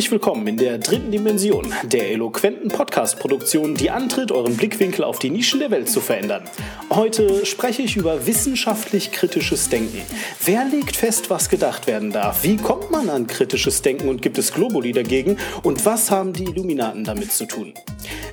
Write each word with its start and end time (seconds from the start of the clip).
Herzlich 0.00 0.12
willkommen 0.12 0.46
in 0.46 0.56
der 0.56 0.78
dritten 0.78 1.10
Dimension 1.10 1.74
der 1.82 2.10
eloquenten 2.10 2.70
Podcast-Produktion, 2.70 3.74
die 3.74 3.90
antritt, 3.90 4.32
euren 4.32 4.56
Blickwinkel 4.56 5.04
auf 5.04 5.18
die 5.18 5.28
Nischen 5.28 5.60
der 5.60 5.70
Welt 5.70 5.90
zu 5.90 6.00
verändern. 6.00 6.44
Heute 6.88 7.44
spreche 7.44 7.82
ich 7.82 7.96
über 7.96 8.26
wissenschaftlich 8.26 9.12
kritisches 9.12 9.68
Denken. 9.68 10.00
Wer 10.42 10.64
legt 10.64 10.96
fest, 10.96 11.28
was 11.28 11.50
gedacht 11.50 11.86
werden 11.86 12.12
darf? 12.12 12.44
Wie 12.44 12.56
kommt 12.56 12.90
man 12.90 13.10
an 13.10 13.26
kritisches 13.26 13.82
Denken 13.82 14.08
und 14.08 14.22
gibt 14.22 14.38
es 14.38 14.54
Globuli 14.54 14.92
dagegen? 14.92 15.36
Und 15.64 15.84
was 15.84 16.10
haben 16.10 16.32
die 16.32 16.44
Illuminaten 16.44 17.04
damit 17.04 17.30
zu 17.32 17.44
tun? 17.44 17.74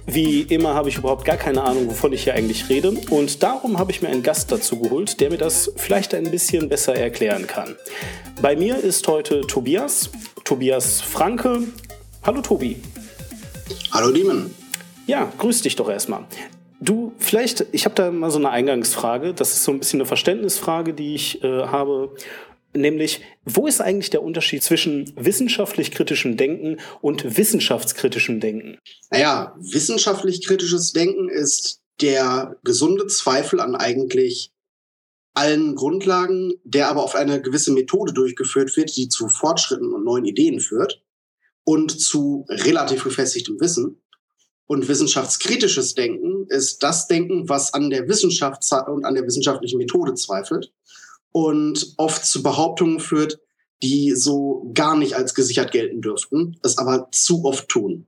Wie 0.06 0.44
immer 0.44 0.74
habe 0.74 0.88
ich 0.88 0.98
überhaupt 0.98 1.26
gar 1.26 1.36
keine 1.36 1.64
Ahnung, 1.64 1.90
wovon 1.90 2.14
ich 2.14 2.24
hier 2.24 2.36
eigentlich 2.36 2.70
rede. 2.70 2.94
Und 3.10 3.44
darum 3.44 3.78
habe 3.78 3.92
ich 3.92 4.02
mir 4.02 4.08
einen 4.08 4.24
Gast 4.24 4.54
dazu 4.54 4.80
geholt, 4.80 5.20
der 5.20 5.32
mir 5.32 5.38
das 5.38 5.70
vielleicht 5.76 6.16
ein 6.16 6.32
bisschen 6.32 6.70
besser 6.70 6.96
erklären 6.96 7.46
kann. 7.46 7.76
Bei 8.42 8.56
mir 8.56 8.78
ist 8.78 9.06
heute 9.10 9.42
Tobias. 9.42 10.10
Tobias 10.48 11.02
Franke. 11.02 11.62
Hallo 12.24 12.40
Tobi. 12.42 12.78
Hallo 13.92 14.14
Demon. 14.14 14.50
Ja, 15.06 15.30
grüß 15.38 15.64
dich 15.64 15.76
doch 15.76 15.90
erstmal. 15.90 16.24
Du, 16.80 17.12
vielleicht, 17.20 17.66
ich 17.74 17.84
habe 17.84 17.96
da 17.96 18.12
mal 18.12 18.32
so 18.32 18.38
eine 18.38 18.50
Eingangsfrage. 18.52 19.34
Das 19.34 19.52
ist 19.52 19.66
so 19.66 19.74
ein 19.74 19.80
bisschen 19.80 20.00
eine 20.00 20.08
Verständnisfrage, 20.08 20.94
die 20.94 21.16
ich 21.16 21.44
äh, 21.44 21.64
habe. 21.64 22.16
Nämlich, 22.74 23.20
wo 23.44 23.68
ist 23.68 23.82
eigentlich 23.82 24.10
der 24.10 24.24
Unterschied 24.24 24.64
zwischen 24.64 25.12
wissenschaftlich 25.18 25.92
kritischem 25.92 26.38
Denken 26.38 26.78
und 27.02 27.38
wissenschaftskritischem 27.38 28.40
Denken? 28.40 28.78
Naja, 29.12 29.54
wissenschaftlich 29.60 30.48
kritisches 30.48 30.94
Denken 30.94 31.28
ist 31.28 31.82
der 32.00 32.56
gesunde 32.64 33.08
Zweifel 33.08 33.60
an 33.60 33.76
eigentlich 33.76 34.54
allen 35.38 35.76
Grundlagen, 35.76 36.56
der 36.64 36.90
aber 36.90 37.04
auf 37.04 37.14
eine 37.14 37.40
gewisse 37.40 37.72
Methode 37.72 38.12
durchgeführt 38.12 38.76
wird, 38.76 38.98
die 38.98 39.08
zu 39.08 39.30
Fortschritten 39.30 39.94
und 39.94 40.04
neuen 40.04 40.26
Ideen 40.26 40.60
führt 40.60 41.04
und 41.64 41.92
zu 41.92 42.46
relativ 42.50 43.04
gefestigtem 43.04 43.60
Wissen. 43.60 44.02
Und 44.66 44.88
wissenschaftskritisches 44.88 45.94
Denken 45.94 46.48
ist 46.50 46.82
das 46.82 47.08
Denken, 47.08 47.48
was 47.48 47.74
an 47.74 47.92
der 47.92 48.08
Wissenschaft 48.08 48.64
und 48.88 49.06
an 49.06 49.14
der 49.14 49.26
wissenschaftlichen 49.26 49.78
Methode 49.78 50.16
zweifelt 50.16 50.74
und 51.32 51.94
oft 51.98 52.26
zu 52.26 52.42
Behauptungen 52.42 53.00
führt, 53.00 53.40
die 53.84 54.14
so 54.16 54.72
gar 54.74 54.98
nicht 54.98 55.14
als 55.14 55.36
gesichert 55.36 55.72
gelten 55.72 56.02
dürften, 56.02 56.58
es 56.64 56.80
aber 56.80 57.10
zu 57.12 57.46
oft 57.46 57.70
tun. 57.70 58.08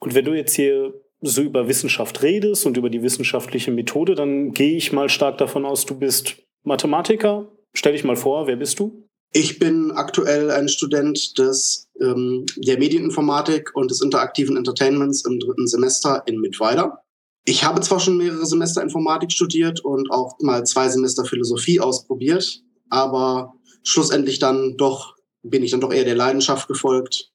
Und 0.00 0.14
wenn 0.14 0.24
du 0.24 0.34
jetzt 0.34 0.56
hier 0.56 0.92
so 1.20 1.42
über 1.42 1.68
Wissenschaft 1.68 2.22
redest 2.22 2.66
und 2.66 2.76
über 2.76 2.90
die 2.90 3.02
wissenschaftliche 3.02 3.70
Methode, 3.70 4.16
dann 4.16 4.52
gehe 4.52 4.76
ich 4.76 4.92
mal 4.92 5.08
stark 5.08 5.38
davon 5.38 5.64
aus, 5.64 5.86
du 5.86 5.94
bist 5.94 6.47
Mathematiker. 6.68 7.50
Stell 7.74 7.92
dich 7.92 8.04
mal 8.04 8.16
vor, 8.16 8.46
wer 8.46 8.56
bist 8.56 8.78
du? 8.78 9.08
Ich 9.32 9.58
bin 9.58 9.90
aktuell 9.90 10.50
ein 10.50 10.68
Student 10.68 11.36
des, 11.38 11.88
ähm, 12.00 12.46
der 12.56 12.78
Medieninformatik 12.78 13.74
und 13.74 13.90
des 13.90 14.00
interaktiven 14.00 14.56
Entertainments 14.56 15.24
im 15.24 15.38
dritten 15.38 15.66
Semester 15.66 16.22
in 16.26 16.40
Mittweida. 16.40 17.02
Ich 17.44 17.64
habe 17.64 17.80
zwar 17.80 18.00
schon 18.00 18.16
mehrere 18.16 18.46
Semester 18.46 18.82
Informatik 18.82 19.32
studiert 19.32 19.80
und 19.84 20.10
auch 20.10 20.38
mal 20.40 20.64
zwei 20.64 20.88
Semester 20.88 21.24
Philosophie 21.24 21.80
ausprobiert, 21.80 22.62
aber 22.88 23.54
schlussendlich 23.82 24.38
dann 24.38 24.76
doch 24.76 25.16
bin 25.42 25.62
ich 25.62 25.70
dann 25.70 25.80
doch 25.80 25.92
eher 25.92 26.04
der 26.04 26.14
Leidenschaft 26.14 26.68
gefolgt. 26.68 27.32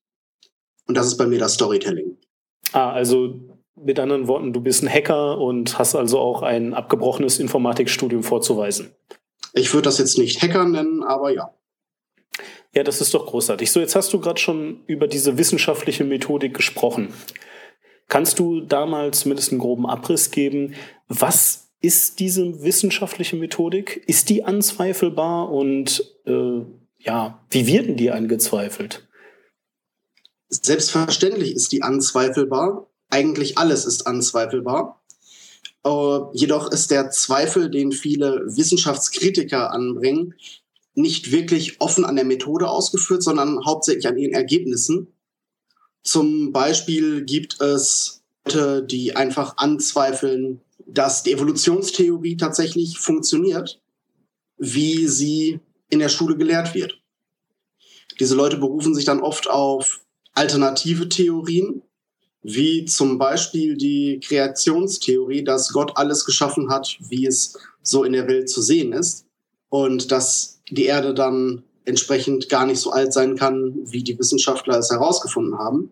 Und 0.87 0.95
das 0.95 1.07
ist 1.07 1.17
bei 1.17 1.25
mir 1.27 1.39
das 1.39 1.53
Storytelling. 1.53 2.17
Ah, 2.73 2.91
also 2.91 3.39
mit 3.75 3.99
anderen 3.99 4.27
Worten, 4.27 4.53
du 4.53 4.61
bist 4.61 4.83
ein 4.83 4.89
Hacker 4.89 5.39
und 5.39 5.79
hast 5.79 5.95
also 5.95 6.19
auch 6.19 6.41
ein 6.41 6.73
abgebrochenes 6.73 7.39
Informatikstudium 7.39 8.23
vorzuweisen. 8.23 8.91
Ich 9.53 9.73
würde 9.73 9.85
das 9.85 9.99
jetzt 9.99 10.17
nicht 10.17 10.41
Hacker 10.41 10.65
nennen, 10.65 11.03
aber 11.03 11.31
ja. 11.31 11.53
Ja, 12.73 12.83
das 12.83 13.01
ist 13.01 13.13
doch 13.13 13.27
großartig. 13.27 13.71
So, 13.71 13.79
jetzt 13.79 13.95
hast 13.95 14.11
du 14.13 14.19
gerade 14.19 14.39
schon 14.39 14.81
über 14.87 15.07
diese 15.07 15.37
wissenschaftliche 15.37 16.03
Methodik 16.03 16.55
gesprochen. 16.55 17.13
Kannst 18.07 18.39
du 18.39 18.61
da 18.61 18.85
mal 18.85 19.13
zumindest 19.13 19.51
einen 19.51 19.59
groben 19.59 19.85
Abriss 19.85 20.31
geben? 20.31 20.73
Was 21.07 21.69
ist 21.81 22.19
diese 22.19 22.63
wissenschaftliche 22.63 23.35
Methodik? 23.35 24.03
Ist 24.07 24.29
die 24.29 24.43
anzweifelbar 24.43 25.51
und 25.51 26.15
äh, 26.25 26.61
ja, 26.97 27.45
wie 27.51 27.67
werden 27.67 27.95
die 27.95 28.09
angezweifelt? 28.09 29.07
Selbstverständlich 30.49 31.53
ist 31.53 31.71
die 31.71 31.83
anzweifelbar. 31.83 32.87
Eigentlich 33.09 33.57
alles 33.57 33.85
ist 33.85 34.07
anzweifelbar. 34.07 35.02
Uh, 35.85 36.31
jedoch 36.33 36.71
ist 36.71 36.91
der 36.91 37.09
Zweifel, 37.11 37.69
den 37.69 37.91
viele 37.91 38.45
Wissenschaftskritiker 38.45 39.71
anbringen, 39.71 40.33
nicht 40.95 41.31
wirklich 41.31 41.81
offen 41.81 42.05
an 42.05 42.15
der 42.15 42.25
Methode 42.25 42.69
ausgeführt, 42.69 43.23
sondern 43.23 43.65
hauptsächlich 43.65 44.07
an 44.07 44.17
ihren 44.17 44.33
Ergebnissen. 44.33 45.07
Zum 46.03 46.51
Beispiel 46.51 47.25
gibt 47.25 47.59
es 47.61 48.23
Leute, 48.45 48.83
die 48.83 49.15
einfach 49.15 49.57
anzweifeln, 49.57 50.61
dass 50.85 51.23
die 51.23 51.31
Evolutionstheorie 51.31 52.37
tatsächlich 52.37 52.97
funktioniert, 52.99 53.81
wie 54.57 55.07
sie 55.07 55.59
in 55.89 55.99
der 55.99 56.09
Schule 56.09 56.35
gelehrt 56.35 56.75
wird. 56.75 56.99
Diese 58.19 58.35
Leute 58.35 58.57
berufen 58.57 58.93
sich 58.93 59.05
dann 59.05 59.21
oft 59.21 59.49
auf 59.49 60.01
alternative 60.33 61.09
Theorien, 61.09 61.81
wie 62.43 62.85
zum 62.85 63.17
Beispiel 63.17 63.77
die 63.77 64.19
Kreationstheorie, 64.21 65.43
dass 65.43 65.71
Gott 65.71 65.93
alles 65.95 66.25
geschaffen 66.25 66.69
hat, 66.69 66.97
wie 66.99 67.25
es 67.25 67.57
so 67.81 68.03
in 68.03 68.13
der 68.13 68.27
Welt 68.27 68.49
zu 68.49 68.61
sehen 68.61 68.91
ist 68.93 69.25
und 69.69 70.11
dass 70.11 70.61
die 70.69 70.85
Erde 70.85 71.13
dann 71.13 71.63
entsprechend 71.85 72.49
gar 72.49 72.65
nicht 72.65 72.79
so 72.79 72.91
alt 72.91 73.13
sein 73.13 73.35
kann, 73.35 73.73
wie 73.85 74.03
die 74.03 74.19
Wissenschaftler 74.19 74.77
es 74.77 74.91
herausgefunden 74.91 75.57
haben. 75.57 75.91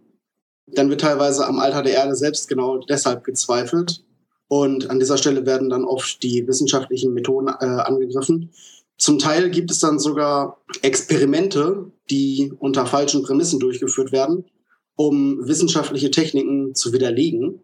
Dann 0.67 0.89
wird 0.89 1.01
teilweise 1.01 1.47
am 1.47 1.59
Alter 1.59 1.83
der 1.83 1.95
Erde 1.95 2.15
selbst 2.15 2.47
genau 2.47 2.77
deshalb 2.77 3.23
gezweifelt. 3.23 4.03
Und 4.47 4.89
an 4.89 4.99
dieser 4.99 5.17
Stelle 5.17 5.45
werden 5.45 5.69
dann 5.69 5.85
oft 5.85 6.21
die 6.23 6.45
wissenschaftlichen 6.47 7.13
Methoden 7.13 7.47
äh, 7.47 7.65
angegriffen. 7.65 8.51
Zum 8.97 9.17
Teil 9.19 9.49
gibt 9.49 9.71
es 9.71 9.79
dann 9.79 9.99
sogar 9.99 10.61
Experimente, 10.81 11.91
die 12.09 12.53
unter 12.59 12.85
falschen 12.85 13.23
Prämissen 13.23 13.59
durchgeführt 13.59 14.11
werden 14.11 14.45
um 14.95 15.47
wissenschaftliche 15.47 16.11
Techniken 16.11 16.75
zu 16.75 16.93
widerlegen 16.93 17.61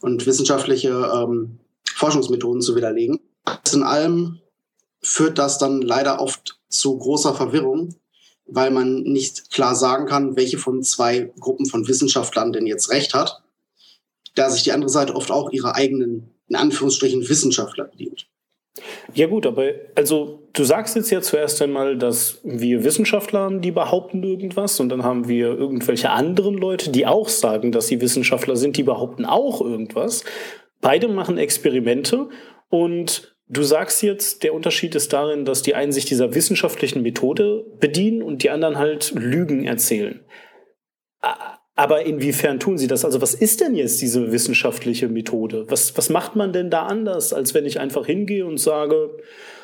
und 0.00 0.26
wissenschaftliche 0.26 0.90
ähm, 0.90 1.58
Forschungsmethoden 1.84 2.62
zu 2.62 2.76
widerlegen. 2.76 3.20
Alles 3.44 3.74
in 3.74 3.82
allem 3.82 4.40
führt 5.02 5.38
das 5.38 5.58
dann 5.58 5.82
leider 5.82 6.20
oft 6.20 6.58
zu 6.68 6.96
großer 6.98 7.34
Verwirrung, 7.34 7.94
weil 8.46 8.70
man 8.70 9.02
nicht 9.02 9.50
klar 9.50 9.74
sagen 9.74 10.06
kann, 10.06 10.36
welche 10.36 10.58
von 10.58 10.82
zwei 10.82 11.32
Gruppen 11.38 11.66
von 11.66 11.86
Wissenschaftlern 11.86 12.52
denn 12.52 12.66
jetzt 12.66 12.90
recht 12.90 13.14
hat, 13.14 13.42
da 14.34 14.50
sich 14.50 14.62
die 14.62 14.72
andere 14.72 14.90
Seite 14.90 15.14
oft 15.14 15.30
auch 15.30 15.50
ihre 15.50 15.74
eigenen, 15.74 16.30
in 16.48 16.56
Anführungsstrichen, 16.56 17.28
Wissenschaftler 17.28 17.84
bedient. 17.84 18.26
Ja 19.14 19.26
gut, 19.26 19.46
aber 19.46 19.72
also 19.96 20.48
du 20.52 20.64
sagst 20.64 20.94
jetzt 20.94 21.10
ja 21.10 21.20
zuerst 21.20 21.60
einmal, 21.60 21.98
dass 21.98 22.40
wir 22.44 22.84
Wissenschaftler 22.84 23.40
haben, 23.40 23.60
die 23.60 23.72
behaupten 23.72 24.22
irgendwas 24.22 24.78
und 24.78 24.88
dann 24.88 25.02
haben 25.02 25.28
wir 25.28 25.48
irgendwelche 25.48 26.10
anderen 26.10 26.54
Leute, 26.54 26.90
die 26.90 27.06
auch 27.06 27.28
sagen, 27.28 27.72
dass 27.72 27.88
sie 27.88 28.00
Wissenschaftler 28.00 28.56
sind, 28.56 28.76
die 28.76 28.84
behaupten 28.84 29.24
auch 29.24 29.60
irgendwas. 29.60 30.24
Beide 30.80 31.08
machen 31.08 31.36
Experimente 31.36 32.28
und 32.68 33.36
du 33.48 33.62
sagst 33.62 34.02
jetzt, 34.02 34.44
der 34.44 34.54
Unterschied 34.54 34.94
ist 34.94 35.12
darin, 35.12 35.44
dass 35.44 35.62
die 35.62 35.74
einen 35.74 35.92
sich 35.92 36.04
dieser 36.04 36.34
wissenschaftlichen 36.34 37.02
Methode 37.02 37.66
bedienen 37.80 38.22
und 38.22 38.44
die 38.44 38.50
anderen 38.50 38.78
halt 38.78 39.12
Lügen 39.14 39.64
erzählen. 39.64 40.24
Aber 41.80 42.04
inwiefern 42.04 42.60
tun 42.60 42.76
sie 42.76 42.88
das? 42.88 43.06
Also 43.06 43.22
was 43.22 43.32
ist 43.32 43.62
denn 43.62 43.74
jetzt 43.74 44.02
diese 44.02 44.32
wissenschaftliche 44.32 45.08
Methode? 45.08 45.64
Was, 45.70 45.96
was 45.96 46.10
macht 46.10 46.36
man 46.36 46.52
denn 46.52 46.68
da 46.68 46.82
anders, 46.84 47.32
als 47.32 47.54
wenn 47.54 47.64
ich 47.64 47.80
einfach 47.80 48.04
hingehe 48.04 48.44
und 48.44 48.58
sage, 48.58 49.08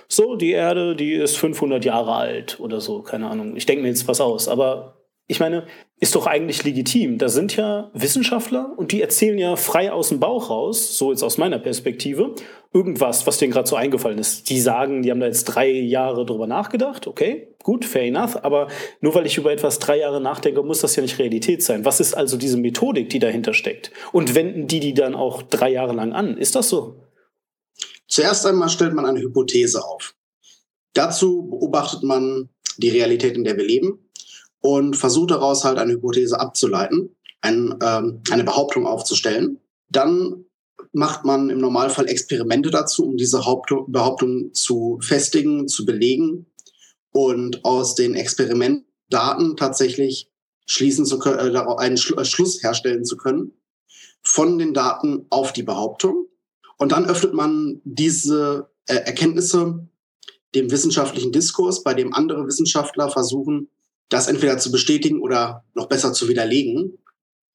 so, 0.09 0.35
die 0.35 0.53
Erde, 0.53 0.97
die 0.97 1.13
ist 1.13 1.37
500 1.37 1.85
Jahre 1.85 2.15
alt 2.15 2.59
oder 2.59 2.81
so, 2.81 3.03
keine 3.03 3.29
Ahnung. 3.29 3.55
Ich 3.55 3.67
denke 3.67 3.83
mir 3.83 3.89
jetzt 3.89 4.09
was 4.09 4.23
aus. 4.23 4.49
Aber 4.49 4.96
ich 5.29 5.41
meine, 5.41 5.67
ist 5.99 6.15
doch 6.15 6.27
eigentlich 6.27 6.63
legitim. 6.63 7.19
Da 7.19 7.29
sind 7.29 7.57
ja 7.57 7.91
Wissenschaftler 7.95 8.73
und 8.77 8.93
die 8.93 9.03
erzählen 9.03 9.39
ja 9.39 9.57
frei 9.57 9.91
aus 9.91 10.11
dem 10.11 10.21
Bauch 10.21 10.51
raus, 10.51 10.97
so 10.97 11.11
jetzt 11.11 11.25
aus 11.25 11.37
meiner 11.37 11.59
Perspektive, 11.59 12.35
irgendwas, 12.73 13.27
was 13.27 13.39
denen 13.39 13.53
gerade 13.53 13.69
so 13.69 13.75
eingefallen 13.75 14.19
ist. 14.19 14.49
Die 14.51 14.61
sagen, 14.61 15.03
die 15.03 15.11
haben 15.11 15.19
da 15.19 15.27
jetzt 15.27 15.45
drei 15.45 15.69
Jahre 15.69 16.27
drüber 16.27 16.47
nachgedacht, 16.47 17.09
okay, 17.09 17.49
gut, 17.65 17.85
fair 17.85 18.05
enough, 18.05 18.37
aber 18.45 18.69
nur 19.01 19.15
weil 19.15 19.27
ich 19.27 19.37
über 19.37 19.53
etwas 19.53 19.81
drei 19.81 19.99
Jahre 19.99 20.21
nachdenke, 20.21 20.63
muss 20.63 20.81
das 20.81 20.95
ja 20.95 21.03
nicht 21.03 21.19
Realität 21.19 21.63
sein. 21.63 21.85
Was 21.85 21.99
ist 21.99 22.15
also 22.15 22.37
diese 22.37 22.59
Methodik, 22.59 23.09
die 23.11 23.19
dahinter 23.19 23.55
steckt? 23.55 23.91
Und 24.13 24.37
wenden 24.37 24.69
die 24.69 24.81
die 24.81 24.95
dann 24.95 25.17
auch 25.17 25.43
drei 25.43 25.71
Jahre 25.71 25.95
lang 25.95 26.13
an? 26.13 26.37
Ist 26.37 26.55
das 26.55 26.69
so? 26.69 27.01
Zuerst 28.07 28.47
einmal 28.47 28.69
stellt 28.69 28.95
man 28.95 29.07
eine 29.07 29.21
Hypothese 29.21 29.85
auf. 29.85 30.15
Dazu 30.93 31.49
beobachtet 31.49 32.05
man 32.05 32.49
die 32.77 32.91
Realität, 32.91 33.37
in 33.37 33.43
der 33.43 33.57
wir 33.57 33.65
leben 33.65 34.06
und 34.67 34.97
versucht 34.97 35.31
daraus 35.31 35.63
halt 35.63 35.79
eine 35.79 35.93
Hypothese 35.93 36.41
abzuleiten, 36.41 37.15
ein, 37.41 37.79
ähm, 37.81 38.21
eine 38.33 38.43
Behauptung 38.43 38.85
aufzustellen. 38.85 39.61
Dann 39.89 40.45
macht 40.93 41.25
man 41.25 41.51
im 41.51 41.61
Normalfall 41.61 42.09
Experimente 42.09 42.71
dazu, 42.71 43.07
um 43.07 43.17
diese 43.17 43.39
Behauptung 43.87 44.53
zu 44.55 44.99
festigen, 45.01 45.69
zu 45.69 45.87
belegen 45.87 46.47
und 47.13 47.65
aus 47.65 47.95
den 47.95 48.17
Experimentdaten 48.17 49.57
tatsächlich 49.57 50.33
schließen 50.67 51.07
zu 51.07 51.21
können, 51.21 51.55
äh, 51.55 51.59
einen 51.77 51.97
Schlu 51.97 52.17
äh, 52.17 52.25
Schluss 52.25 52.61
herstellen 52.61 53.05
zu 53.05 53.17
können 53.17 53.53
von 54.25 54.59
den 54.59 54.75
Daten 54.75 55.27
auf 55.31 55.53
die 55.53 55.63
Behauptung. 55.63 56.27
Und 56.77 56.91
dann 56.91 57.07
öffnet 57.07 57.35
man 57.35 57.81
diese 57.85 58.69
äh, 58.89 58.97
Erkenntnisse 58.97 59.87
dem 60.57 60.73
wissenschaftlichen 60.73 61.31
Diskurs, 61.31 61.85
bei 61.85 61.95
dem 61.95 62.13
andere 62.13 62.49
Wissenschaftler 62.49 63.11
versuchen, 63.11 63.69
das 64.09 64.29
entweder 64.29 64.59
zu 64.59 64.71
bestätigen 64.71 65.21
oder 65.21 65.65
noch 65.75 65.89
besser 65.89 66.13
zu 66.13 66.29
widerlegen. 66.29 66.99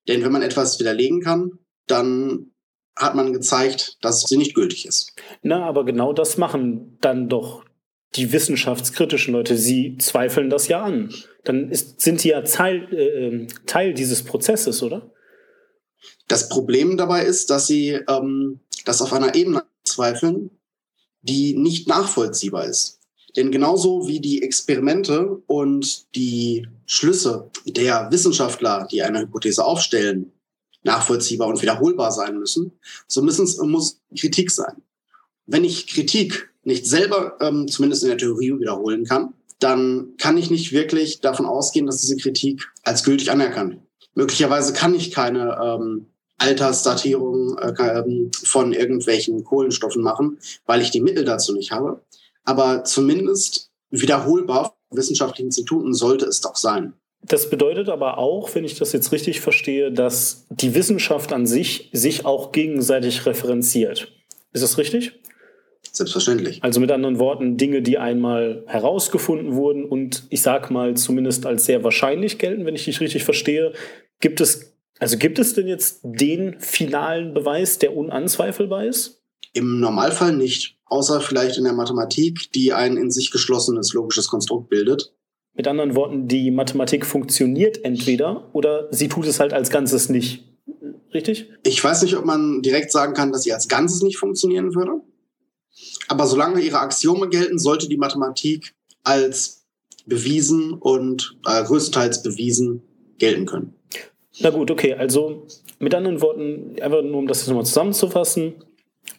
Denn 0.07 0.23
wenn 0.23 0.31
man 0.31 0.41
etwas 0.41 0.79
widerlegen 0.79 1.21
kann, 1.21 1.59
dann 1.87 2.51
hat 2.95 3.15
man 3.15 3.33
gezeigt, 3.33 3.97
dass 4.01 4.21
sie 4.21 4.37
nicht 4.37 4.53
gültig 4.53 4.85
ist. 4.85 5.13
Na, 5.41 5.65
aber 5.65 5.85
genau 5.85 6.13
das 6.13 6.37
machen 6.37 6.97
dann 7.01 7.29
doch 7.29 7.63
die 8.15 8.31
wissenschaftskritischen 8.31 9.33
Leute. 9.33 9.57
Sie 9.57 9.97
zweifeln 9.97 10.49
das 10.49 10.67
ja 10.67 10.83
an. 10.83 11.13
Dann 11.43 11.69
ist, 11.69 12.01
sind 12.01 12.19
sie 12.19 12.29
ja 12.29 12.41
Teil, 12.41 12.93
äh, 12.93 13.47
Teil 13.65 13.93
dieses 13.93 14.23
Prozesses, 14.23 14.83
oder? 14.83 15.11
Das 16.27 16.49
Problem 16.49 16.97
dabei 16.97 17.23
ist, 17.25 17.49
dass 17.49 17.67
sie 17.67 17.99
ähm, 18.09 18.59
das 18.85 19.01
auf 19.01 19.13
einer 19.13 19.35
Ebene 19.35 19.63
zweifeln, 19.83 20.51
die 21.21 21.55
nicht 21.55 21.87
nachvollziehbar 21.87 22.65
ist. 22.65 23.00
Denn 23.35 23.51
genauso 23.51 24.07
wie 24.07 24.19
die 24.19 24.41
Experimente 24.41 25.41
und 25.47 26.15
die 26.15 26.67
Schlüsse 26.85 27.49
der 27.65 28.11
Wissenschaftler, 28.11 28.87
die 28.91 29.01
eine 29.01 29.21
Hypothese 29.21 29.63
aufstellen, 29.63 30.31
nachvollziehbar 30.83 31.47
und 31.47 31.61
wiederholbar 31.61 32.11
sein 32.11 32.37
müssen, 32.37 32.71
so 33.07 33.21
müssen 33.21 33.45
es, 33.45 33.57
muss 33.57 34.01
Kritik 34.17 34.51
sein. 34.51 34.81
Wenn 35.45 35.63
ich 35.63 35.87
Kritik 35.87 36.51
nicht 36.63 36.85
selber, 36.85 37.37
ähm, 37.39 37.67
zumindest 37.67 38.03
in 38.03 38.09
der 38.09 38.17
Theorie, 38.17 38.59
wiederholen 38.59 39.05
kann, 39.05 39.33
dann 39.59 40.13
kann 40.17 40.37
ich 40.37 40.49
nicht 40.49 40.71
wirklich 40.71 41.21
davon 41.21 41.45
ausgehen, 41.45 41.85
dass 41.85 42.01
diese 42.01 42.17
Kritik 42.17 42.71
als 42.83 43.03
gültig 43.03 43.31
anerkannt 43.31 43.73
wird. 43.73 43.83
Möglicherweise 44.13 44.73
kann 44.73 44.93
ich 44.93 45.11
keine 45.11 45.57
ähm, 45.63 46.07
Altersdatierung 46.37 47.57
äh, 47.59 47.99
ähm, 47.99 48.31
von 48.43 48.73
irgendwelchen 48.73 49.43
Kohlenstoffen 49.43 50.01
machen, 50.01 50.39
weil 50.65 50.81
ich 50.81 50.89
die 50.89 51.01
Mittel 51.01 51.23
dazu 51.23 51.53
nicht 51.53 51.71
habe. 51.71 52.01
Aber 52.43 52.83
zumindest 52.83 53.69
wiederholbar 53.89 54.75
wissenschaftlichen 54.91 55.47
Instituten 55.47 55.93
sollte 55.93 56.25
es 56.25 56.41
doch 56.41 56.55
sein. 56.55 56.93
Das 57.23 57.49
bedeutet 57.49 57.87
aber 57.89 58.17
auch, 58.17 58.53
wenn 58.55 58.63
ich 58.63 58.77
das 58.77 58.93
jetzt 58.93 59.11
richtig 59.11 59.41
verstehe, 59.41 59.91
dass 59.91 60.47
die 60.49 60.73
Wissenschaft 60.73 61.33
an 61.33 61.45
sich 61.45 61.89
sich 61.93 62.25
auch 62.25 62.51
gegenseitig 62.51 63.25
referenziert. 63.25 64.11
Ist 64.53 64.63
das 64.63 64.77
richtig? 64.77 65.13
Selbstverständlich. 65.91 66.63
Also 66.63 66.79
mit 66.79 66.91
anderen 66.91 67.19
Worten, 67.19 67.57
Dinge, 67.57 67.81
die 67.81 67.97
einmal 67.97 68.63
herausgefunden 68.65 69.55
wurden 69.55 69.85
und 69.85 70.23
ich 70.29 70.41
sag 70.41 70.71
mal 70.71 70.95
zumindest 70.95 71.45
als 71.45 71.65
sehr 71.65 71.83
wahrscheinlich 71.83 72.39
gelten, 72.39 72.65
wenn 72.65 72.75
ich 72.75 72.85
dich 72.85 73.01
richtig 73.01 73.23
verstehe, 73.23 73.73
gibt 74.19 74.41
es, 74.41 74.73
also 74.99 75.17
gibt 75.17 75.37
es 75.37 75.53
denn 75.53 75.67
jetzt 75.67 75.99
den 76.03 76.59
finalen 76.59 77.33
Beweis, 77.33 77.77
der 77.77 77.95
unanzweifelbar 77.95 78.85
ist? 78.85 79.20
Im 79.53 79.79
Normalfall 79.79 80.35
nicht, 80.35 80.77
außer 80.85 81.21
vielleicht 81.21 81.57
in 81.57 81.63
der 81.63 81.73
Mathematik, 81.73 82.51
die 82.53 82.73
ein 82.73 82.97
in 82.97 83.11
sich 83.11 83.31
geschlossenes 83.31 83.93
logisches 83.93 84.27
Konstrukt 84.27 84.69
bildet. 84.69 85.13
Mit 85.53 85.67
anderen 85.67 85.95
Worten, 85.95 86.27
die 86.27 86.49
Mathematik 86.51 87.05
funktioniert 87.05 87.83
entweder 87.83 88.49
oder 88.53 88.87
sie 88.91 89.09
tut 89.09 89.25
es 89.25 89.39
halt 89.39 89.53
als 89.53 89.69
Ganzes 89.69 90.09
nicht. 90.09 90.45
Richtig? 91.13 91.51
Ich 91.63 91.83
weiß 91.83 92.03
nicht, 92.03 92.15
ob 92.15 92.25
man 92.25 92.61
direkt 92.61 92.91
sagen 92.91 93.13
kann, 93.13 93.33
dass 93.33 93.43
sie 93.43 93.51
als 93.51 93.67
Ganzes 93.67 94.01
nicht 94.01 94.17
funktionieren 94.17 94.75
würde. 94.75 95.01
Aber 96.07 96.25
solange 96.25 96.61
ihre 96.61 96.79
Axiome 96.79 97.27
gelten, 97.27 97.59
sollte 97.59 97.89
die 97.89 97.97
Mathematik 97.97 98.73
als 99.03 99.65
bewiesen 100.05 100.73
und 100.73 101.37
äh, 101.45 101.63
größtenteils 101.63 102.23
bewiesen 102.23 102.81
gelten 103.17 103.45
können. 103.45 103.75
Na 104.39 104.49
gut, 104.49 104.71
okay. 104.71 104.93
Also 104.93 105.47
mit 105.79 105.93
anderen 105.93 106.21
Worten, 106.21 106.75
einfach 106.81 107.01
nur 107.01 107.17
um 107.17 107.27
das 107.27 107.45
nochmal 107.47 107.65
zusammenzufassen, 107.65 108.55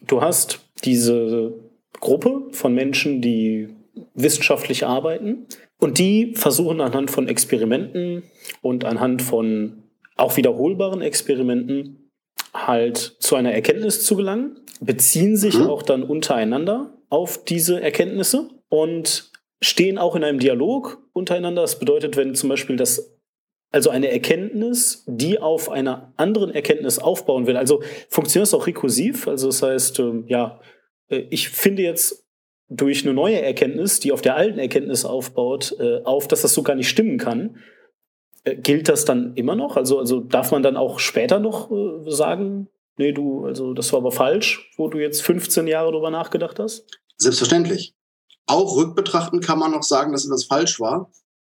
du 0.07 0.21
hast 0.21 0.61
diese 0.83 1.53
Gruppe 1.99 2.43
von 2.51 2.73
Menschen, 2.73 3.21
die 3.21 3.69
wissenschaftlich 4.13 4.85
arbeiten 4.85 5.45
und 5.79 5.97
die 5.97 6.33
versuchen 6.35 6.81
anhand 6.81 7.11
von 7.11 7.27
Experimenten 7.27 8.23
und 8.61 8.85
anhand 8.85 9.21
von 9.21 9.83
auch 10.15 10.37
wiederholbaren 10.37 11.01
Experimenten 11.01 12.09
halt 12.53 13.15
zu 13.19 13.35
einer 13.35 13.53
Erkenntnis 13.53 14.05
zu 14.05 14.15
gelangen, 14.15 14.59
beziehen 14.79 15.37
sich 15.37 15.57
mhm. 15.57 15.67
auch 15.67 15.81
dann 15.81 16.03
untereinander 16.03 16.93
auf 17.09 17.43
diese 17.43 17.81
Erkenntnisse 17.81 18.49
und 18.69 19.31
stehen 19.61 19.97
auch 19.97 20.15
in 20.15 20.23
einem 20.23 20.39
Dialog 20.39 21.01
untereinander. 21.13 21.61
Das 21.61 21.79
bedeutet, 21.79 22.17
wenn 22.17 22.35
zum 22.35 22.49
Beispiel 22.49 22.75
das 22.75 23.12
also 23.73 23.89
eine 23.89 24.11
Erkenntnis, 24.11 25.03
die 25.07 25.39
auf 25.39 25.69
einer 25.69 26.13
anderen 26.15 26.51
Erkenntnis 26.51 26.99
aufbauen 26.99 27.47
will. 27.47 27.57
Also 27.57 27.81
funktioniert 28.07 28.47
es 28.47 28.53
auch 28.53 28.67
rekursiv. 28.67 29.27
Also 29.27 29.47
das 29.47 29.63
heißt, 29.63 29.99
ähm, 29.99 30.25
ja, 30.27 30.61
äh, 31.09 31.23
ich 31.31 31.49
finde 31.49 31.81
jetzt 31.81 32.23
durch 32.69 33.03
eine 33.03 33.15
neue 33.15 33.41
Erkenntnis, 33.41 33.99
die 33.99 34.11
auf 34.11 34.21
der 34.21 34.35
alten 34.35 34.59
Erkenntnis 34.59 35.05
aufbaut, 35.05 35.75
äh, 35.79 36.03
auf, 36.03 36.27
dass 36.27 36.43
das 36.43 36.53
so 36.53 36.61
gar 36.61 36.75
nicht 36.75 36.87
stimmen 36.87 37.17
kann. 37.17 37.57
Äh, 38.43 38.57
gilt 38.57 38.89
das 38.89 39.05
dann 39.05 39.33
immer 39.33 39.55
noch? 39.55 39.75
Also, 39.75 39.97
also 39.97 40.19
darf 40.19 40.51
man 40.51 40.61
dann 40.61 40.77
auch 40.77 40.99
später 40.99 41.39
noch 41.39 41.71
sagen, 42.05 42.69
nee, 42.97 43.11
du, 43.11 43.45
also 43.45 43.73
das 43.73 43.91
war 43.91 44.01
aber 44.01 44.11
falsch, 44.11 44.71
wo 44.77 44.87
du 44.87 44.99
jetzt 44.99 45.23
15 45.23 45.65
Jahre 45.65 45.91
drüber 45.91 46.11
nachgedacht 46.11 46.59
hast? 46.59 46.85
Selbstverständlich. 47.17 47.95
Auch 48.45 48.77
rückbetrachtend 48.77 49.43
kann 49.43 49.57
man 49.57 49.71
noch 49.71 49.83
sagen, 49.83 50.11
dass 50.11 50.25
etwas 50.25 50.43
falsch 50.43 50.79
war. 50.79 51.11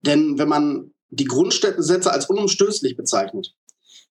Denn 0.05 0.37
wenn 0.37 0.49
man 0.49 0.91
die 1.15 1.25
Grundsätze 1.25 2.11
als 2.11 2.29
unumstößlich 2.29 2.95
bezeichnet, 2.97 3.53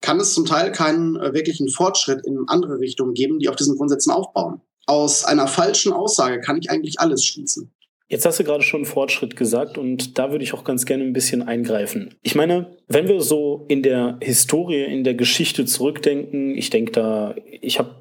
kann 0.00 0.20
es 0.20 0.34
zum 0.34 0.46
Teil 0.46 0.72
keinen 0.72 1.16
äh, 1.16 1.34
wirklichen 1.34 1.68
Fortschritt 1.68 2.24
in 2.24 2.44
andere 2.46 2.78
Richtungen 2.78 3.14
geben, 3.14 3.38
die 3.38 3.48
auf 3.48 3.56
diesen 3.56 3.76
Grundsätzen 3.76 4.10
aufbauen. 4.10 4.60
Aus 4.86 5.24
einer 5.24 5.48
falschen 5.48 5.92
Aussage 5.92 6.40
kann 6.40 6.58
ich 6.58 6.70
eigentlich 6.70 7.00
alles 7.00 7.24
schließen. 7.24 7.72
Jetzt 8.10 8.24
hast 8.24 8.38
du 8.40 8.44
gerade 8.44 8.62
schon 8.62 8.86
Fortschritt 8.86 9.36
gesagt 9.36 9.76
und 9.76 10.18
da 10.18 10.30
würde 10.30 10.42
ich 10.42 10.54
auch 10.54 10.64
ganz 10.64 10.86
gerne 10.86 11.04
ein 11.04 11.12
bisschen 11.12 11.42
eingreifen. 11.42 12.14
Ich 12.22 12.34
meine, 12.34 12.78
wenn 12.86 13.06
wir 13.06 13.20
so 13.20 13.66
in 13.68 13.82
der 13.82 14.18
Historie, 14.22 14.82
in 14.84 15.04
der 15.04 15.12
Geschichte 15.12 15.66
zurückdenken, 15.66 16.56
ich 16.56 16.70
denke 16.70 16.92
da, 16.92 17.34
ich 17.60 17.78
habe 17.78 17.96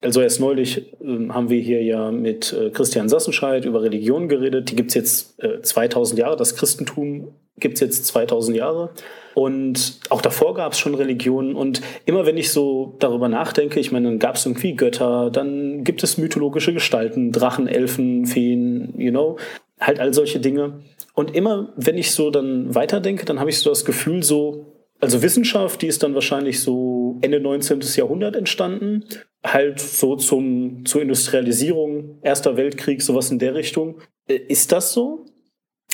also 0.00 0.20
erst 0.20 0.40
neulich 0.40 0.92
äh, 1.00 1.28
haben 1.28 1.48
wir 1.48 1.60
hier 1.60 1.82
ja 1.82 2.10
mit 2.10 2.52
äh, 2.52 2.70
Christian 2.70 3.08
Sassenscheid 3.08 3.64
über 3.64 3.82
Religion 3.82 4.28
geredet. 4.28 4.70
Die 4.70 4.76
gibt's 4.76 4.94
jetzt 4.94 5.40
äh, 5.42 5.62
2000 5.62 6.18
Jahre. 6.18 6.36
Das 6.36 6.56
Christentum 6.56 7.32
gibt's 7.58 7.80
jetzt 7.80 8.06
2000 8.06 8.56
Jahre. 8.56 8.90
Und 9.34 10.00
auch 10.10 10.20
davor 10.20 10.54
gab's 10.54 10.78
schon 10.78 10.94
Religionen. 10.94 11.54
Und 11.54 11.80
immer 12.04 12.26
wenn 12.26 12.36
ich 12.36 12.50
so 12.50 12.96
darüber 12.98 13.28
nachdenke, 13.28 13.80
ich 13.80 13.92
meine, 13.92 14.08
dann 14.08 14.18
gab's 14.18 14.44
irgendwie 14.44 14.74
Götter, 14.74 15.30
dann 15.30 15.84
gibt 15.84 16.02
es 16.02 16.18
mythologische 16.18 16.74
Gestalten, 16.74 17.32
Drachen, 17.32 17.66
Elfen, 17.66 18.26
Feen, 18.26 18.94
you 18.98 19.10
know, 19.10 19.38
halt 19.80 20.00
all 20.00 20.12
solche 20.12 20.40
Dinge. 20.40 20.80
Und 21.14 21.34
immer 21.34 21.72
wenn 21.76 21.98
ich 21.98 22.10
so 22.12 22.30
dann 22.30 22.74
weiterdenke, 22.74 23.24
dann 23.24 23.40
habe 23.40 23.50
ich 23.50 23.58
so 23.58 23.70
das 23.70 23.84
Gefühl, 23.84 24.22
so, 24.22 24.66
also 25.00 25.22
Wissenschaft, 25.22 25.82
die 25.82 25.88
ist 25.88 26.02
dann 26.02 26.14
wahrscheinlich 26.14 26.60
so 26.60 27.18
Ende 27.22 27.40
19. 27.40 27.80
Jahrhundert 27.96 28.36
entstanden 28.36 29.04
halt 29.44 29.80
so 29.80 30.16
zum, 30.16 30.84
zur 30.86 31.02
Industrialisierung, 31.02 32.18
Erster 32.22 32.56
Weltkrieg, 32.56 33.02
sowas 33.02 33.30
in 33.30 33.38
der 33.38 33.54
Richtung. 33.54 34.00
Äh, 34.28 34.36
ist 34.36 34.72
das 34.72 34.92
so? 34.92 35.26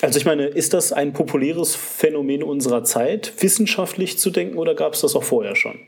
Also 0.01 0.19
ich 0.19 0.25
meine, 0.25 0.47
ist 0.47 0.75
das 0.75 0.93
ein 0.93 1.13
populäres 1.13 1.75
Phänomen 1.75 2.43
unserer 2.43 2.85
Zeit, 2.85 3.33
wissenschaftlich 3.41 4.19
zu 4.19 4.31
denken, 4.31 4.57
oder 4.57 4.75
gab 4.75 4.95
es 4.95 5.01
das 5.01 5.17
auch 5.17 5.25
vorher 5.25 5.57
schon? 5.57 5.79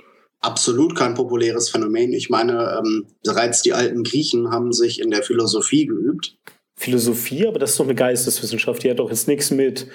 Absolut 0.41 0.97
kein 0.97 1.15
populäres 1.15 1.69
Phänomen. 1.69 2.13
Ich 2.13 2.31
meine, 2.31 2.79
ähm, 2.79 3.07
bereits 3.23 3.63
die 3.63 3.73
alten 3.73 4.03
Griechen 4.03 4.51
haben 4.51 4.73
sich 4.73 5.01
in 5.01 5.11
der 5.11 5.23
Philosophie 5.23 5.87
geübt. 5.87 6.37
Philosophie, 6.77 7.47
aber 7.47 7.59
das 7.59 7.73
ist 7.73 7.81
doch 7.81 7.85
eine 7.85 7.95
Geisteswissenschaft. 7.95 8.83
Die 8.83 8.91
hat 8.91 8.99
doch 8.99 9.11
jetzt 9.11 9.29
nichts 9.29 9.51
mit, 9.51 9.87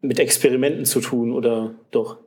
mit 0.00 0.20
Experimenten 0.20 0.84
zu 0.84 1.00
tun, 1.00 1.32
oder 1.32 1.74
doch? 1.90 2.18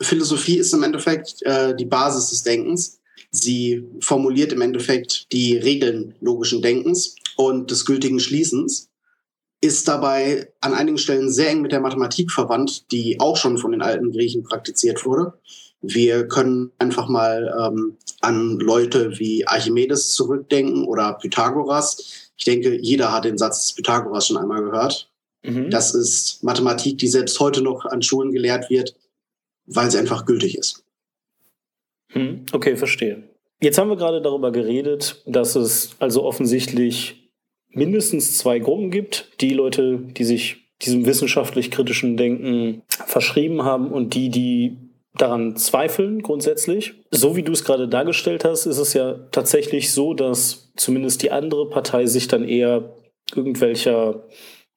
Philosophie 0.00 0.58
ist 0.58 0.72
im 0.72 0.82
Endeffekt 0.82 1.42
äh, 1.42 1.76
die 1.76 1.84
Basis 1.84 2.30
des 2.30 2.42
Denkens. 2.42 3.00
Sie 3.30 3.86
formuliert 4.00 4.52
im 4.52 4.62
Endeffekt 4.62 5.30
die 5.32 5.56
Regeln 5.56 6.14
logischen 6.20 6.62
Denkens 6.62 7.16
und 7.36 7.70
des 7.70 7.84
gültigen 7.84 8.18
Schließens, 8.18 8.90
ist 9.60 9.88
dabei 9.88 10.48
an 10.60 10.74
einigen 10.74 10.98
Stellen 10.98 11.30
sehr 11.30 11.50
eng 11.50 11.62
mit 11.62 11.72
der 11.72 11.80
Mathematik 11.80 12.30
verwandt, 12.30 12.90
die 12.92 13.18
auch 13.20 13.36
schon 13.36 13.58
von 13.58 13.72
den 13.72 13.82
alten 13.82 14.12
Griechen 14.12 14.42
praktiziert 14.42 15.04
wurde. 15.04 15.32
Wir 15.80 16.26
können 16.28 16.72
einfach 16.78 17.08
mal 17.08 17.54
ähm, 17.58 17.96
an 18.20 18.58
Leute 18.58 19.18
wie 19.18 19.46
Archimedes 19.46 20.12
zurückdenken 20.12 20.84
oder 20.84 21.14
Pythagoras. 21.14 22.30
Ich 22.36 22.44
denke, 22.44 22.78
jeder 22.80 23.12
hat 23.12 23.24
den 23.24 23.38
Satz 23.38 23.62
des 23.62 23.74
Pythagoras 23.74 24.26
schon 24.26 24.36
einmal 24.36 24.62
gehört. 24.62 25.10
Mhm. 25.42 25.70
Das 25.70 25.94
ist 25.94 26.42
Mathematik, 26.42 26.98
die 26.98 27.08
selbst 27.08 27.38
heute 27.40 27.62
noch 27.62 27.84
an 27.84 28.02
Schulen 28.02 28.32
gelehrt 28.32 28.70
wird 28.70 28.94
weil 29.66 29.90
sie 29.90 29.98
einfach 29.98 30.24
gültig 30.24 30.56
ist. 30.56 30.84
Hm, 32.12 32.46
okay, 32.52 32.76
verstehe. 32.76 33.24
Jetzt 33.60 33.78
haben 33.78 33.88
wir 33.88 33.96
gerade 33.96 34.22
darüber 34.22 34.52
geredet, 34.52 35.22
dass 35.26 35.56
es 35.56 35.96
also 35.98 36.24
offensichtlich 36.24 37.25
mindestens 37.76 38.38
zwei 38.38 38.58
Gruppen 38.58 38.90
gibt. 38.90 39.30
Die 39.40 39.50
Leute, 39.50 39.98
die 39.98 40.24
sich 40.24 40.64
diesem 40.82 41.06
wissenschaftlich 41.06 41.70
kritischen 41.70 42.16
Denken 42.16 42.82
verschrieben 42.88 43.62
haben 43.62 43.90
und 43.90 44.14
die, 44.14 44.30
die 44.30 44.76
daran 45.14 45.56
zweifeln 45.56 46.22
grundsätzlich. 46.22 46.94
So 47.10 47.36
wie 47.36 47.42
du 47.42 47.52
es 47.52 47.64
gerade 47.64 47.88
dargestellt 47.88 48.44
hast, 48.44 48.66
ist 48.66 48.78
es 48.78 48.92
ja 48.92 49.14
tatsächlich 49.30 49.92
so, 49.92 50.14
dass 50.14 50.72
zumindest 50.76 51.22
die 51.22 51.30
andere 51.30 51.70
Partei 51.70 52.06
sich 52.06 52.28
dann 52.28 52.46
eher 52.46 52.94
irgendwelcher 53.34 54.24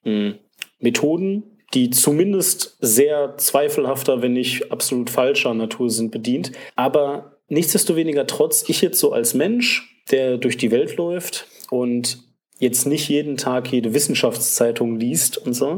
mh, 0.03 0.11
hm, 0.11 0.33
Methoden, 0.79 1.43
die 1.73 1.89
zumindest 1.89 2.77
sehr 2.79 3.37
zweifelhafter, 3.37 4.21
wenn 4.21 4.33
nicht 4.33 4.71
absolut 4.71 5.09
falscher 5.09 5.53
Natur 5.53 5.89
sind, 5.89 6.11
bedient. 6.11 6.51
Aber 6.75 7.37
nichtsdestoweniger 7.49 8.25
trotz, 8.27 8.67
ich 8.69 8.81
jetzt 8.81 8.99
so 8.99 9.11
als 9.11 9.33
Mensch, 9.33 10.01
der 10.09 10.37
durch 10.37 10.57
die 10.57 10.71
Welt 10.71 10.95
läuft 10.95 11.47
und 11.69 12.28
jetzt 12.59 12.85
nicht 12.85 13.09
jeden 13.09 13.37
Tag 13.37 13.71
jede 13.71 13.93
Wissenschaftszeitung 13.93 14.97
liest 14.97 15.37
und 15.37 15.53
so, 15.53 15.77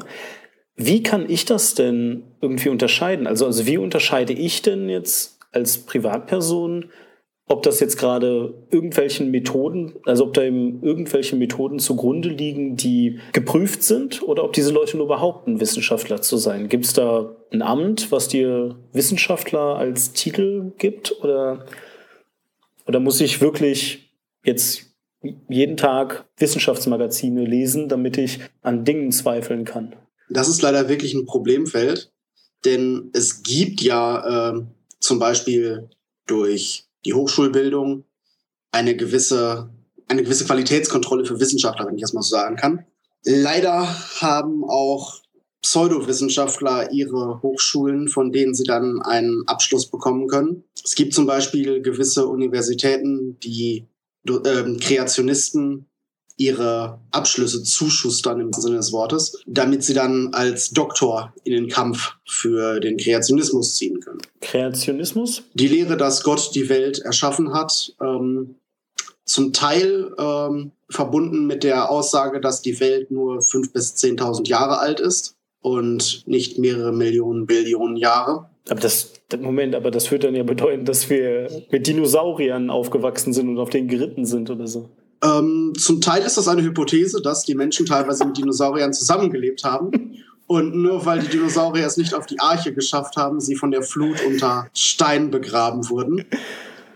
wie 0.76 1.04
kann 1.04 1.30
ich 1.30 1.46
das 1.46 1.76
denn 1.76 2.24
irgendwie 2.42 2.70
unterscheiden? 2.70 3.28
Also, 3.28 3.46
also 3.46 3.66
wie 3.68 3.78
unterscheide 3.78 4.34
ich 4.34 4.62
denn 4.62 4.90
jetzt 4.90 5.40
als 5.52 5.78
Privatperson, 5.80 6.90
ob 7.48 7.64
das 7.64 7.82
jetzt 7.82 7.98
gerade 7.98 8.54
irgendwelchen 8.72 9.30
Methoden, 9.30 9.94
also 10.06 10.26
ob 10.26 10.34
da 10.34 10.44
eben 10.44 10.82
irgendwelche 10.82 11.36
Methoden 11.36 11.80
zugrunde 11.80 12.30
liegen, 12.30 12.78
die 12.78 13.20
geprüft 13.34 13.84
sind 13.84 14.24
oder 14.24 14.46
ob 14.46 14.54
diese 14.54 14.72
Leute 14.72 14.98
nur 14.98 15.08
behaupten, 15.08 15.60
Wissenschaftler 15.60 16.22
zu 16.22 16.38
sein? 16.38 16.70
Gibt 16.70 16.86
es 16.86 16.94
da 16.94 17.36
ein 17.52 17.62
Amt, 17.62 18.12
was 18.12 18.30
dir 18.30 18.78
Wissenschaftler 18.94 19.76
als 19.76 20.14
Titel 20.14 20.72
gibt 20.78 21.22
oder, 21.22 21.66
oder 22.88 23.02
muss 23.02 23.20
ich 23.20 23.42
wirklich 23.42 24.14
jetzt 24.46 24.91
jeden 25.50 25.78
Tag 25.78 26.26
Wissenschaftsmagazine 26.38 27.46
lesen, 27.46 27.90
damit 27.90 28.18
ich 28.18 28.40
an 28.62 28.86
Dingen 28.86 29.12
zweifeln 29.12 29.66
kann? 29.66 29.96
Das 30.30 30.48
ist 30.48 30.62
leider 30.62 30.90
wirklich 30.90 31.14
ein 31.14 31.26
Problemfeld, 31.26 32.12
denn 32.66 33.10
es 33.14 33.44
gibt 33.44 33.82
ja 33.82 34.54
äh, 34.54 34.62
zum 35.00 35.20
Beispiel 35.20 35.90
durch 36.28 36.86
die 37.06 37.14
Hochschulbildung 37.14 38.06
eine 38.72 38.96
gewisse, 38.96 39.70
eine 40.08 40.24
gewisse 40.24 40.46
Qualitätskontrolle 40.46 41.26
für 41.26 41.40
Wissenschaftler, 41.40 41.88
wenn 41.88 41.96
ich 41.96 42.02
das 42.02 42.14
mal 42.14 42.22
so 42.22 42.36
sagen 42.36 42.56
kann. 42.56 42.86
Leider 43.24 43.88
haben 44.22 44.64
auch 44.64 45.22
Pseudowissenschaftler 45.62 46.92
ihre 46.92 47.42
Hochschulen, 47.44 48.08
von 48.08 48.32
denen 48.32 48.56
sie 48.56 48.64
dann 48.64 49.02
einen 49.02 49.44
Abschluss 49.48 49.92
bekommen 49.92 50.28
können. 50.28 50.64
Es 50.84 50.96
gibt 50.96 51.14
zum 51.14 51.28
Beispiel 51.28 51.82
gewisse 51.82 52.28
Universitäten, 52.28 53.38
die 53.40 53.86
äh, 54.28 54.78
Kreationisten 54.80 55.88
ihre 56.38 57.00
Abschlüsse 57.12 57.62
zuschustern 57.62 58.40
im 58.40 58.52
Sinne 58.52 58.78
des 58.78 58.92
Wortes, 58.92 59.44
damit 59.46 59.84
sie 59.84 59.94
dann 59.94 60.34
als 60.34 60.72
Doktor 60.72 61.34
in 61.44 61.54
den 61.54 61.70
Kampf 61.70 62.14
für 62.26 62.80
den 62.80 62.98
Kreationismus 62.98 63.76
ziehen 63.76 64.00
können. 64.00 64.22
Kreationismus? 64.42 65.44
Die 65.54 65.68
Lehre, 65.68 65.98
dass 65.98 66.24
Gott 66.24 66.56
die 66.56 66.68
Welt 66.70 67.00
erschaffen 67.00 67.54
hat, 67.54 67.94
ähm, 68.02 68.56
zum 69.24 69.54
Teil 69.54 70.12
ähm, 70.18 70.72
verbunden 70.90 71.46
mit 71.46 71.64
der 71.64 71.92
Aussage, 71.92 72.42
dass 72.42 72.62
die 72.62 72.80
Welt 72.80 73.12
nur 73.12 73.40
5.000 73.40 73.72
bis 73.72 73.96
10.000 73.96 74.48
Jahre 74.48 74.80
alt 74.80 75.00
ist 75.00 75.36
und 75.62 76.24
nicht 76.28 76.58
mehrere 76.58 76.92
Millionen, 76.92 77.46
Billionen 77.46 77.96
Jahre. 77.96 78.50
Aber 78.70 78.80
das, 78.80 79.14
Moment, 79.40 79.76
aber 79.76 79.92
das 79.92 80.12
würde 80.12 80.28
dann 80.28 80.36
ja 80.36 80.44
bedeuten, 80.44 80.86
dass 80.86 81.10
wir 81.10 81.50
mit 81.72 81.88
Dinosauriern 81.88 82.70
aufgewachsen 82.70 83.34
sind 83.34 83.50
und 83.50 83.60
auf 83.60 83.70
denen 83.70 83.88
geritten 83.88 84.26
sind 84.26 84.50
oder 84.50 84.68
so. 84.68 84.90
Ähm, 85.24 85.74
zum 85.78 86.02
Teil 86.02 86.24
ist 86.24 86.38
das 86.38 86.48
eine 86.48 86.64
Hypothese, 86.64 87.22
dass 87.22 87.44
die 87.44 87.56
Menschen 87.56 87.86
teilweise 87.86 88.26
mit 88.26 88.38
Dinosauriern 88.38 88.94
zusammengelebt 88.94 89.64
haben. 89.64 90.18
Und 90.48 90.76
nur 90.76 91.06
weil 91.06 91.20
die 91.20 91.30
Dinosaurier 91.30 91.86
es 91.86 91.96
nicht 91.96 92.14
auf 92.14 92.26
die 92.26 92.38
Arche 92.42 92.74
geschafft 92.74 93.16
haben, 93.16 93.40
sie 93.40 93.56
von 93.56 93.72
der 93.72 93.84
Flut 93.84 94.22
unter 94.28 94.68
Stein 94.74 95.32
begraben 95.32 95.90
wurden. 95.90 96.26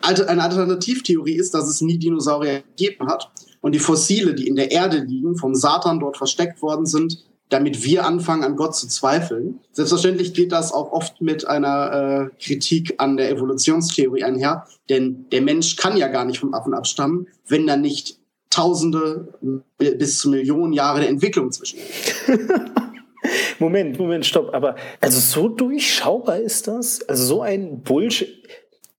Eine 0.01 0.43
Alternativtheorie 0.43 1.35
ist, 1.37 1.53
dass 1.53 1.69
es 1.69 1.79
nie 1.79 1.97
Dinosaurier 1.97 2.63
gegeben 2.75 3.07
hat 3.07 3.31
und 3.61 3.73
die 3.73 3.79
Fossile, 3.79 4.33
die 4.33 4.47
in 4.47 4.57
der 4.57 4.71
Erde 4.71 4.97
liegen, 4.97 5.37
vom 5.37 5.55
Satan 5.55 6.01
dort 6.01 6.17
versteckt 6.17 6.61
worden 6.61 6.85
sind, 6.85 7.23
damit 7.49 7.83
wir 7.83 8.05
anfangen, 8.05 8.43
an 8.43 8.55
Gott 8.55 8.75
zu 8.75 8.87
zweifeln. 8.87 9.59
Selbstverständlich 9.71 10.33
geht 10.33 10.51
das 10.51 10.71
auch 10.71 10.91
oft 10.91 11.21
mit 11.21 11.47
einer 11.47 12.31
äh, 12.31 12.43
Kritik 12.43 12.95
an 12.97 13.17
der 13.17 13.29
Evolutionstheorie 13.29 14.23
einher, 14.23 14.65
denn 14.89 15.27
der 15.31 15.41
Mensch 15.41 15.75
kann 15.75 15.95
ja 15.95 16.07
gar 16.07 16.25
nicht 16.25 16.39
vom 16.39 16.53
Affen 16.53 16.73
abstammen, 16.73 17.27
wenn 17.47 17.67
da 17.67 17.77
nicht 17.77 18.19
Tausende 18.55 19.33
bis 19.77 20.19
zu 20.19 20.29
Millionen 20.29 20.71
Jahre 20.71 21.01
der 21.01 21.09
Entwicklung 21.09 21.51
zwischen. 21.51 21.77
Moment, 23.59 23.99
Moment, 23.99 24.25
stopp. 24.25 24.53
Aber 24.53 24.75
also 25.01 25.19
so 25.19 25.49
durchschaubar 25.49 26.39
ist 26.39 26.69
das? 26.69 27.01
Also 27.09 27.25
so 27.25 27.41
ein 27.41 27.81
Bullshit. 27.81 28.29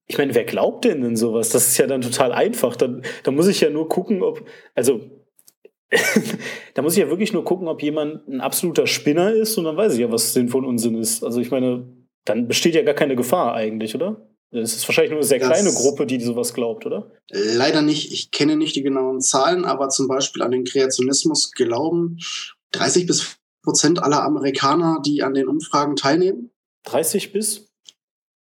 Ich 0.05 0.19
meine, 0.19 0.35
wer 0.35 0.43
glaubt 0.43 0.85
denn 0.85 1.01
denn 1.01 1.17
sowas? 1.17 1.49
Das 1.49 1.69
ist 1.69 1.77
ja 1.77 1.87
dann 1.87 2.01
total 2.01 2.33
einfach. 2.33 2.75
Dann, 2.75 3.01
dann 3.23 3.33
muss 3.33 3.47
ich 3.47 3.59
ja 3.59 3.71
nur 3.71 3.89
gucken, 3.89 4.21
ob, 4.21 4.45
also 4.75 5.01
da 6.73 6.81
muss 6.81 6.93
ich 6.93 6.99
ja 6.99 7.09
wirklich 7.09 7.33
nur 7.33 7.43
gucken, 7.45 7.67
ob 7.67 7.81
jemand 7.81 8.27
ein 8.27 8.41
absoluter 8.41 8.87
Spinner 8.87 9.31
ist 9.31 9.57
und 9.57 9.63
dann 9.63 9.77
weiß 9.77 9.93
ich 9.93 9.99
ja, 9.99 10.11
was 10.11 10.33
Sinn 10.33 10.49
von 10.49 10.65
Unsinn 10.65 10.95
ist. 10.95 11.23
Also 11.23 11.39
ich 11.39 11.51
meine, 11.51 11.87
dann 12.25 12.47
besteht 12.47 12.75
ja 12.75 12.83
gar 12.83 12.93
keine 12.93 13.15
Gefahr 13.15 13.53
eigentlich, 13.53 13.95
oder? 13.95 14.27
Es 14.51 14.75
ist 14.75 14.87
wahrscheinlich 14.87 15.11
nur 15.11 15.19
eine 15.19 15.27
sehr 15.27 15.39
das 15.39 15.49
kleine 15.49 15.73
Gruppe, 15.73 16.05
die 16.05 16.21
sowas 16.21 16.53
glaubt, 16.53 16.85
oder? 16.85 17.11
Leider 17.29 17.81
nicht. 17.81 18.11
Ich 18.13 18.31
kenne 18.31 18.55
nicht 18.55 18.75
die 18.75 18.81
genauen 18.81 19.21
Zahlen, 19.21 19.65
aber 19.65 19.89
zum 19.89 20.07
Beispiel 20.07 20.41
an 20.41 20.51
den 20.51 20.63
Kreationismus 20.63 21.51
glauben 21.51 22.17
30 22.71 23.05
bis 23.07 23.37
Prozent 23.63 24.01
aller 24.01 24.23
Amerikaner, 24.23 25.01
die 25.05 25.23
an 25.23 25.33
den 25.33 25.49
Umfragen 25.49 25.97
teilnehmen. 25.97 26.51
30 26.85 27.33
bis? 27.33 27.69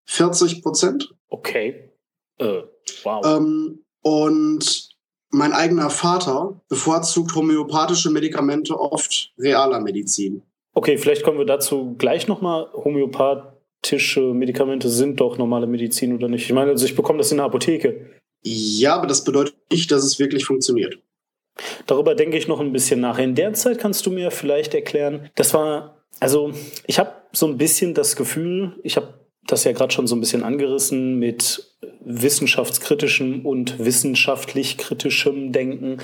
40 0.04 0.62
Prozent. 0.62 1.14
Okay. 1.28 1.92
Äh, 2.38 2.62
wow. 3.02 3.26
Ähm, 3.26 3.84
und 4.02 4.85
mein 5.30 5.52
eigener 5.52 5.90
Vater 5.90 6.60
bevorzugt 6.68 7.34
homöopathische 7.34 8.10
Medikamente 8.10 8.78
oft 8.78 9.32
realer 9.38 9.80
Medizin. 9.80 10.42
Okay, 10.74 10.98
vielleicht 10.98 11.22
kommen 11.22 11.38
wir 11.38 11.46
dazu 11.46 11.94
gleich 11.98 12.28
nochmal. 12.28 12.68
Homöopathische 12.72 14.20
Medikamente 14.34 14.88
sind 14.88 15.20
doch 15.20 15.38
normale 15.38 15.66
Medizin 15.66 16.14
oder 16.14 16.28
nicht? 16.28 16.44
Ich 16.44 16.52
meine, 16.52 16.70
also 16.70 16.84
ich 16.84 16.94
bekomme 16.94 17.18
das 17.18 17.30
in 17.30 17.38
der 17.38 17.46
Apotheke. 17.46 18.10
Ja, 18.42 18.94
aber 18.94 19.06
das 19.06 19.24
bedeutet 19.24 19.56
nicht, 19.70 19.90
dass 19.90 20.04
es 20.04 20.18
wirklich 20.18 20.44
funktioniert. 20.44 20.98
Darüber 21.86 22.14
denke 22.14 22.36
ich 22.36 22.48
noch 22.48 22.60
ein 22.60 22.72
bisschen 22.72 23.00
nach. 23.00 23.18
In 23.18 23.34
der 23.34 23.54
Zeit 23.54 23.78
kannst 23.78 24.04
du 24.06 24.10
mir 24.10 24.30
vielleicht 24.30 24.74
erklären, 24.74 25.30
das 25.34 25.54
war, 25.54 26.02
also 26.20 26.52
ich 26.86 26.98
habe 26.98 27.12
so 27.32 27.46
ein 27.46 27.56
bisschen 27.56 27.94
das 27.94 28.14
Gefühl, 28.14 28.78
ich 28.82 28.96
habe 28.96 29.25
das 29.46 29.64
ja 29.64 29.72
gerade 29.72 29.92
schon 29.92 30.06
so 30.06 30.16
ein 30.16 30.20
bisschen 30.20 30.42
angerissen 30.42 31.18
mit 31.18 31.76
wissenschaftskritischem 32.00 33.44
und 33.44 33.78
wissenschaftlich 33.78 34.78
kritischem 34.78 35.52
Denken, 35.52 35.98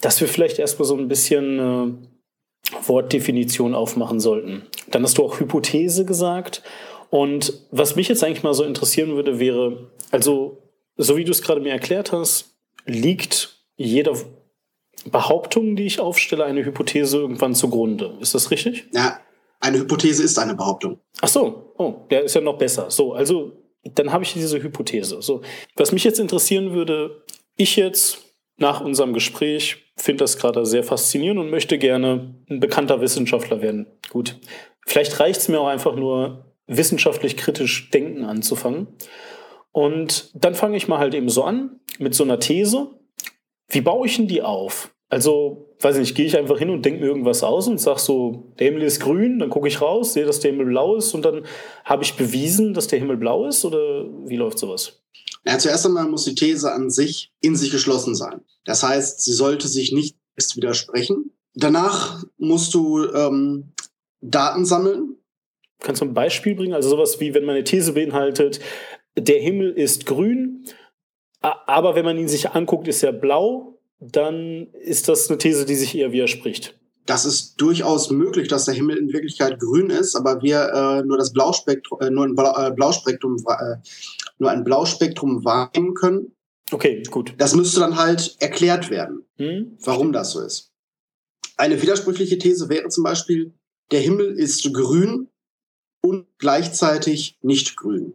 dass 0.00 0.20
wir 0.20 0.28
vielleicht 0.28 0.58
erstmal 0.58 0.86
so 0.86 0.96
ein 0.96 1.08
bisschen 1.08 1.58
äh, 1.58 2.88
Wortdefinition 2.88 3.74
aufmachen 3.74 4.20
sollten. 4.20 4.62
Dann 4.88 5.02
hast 5.02 5.18
du 5.18 5.24
auch 5.24 5.40
Hypothese 5.40 6.04
gesagt. 6.04 6.62
Und 7.10 7.52
was 7.70 7.96
mich 7.96 8.08
jetzt 8.08 8.24
eigentlich 8.24 8.42
mal 8.42 8.54
so 8.54 8.64
interessieren 8.64 9.14
würde, 9.14 9.38
wäre, 9.38 9.90
also, 10.10 10.62
so 10.96 11.16
wie 11.16 11.24
du 11.24 11.30
es 11.30 11.42
gerade 11.42 11.60
mir 11.60 11.72
erklärt 11.72 12.12
hast, 12.12 12.56
liegt 12.86 13.60
jeder 13.76 14.14
Behauptung, 15.06 15.76
die 15.76 15.84
ich 15.84 16.00
aufstelle, 16.00 16.44
eine 16.44 16.64
Hypothese 16.64 17.18
irgendwann 17.18 17.54
zugrunde. 17.54 18.16
Ist 18.20 18.34
das 18.34 18.50
richtig? 18.50 18.86
Ja, 18.92 19.20
eine 19.64 19.78
Hypothese 19.78 20.22
ist 20.22 20.38
eine 20.38 20.54
Behauptung. 20.54 21.00
Ach 21.20 21.28
so, 21.28 21.72
oh, 21.78 21.94
der 22.10 22.24
ist 22.24 22.34
ja 22.34 22.40
noch 22.40 22.58
besser. 22.58 22.90
So, 22.90 23.14
also 23.14 23.52
dann 23.94 24.12
habe 24.12 24.24
ich 24.24 24.34
diese 24.34 24.62
Hypothese. 24.62 25.22
So, 25.22 25.42
was 25.76 25.92
mich 25.92 26.04
jetzt 26.04 26.20
interessieren 26.20 26.72
würde, 26.72 27.24
ich 27.56 27.76
jetzt 27.76 28.18
nach 28.56 28.80
unserem 28.80 29.12
Gespräch 29.12 29.92
finde 29.96 30.24
das 30.24 30.36
gerade 30.36 30.66
sehr 30.66 30.84
faszinierend 30.84 31.40
und 31.40 31.50
möchte 31.50 31.78
gerne 31.78 32.34
ein 32.50 32.60
bekannter 32.60 33.00
Wissenschaftler 33.00 33.62
werden. 33.62 33.86
Gut, 34.10 34.38
vielleicht 34.86 35.18
reicht 35.18 35.40
es 35.40 35.48
mir 35.48 35.60
auch 35.60 35.68
einfach 35.68 35.96
nur 35.96 36.54
wissenschaftlich 36.66 37.36
kritisch 37.36 37.90
denken 37.90 38.24
anzufangen. 38.24 38.88
Und 39.72 40.30
dann 40.34 40.54
fange 40.54 40.76
ich 40.76 40.88
mal 40.88 40.98
halt 40.98 41.14
eben 41.14 41.28
so 41.28 41.42
an 41.44 41.80
mit 41.98 42.14
so 42.14 42.22
einer 42.22 42.38
These. 42.38 42.90
Wie 43.68 43.80
baue 43.80 44.06
ich 44.06 44.16
denn 44.16 44.28
die 44.28 44.42
auf? 44.42 44.94
Also, 45.08 45.73
weiß 45.84 45.98
nicht, 45.98 46.14
gehe 46.14 46.26
ich 46.26 46.36
einfach 46.36 46.58
hin 46.58 46.70
und 46.70 46.84
denke 46.84 47.00
mir 47.00 47.06
irgendwas 47.06 47.42
aus 47.42 47.68
und 47.68 47.80
sage 47.80 48.00
so, 48.00 48.52
der 48.58 48.68
Himmel 48.68 48.82
ist 48.82 49.00
grün, 49.00 49.38
dann 49.38 49.50
gucke 49.50 49.68
ich 49.68 49.80
raus, 49.80 50.14
sehe, 50.14 50.24
dass 50.24 50.40
der 50.40 50.50
Himmel 50.50 50.66
blau 50.66 50.96
ist 50.96 51.14
und 51.14 51.24
dann 51.24 51.44
habe 51.84 52.02
ich 52.02 52.16
bewiesen, 52.16 52.74
dass 52.74 52.86
der 52.86 52.98
Himmel 52.98 53.16
blau 53.16 53.46
ist 53.46 53.64
oder 53.64 54.06
wie 54.26 54.36
läuft 54.36 54.58
sowas? 54.58 55.02
Ja, 55.46 55.58
zuerst 55.58 55.84
einmal 55.84 56.08
muss 56.08 56.24
die 56.24 56.34
These 56.34 56.72
an 56.72 56.90
sich 56.90 57.32
in 57.40 57.54
sich 57.54 57.70
geschlossen 57.70 58.14
sein. 58.14 58.40
Das 58.64 58.82
heißt, 58.82 59.22
sie 59.22 59.32
sollte 59.32 59.68
sich 59.68 59.92
nicht 59.92 60.16
selbst 60.36 60.56
widersprechen. 60.56 61.32
Danach 61.54 62.24
musst 62.38 62.72
du 62.72 63.04
ähm, 63.12 63.72
Daten 64.22 64.64
sammeln. 64.64 65.16
Kannst 65.80 66.00
du 66.00 66.06
ein 66.06 66.14
Beispiel 66.14 66.54
bringen? 66.54 66.72
Also 66.72 66.88
sowas 66.88 67.20
wie, 67.20 67.34
wenn 67.34 67.44
meine 67.44 67.62
These 67.62 67.92
beinhaltet, 67.92 68.60
der 69.16 69.38
Himmel 69.38 69.72
ist 69.72 70.06
grün, 70.06 70.64
aber 71.40 71.94
wenn 71.94 72.06
man 72.06 72.16
ihn 72.16 72.28
sich 72.28 72.50
anguckt, 72.50 72.88
ist 72.88 73.02
er 73.02 73.12
blau 73.12 73.73
dann 74.00 74.68
ist 74.72 75.08
das 75.08 75.28
eine 75.28 75.38
These, 75.38 75.64
die 75.64 75.74
sich 75.74 75.96
eher 75.96 76.12
widerspricht. 76.12 76.78
das 77.06 77.26
ist 77.26 77.60
durchaus 77.60 78.10
möglich, 78.10 78.48
dass 78.48 78.64
der 78.64 78.74
Himmel 78.74 78.96
in 78.96 79.12
Wirklichkeit 79.12 79.60
grün 79.60 79.90
ist, 79.90 80.16
aber 80.16 80.42
wir 80.42 80.70
äh, 80.72 81.04
nur 81.04 81.18
das 81.18 81.32
Blauspektrum, 81.32 82.00
äh, 82.00 82.10
nur 82.10 82.24
ein 82.24 82.34
Blau, 82.34 82.56
äh, 82.56 82.72
Blauspektrum, 82.72 83.36
äh, 83.46 83.76
nur 84.38 84.50
ein 84.50 84.64
Blauspektrum 84.64 85.44
wahrnehmen 85.44 85.94
können. 85.94 86.32
Okay, 86.72 87.02
gut. 87.10 87.34
Das 87.36 87.54
müsste 87.54 87.80
dann 87.80 87.96
halt 87.96 88.36
erklärt 88.40 88.90
werden, 88.90 89.26
hm? 89.36 89.76
warum 89.82 90.12
das 90.12 90.30
so 90.30 90.40
ist. 90.40 90.72
Eine 91.56 91.80
widersprüchliche 91.80 92.38
These 92.38 92.68
wäre 92.68 92.88
zum 92.88 93.04
Beispiel, 93.04 93.52
der 93.90 94.00
Himmel 94.00 94.38
ist 94.38 94.72
grün 94.72 95.28
und 96.00 96.26
gleichzeitig 96.38 97.38
nicht 97.42 97.76
grün. 97.76 98.14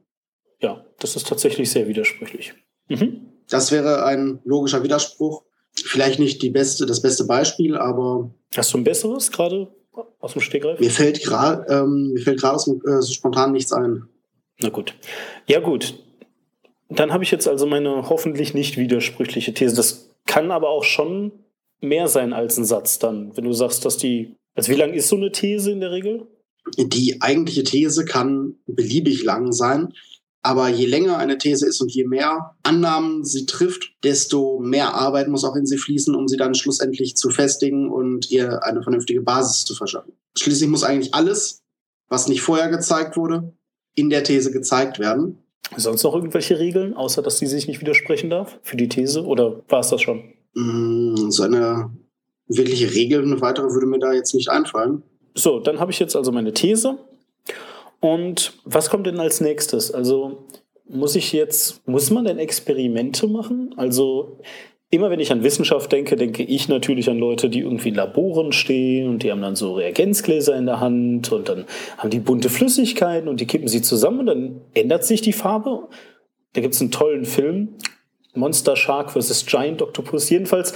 Ja, 0.61 0.83
das 0.99 1.15
ist 1.15 1.27
tatsächlich 1.27 1.69
sehr 1.71 1.87
widersprüchlich. 1.87 2.53
Mhm. 2.89 3.27
Das 3.49 3.71
wäre 3.71 4.03
ein 4.05 4.41
logischer 4.43 4.83
Widerspruch. 4.83 5.43
Vielleicht 5.87 6.19
nicht 6.19 6.41
die 6.41 6.49
beste, 6.49 6.85
das 6.85 7.01
beste 7.01 7.25
Beispiel, 7.25 7.77
aber. 7.77 8.31
Hast 8.55 8.73
du 8.73 8.77
ein 8.77 8.83
besseres 8.83 9.31
gerade 9.31 9.67
aus 10.19 10.33
dem 10.33 10.41
Stegreif? 10.41 10.79
Mir 10.79 10.91
fällt 10.91 11.23
gerade 11.23 11.65
ähm, 11.69 12.13
mir 12.13 12.21
fällt 12.21 12.39
gerade 12.39 12.57
äh, 12.57 13.01
so 13.01 13.13
spontan 13.13 13.51
nichts 13.51 13.73
ein. 13.73 14.07
Na 14.59 14.69
gut. 14.69 14.93
Ja, 15.47 15.59
gut. 15.59 15.95
Dann 16.89 17.13
habe 17.13 17.23
ich 17.23 17.31
jetzt 17.31 17.47
also 17.47 17.65
meine 17.65 18.09
hoffentlich 18.09 18.53
nicht 18.53 18.77
widersprüchliche 18.77 19.53
These. 19.53 19.75
Das 19.75 20.09
kann 20.25 20.51
aber 20.51 20.69
auch 20.69 20.83
schon 20.83 21.31
mehr 21.81 22.07
sein 22.07 22.33
als 22.33 22.57
ein 22.57 22.65
Satz 22.65 22.99
dann, 22.99 23.35
wenn 23.37 23.45
du 23.45 23.53
sagst, 23.53 23.85
dass 23.85 23.97
die. 23.97 24.35
Also 24.55 24.71
wie 24.71 24.77
lang 24.77 24.93
ist 24.93 25.07
so 25.07 25.15
eine 25.15 25.31
These 25.31 25.71
in 25.71 25.79
der 25.79 25.91
Regel? 25.91 26.27
Die 26.77 27.21
eigentliche 27.21 27.63
These 27.63 28.05
kann 28.05 28.55
beliebig 28.65 29.23
lang 29.23 29.53
sein. 29.53 29.93
Aber 30.41 30.69
je 30.69 30.85
länger 30.85 31.17
eine 31.17 31.37
These 31.37 31.67
ist 31.67 31.81
und 31.81 31.91
je 31.91 32.05
mehr 32.05 32.55
Annahmen 32.63 33.25
sie 33.25 33.45
trifft, 33.45 33.91
desto 34.03 34.59
mehr 34.59 34.93
Arbeit 34.93 35.27
muss 35.27 35.43
auch 35.43 35.55
in 35.55 35.65
sie 35.65 35.77
fließen, 35.77 36.15
um 36.15 36.27
sie 36.27 36.37
dann 36.37 36.55
schlussendlich 36.55 37.17
zu 37.17 37.29
festigen 37.29 37.91
und 37.91 38.31
ihr 38.31 38.63
eine 38.63 38.81
vernünftige 38.81 39.21
Basis 39.21 39.65
zu 39.65 39.75
verschaffen. 39.75 40.13
Schließlich 40.37 40.69
muss 40.69 40.83
eigentlich 40.83 41.13
alles, 41.13 41.61
was 42.07 42.29
nicht 42.29 42.41
vorher 42.41 42.69
gezeigt 42.69 43.17
wurde, 43.17 43.53
in 43.95 44.09
der 44.09 44.23
These 44.23 44.51
gezeigt 44.51 44.97
werden. 44.97 45.39
Sonst 45.75 46.03
noch 46.03 46.15
irgendwelche 46.15 46.57
Regeln, 46.57 46.93
außer 46.93 47.21
dass 47.21 47.37
sie 47.37 47.47
sich 47.47 47.67
nicht 47.67 47.81
widersprechen 47.81 48.29
darf 48.29 48.59
für 48.63 48.77
die 48.77 48.89
These? 48.89 49.25
Oder 49.25 49.61
war 49.67 49.81
es 49.81 49.89
das 49.89 50.01
schon? 50.01 50.23
Mm, 50.55 51.29
so 51.29 51.43
eine 51.43 51.91
wirkliche 52.47 52.93
Regel, 52.95 53.21
eine 53.21 53.41
weitere 53.41 53.71
würde 53.71 53.85
mir 53.85 53.99
da 53.99 54.13
jetzt 54.13 54.33
nicht 54.33 54.49
einfallen. 54.49 55.03
So, 55.35 55.59
dann 55.59 55.79
habe 55.79 55.91
ich 55.91 55.99
jetzt 55.99 56.15
also 56.15 56.31
meine 56.31 56.53
These 56.53 56.97
und 57.99 58.53
was 58.63 58.89
kommt 58.89 59.07
denn 59.07 59.19
als 59.19 59.41
nächstes? 59.41 59.91
Also 59.91 60.45
muss 60.87 61.15
ich 61.15 61.33
jetzt, 61.33 61.87
muss 61.87 62.09
man 62.09 62.25
denn 62.25 62.39
Experimente 62.39 63.27
machen? 63.27 63.73
Also 63.77 64.39
immer 64.89 65.09
wenn 65.09 65.19
ich 65.19 65.31
an 65.31 65.43
Wissenschaft 65.43 65.91
denke, 65.91 66.15
denke 66.15 66.43
ich 66.43 66.67
natürlich 66.67 67.09
an 67.09 67.19
Leute, 67.19 67.49
die 67.49 67.59
irgendwie 67.59 67.89
in 67.89 67.95
Laboren 67.95 68.51
stehen 68.51 69.07
und 69.07 69.23
die 69.23 69.31
haben 69.31 69.41
dann 69.41 69.55
so 69.55 69.75
Reagenzgläser 69.75 70.55
in 70.57 70.65
der 70.65 70.79
Hand 70.79 71.31
und 71.31 71.47
dann 71.47 71.65
haben 71.97 72.09
die 72.09 72.19
bunte 72.19 72.49
Flüssigkeiten 72.49 73.29
und 73.29 73.39
die 73.39 73.47
kippen 73.47 73.67
sie 73.67 73.81
zusammen 73.81 74.21
und 74.21 74.25
dann 74.25 74.61
ändert 74.73 75.03
sich 75.03 75.21
die 75.21 75.33
Farbe. 75.33 75.87
Da 76.53 76.61
gibt 76.61 76.73
es 76.73 76.81
einen 76.81 76.91
tollen 76.91 77.25
Film, 77.25 77.75
Monster 78.33 78.75
Shark 78.75 79.11
vs. 79.11 79.45
Giant 79.45 79.81
Octopus. 79.81 80.29
Jedenfalls 80.29 80.73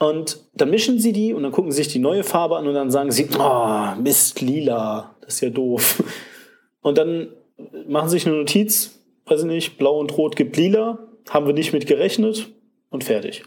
Und 0.00 0.40
dann 0.54 0.70
mischen 0.70 0.98
sie 0.98 1.12
die 1.12 1.34
und 1.34 1.42
dann 1.42 1.52
gucken 1.52 1.70
sie 1.70 1.82
sich 1.82 1.92
die 1.92 1.98
neue 1.98 2.24
Farbe 2.24 2.56
an 2.56 2.66
und 2.66 2.72
dann 2.72 2.90
sagen 2.90 3.12
sie, 3.12 3.28
oh, 3.38 3.94
Mist, 4.02 4.40
lila, 4.40 5.14
das 5.20 5.34
ist 5.34 5.40
ja 5.42 5.50
doof. 5.50 6.02
Und 6.82 6.96
dann 6.96 7.28
machen 7.86 8.08
sie 8.08 8.16
sich 8.16 8.26
eine 8.26 8.36
Notiz, 8.36 8.98
weiß 9.26 9.40
ich 9.40 9.46
nicht, 9.46 9.76
blau 9.76 9.98
und 9.98 10.16
rot 10.16 10.34
gibt 10.34 10.56
lila, 10.56 10.98
haben 11.28 11.44
wir 11.44 11.52
nicht 11.52 11.74
mit 11.74 11.86
gerechnet 11.86 12.50
und 12.88 13.04
fertig. 13.04 13.44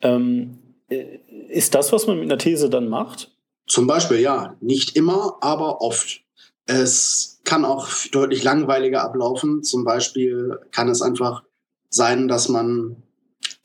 Ähm, 0.00 0.58
äh, 0.88 1.20
ist 1.48 1.76
das, 1.76 1.92
was 1.92 2.08
man 2.08 2.18
mit 2.18 2.24
einer 2.24 2.38
These 2.38 2.68
dann 2.68 2.88
macht? 2.88 3.30
Zum 3.68 3.86
Beispiel 3.86 4.18
ja, 4.18 4.56
nicht 4.60 4.96
immer, 4.96 5.38
aber 5.40 5.80
oft. 5.80 6.22
Es 6.64 7.40
kann 7.44 7.64
auch 7.64 7.88
deutlich 8.10 8.42
langweiliger 8.42 9.04
ablaufen. 9.04 9.62
Zum 9.62 9.84
Beispiel 9.84 10.58
kann 10.72 10.88
es 10.88 11.02
einfach 11.02 11.44
sein, 11.88 12.26
dass 12.26 12.48
man 12.48 13.04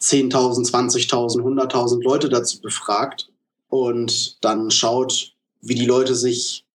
10.000, 0.01 0.69
20.000, 0.71 1.41
100.000 1.41 2.03
Leute 2.03 2.29
dazu 2.29 2.59
befragt 2.59 3.29
und 3.69 4.43
dann 4.43 4.71
schaut, 4.71 5.33
wie 5.61 5.75
die 5.75 5.85
Leute 5.85 6.15
sich 6.15 6.65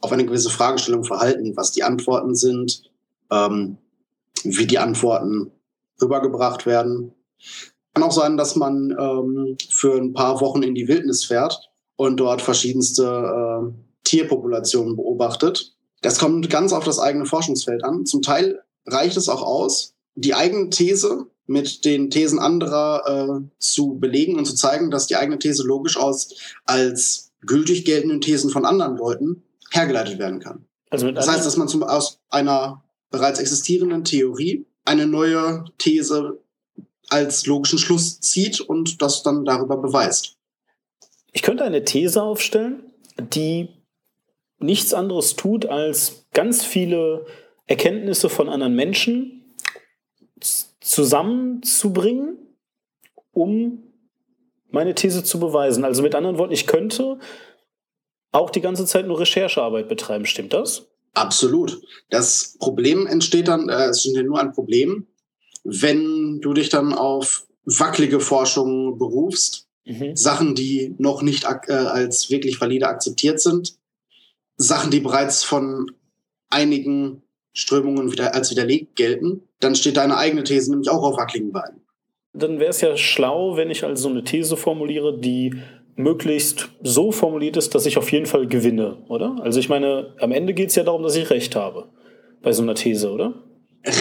auf 0.00 0.12
eine 0.12 0.24
gewisse 0.24 0.50
Fragestellung 0.50 1.04
verhalten, 1.04 1.56
was 1.56 1.72
die 1.72 1.82
Antworten 1.82 2.34
sind, 2.34 2.82
ähm, 3.30 3.78
wie 4.44 4.66
die 4.66 4.78
Antworten 4.78 5.50
rübergebracht 6.00 6.66
werden. 6.66 7.12
Kann 7.94 8.04
auch 8.04 8.12
sein, 8.12 8.36
dass 8.36 8.54
man 8.54 8.96
ähm, 8.98 9.56
für 9.68 9.96
ein 9.96 10.12
paar 10.12 10.40
Wochen 10.40 10.62
in 10.62 10.74
die 10.74 10.86
Wildnis 10.86 11.24
fährt 11.24 11.70
und 11.96 12.18
dort 12.18 12.40
verschiedenste 12.40 13.02
äh, 13.02 13.72
Tierpopulationen 14.04 14.94
beobachtet. 14.94 15.74
Das 16.00 16.20
kommt 16.20 16.48
ganz 16.48 16.72
auf 16.72 16.84
das 16.84 17.00
eigene 17.00 17.26
Forschungsfeld 17.26 17.82
an. 17.82 18.06
Zum 18.06 18.22
Teil 18.22 18.62
reicht 18.86 19.16
es 19.16 19.28
auch 19.28 19.42
aus, 19.42 19.94
die 20.14 20.34
eigene 20.34 20.70
These 20.70 21.26
mit 21.48 21.84
den 21.84 22.10
Thesen 22.10 22.38
anderer 22.38 23.40
äh, 23.40 23.48
zu 23.58 23.98
belegen 23.98 24.36
und 24.36 24.44
zu 24.44 24.54
zeigen, 24.54 24.90
dass 24.90 25.06
die 25.06 25.16
eigene 25.16 25.38
These 25.38 25.64
logisch 25.66 25.96
aus 25.96 26.34
als 26.66 27.32
gültig 27.40 27.84
geltenden 27.84 28.20
Thesen 28.20 28.50
von 28.50 28.64
anderen 28.64 28.96
Leuten 28.96 29.42
hergeleitet 29.70 30.18
werden 30.18 30.40
kann. 30.40 30.66
Also 30.90 31.10
das 31.10 31.26
heißt, 31.28 31.44
dass 31.44 31.56
man 31.56 31.68
zum, 31.68 31.82
aus 31.82 32.20
einer 32.28 32.84
bereits 33.10 33.40
existierenden 33.40 34.04
Theorie 34.04 34.66
eine 34.84 35.06
neue 35.06 35.64
These 35.78 36.38
als 37.08 37.46
logischen 37.46 37.78
Schluss 37.78 38.20
zieht 38.20 38.60
und 38.60 39.00
das 39.00 39.22
dann 39.22 39.44
darüber 39.44 39.78
beweist. 39.78 40.36
Ich 41.32 41.42
könnte 41.42 41.64
eine 41.64 41.84
These 41.84 42.22
aufstellen, 42.22 42.92
die 43.18 43.70
nichts 44.58 44.92
anderes 44.92 45.36
tut, 45.36 45.66
als 45.66 46.26
ganz 46.34 46.64
viele 46.64 47.24
Erkenntnisse 47.66 48.28
von 48.28 48.48
anderen 48.48 48.74
Menschen 48.74 49.37
zusammenzubringen, 50.88 52.38
um 53.32 53.82
meine 54.70 54.94
These 54.94 55.22
zu 55.22 55.38
beweisen. 55.38 55.84
Also 55.84 56.02
mit 56.02 56.14
anderen 56.14 56.38
Worten, 56.38 56.52
ich 56.52 56.66
könnte 56.66 57.18
auch 58.32 58.50
die 58.50 58.60
ganze 58.60 58.86
Zeit 58.86 59.06
nur 59.06 59.20
Recherchearbeit 59.20 59.88
betreiben. 59.88 60.26
Stimmt 60.26 60.52
das? 60.52 60.86
Absolut. 61.14 61.80
Das 62.10 62.56
Problem 62.58 63.06
entsteht 63.06 63.48
dann, 63.48 63.68
äh, 63.68 63.86
es 63.86 64.04
ist 64.04 64.16
ja 64.16 64.22
nur 64.22 64.40
ein 64.40 64.52
Problem, 64.52 65.06
wenn 65.64 66.40
du 66.40 66.52
dich 66.54 66.68
dann 66.68 66.92
auf 66.92 67.46
wackelige 67.64 68.20
Forschung 68.20 68.98
berufst, 68.98 69.66
mhm. 69.84 70.16
Sachen, 70.16 70.54
die 70.54 70.94
noch 70.98 71.22
nicht 71.22 71.44
äh, 71.44 71.72
als 71.72 72.30
wirklich 72.30 72.60
valide 72.60 72.86
akzeptiert 72.86 73.40
sind, 73.40 73.76
Sachen, 74.56 74.90
die 74.90 75.00
bereits 75.00 75.44
von 75.44 75.90
einigen 76.50 77.22
Strömungen 77.58 78.12
wieder 78.12 78.34
als 78.34 78.52
widerlegt 78.52 78.94
gelten, 78.94 79.42
dann 79.58 79.74
steht 79.74 79.96
deine 79.96 80.16
eigene 80.16 80.44
These 80.44 80.70
nämlich 80.70 80.88
auch 80.88 81.02
auf 81.02 81.16
wackeligen 81.16 81.50
Beinen. 81.50 81.80
Dann 82.32 82.60
wäre 82.60 82.70
es 82.70 82.80
ja 82.80 82.96
schlau, 82.96 83.56
wenn 83.56 83.68
ich 83.68 83.84
also 83.84 84.08
eine 84.08 84.22
These 84.22 84.56
formuliere, 84.56 85.18
die 85.18 85.54
möglichst 85.96 86.68
so 86.82 87.10
formuliert 87.10 87.56
ist, 87.56 87.74
dass 87.74 87.84
ich 87.84 87.98
auf 87.98 88.12
jeden 88.12 88.26
Fall 88.26 88.46
gewinne, 88.46 88.98
oder? 89.08 89.36
Also 89.42 89.58
ich 89.58 89.68
meine, 89.68 90.14
am 90.20 90.30
Ende 90.30 90.54
geht 90.54 90.68
es 90.68 90.76
ja 90.76 90.84
darum, 90.84 91.02
dass 91.02 91.16
ich 91.16 91.30
Recht 91.30 91.56
habe 91.56 91.86
bei 92.42 92.52
so 92.52 92.62
einer 92.62 92.76
These, 92.76 93.10
oder? 93.10 93.34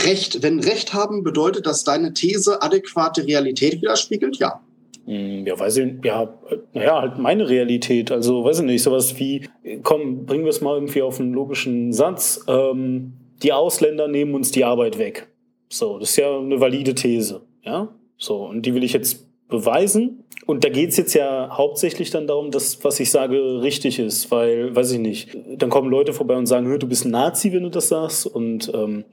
Recht, 0.05 0.43
wenn 0.43 0.59
Recht 0.59 0.93
haben 0.93 1.23
bedeutet, 1.23 1.65
dass 1.65 1.83
deine 1.83 2.13
These 2.13 2.61
adäquate 2.61 3.25
Realität 3.25 3.81
widerspiegelt, 3.81 4.37
ja. 4.37 4.61
Hm, 5.05 5.47
ja, 5.47 5.59
weiß 5.59 5.77
ich, 5.77 5.93
ja, 6.03 6.31
naja, 6.73 7.01
halt 7.01 7.17
meine 7.17 7.49
Realität. 7.49 8.11
Also, 8.11 8.43
weiß 8.43 8.59
ich 8.59 8.65
nicht, 8.65 8.83
sowas 8.83 9.17
wie, 9.17 9.49
komm, 9.81 10.27
bringen 10.27 10.43
wir 10.43 10.51
es 10.51 10.61
mal 10.61 10.75
irgendwie 10.75 11.01
auf 11.01 11.19
einen 11.19 11.33
logischen 11.33 11.93
Satz. 11.93 12.43
Ähm, 12.47 13.13
die 13.43 13.53
Ausländer 13.53 14.07
nehmen 14.07 14.35
uns 14.35 14.51
die 14.51 14.63
Arbeit 14.63 14.97
weg. 14.97 15.27
So, 15.69 15.99
das 15.99 16.11
ist 16.11 16.17
ja 16.17 16.37
eine 16.37 16.59
valide 16.59 16.95
These. 16.95 17.41
Ja, 17.63 17.89
so, 18.17 18.45
und 18.45 18.65
die 18.65 18.73
will 18.73 18.83
ich 18.83 18.93
jetzt 18.93 19.27
beweisen. 19.47 20.23
Und 20.45 20.63
da 20.63 20.69
geht 20.69 20.89
es 20.89 20.97
jetzt 20.97 21.13
ja 21.13 21.49
hauptsächlich 21.51 22.09
dann 22.09 22.25
darum, 22.25 22.51
dass, 22.51 22.83
was 22.83 22.99
ich 22.99 23.11
sage, 23.11 23.61
richtig 23.61 23.99
ist, 23.99 24.31
weil, 24.31 24.73
weiß 24.75 24.91
ich 24.93 24.99
nicht, 24.99 25.37
dann 25.57 25.69
kommen 25.69 25.89
Leute 25.89 26.13
vorbei 26.13 26.35
und 26.37 26.45
sagen, 26.45 26.79
du 26.79 26.87
bist 26.87 27.05
ein 27.05 27.11
Nazi, 27.11 27.51
wenn 27.51 27.63
du 27.63 27.69
das 27.69 27.89
sagst. 27.89 28.25
Und 28.25 28.71
ähm, 28.73 29.03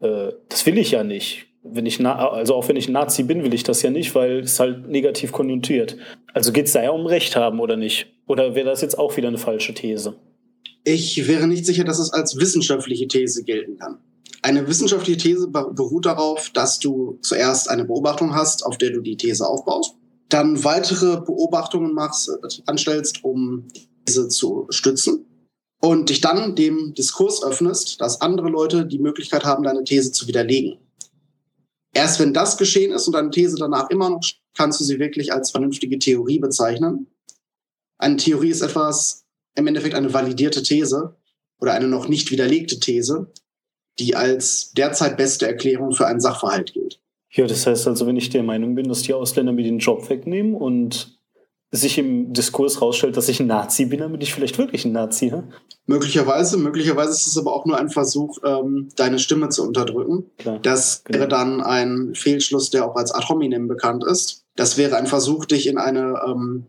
äh, 0.00 0.32
das 0.48 0.66
will 0.66 0.76
ich 0.78 0.90
ja 0.90 1.02
nicht. 1.02 1.46
Wenn 1.62 1.86
ich 1.86 2.04
also 2.04 2.54
auch 2.54 2.68
wenn 2.68 2.76
ich 2.76 2.88
ein 2.88 2.92
Nazi 2.92 3.22
bin, 3.22 3.42
will 3.42 3.54
ich 3.54 3.62
das 3.62 3.80
ja 3.80 3.88
nicht, 3.88 4.14
weil 4.14 4.40
es 4.40 4.60
halt 4.60 4.86
negativ 4.86 5.32
konjunktiert. 5.32 5.96
Also 6.34 6.52
geht 6.52 6.66
es 6.66 6.72
da 6.72 6.82
ja 6.82 6.90
um 6.90 7.06
Recht 7.06 7.36
haben 7.36 7.58
oder 7.58 7.76
nicht? 7.76 8.12
Oder 8.26 8.54
wäre 8.54 8.66
das 8.66 8.82
jetzt 8.82 8.98
auch 8.98 9.16
wieder 9.16 9.28
eine 9.28 9.38
falsche 9.38 9.72
These? 9.72 10.14
Ich 10.84 11.26
wäre 11.26 11.46
nicht 11.46 11.64
sicher, 11.64 11.84
dass 11.84 11.98
es 11.98 12.10
als 12.10 12.36
wissenschaftliche 12.36 13.08
These 13.08 13.42
gelten 13.42 13.78
kann. 13.78 13.98
Eine 14.42 14.68
wissenschaftliche 14.68 15.18
These 15.18 15.48
beruht 15.48 16.04
darauf, 16.04 16.50
dass 16.50 16.78
du 16.78 17.18
zuerst 17.22 17.70
eine 17.70 17.86
Beobachtung 17.86 18.34
hast, 18.34 18.64
auf 18.66 18.76
der 18.76 18.90
du 18.90 19.00
die 19.00 19.16
These 19.16 19.48
aufbaust, 19.48 19.94
dann 20.28 20.62
weitere 20.62 21.20
Beobachtungen 21.22 21.94
machst, 21.94 22.28
äh, 22.28 22.62
anstellst, 22.66 23.24
um 23.24 23.66
diese 24.06 24.28
zu 24.28 24.66
stützen 24.68 25.24
und 25.80 26.10
dich 26.10 26.20
dann 26.20 26.54
dem 26.54 26.92
Diskurs 26.92 27.42
öffnest, 27.42 28.00
dass 28.02 28.20
andere 28.20 28.50
Leute 28.50 28.84
die 28.84 28.98
Möglichkeit 28.98 29.44
haben, 29.44 29.62
deine 29.62 29.84
These 29.84 30.12
zu 30.12 30.26
widerlegen. 30.28 30.78
Erst 31.94 32.20
wenn 32.20 32.34
das 32.34 32.58
geschehen 32.58 32.92
ist 32.92 33.06
und 33.06 33.14
deine 33.14 33.30
These 33.30 33.56
danach 33.56 33.88
immer 33.88 34.10
noch, 34.10 34.20
kannst 34.54 34.80
du 34.80 34.84
sie 34.84 34.98
wirklich 34.98 35.32
als 35.32 35.50
vernünftige 35.50 35.98
Theorie 35.98 36.38
bezeichnen 36.38 37.06
Eine 37.98 38.16
Theorie 38.16 38.50
ist 38.50 38.60
etwas, 38.60 39.23
im 39.54 39.66
Endeffekt 39.66 39.94
eine 39.94 40.12
validierte 40.12 40.62
These 40.62 41.16
oder 41.60 41.72
eine 41.72 41.88
noch 41.88 42.08
nicht 42.08 42.30
widerlegte 42.30 42.80
These, 42.80 43.32
die 43.98 44.16
als 44.16 44.72
derzeit 44.72 45.16
beste 45.16 45.46
Erklärung 45.46 45.92
für 45.92 46.06
einen 46.06 46.20
Sachverhalt 46.20 46.72
gilt. 46.72 47.00
Ja, 47.30 47.46
das 47.46 47.66
heißt 47.66 47.88
also, 47.88 48.06
wenn 48.06 48.16
ich 48.16 48.30
der 48.30 48.42
Meinung 48.42 48.74
bin, 48.74 48.88
dass 48.88 49.02
die 49.02 49.14
Ausländer 49.14 49.52
mir 49.52 49.64
den 49.64 49.78
Job 49.78 50.08
wegnehmen 50.08 50.54
und 50.54 51.18
sich 51.76 51.98
im 51.98 52.32
Diskurs 52.32 52.80
rausstellt, 52.80 53.16
dass 53.16 53.28
ich 53.28 53.40
ein 53.40 53.48
Nazi 53.48 53.86
bin, 53.86 54.00
dann 54.00 54.12
bin 54.12 54.20
ich 54.20 54.32
vielleicht 54.32 54.58
wirklich 54.58 54.84
ein 54.84 54.92
Nazi. 54.92 55.26
Ne? 55.26 55.48
Möglicherweise, 55.86 56.56
möglicherweise 56.56 57.10
ist 57.10 57.26
es 57.26 57.36
aber 57.36 57.52
auch 57.52 57.66
nur 57.66 57.76
ein 57.76 57.90
Versuch, 57.90 58.38
ähm, 58.44 58.88
deine 58.96 59.18
Stimme 59.18 59.48
zu 59.48 59.66
unterdrücken. 59.66 60.30
Klar, 60.38 60.60
das 60.60 61.02
genau. 61.02 61.18
wäre 61.18 61.28
dann 61.28 61.60
ein 61.60 62.14
Fehlschluss, 62.14 62.70
der 62.70 62.88
auch 62.88 62.94
als 62.94 63.12
ad 63.12 63.26
hominem 63.28 63.66
bekannt 63.66 64.04
ist. 64.04 64.44
Das 64.54 64.78
wäre 64.78 64.96
ein 64.96 65.08
Versuch, 65.08 65.46
dich 65.46 65.66
in 65.66 65.78
eine, 65.78 66.20
ähm, 66.26 66.66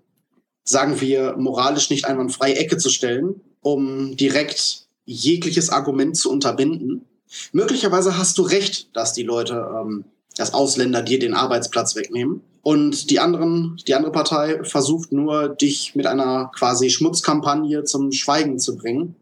sagen 0.66 1.00
wir, 1.00 1.36
moralisch 1.38 1.90
nicht 1.90 2.06
einwandfreie 2.06 2.56
Ecke 2.56 2.78
zu 2.78 2.90
stellen, 2.90 3.42
um 3.62 4.18
direkt 4.18 4.88
jegliches 5.06 5.70
Argument 5.70 6.18
zu 6.18 6.32
unterbinden. 6.32 7.06
Möglicherweise 7.52 8.18
hast 8.18 8.38
du 8.38 8.42
recht, 8.42 8.96
dass 8.96 9.14
die 9.14 9.24
Leute, 9.24 9.68
ähm, 9.80 10.06
dass 10.36 10.54
Ausländer 10.54 11.02
dir 11.02 11.20
den 11.20 11.34
Arbeitsplatz 11.34 11.96
wegnehmen. 11.96 12.42
Und 12.64 13.12
die 13.12 13.20
anderen, 13.20 13.78
die 13.88 13.94
andere 13.94 14.12
Partei 14.12 14.64
versucht 14.64 15.12
nur, 15.12 15.50
dich 15.50 15.94
mit 15.94 16.08
einer 16.08 16.50
quasi 16.56 16.90
Schmutzkampagne 16.90 17.84
zum 17.84 18.12
Schweigen 18.12 18.58
zu 18.58 18.76
bringen. 18.76 19.16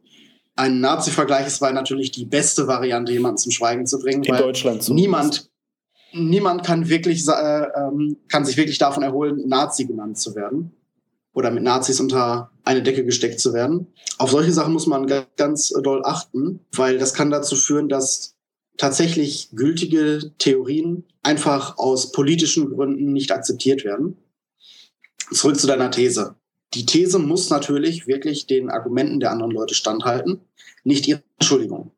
Ein 0.56 0.80
Nazi-Vergleich 0.80 1.48
ist 1.48 1.60
weil 1.62 1.74
natürlich 1.74 2.12
die 2.12 2.26
beste 2.26 2.68
Variante, 2.68 3.12
jemanden 3.12 3.38
zum 3.38 3.52
Schweigen 3.52 3.86
zu 3.86 4.00
bringen. 4.00 4.24
In 4.24 4.38
Deutschland 4.38 4.84
so. 4.84 4.94
Niemand, 4.94 5.50
niemand 6.14 6.64
kann 6.64 6.88
wirklich, 6.88 7.28
äh, 7.28 7.64
ähm, 7.76 8.18
kann 8.30 8.46
sich 8.46 8.56
wirklich 8.56 8.78
davon 8.78 9.04
erholen, 9.04 9.48
Nazi 9.48 9.86
genannt 9.86 10.18
zu 10.18 10.36
werden. 10.36 10.72
Oder 11.34 11.52
mit 11.52 11.64
Nazis 11.64 12.00
unter 12.00 12.52
eine 12.64 12.84
Decke 12.84 13.04
gesteckt 13.06 13.40
zu 13.40 13.54
werden. 13.54 13.88
Auf 14.18 14.32
solche 14.32 14.54
Sachen 14.54 14.74
muss 14.74 14.88
man 14.88 15.12
ganz 15.36 15.70
doll 15.70 16.02
achten, 16.06 16.60
weil 16.72 16.98
das 16.98 17.14
kann 17.14 17.32
dazu 17.32 17.56
führen, 17.56 17.90
dass 17.90 18.36
tatsächlich 18.78 19.50
gültige 19.54 20.32
Theorien 20.38 21.06
einfach 21.22 21.78
aus 21.78 22.12
politischen 22.12 22.70
Gründen 22.70 23.14
nicht 23.14 23.32
akzeptiert 23.32 23.84
werden. 23.84 24.18
Zurück 25.32 25.60
zu 25.60 25.68
deiner 25.68 25.92
These. 25.92 26.36
Die 26.74 26.86
These 26.86 27.20
muss 27.20 27.50
natürlich 27.50 28.08
wirklich 28.08 28.48
den 28.48 28.70
Argumenten 28.70 29.20
der 29.20 29.32
anderen 29.32 29.52
Leute 29.52 29.76
standhalten, 29.76 30.42
nicht 30.84 31.08
ihre 31.08 31.24
Entschuldigung. 31.40 31.92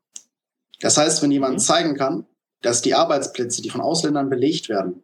Das 0.80 0.96
heißt, 0.96 1.22
wenn 1.22 1.30
jemand 1.30 1.54
mhm. 1.54 1.60
zeigen 1.60 1.96
kann, 1.96 2.26
dass 2.62 2.82
die 2.82 2.94
Arbeitsplätze, 2.94 3.62
die 3.62 3.70
von 3.70 3.80
Ausländern 3.80 4.28
belegt 4.28 4.68
werden, 4.68 5.02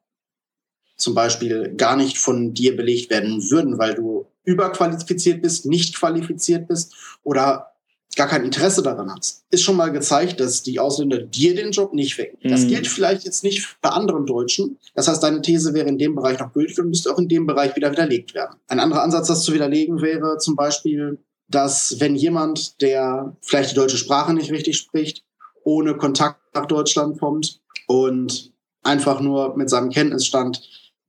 zum 0.97 1.15
Beispiel 1.15 1.75
gar 1.77 1.97
nicht 1.97 2.19
von 2.19 2.55
dir 2.55 2.77
belegt 2.77 3.11
werden 3.11 3.51
würden, 3.51 3.79
weil 3.79 3.95
du 3.95 4.27
überqualifiziert 4.45 5.43
bist, 5.43 5.67
nicht 5.67 5.97
qualifiziert 5.97 6.69
bist 6.69 6.95
oder 7.23 7.73
gar 8.17 8.29
kein 8.29 8.45
Interesse 8.45 8.83
daran 8.83 9.11
hast, 9.11 9.45
ist 9.51 9.63
schon 9.63 9.77
mal 9.77 9.91
gezeigt, 9.91 10.39
dass 10.41 10.63
die 10.63 10.79
Ausländer 10.79 11.19
dir 11.19 11.55
den 11.55 11.71
Job 11.71 11.95
nicht 11.95 12.19
wegnehmen. 12.19 12.55
Das 12.55 12.65
mhm. 12.65 12.69
gilt 12.69 12.87
vielleicht 12.87 13.25
jetzt 13.25 13.43
nicht 13.43 13.63
für 13.65 13.93
anderen 13.93 14.27
Deutschen. 14.27 14.79
Das 14.95 15.09
heißt, 15.09 15.23
deine 15.23 15.41
These 15.41 15.73
wäre 15.73 15.89
in 15.89 15.99
dem 15.99 16.15
Bereich 16.15 16.39
noch 16.39 16.53
gültig 16.53 16.79
und 16.79 16.89
müsste 16.89 17.11
auch 17.11 17.19
in 17.19 17.29
dem 17.29 17.47
Bereich 17.47 17.75
wieder 17.75 17.91
widerlegt 17.91 18.35
werden. 18.35 18.57
Ein 18.69 18.81
anderer 18.81 19.03
Ansatz, 19.03 19.29
das 19.29 19.45
zu 19.45 19.55
widerlegen, 19.55 20.03
wäre 20.03 20.37
zum 20.39 20.57
Beispiel, 20.57 21.19
dass 21.49 22.01
wenn 22.01 22.15
jemand, 22.15 22.81
der 22.83 23.37
vielleicht 23.41 23.71
die 23.71 23.77
deutsche 23.77 23.99
Sprache 23.99 24.35
nicht 24.35 24.51
richtig 24.51 24.77
spricht, 24.77 25.25
ohne 25.65 25.97
Kontakt 25.97 26.41
nach 26.55 26.67
Deutschland 26.67 27.19
kommt 27.19 27.61
und 27.87 28.53
einfach 28.83 29.21
nur 29.21 29.57
mit 29.57 29.71
seinem 29.71 29.91
Kenntnisstand 29.91 30.61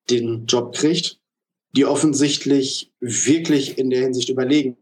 den 0.09 0.45
Job 0.45 0.73
kriegt, 0.73 1.19
die 1.75 1.85
offensichtlich 1.85 2.91
wirklich 2.99 3.77
in 3.77 3.89
der 3.89 4.01
Hinsicht 4.01 4.29
überlegen 4.29 4.77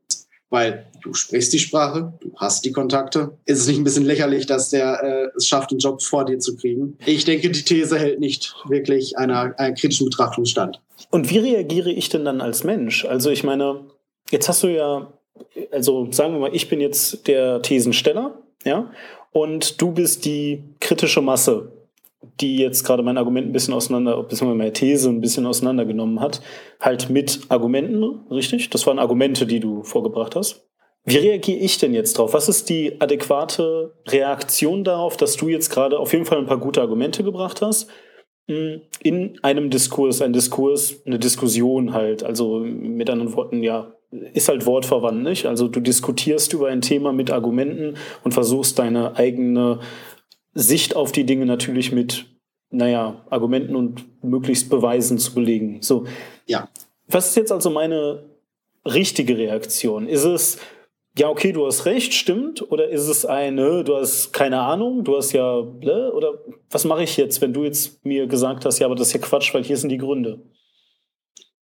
weil 0.52 0.86
du 1.02 1.14
sprichst 1.14 1.54
die 1.54 1.60
Sprache, 1.60 2.14
du 2.20 2.34
hast 2.36 2.66
die 2.66 2.74
Kontakte. 2.74 3.38
Ist 3.46 3.62
es 3.62 3.68
nicht 3.68 3.78
ein 3.78 3.84
bisschen 3.86 4.06
lächerlich, 4.06 4.46
dass 4.46 4.70
der 4.70 5.02
äh, 5.02 5.38
es 5.38 5.48
schafft, 5.48 5.72
einen 5.72 5.80
Job 5.80 6.04
vor 6.04 6.26
dir 6.26 6.38
zu 6.38 6.56
kriegen? 6.58 6.98
Ich 7.06 7.24
denke, 7.26 7.50
die 7.50 7.64
These 7.64 7.98
hält 7.98 8.20
nicht 8.20 8.54
wirklich 8.68 9.18
einer, 9.18 9.58
einer 9.58 9.74
kritischen 9.74 10.10
Betrachtung 10.10 10.46
stand. 10.46 10.80
Und 11.10 11.30
wie 11.32 11.40
reagiere 11.40 11.90
ich 11.90 12.10
denn 12.10 12.26
dann 12.26 12.42
als 12.42 12.66
Mensch? 12.66 13.06
Also 13.06 13.32
ich 13.32 13.44
meine, 13.44 13.86
jetzt 14.30 14.50
hast 14.50 14.62
du 14.64 14.68
ja, 14.68 15.12
also 15.72 16.12
sagen 16.12 16.34
wir 16.34 16.40
mal, 16.42 16.56
ich 16.56 16.68
bin 16.68 16.82
jetzt 16.82 17.28
der 17.28 17.62
Thesensteller, 17.62 18.38
ja, 18.66 18.92
und 19.32 19.82
du 19.82 19.92
bist 19.92 20.26
die 20.26 20.62
kritische 20.82 21.22
Masse 21.22 21.72
die 22.40 22.58
jetzt 22.58 22.84
gerade 22.84 23.04
mein 23.04 23.18
Argument 23.18 23.48
ein 23.48 23.52
bisschen 23.52 23.74
auseinander, 23.74 24.22
beziehungsweise 24.24 24.58
meine 24.58 24.74
These 24.74 25.10
ein 25.10 25.22
bisschen 25.22 25.46
auseinandergenommen 25.46 26.20
hat, 26.20 26.42
halt 26.80 27.10
mit 27.10 27.42
Argumenten, 27.50 28.26
richtig? 28.30 28.70
Das 28.70 28.86
waren 28.88 29.00
Argumente, 29.00 29.46
die 29.46 29.60
du 29.60 29.84
vorgebracht 29.84 30.36
hast. 30.36 30.68
Wie 31.04 31.18
reagiere 31.18 31.58
ich 31.58 31.80
denn 31.80 31.94
jetzt 31.94 32.18
drauf? 32.18 32.34
Was 32.34 32.48
ist 32.48 32.70
die 32.70 33.02
adäquate 33.02 33.96
Reaktion 34.08 34.84
darauf, 34.84 35.18
dass 35.18 35.36
du 35.36 35.50
jetzt 35.50 35.70
gerade 35.72 35.98
auf 35.98 36.14
jeden 36.14 36.26
Fall 36.26 36.38
ein 36.38 36.46
paar 36.46 36.60
gute 36.60 36.82
Argumente 36.82 37.24
gebracht 37.24 37.62
hast? 37.62 37.90
Hm, 38.48 38.82
in 39.02 39.40
einem 39.42 39.72
Diskurs, 39.72 40.22
ein 40.22 40.34
Diskurs, 40.34 41.02
eine 41.06 41.18
Diskussion 41.18 41.94
halt, 41.94 42.24
also 42.24 42.60
mit 42.60 43.10
anderen 43.10 43.34
Worten, 43.36 43.64
ja, 43.64 43.94
ist 44.34 44.50
halt 44.50 44.66
wortverwandt, 44.66 45.24
nicht? 45.24 45.46
Also 45.46 45.68
du 45.68 45.80
diskutierst 45.80 46.54
über 46.54 46.68
ein 46.68 46.82
Thema 46.82 47.14
mit 47.14 47.32
Argumenten 47.32 47.96
und 48.24 48.34
versuchst 48.34 48.78
deine 48.78 49.16
eigene 49.16 49.80
Sicht 50.54 50.96
auf 50.96 51.12
die 51.12 51.26
Dinge 51.26 51.46
natürlich 51.46 51.92
mit, 51.92 52.26
naja, 52.70 53.26
Argumenten 53.30 53.76
und 53.76 54.24
möglichst 54.24 54.70
Beweisen 54.70 55.18
zu 55.18 55.34
belegen. 55.34 55.82
So. 55.82 56.06
Ja. 56.46 56.70
Was 57.08 57.30
ist 57.30 57.36
jetzt 57.36 57.52
also 57.52 57.70
meine 57.70 58.24
richtige 58.86 59.38
Reaktion? 59.38 60.08
Ist 60.08 60.26
es, 60.26 60.58
ja, 61.18 61.30
okay, 61.30 61.52
du 61.52 61.66
hast 61.66 61.86
recht, 61.86 62.14
stimmt? 62.14 62.72
Oder 62.72 62.90
ist 62.90 63.08
es 63.08 63.26
eine, 63.26 63.84
du 63.84 63.96
hast 63.96 64.32
keine 64.32 64.62
Ahnung, 64.62 65.04
du 65.04 65.18
hast 65.18 65.34
ja, 65.34 65.58
oder 65.58 66.40
was 66.70 66.86
mache 66.86 67.04
ich 67.04 67.18
jetzt, 67.18 67.42
wenn 67.42 67.54
du 67.54 67.64
jetzt 67.64 68.04
mir 68.06 68.28
gesagt 68.28 68.66
hast, 68.66 68.80
ja, 68.80 68.88
aber 68.88 68.96
das 68.96 69.08
ist 69.08 69.14
ja 69.14 69.20
Quatsch, 69.20 69.54
weil 69.54 69.64
hier 69.64 69.78
sind 69.78 69.90
die 69.90 69.98
Gründe? 69.98 70.42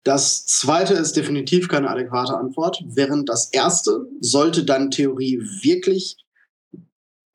Das 0.04 0.46
zweite 0.46 0.94
ist 0.94 1.16
definitiv 1.16 1.68
keine 1.68 1.90
adäquate 1.90 2.34
Antwort, 2.34 2.82
während 2.86 3.28
das 3.28 3.50
erste 3.52 4.06
sollte 4.20 4.64
deine 4.64 4.90
Theorie 4.90 5.38
wirklich 5.62 6.16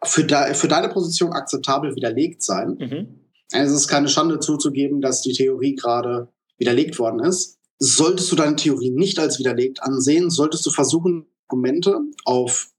für, 0.06 0.24
de, 0.24 0.54
für 0.54 0.68
deine 0.68 0.89
Position 0.89 1.34
akzeptabel 1.34 1.96
widerlegt 1.96 2.44
sein. 2.44 2.78
Mhm. 2.80 3.08
Es 3.52 3.72
ist 3.72 3.88
keine 3.88 4.10
Schande 4.10 4.39
zuzugeben, 4.39 5.02
dass 5.02 5.22
die 5.22 5.34
Theorie 5.34 5.76
gerade 5.76 6.30
widerlegt 6.58 6.98
worden 7.00 7.20
ist. 7.20 7.60
Solltest 7.80 8.32
du 8.32 8.36
deine 8.36 8.56
Theorie 8.56 8.92
nicht 8.92 9.20
als 9.20 9.39
widerlegt 9.39 9.84
ansehen, 9.84 10.30
solltest 10.30 10.66
du 10.66 10.72
versuchen, 10.72 11.28
Argumente 11.48 12.00
auf 12.26 12.72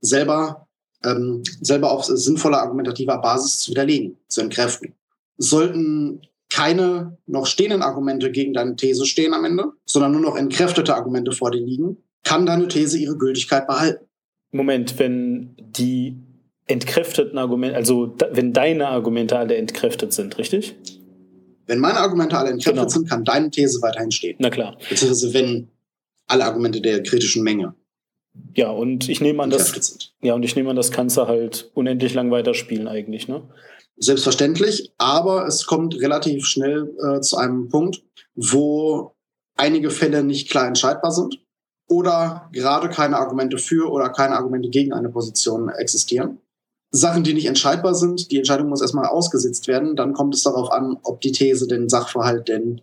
selber, 0.00 0.66
ähm, 1.04 1.42
selber 1.60 1.92
auf 1.92 2.04
sinnvoller 2.04 2.60
argumentativer 2.60 3.18
Basis 3.20 3.60
zu 3.60 3.70
widerlegen, 3.70 4.16
zu 4.28 4.40
entkräften. 4.40 4.94
Sollten 5.36 6.22
keine 6.50 7.18
noch 7.26 7.46
stehenden 7.46 7.82
Argumente 7.82 8.32
gegen 8.32 8.54
deine 8.54 8.74
These 8.74 9.06
stehen 9.06 9.34
am 9.34 9.44
Ende, 9.44 9.72
sondern 9.84 10.12
nur 10.12 10.20
noch 10.20 10.36
entkräftete 10.36 10.94
Argumente 10.96 11.32
vor 11.32 11.50
dir 11.50 11.60
liegen, 11.60 11.98
kann 12.24 12.46
deine 12.46 12.68
These 12.68 12.98
ihre 12.98 13.16
Gültigkeit 13.16 13.66
behalten. 13.66 14.06
Moment, 14.50 14.98
wenn 14.98 15.54
die 15.58 16.16
entkräfteten 16.68 17.38
Argumente, 17.38 17.76
also 17.76 18.14
wenn 18.30 18.52
deine 18.52 18.88
Argumente 18.88 19.36
alle 19.36 19.56
entkräftet 19.56 20.12
sind, 20.12 20.38
richtig? 20.38 20.76
Wenn 21.66 21.80
meine 21.80 21.98
Argumente 21.98 22.36
alle 22.36 22.50
entkräftet 22.50 22.82
genau. 22.82 22.88
sind, 22.88 23.08
kann 23.08 23.24
deine 23.24 23.50
These 23.50 23.82
weiterhin 23.82 24.10
stehen. 24.10 24.36
Na 24.38 24.50
klar. 24.50 24.78
Beziehungsweise 24.88 25.34
wenn 25.34 25.68
alle 26.26 26.44
Argumente 26.44 26.80
der 26.80 27.02
kritischen 27.02 27.42
Menge. 27.42 27.74
Ja, 28.54 28.70
und 28.70 29.08
ich 29.08 29.20
nehme 29.20 29.42
an, 29.42 29.50
das, 29.50 29.70
sind. 29.70 30.14
ja, 30.22 30.34
und 30.34 30.44
ich 30.44 30.54
nehme 30.54 30.70
an, 30.70 30.76
das 30.76 30.92
kannst 30.92 31.16
du 31.16 31.26
halt 31.26 31.70
unendlich 31.74 32.14
lang 32.14 32.30
weiterspielen 32.30 32.86
eigentlich, 32.86 33.26
ne? 33.26 33.42
Selbstverständlich, 33.96 34.92
aber 34.96 35.46
es 35.46 35.66
kommt 35.66 36.00
relativ 36.00 36.46
schnell 36.46 36.94
äh, 37.02 37.20
zu 37.20 37.36
einem 37.36 37.68
Punkt, 37.68 38.02
wo 38.36 39.16
einige 39.56 39.90
Fälle 39.90 40.22
nicht 40.22 40.48
klar 40.50 40.68
entscheidbar 40.68 41.10
sind 41.10 41.40
oder 41.88 42.48
gerade 42.52 42.88
keine 42.90 43.18
Argumente 43.18 43.58
für 43.58 43.90
oder 43.90 44.10
keine 44.10 44.36
Argumente 44.36 44.68
gegen 44.68 44.92
eine 44.92 45.08
Position 45.08 45.68
existieren. 45.68 46.38
Sachen, 46.90 47.22
die 47.22 47.34
nicht 47.34 47.46
entscheidbar 47.46 47.94
sind. 47.94 48.30
Die 48.30 48.38
Entscheidung 48.38 48.68
muss 48.68 48.80
erstmal 48.80 49.06
ausgesetzt 49.06 49.68
werden. 49.68 49.96
Dann 49.96 50.14
kommt 50.14 50.34
es 50.34 50.42
darauf 50.42 50.70
an, 50.72 50.96
ob 51.02 51.20
die 51.20 51.32
These 51.32 51.66
den 51.66 51.88
Sachverhalt 51.88 52.48
denn 52.48 52.80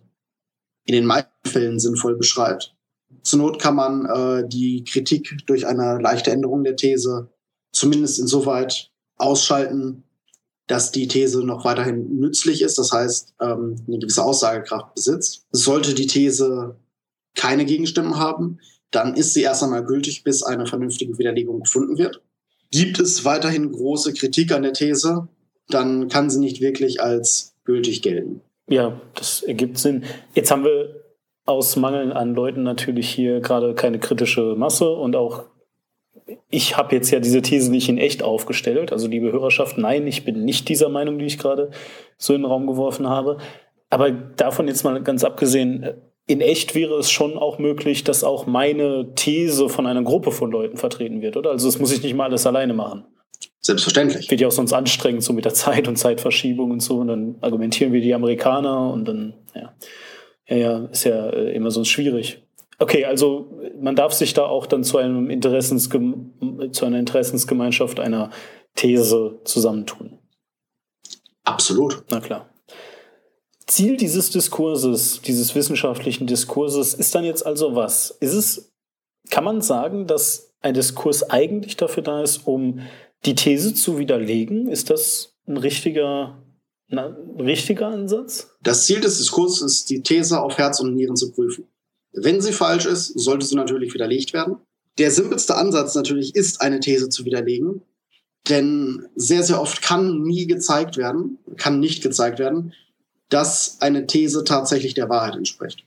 in 0.84 0.94
den 0.94 1.06
meisten 1.06 1.30
Fällen 1.44 1.80
sinnvoll 1.80 2.16
beschreibt. 2.16 2.74
Zur 3.22 3.40
Not 3.40 3.60
kann 3.60 3.74
man 3.74 4.06
äh, 4.06 4.48
die 4.48 4.84
Kritik 4.84 5.36
durch 5.46 5.66
eine 5.66 5.98
leichte 5.98 6.30
Änderung 6.30 6.62
der 6.62 6.76
These 6.76 7.28
zumindest 7.72 8.18
insoweit 8.20 8.90
ausschalten, 9.16 10.04
dass 10.66 10.92
die 10.92 11.08
These 11.08 11.44
noch 11.44 11.64
weiterhin 11.64 12.18
nützlich 12.18 12.62
ist, 12.62 12.78
das 12.78 12.92
heißt 12.92 13.34
ähm, 13.40 13.76
eine 13.86 13.98
gewisse 13.98 14.24
Aussagekraft 14.24 14.94
besitzt. 14.94 15.46
Sollte 15.50 15.94
die 15.94 16.06
These 16.06 16.76
keine 17.34 17.64
Gegenstimmen 17.64 18.16
haben, 18.16 18.58
dann 18.90 19.14
ist 19.14 19.34
sie 19.34 19.42
erst 19.42 19.62
einmal 19.62 19.84
gültig, 19.84 20.24
bis 20.24 20.42
eine 20.42 20.66
vernünftige 20.66 21.18
Widerlegung 21.18 21.60
gefunden 21.60 21.98
wird. 21.98 22.22
Gibt 22.70 22.98
es 22.98 23.24
weiterhin 23.24 23.72
große 23.72 24.12
Kritik 24.14 24.52
an 24.52 24.62
der 24.62 24.72
These, 24.72 25.28
dann 25.68 26.08
kann 26.08 26.30
sie 26.30 26.40
nicht 26.40 26.60
wirklich 26.60 27.00
als 27.00 27.54
gültig 27.64 28.02
gelten. 28.02 28.40
Ja, 28.68 29.00
das 29.14 29.42
ergibt 29.42 29.78
Sinn. 29.78 30.04
Jetzt 30.34 30.50
haben 30.50 30.64
wir 30.64 31.02
aus 31.44 31.76
Mangel 31.76 32.12
an 32.12 32.34
Leuten 32.34 32.62
natürlich 32.64 33.08
hier 33.08 33.40
gerade 33.40 33.74
keine 33.74 33.98
kritische 33.98 34.54
Masse 34.56 34.90
und 34.90 35.14
auch 35.14 35.44
ich 36.50 36.76
habe 36.76 36.94
jetzt 36.94 37.10
ja 37.10 37.20
diese 37.20 37.42
These 37.42 37.70
nicht 37.70 37.88
in 37.88 37.98
echt 37.98 38.22
aufgestellt. 38.22 38.92
Also 38.92 39.06
liebe 39.06 39.30
Hörerschaft, 39.30 39.78
nein, 39.78 40.06
ich 40.06 40.24
bin 40.24 40.44
nicht 40.44 40.68
dieser 40.68 40.88
Meinung, 40.88 41.18
die 41.18 41.26
ich 41.26 41.38
gerade 41.38 41.70
so 42.18 42.34
in 42.34 42.42
den 42.42 42.50
Raum 42.50 42.66
geworfen 42.66 43.08
habe. 43.08 43.38
Aber 43.90 44.10
davon 44.10 44.66
jetzt 44.66 44.82
mal 44.82 45.00
ganz 45.02 45.22
abgesehen, 45.22 45.94
in 46.26 46.40
echt 46.40 46.74
wäre 46.74 46.98
es 46.98 47.10
schon 47.10 47.38
auch 47.38 47.58
möglich, 47.58 48.04
dass 48.04 48.24
auch 48.24 48.46
meine 48.46 49.14
These 49.14 49.68
von 49.68 49.86
einer 49.86 50.02
Gruppe 50.02 50.32
von 50.32 50.50
Leuten 50.50 50.76
vertreten 50.76 51.22
wird, 51.22 51.36
oder? 51.36 51.50
Also 51.50 51.68
das 51.68 51.78
muss 51.78 51.92
ich 51.92 52.02
nicht 52.02 52.14
mal 52.14 52.24
alles 52.24 52.46
alleine 52.46 52.74
machen. 52.74 53.04
Selbstverständlich. 53.60 54.30
Wird 54.30 54.40
ja 54.40 54.48
auch 54.48 54.52
sonst 54.52 54.72
anstrengend, 54.72 55.22
so 55.22 55.32
mit 55.32 55.44
der 55.44 55.54
Zeit 55.54 55.88
und 55.88 55.96
Zeitverschiebung 55.96 56.70
und 56.70 56.80
so. 56.80 56.98
Und 56.98 57.08
dann 57.08 57.36
argumentieren 57.40 57.92
wir 57.92 58.00
die 58.00 58.14
Amerikaner 58.14 58.92
und 58.92 59.06
dann, 59.06 59.34
ja. 59.54 59.74
Ja, 60.48 60.56
ja, 60.56 60.84
ist 60.86 61.04
ja 61.04 61.28
äh, 61.30 61.52
immer 61.54 61.72
so 61.72 61.82
schwierig. 61.82 62.42
Okay, 62.78 63.04
also 63.04 63.50
man 63.80 63.96
darf 63.96 64.12
sich 64.12 64.34
da 64.34 64.44
auch 64.44 64.66
dann 64.66 64.84
zu 64.84 64.98
einem 64.98 65.30
Interessensgeme 65.30 66.70
zu 66.70 66.84
einer 66.84 66.98
Interessensgemeinschaft 66.98 67.98
einer 67.98 68.30
These 68.74 69.40
zusammentun. 69.44 70.18
Absolut. 71.42 72.04
Na 72.10 72.20
klar. 72.20 72.48
Ziel 73.66 73.96
dieses 73.96 74.30
Diskurses, 74.30 75.20
dieses 75.22 75.54
wissenschaftlichen 75.54 76.26
Diskurses 76.26 76.94
ist 76.94 77.14
dann 77.14 77.24
jetzt 77.24 77.44
also 77.44 77.74
was? 77.74 78.16
Ist 78.20 78.32
es, 78.32 78.72
kann 79.30 79.44
man 79.44 79.60
sagen, 79.60 80.06
dass 80.06 80.52
ein 80.60 80.74
Diskurs 80.74 81.24
eigentlich 81.24 81.76
dafür 81.76 82.02
da 82.02 82.22
ist, 82.22 82.46
um 82.46 82.80
die 83.24 83.34
These 83.34 83.74
zu 83.74 83.98
widerlegen? 83.98 84.68
Ist 84.68 84.90
das 84.90 85.34
ein 85.46 85.56
richtiger, 85.56 86.42
ein 86.90 86.98
richtiger 87.40 87.88
Ansatz? 87.88 88.56
Das 88.62 88.86
Ziel 88.86 89.00
des 89.00 89.18
Diskurses 89.18 89.62
ist, 89.62 89.90
die 89.90 90.02
These 90.02 90.40
auf 90.40 90.58
Herz 90.58 90.78
und 90.80 90.94
Nieren 90.94 91.16
zu 91.16 91.32
prüfen. 91.32 91.66
Wenn 92.12 92.40
sie 92.40 92.52
falsch 92.52 92.86
ist, 92.86 93.18
sollte 93.18 93.44
sie 93.44 93.56
natürlich 93.56 93.92
widerlegt 93.92 94.32
werden. 94.32 94.58
Der 94.98 95.10
simpelste 95.10 95.56
Ansatz 95.56 95.94
natürlich 95.94 96.34
ist, 96.34 96.60
eine 96.60 96.80
These 96.80 97.08
zu 97.08 97.24
widerlegen. 97.24 97.82
Denn 98.48 99.08
sehr, 99.16 99.42
sehr 99.42 99.60
oft 99.60 99.82
kann 99.82 100.22
nie 100.22 100.46
gezeigt 100.46 100.96
werden, 100.96 101.38
kann 101.56 101.80
nicht 101.80 102.02
gezeigt 102.02 102.38
werden, 102.38 102.72
dass 103.28 103.78
eine 103.80 104.06
These 104.06 104.44
tatsächlich 104.44 104.94
der 104.94 105.08
Wahrheit 105.08 105.34
entspricht. 105.34 105.84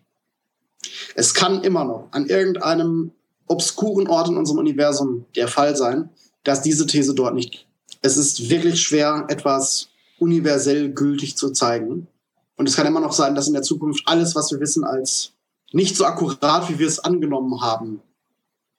Es 1.15 1.33
kann 1.33 1.63
immer 1.63 1.85
noch 1.85 2.07
an 2.11 2.27
irgendeinem 2.27 3.11
obskuren 3.47 4.07
Ort 4.07 4.29
in 4.29 4.37
unserem 4.37 4.59
Universum 4.59 5.25
der 5.35 5.47
Fall 5.47 5.75
sein, 5.75 6.09
dass 6.43 6.61
diese 6.61 6.85
These 6.85 7.13
dort 7.13 7.33
nicht. 7.33 7.67
Es 8.01 8.17
ist 8.17 8.49
wirklich 8.49 8.81
schwer, 8.81 9.25
etwas 9.29 9.89
universell 10.19 10.91
gültig 10.91 11.35
zu 11.37 11.51
zeigen. 11.51 12.07
Und 12.55 12.67
es 12.67 12.75
kann 12.75 12.87
immer 12.87 12.99
noch 12.99 13.13
sein, 13.13 13.35
dass 13.35 13.47
in 13.47 13.53
der 13.53 13.63
Zukunft 13.63 14.03
alles, 14.05 14.35
was 14.35 14.51
wir 14.51 14.59
wissen, 14.59 14.83
als 14.83 15.33
nicht 15.71 15.95
so 15.95 16.05
akkurat, 16.05 16.69
wie 16.69 16.79
wir 16.79 16.87
es 16.87 16.99
angenommen 16.99 17.61
haben, 17.61 18.01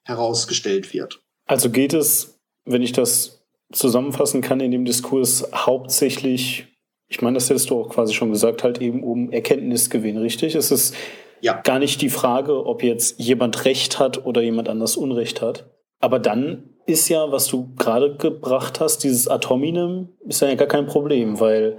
herausgestellt 0.05 0.93
wird. 0.93 1.21
Also 1.47 1.71
geht 1.71 1.95
es, 1.95 2.35
wenn 2.65 2.83
ich 2.83 2.93
das 2.93 3.41
zusammenfassen 3.73 4.41
kann, 4.41 4.61
in 4.61 4.71
dem 4.71 4.85
Diskurs 4.85 5.47
hauptsächlich, 5.55 6.67
ich 7.11 7.21
meine, 7.21 7.35
das 7.35 7.51
hättest 7.51 7.71
du 7.71 7.81
auch 7.81 7.89
quasi 7.89 8.15
schon 8.15 8.31
gesagt, 8.31 8.63
halt 8.63 8.81
eben 8.81 9.03
um 9.03 9.33
Erkenntnisgewinn, 9.33 10.17
richtig? 10.17 10.55
Es 10.55 10.71
ist 10.71 10.95
ja. 11.41 11.61
gar 11.61 11.81
nicht 11.81 12.01
die 12.03 12.09
Frage, 12.09 12.65
ob 12.65 12.85
jetzt 12.85 13.19
jemand 13.19 13.65
Recht 13.65 13.99
hat 13.99 14.25
oder 14.25 14.41
jemand 14.43 14.69
anders 14.69 14.97
Unrecht 14.97 15.43
hat. 15.43 15.69
Aber 15.99 16.21
dann 16.21 16.71
ist 16.87 17.09
ja, 17.09 17.33
was 17.33 17.49
du 17.49 17.75
gerade 17.77 18.15
gebracht 18.15 18.79
hast, 18.79 19.03
dieses 19.03 19.27
Atominem, 19.27 20.11
ist 20.25 20.41
ja 20.41 20.55
gar 20.55 20.69
kein 20.69 20.87
Problem, 20.87 21.41
weil, 21.41 21.79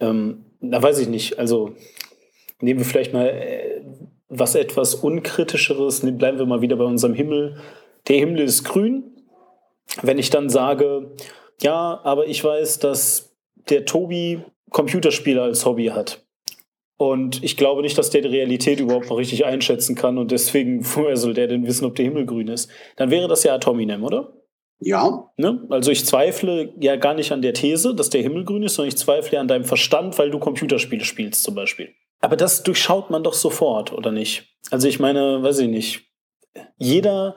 ähm, 0.00 0.44
da 0.60 0.82
weiß 0.82 0.98
ich 0.98 1.08
nicht, 1.08 1.38
also 1.38 1.72
nehmen 2.60 2.78
wir 2.78 2.86
vielleicht 2.86 3.14
mal 3.14 3.28
äh, 3.28 3.82
was 4.28 4.54
etwas 4.54 4.94
Unkritischeres, 4.94 6.02
bleiben 6.18 6.38
wir 6.38 6.46
mal 6.46 6.60
wieder 6.60 6.76
bei 6.76 6.84
unserem 6.84 7.14
Himmel. 7.14 7.56
Der 8.08 8.18
Himmel 8.18 8.40
ist 8.40 8.64
grün. 8.64 9.04
Wenn 10.02 10.18
ich 10.18 10.28
dann 10.28 10.50
sage, 10.50 11.10
ja, 11.60 12.00
aber 12.04 12.26
ich 12.26 12.42
weiß, 12.44 12.78
dass 12.78 13.31
der 13.68 13.84
Tobi 13.84 14.40
Computerspiele 14.70 15.42
als 15.42 15.64
Hobby 15.64 15.86
hat. 15.86 16.24
Und 16.96 17.42
ich 17.42 17.56
glaube 17.56 17.82
nicht, 17.82 17.98
dass 17.98 18.10
der 18.10 18.22
die 18.22 18.28
Realität 18.28 18.78
überhaupt 18.78 19.10
noch 19.10 19.18
richtig 19.18 19.44
einschätzen 19.44 19.96
kann 19.96 20.18
und 20.18 20.30
deswegen, 20.30 20.84
woher 20.94 21.16
soll 21.16 21.34
der 21.34 21.48
denn 21.48 21.66
wissen, 21.66 21.84
ob 21.84 21.96
der 21.96 22.04
Himmel 22.04 22.26
grün 22.26 22.48
ist? 22.48 22.70
Dann 22.96 23.10
wäre 23.10 23.28
das 23.28 23.42
ja 23.44 23.54
Atominem, 23.54 24.04
oder? 24.04 24.32
Ja. 24.78 25.30
Ne? 25.36 25.64
Also 25.70 25.90
ich 25.90 26.04
zweifle 26.04 26.72
ja 26.80 26.96
gar 26.96 27.14
nicht 27.14 27.30
an 27.32 27.42
der 27.42 27.54
These, 27.54 27.94
dass 27.94 28.10
der 28.10 28.22
Himmel 28.22 28.44
grün 28.44 28.64
ist, 28.64 28.74
sondern 28.74 28.88
ich 28.88 28.96
zweifle 28.96 29.38
an 29.38 29.48
deinem 29.48 29.64
Verstand, 29.64 30.18
weil 30.18 30.30
du 30.30 30.38
Computerspiele 30.38 31.04
spielst 31.04 31.44
zum 31.44 31.54
Beispiel. 31.54 31.90
Aber 32.20 32.36
das 32.36 32.62
durchschaut 32.62 33.10
man 33.10 33.22
doch 33.22 33.34
sofort, 33.34 33.92
oder 33.92 34.12
nicht? 34.12 34.56
Also 34.70 34.88
ich 34.88 35.00
meine, 35.00 35.42
weiß 35.42 35.60
ich 35.60 35.68
nicht. 35.68 36.02
Jeder, 36.78 37.36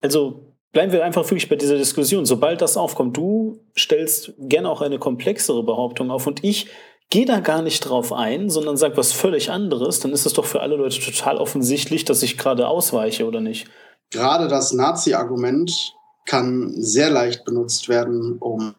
also 0.00 0.49
bleiben 0.72 0.92
wir 0.92 1.04
einfach 1.04 1.24
wirklich 1.24 1.48
bei 1.48 1.56
dieser 1.56 1.76
Diskussion. 1.76 2.26
Sobald 2.26 2.60
das 2.60 2.76
aufkommt, 2.76 3.16
du 3.16 3.60
stellst 3.76 4.32
gerne 4.38 4.70
auch 4.70 4.80
eine 4.80 4.98
komplexere 4.98 5.62
Behauptung 5.62 6.10
auf 6.10 6.26
und 6.26 6.44
ich 6.44 6.68
gehe 7.10 7.26
da 7.26 7.40
gar 7.40 7.62
nicht 7.62 7.80
drauf 7.80 8.12
ein, 8.12 8.50
sondern 8.50 8.76
sag 8.76 8.96
was 8.96 9.12
völlig 9.12 9.50
anderes, 9.50 10.00
dann 10.00 10.12
ist 10.12 10.26
es 10.26 10.32
doch 10.32 10.44
für 10.44 10.60
alle 10.60 10.76
Leute 10.76 11.00
total 11.00 11.38
offensichtlich, 11.38 12.04
dass 12.04 12.22
ich 12.22 12.38
gerade 12.38 12.68
ausweiche, 12.68 13.26
oder 13.26 13.40
nicht? 13.40 13.68
Gerade 14.10 14.48
das 14.48 14.72
Nazi-Argument 14.72 15.94
kann 16.24 16.72
sehr 16.76 17.10
leicht 17.10 17.44
benutzt 17.44 17.88
werden, 17.88 18.38
um 18.38 18.74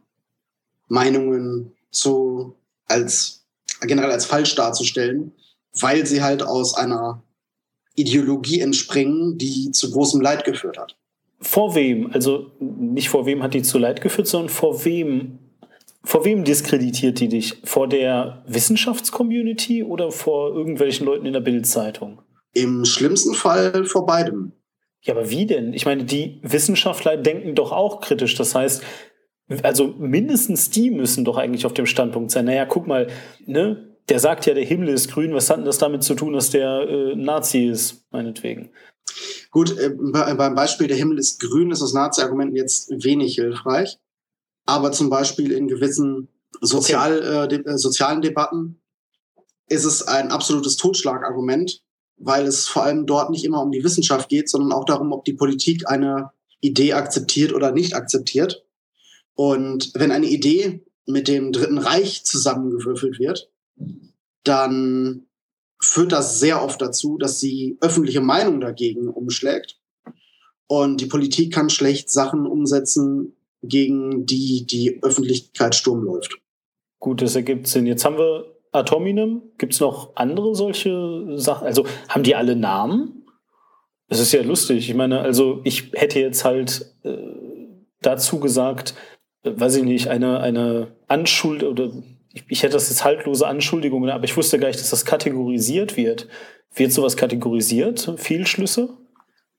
Meinungen 0.88 1.76
zu 1.92 2.56
als 2.88 3.46
generell 3.82 4.12
als 4.12 4.26
falsch 4.26 4.56
darzustellen 4.56 5.34
weil 5.80 6.06
sie 6.06 6.22
halt 6.22 6.44
aus 6.44 6.76
einer 6.76 7.24
Ideologie 7.96 8.60
entspringen, 8.60 9.38
die 9.38 9.72
zu 9.72 9.92
großem 9.92 10.22
Leid 10.22 10.44
geführt 10.44 10.78
hat. 10.78 10.98
Vor 11.42 11.76
wem? 11.76 12.12
Also 12.14 12.52
nicht 12.60 13.10
vor 13.10 13.26
wem 13.26 13.42
hat 13.42 13.54
die 13.54 13.64
zu 13.64 13.78
Leid 13.78 14.02
geführt, 14.02 14.28
sondern 14.28 14.50
vor 14.50 14.86
wem? 14.86 15.40
Vor 16.04 16.26
wem 16.26 16.44
diskreditiert 16.44 17.20
die 17.20 17.28
dich? 17.28 17.62
Vor 17.64 17.88
der 17.88 18.44
Wissenschaftscommunity 18.48 19.84
oder 19.84 20.12
vor 20.12 20.56
irgendwelchen 20.56 21.06
Leuten 21.06 21.26
in 21.26 21.34
der 21.34 21.42
Bildzeitung? 21.42 22.22
Im 22.54 22.86
schlimmsten 22.86 23.34
Fall 23.34 23.86
vor 23.86 24.06
beidem. 24.06 24.54
Ja, 25.02 25.16
aber 25.16 25.30
wie 25.30 25.46
denn? 25.46 25.74
Ich 25.74 25.86
meine, 25.86 26.04
die 26.04 26.40
Wissenschaftler 26.44 27.18
denken 27.18 27.56
doch 27.56 27.72
auch 27.72 28.02
kritisch. 28.02 28.36
Das 28.36 28.54
heißt, 28.54 28.84
also 29.64 29.96
mindestens 29.98 30.70
die 30.70 30.92
müssen 30.92 31.26
doch 31.26 31.38
eigentlich 31.38 31.66
auf 31.66 31.74
dem 31.74 31.86
Standpunkt 31.86 32.32
sein. 32.32 32.46
Naja, 32.46 32.66
guck 32.66 32.88
mal, 32.88 33.08
ne? 33.46 33.92
der 34.10 34.20
sagt 34.20 34.46
ja, 34.46 34.54
der 34.54 34.66
Himmel 34.66 34.90
ist 34.90 35.12
grün. 35.12 35.34
Was 35.34 35.50
hat 35.50 35.58
denn 35.58 35.66
das 35.66 35.78
damit 35.78 36.04
zu 36.04 36.16
tun, 36.16 36.34
dass 36.34 36.50
der 36.50 36.82
äh, 36.82 37.16
Nazi 37.16 37.66
ist, 37.66 38.06
meinetwegen? 38.12 38.72
Gut, 39.52 39.78
äh, 39.78 39.90
beim 39.90 40.56
Beispiel 40.56 40.88
der 40.88 40.98
Himmel 40.98 41.20
ist 41.20 41.40
grün 41.40 41.72
ist 41.72 41.82
das 41.82 41.94
Nazi-Argument 41.94 42.56
jetzt 42.56 42.90
wenig 42.90 43.36
hilfreich. 43.36 44.00
Aber 44.66 44.92
zum 44.92 45.10
Beispiel 45.10 45.52
in 45.52 45.68
gewissen 45.68 46.30
Sozial, 46.62 47.20
okay. 47.20 47.44
äh, 47.44 47.48
de 47.48 47.74
äh, 47.74 47.78
sozialen 47.78 48.22
Debatten 48.22 48.82
ist 49.68 49.86
es 49.86 50.04
ein 50.08 50.32
absolutes 50.32 50.76
Totschlagargument, 50.76 51.82
weil 52.18 52.46
es 52.46 52.68
vor 52.68 52.84
allem 52.84 53.06
dort 53.06 53.30
nicht 53.30 53.46
immer 53.46 53.62
um 53.62 53.72
die 53.72 53.84
Wissenschaft 53.84 54.30
geht, 54.30 54.50
sondern 54.50 54.74
auch 54.74 54.86
darum, 54.86 55.12
ob 55.12 55.26
die 55.26 55.34
Politik 55.34 55.90
eine 55.90 56.32
Idee 56.60 56.94
akzeptiert 56.94 57.54
oder 57.54 57.72
nicht 57.72 57.96
akzeptiert. 57.96 58.66
Und 59.34 59.92
wenn 59.96 60.12
eine 60.12 60.28
Idee 60.28 60.86
mit 61.06 61.28
dem 61.28 61.52
Dritten 61.52 61.78
Reich 61.78 62.24
zusammengewürfelt 62.26 63.18
wird, 63.18 63.50
dann 64.44 65.26
führt 65.82 66.12
das 66.12 66.40
sehr 66.40 66.64
oft 66.64 66.82
dazu, 66.82 67.18
dass 67.18 67.40
die 67.40 67.78
öffentliche 67.82 68.22
Meinung 68.22 68.62
dagegen 68.62 69.08
umschlägt. 69.08 69.80
Und 70.68 71.02
die 71.02 71.08
Politik 71.08 71.54
kann 71.54 71.70
schlecht 71.70 72.10
Sachen 72.10 72.46
umsetzen, 72.46 73.36
gegen 73.64 74.26
die 74.26 74.66
die 74.66 75.04
Öffentlichkeit 75.04 75.76
Sturm 75.76 76.04
läuft. 76.04 76.38
Gut, 77.00 77.22
das 77.22 77.36
ergibt 77.36 77.68
Sinn. 77.68 77.86
Jetzt 77.86 78.06
haben 78.06 78.18
wir 78.18 78.56
Atominem. 78.72 79.42
Gibt 79.58 79.74
es 79.74 79.80
noch 79.80 80.16
andere 80.16 80.56
solche 80.56 81.38
Sachen? 81.38 81.68
Also 81.68 81.86
haben 82.08 82.24
die 82.24 82.36
alle 82.36 82.56
Namen? 82.56 83.26
Das 84.08 84.20
ist 84.20 84.32
ja 84.32 84.42
lustig. 84.42 84.90
Ich 84.90 84.96
meine, 84.96 85.22
also 85.22 85.62
ich 85.64 85.92
hätte 85.94 86.20
jetzt 86.20 86.46
halt 86.46 86.94
äh, 87.04 87.18
dazu 88.02 88.40
gesagt, 88.40 88.94
äh, 89.44 89.52
weiß 89.54 89.76
ich 89.78 89.84
nicht, 89.84 90.08
eine, 90.08 90.40
eine 90.40 90.96
Anschuld 91.08 91.64
oder 91.64 91.92
ich, 92.34 92.44
ich 92.48 92.64
hätte 92.64 92.74
das 92.74 92.90
jetzt 92.90 93.04
haltlose 93.04 93.48
Anschuldigungen, 93.48 94.10
aber 94.10 94.24
ich 94.26 94.36
wusste 94.36 94.60
gar 94.60 94.68
nicht, 94.68 94.80
dass 94.80 94.90
das 94.90 95.06
kategorisiert 95.06 95.98
wird. 95.98 96.28
Wird 96.74 96.92
sowas 96.94 97.18
kategorisiert? 97.18 98.14
Fehlschlüsse? 98.18 98.90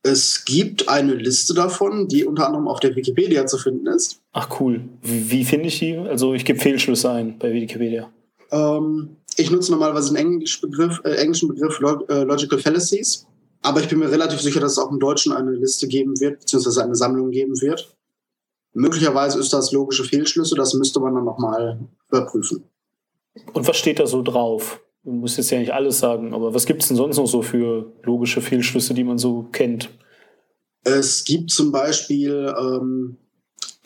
Es 0.02 0.44
gibt 0.44 0.88
eine 0.88 1.14
Liste 1.14 1.54
davon, 1.54 2.08
die 2.08 2.24
unter 2.24 2.46
anderem 2.46 2.66
auf 2.66 2.80
der 2.80 2.96
Wikipedia 2.96 3.46
zu 3.46 3.58
finden 3.58 3.86
ist. 3.86 4.20
Ach 4.32 4.60
cool. 4.60 4.80
Wie, 5.02 5.30
wie 5.30 5.44
finde 5.44 5.68
ich 5.68 5.78
die? 5.78 5.96
Also 5.96 6.34
ich 6.34 6.44
gebe 6.44 6.58
Fehlschlüsse 6.58 7.10
ein 7.10 7.38
bei 7.38 7.52
Wikipedia. 7.52 8.10
Ähm, 8.50 9.16
ich 9.36 9.50
nutze 9.50 9.70
normalerweise 9.70 10.08
einen 10.08 10.32
Englisch 10.32 10.60
Begriff, 10.60 11.00
äh, 11.04 11.14
englischen 11.16 11.48
Begriff 11.48 11.78
Log 11.78 12.10
äh, 12.10 12.24
Logical 12.24 12.58
Fallacies. 12.58 13.26
Aber 13.60 13.80
ich 13.80 13.88
bin 13.88 14.00
mir 14.00 14.10
relativ 14.10 14.40
sicher, 14.40 14.58
dass 14.58 14.72
es 14.72 14.78
auch 14.78 14.90
im 14.90 14.98
Deutschen 14.98 15.32
eine 15.32 15.52
Liste 15.52 15.86
geben 15.86 16.18
wird, 16.18 16.40
beziehungsweise 16.40 16.82
eine 16.82 16.96
Sammlung 16.96 17.30
geben 17.30 17.60
wird. 17.60 17.94
Möglicherweise 18.74 19.38
ist 19.38 19.52
das 19.52 19.72
logische 19.72 20.04
Fehlschlüsse, 20.04 20.54
das 20.54 20.74
müsste 20.74 21.00
man 21.00 21.14
dann 21.14 21.24
nochmal 21.24 21.78
überprüfen. 22.08 22.64
Und 23.52 23.66
was 23.66 23.76
steht 23.76 23.98
da 23.98 24.06
so 24.06 24.22
drauf? 24.22 24.80
Du 25.04 25.10
musst 25.10 25.36
jetzt 25.36 25.50
ja 25.50 25.58
nicht 25.58 25.72
alles 25.72 25.98
sagen, 25.98 26.32
aber 26.32 26.54
was 26.54 26.64
gibt 26.64 26.82
es 26.82 26.88
denn 26.88 26.96
sonst 26.96 27.16
noch 27.16 27.26
so 27.26 27.42
für 27.42 27.92
logische 28.02 28.40
Fehlschlüsse, 28.40 28.94
die 28.94 29.04
man 29.04 29.18
so 29.18 29.48
kennt? 29.52 29.90
Es 30.84 31.24
gibt 31.24 31.50
zum 31.50 31.72
Beispiel 31.72 32.54
ähm, 32.58 33.16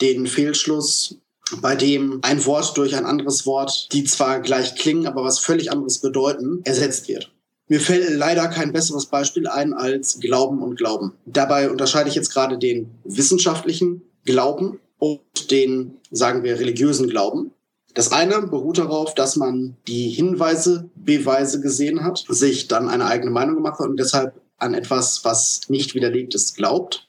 den 0.01 0.27
Fehlschluss, 0.27 1.19
bei 1.61 1.75
dem 1.75 2.19
ein 2.23 2.45
Wort 2.45 2.77
durch 2.77 2.95
ein 2.95 3.05
anderes 3.05 3.45
Wort, 3.45 3.89
die 3.93 4.03
zwar 4.03 4.41
gleich 4.41 4.75
klingen, 4.75 5.07
aber 5.07 5.23
was 5.23 5.39
völlig 5.39 5.71
anderes 5.71 5.99
bedeuten, 5.99 6.61
ersetzt 6.65 7.07
wird. 7.07 7.31
Mir 7.67 7.81
fällt 7.81 8.09
leider 8.11 8.47
kein 8.47 8.71
besseres 8.71 9.07
Beispiel 9.07 9.47
ein 9.47 9.73
als 9.73 10.19
Glauben 10.19 10.61
und 10.61 10.77
Glauben. 10.77 11.13
Dabei 11.25 11.69
unterscheide 11.69 12.09
ich 12.09 12.15
jetzt 12.15 12.31
gerade 12.31 12.57
den 12.57 12.89
wissenschaftlichen 13.03 14.01
Glauben 14.27 14.79
und 14.99 15.49
den, 15.49 15.97
sagen 16.11 16.43
wir, 16.43 16.59
religiösen 16.59 17.09
Glauben. 17.09 17.51
Das 17.95 18.11
eine 18.11 18.43
beruht 18.43 18.77
darauf, 18.77 19.15
dass 19.15 19.37
man 19.37 19.75
die 19.87 20.09
Hinweise, 20.09 20.91
Beweise 20.95 21.61
gesehen 21.61 22.03
hat, 22.03 22.23
sich 22.29 22.67
dann 22.67 22.89
eine 22.89 23.05
eigene 23.07 23.31
Meinung 23.31 23.55
gemacht 23.55 23.79
hat 23.79 23.87
und 23.87 23.99
deshalb 23.99 24.39
an 24.59 24.75
etwas, 24.75 25.25
was 25.25 25.61
nicht 25.69 25.95
widerlegt 25.95 26.35
ist, 26.35 26.55
glaubt. 26.55 27.07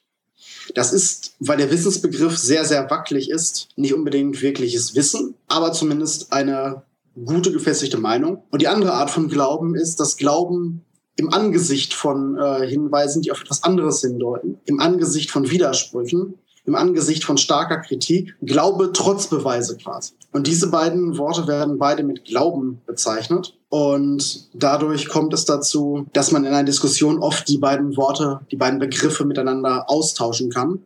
Das 0.75 0.93
ist, 0.93 1.35
weil 1.41 1.59
der 1.59 1.71
Wissensbegriff 1.71 2.37
sehr, 2.39 2.65
sehr 2.65 2.91
wackelig 2.91 3.31
ist, 3.31 3.69
nicht 3.77 3.95
unbedingt 3.95 4.41
wirkliches 4.41 4.95
Wissen, 4.95 5.35
aber 5.47 5.73
zumindest 5.73 6.33
eine 6.33 6.83
gute, 7.25 7.53
gefestigte 7.53 7.99
Meinung. 7.99 8.43
Und 8.51 8.63
die 8.63 8.69
andere 8.69 8.93
Art 8.93 9.11
von 9.11 9.29
Glauben 9.29 9.75
ist 9.75 9.99
das 10.01 10.17
Glauben 10.17 10.85
im 11.17 11.33
Angesicht 11.33 11.95
von 11.95 12.39
äh, 12.39 12.67
Hinweisen, 12.67 13.23
die 13.23 13.33
auf 13.33 13.41
etwas 13.41 13.65
anderes 13.65 14.01
hindeuten, 14.03 14.61
im 14.67 14.81
Angesicht 14.81 15.31
von 15.31 15.51
Widersprüchen, 15.51 16.35
im 16.69 16.77
Angesicht 16.77 17.25
von 17.25 17.39
starker 17.39 17.79
Kritik, 17.79 18.37
Glaube 18.43 18.93
trotz 18.93 19.27
Beweise 19.27 19.77
quasi. 19.77 20.13
Und 20.33 20.47
diese 20.47 20.71
beiden 20.71 21.17
Worte 21.19 21.49
werden 21.49 21.79
beide 21.79 22.05
mit 22.05 22.27
Glauben 22.27 22.81
bezeichnet. 22.87 23.59
Und 23.71 24.49
dadurch 24.55 25.09
kommt 25.09 25.33
es 25.33 25.47
dazu, 25.47 26.07
dass 26.13 26.31
man 26.31 26.45
in 26.45 26.53
einer 26.53 26.65
Diskussion 26.65 27.19
oft 27.19 27.49
die 27.49 27.59
beiden 27.59 27.97
Worte, 27.97 28.41
die 28.53 28.57
beiden 28.57 28.79
Begriffe 28.79 29.25
miteinander 29.25 29.91
austauschen 29.91 30.51
kann, 30.51 30.83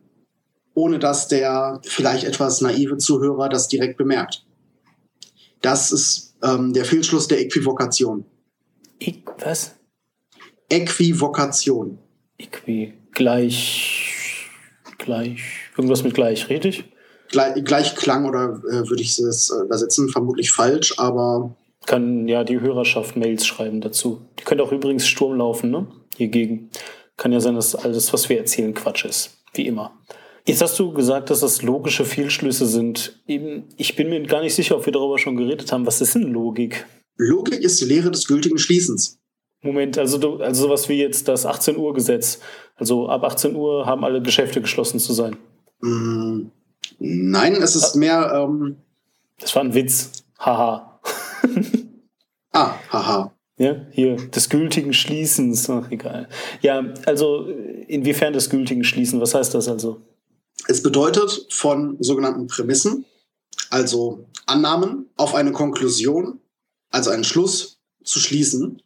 ohne 0.73 0.99
dass 0.99 1.27
der 1.27 1.81
vielleicht 1.83 2.23
etwas 2.23 2.61
naive 2.61 2.97
Zuhörer 2.97 3.49
das 3.49 3.67
direkt 3.67 3.97
bemerkt. 3.97 4.45
Das 5.61 5.91
ist 5.91 6.35
ähm, 6.41 6.73
der 6.73 6.85
Fehlschluss 6.85 7.27
der 7.27 7.41
Äquivokation. 7.41 8.25
Ich, 8.99 9.23
was? 9.39 9.75
Äquivokation. 10.69 11.99
Äqui, 12.37 12.93
gleich, 13.11 13.92
gleich, 14.97 15.41
irgendwas 15.77 16.03
mit 16.03 16.13
gleich, 16.13 16.49
richtig? 16.49 16.85
Gleich, 17.29 17.63
Gleichklang 17.63 18.25
oder 18.25 18.61
äh, 18.69 18.89
würde 18.89 19.01
ich 19.01 19.17
es 19.17 19.49
äh, 19.49 19.65
übersetzen, 19.65 20.09
vermutlich 20.09 20.51
falsch, 20.51 20.97
aber. 20.97 21.55
Kann 21.85 22.27
ja 22.27 22.43
die 22.43 22.61
Hörerschaft 22.61 23.17
Mails 23.17 23.45
schreiben 23.45 23.81
dazu. 23.81 24.21
Die 24.39 24.43
könnte 24.43 24.63
auch 24.63 24.71
übrigens 24.71 25.05
Sturm 25.05 25.37
laufen, 25.37 25.69
ne? 25.69 25.87
Hiergegen. 26.15 26.69
Kann 27.17 27.33
ja 27.33 27.39
sein, 27.39 27.55
dass 27.55 27.75
alles, 27.75 28.13
was 28.13 28.29
wir 28.29 28.37
erzählen, 28.37 28.73
Quatsch 28.73 29.05
ist. 29.05 29.37
Wie 29.53 29.67
immer. 29.67 29.91
Jetzt 30.45 30.61
hast 30.61 30.77
du 30.77 30.91
gesagt, 30.91 31.29
dass 31.29 31.39
das 31.39 31.61
logische 31.61 32.05
Fehlschlüsse 32.05 32.65
sind. 32.65 33.21
Eben, 33.27 33.65
ich 33.77 33.95
bin 33.95 34.09
mir 34.09 34.21
gar 34.23 34.41
nicht 34.41 34.55
sicher, 34.55 34.75
ob 34.75 34.85
wir 34.85 34.93
darüber 34.93 35.17
schon 35.17 35.37
geredet 35.37 35.71
haben. 35.71 35.85
Was 35.85 36.01
ist 36.01 36.15
denn 36.15 36.23
Logik? 36.23 36.85
Logik 37.17 37.61
ist 37.61 37.79
die 37.79 37.85
Lehre 37.85 38.11
des 38.11 38.27
gültigen 38.27 38.57
Schließens. 38.57 39.19
Moment, 39.63 39.97
also, 39.97 40.17
du, 40.17 40.37
also 40.37 40.67
sowas 40.67 40.89
wie 40.89 40.99
jetzt 40.99 41.27
das 41.27 41.45
18 41.45 41.77
Uhr 41.77 41.93
Gesetz. 41.93 42.39
Also 42.75 43.07
ab 43.07 43.23
18 43.23 43.55
Uhr 43.55 43.85
haben 43.85 44.03
alle 44.03 44.21
Geschäfte 44.21 44.61
geschlossen 44.61 44.99
zu 44.99 45.13
sein. 45.13 45.37
Mm, 45.81 46.47
nein, 46.99 47.55
es 47.55 47.75
ist 47.75 47.95
ah. 47.95 47.97
mehr. 47.97 48.31
Ähm 48.33 48.77
das 49.39 49.55
war 49.55 49.63
ein 49.63 49.73
Witz. 49.73 50.11
Haha. 50.39 50.99
ah, 52.51 52.75
haha. 52.91 53.33
Ja, 53.57 53.85
hier, 53.91 54.15
des 54.15 54.49
gültigen 54.49 54.93
Schließens. 54.93 55.69
Ach, 55.69 55.89
egal. 55.91 56.27
Ja, 56.61 56.83
also 57.05 57.47
inwiefern 57.87 58.33
des 58.33 58.49
gültigen 58.49 58.83
Schließen? 58.83 59.21
Was 59.21 59.35
heißt 59.35 59.53
das 59.53 59.67
also? 59.67 60.01
Es 60.67 60.81
bedeutet 60.81 61.47
von 61.49 61.97
sogenannten 61.99 62.47
Prämissen, 62.47 63.05
also 63.69 64.25
Annahmen, 64.45 65.09
auf 65.17 65.35
eine 65.35 65.51
Konklusion, 65.51 66.39
also 66.89 67.09
einen 67.09 67.23
Schluss 67.23 67.81
zu 68.03 68.19
schließen. 68.19 68.81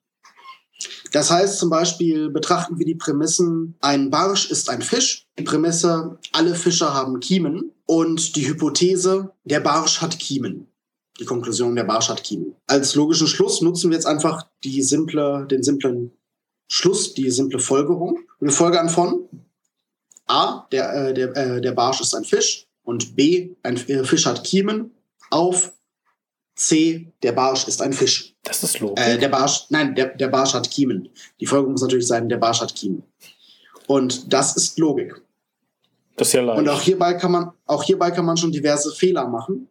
Das 1.12 1.32
heißt 1.32 1.60
zum 1.60 1.70
Beispiel, 1.70 2.30
betrachten 2.30 2.78
wir 2.78 2.86
die 2.86 2.96
Prämissen, 2.96 3.76
ein 3.82 4.10
Barsch 4.10 4.50
ist 4.50 4.70
ein 4.70 4.82
Fisch, 4.82 5.26
die 5.38 5.44
Prämisse, 5.44 6.18
alle 6.32 6.56
Fische 6.56 6.94
haben 6.94 7.20
Kiemen 7.20 7.72
und 7.86 8.36
die 8.36 8.48
Hypothese, 8.48 9.32
der 9.44 9.60
Barsch 9.60 10.02
hat 10.02 10.20
Kiemen. 10.20 10.68
Die 11.20 11.26
Konklusion, 11.26 11.76
der 11.76 11.84
Barsch 11.84 12.10
hat 12.10 12.24
Kiemen. 12.24 12.56
Als 12.68 12.96
logischen 12.96 13.28
Schluss 13.28 13.62
nutzen 13.62 13.90
wir 13.90 13.96
jetzt 13.96 14.06
einfach 14.06 14.48
die 14.64 14.84
simple, 14.84 15.48
den 15.50 15.64
simplen 15.64 16.12
Schluss, 16.70 17.14
die 17.14 17.32
simple 17.32 17.60
Folgerung. 17.60 18.20
Wir 18.40 18.52
folgern 18.52 18.90
von 18.90 19.28
A, 20.28 20.68
der, 20.72 20.94
äh, 20.94 21.14
der, 21.14 21.36
äh, 21.36 21.62
der 21.62 21.72
Barsch 21.72 22.02
ist 22.02 22.14
ein 22.14 22.26
Fisch 22.26 22.68
und 22.84 23.16
B, 23.16 23.56
ein 23.64 23.78
äh, 23.88 24.04
Fisch 24.04 24.26
hat 24.26 24.44
Kiemen 24.44 24.92
auf 25.30 25.74
C, 26.58 27.14
der 27.24 27.32
Barsch 27.32 27.68
ist 27.68 27.82
ein 27.82 27.94
Fisch. 27.94 28.36
Das 28.44 28.64
ist 28.64 28.80
logisch. 28.80 29.06
Äh, 29.06 29.18
der 29.18 29.30
Barsch, 29.30 29.66
nein, 29.70 29.96
der, 29.96 30.08
der 30.16 30.28
Barsch 30.28 30.54
hat 30.54 30.70
Kiemen. 30.70 31.10
Die 31.40 31.46
Folge 31.46 31.70
muss 31.70 31.82
natürlich 31.82 32.08
sein, 32.08 32.28
der 32.28 32.38
Barsch 32.38 32.62
hat 32.62 32.76
Kiemen. 32.76 33.04
Und 33.86 34.34
das 34.34 34.58
ist 34.58 34.78
Logik. 34.80 35.22
Das 36.16 36.30
ist 36.30 36.34
ja 36.34 36.42
leicht. 36.42 36.60
Und 36.60 36.68
auch 36.68 36.82
hierbei 36.82 37.14
kann 37.14 37.32
man, 37.32 37.52
auch 37.68 37.84
hierbei 37.84 38.12
kann 38.12 38.26
man 38.26 38.38
schon 38.38 38.52
diverse 38.52 38.92
Fehler 38.92 39.28
machen. 39.28 39.70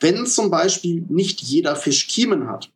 Wenn 0.00 0.26
zum 0.26 0.50
Beispiel 0.50 1.04
nicht 1.08 1.42
jeder 1.42 1.76
Fisch 1.76 2.08
Kiemen 2.08 2.48
hat, 2.48 2.72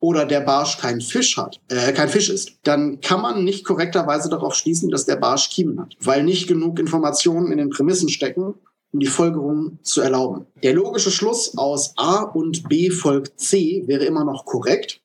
oder 0.00 0.26
der 0.26 0.40
Barsch 0.40 0.78
kein 0.78 1.00
Fisch 1.00 1.36
hat, 1.36 1.60
äh, 1.68 1.92
kein 1.92 2.08
Fisch 2.08 2.28
ist, 2.28 2.58
dann 2.64 3.00
kann 3.00 3.22
man 3.22 3.44
nicht 3.44 3.64
korrekterweise 3.64 4.28
darauf 4.28 4.56
schließen, 4.56 4.90
dass 4.90 5.04
der 5.06 5.14
Barsch 5.14 5.48
Kiemen 5.50 5.78
hat, 5.78 5.94
weil 6.00 6.24
nicht 6.24 6.48
genug 6.48 6.80
Informationen 6.80 7.52
in 7.52 7.58
den 7.58 7.70
Prämissen 7.70 8.08
stecken, 8.08 8.54
um 8.92 9.00
die 9.00 9.06
Folgerung 9.06 9.78
zu 9.82 10.00
erlauben. 10.00 10.46
Der 10.62 10.74
logische 10.74 11.10
Schluss 11.10 11.56
aus 11.56 11.94
A 11.96 12.22
und 12.22 12.68
B 12.68 12.90
folgt 12.90 13.40
C 13.40 13.82
wäre 13.86 14.04
immer 14.04 14.24
noch 14.24 14.44
korrekt, 14.44 15.00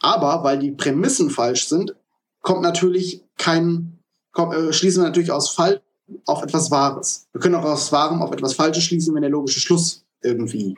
aber 0.00 0.44
weil 0.44 0.58
die 0.58 0.72
Prämissen 0.72 1.30
falsch 1.30 1.66
sind, 1.68 1.94
kommt 2.40 2.62
natürlich 2.62 3.22
kein, 3.36 3.98
kommt, 4.32 4.54
äh, 4.54 4.72
schließen 4.72 5.02
wir 5.02 5.08
natürlich 5.08 5.30
aus 5.30 5.50
Fall 5.50 5.82
auf 6.24 6.42
etwas 6.42 6.70
Wahres. 6.70 7.28
Wir 7.32 7.40
können 7.40 7.54
auch 7.54 7.64
aus 7.64 7.92
Wahrem 7.92 8.22
auf 8.22 8.32
etwas 8.32 8.54
Falsches 8.54 8.84
schließen, 8.84 9.14
wenn 9.14 9.22
der 9.22 9.30
logische 9.30 9.60
Schluss 9.60 10.06
irgendwie 10.22 10.76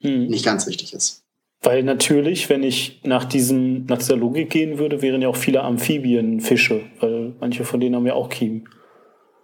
hm. 0.00 0.26
nicht 0.26 0.44
ganz 0.44 0.66
richtig 0.66 0.92
ist. 0.92 1.24
Weil 1.62 1.82
natürlich, 1.82 2.48
wenn 2.48 2.62
ich 2.62 3.00
nach, 3.04 3.24
diesem, 3.24 3.84
nach 3.84 3.98
dieser 3.98 4.16
Logik 4.16 4.50
gehen 4.50 4.78
würde, 4.78 5.02
wären 5.02 5.20
ja 5.20 5.28
auch 5.28 5.36
viele 5.36 5.62
Amphibien 5.62 6.40
Fische, 6.40 6.86
weil 7.00 7.34
manche 7.38 7.64
von 7.64 7.80
denen 7.80 7.96
haben 7.96 8.06
ja 8.06 8.14
auch 8.14 8.30
Kiemen. 8.30 8.68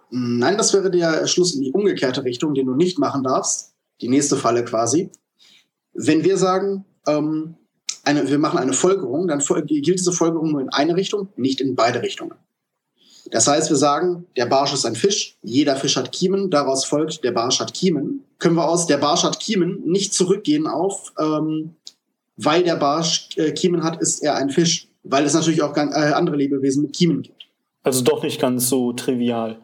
Nein, 0.09 0.57
das 0.57 0.73
wäre 0.73 0.89
der 0.89 1.27
Schluss 1.27 1.55
in 1.55 1.61
die 1.61 1.71
umgekehrte 1.71 2.23
Richtung, 2.23 2.53
den 2.53 2.67
du 2.67 2.75
nicht 2.75 2.97
machen 2.99 3.23
darfst. 3.23 3.73
Die 4.01 4.09
nächste 4.09 4.37
Falle 4.37 4.63
quasi. 4.63 5.09
Wenn 5.93 6.23
wir 6.23 6.37
sagen, 6.37 6.85
ähm, 7.07 7.55
eine, 8.03 8.29
wir 8.29 8.39
machen 8.39 8.59
eine 8.59 8.73
Folgerung, 8.73 9.27
dann 9.27 9.39
gilt 9.65 9.99
diese 9.99 10.11
Folgerung 10.11 10.51
nur 10.51 10.61
in 10.61 10.69
eine 10.69 10.95
Richtung, 10.95 11.29
nicht 11.35 11.59
in 11.59 11.75
beide 11.75 12.01
Richtungen. 12.01 12.35
Das 13.31 13.47
heißt, 13.47 13.69
wir 13.69 13.77
sagen, 13.77 14.25
der 14.37 14.45
Barsch 14.45 14.73
ist 14.73 14.85
ein 14.85 14.95
Fisch, 14.95 15.35
jeder 15.41 15.75
Fisch 15.75 15.97
hat 15.97 16.13
Kiemen, 16.13 16.49
daraus 16.49 16.85
folgt, 16.85 17.23
der 17.23 17.31
Barsch 17.31 17.59
hat 17.59 17.73
Kiemen. 17.73 18.23
Können 18.39 18.55
wir 18.55 18.67
aus 18.67 18.87
der 18.87 18.97
Barsch 18.97 19.23
hat 19.23 19.39
Kiemen 19.39 19.81
nicht 19.85 20.13
zurückgehen 20.13 20.67
auf, 20.67 21.11
ähm, 21.19 21.75
weil 22.37 22.63
der 22.63 22.77
Barsch 22.77 23.29
äh, 23.35 23.51
Kiemen 23.51 23.83
hat, 23.83 24.01
ist 24.01 24.23
er 24.23 24.35
ein 24.35 24.49
Fisch, 24.49 24.87
weil 25.03 25.25
es 25.25 25.33
natürlich 25.33 25.61
auch 25.61 25.75
äh, 25.75 25.81
andere 25.81 26.37
Lebewesen 26.37 26.83
mit 26.83 26.93
Kiemen 26.93 27.21
gibt. 27.21 27.47
Also 27.83 28.03
doch 28.03 28.23
nicht 28.23 28.39
ganz 28.39 28.69
so 28.69 28.93
trivial. 28.93 29.59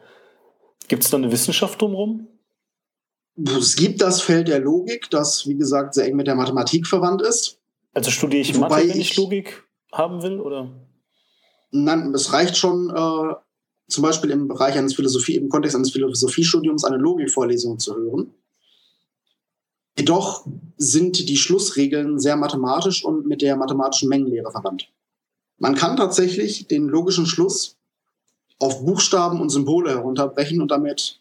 Gibt 0.87 1.03
es 1.03 1.09
da 1.09 1.17
eine 1.17 1.31
Wissenschaft 1.31 1.81
drumherum? 1.81 2.27
Es 3.35 3.75
gibt 3.75 4.01
das 4.01 4.21
Feld 4.21 4.47
der 4.47 4.59
Logik, 4.59 5.09
das, 5.09 5.47
wie 5.47 5.55
gesagt, 5.55 5.95
sehr 5.95 6.05
eng 6.05 6.15
mit 6.15 6.27
der 6.27 6.35
Mathematik 6.35 6.85
verwandt 6.85 7.21
ist. 7.21 7.59
Also 7.93 8.11
studiere 8.11 8.41
ich 8.41 8.55
Wobei 8.55 8.69
Mathe, 8.69 8.89
wenn 8.89 8.99
ich, 8.99 9.11
ich 9.11 9.17
Logik 9.17 9.63
haben 9.91 10.21
will, 10.21 10.39
oder? 10.39 10.71
Nein, 11.71 12.13
es 12.13 12.33
reicht 12.33 12.57
schon, 12.57 12.89
äh, 12.89 13.33
zum 13.87 14.03
Beispiel 14.03 14.29
im 14.29 14.47
Bereich 14.47 14.77
eines 14.77 14.93
Philosophie, 14.95 15.35
im 15.35 15.49
Kontext 15.49 15.75
eines 15.75 15.91
Philosophiestudiums 15.91 16.83
eine 16.83 16.97
Logikvorlesung 16.97 17.79
zu 17.79 17.95
hören. 17.95 18.33
Jedoch 19.97 20.47
sind 20.77 21.29
die 21.29 21.37
Schlussregeln 21.37 22.19
sehr 22.19 22.35
mathematisch 22.35 23.03
und 23.03 23.25
mit 23.27 23.41
der 23.41 23.55
mathematischen 23.55 24.09
Mengenlehre 24.09 24.51
verwandt. 24.51 24.91
Man 25.57 25.75
kann 25.75 25.97
tatsächlich 25.97 26.67
den 26.67 26.87
logischen 26.87 27.25
Schluss 27.25 27.77
auf 28.59 28.85
Buchstaben 28.85 29.41
und 29.41 29.49
Symbole 29.49 29.91
herunterbrechen 29.91 30.61
und 30.61 30.71
damit 30.71 31.19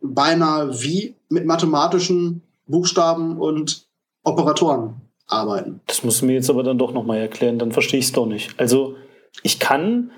beinahe 0.00 0.82
wie 0.82 1.14
mit 1.28 1.46
mathematischen 1.46 2.42
Buchstaben 2.66 3.38
und 3.38 3.86
Operatoren 4.24 5.00
arbeiten. 5.26 5.80
Das 5.86 6.02
musst 6.02 6.22
du 6.22 6.26
mir 6.26 6.34
jetzt 6.34 6.50
aber 6.50 6.62
dann 6.62 6.78
doch 6.78 6.92
nochmal 6.92 7.18
erklären, 7.18 7.58
dann 7.58 7.72
verstehe 7.72 8.00
ich 8.00 8.06
es 8.06 8.12
doch 8.12 8.26
nicht. 8.26 8.58
Also 8.58 8.96
ich 9.42 9.58
kann 9.58 10.10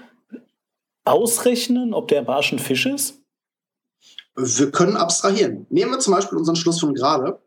ausrechnen, 1.04 1.94
ob 1.94 2.08
der 2.08 2.22
Barsch 2.22 2.52
ein 2.52 2.58
Fisch 2.58 2.86
ist? 2.86 3.20
Wir 4.36 4.70
können 4.70 4.96
abstrahieren. 4.96 5.66
Nehmen 5.70 5.90
wir 5.90 5.98
zum 5.98 6.14
Beispiel 6.14 6.38
unseren 6.38 6.56
Schluss 6.56 6.80
von 6.80 6.94
gerade. 6.94 7.40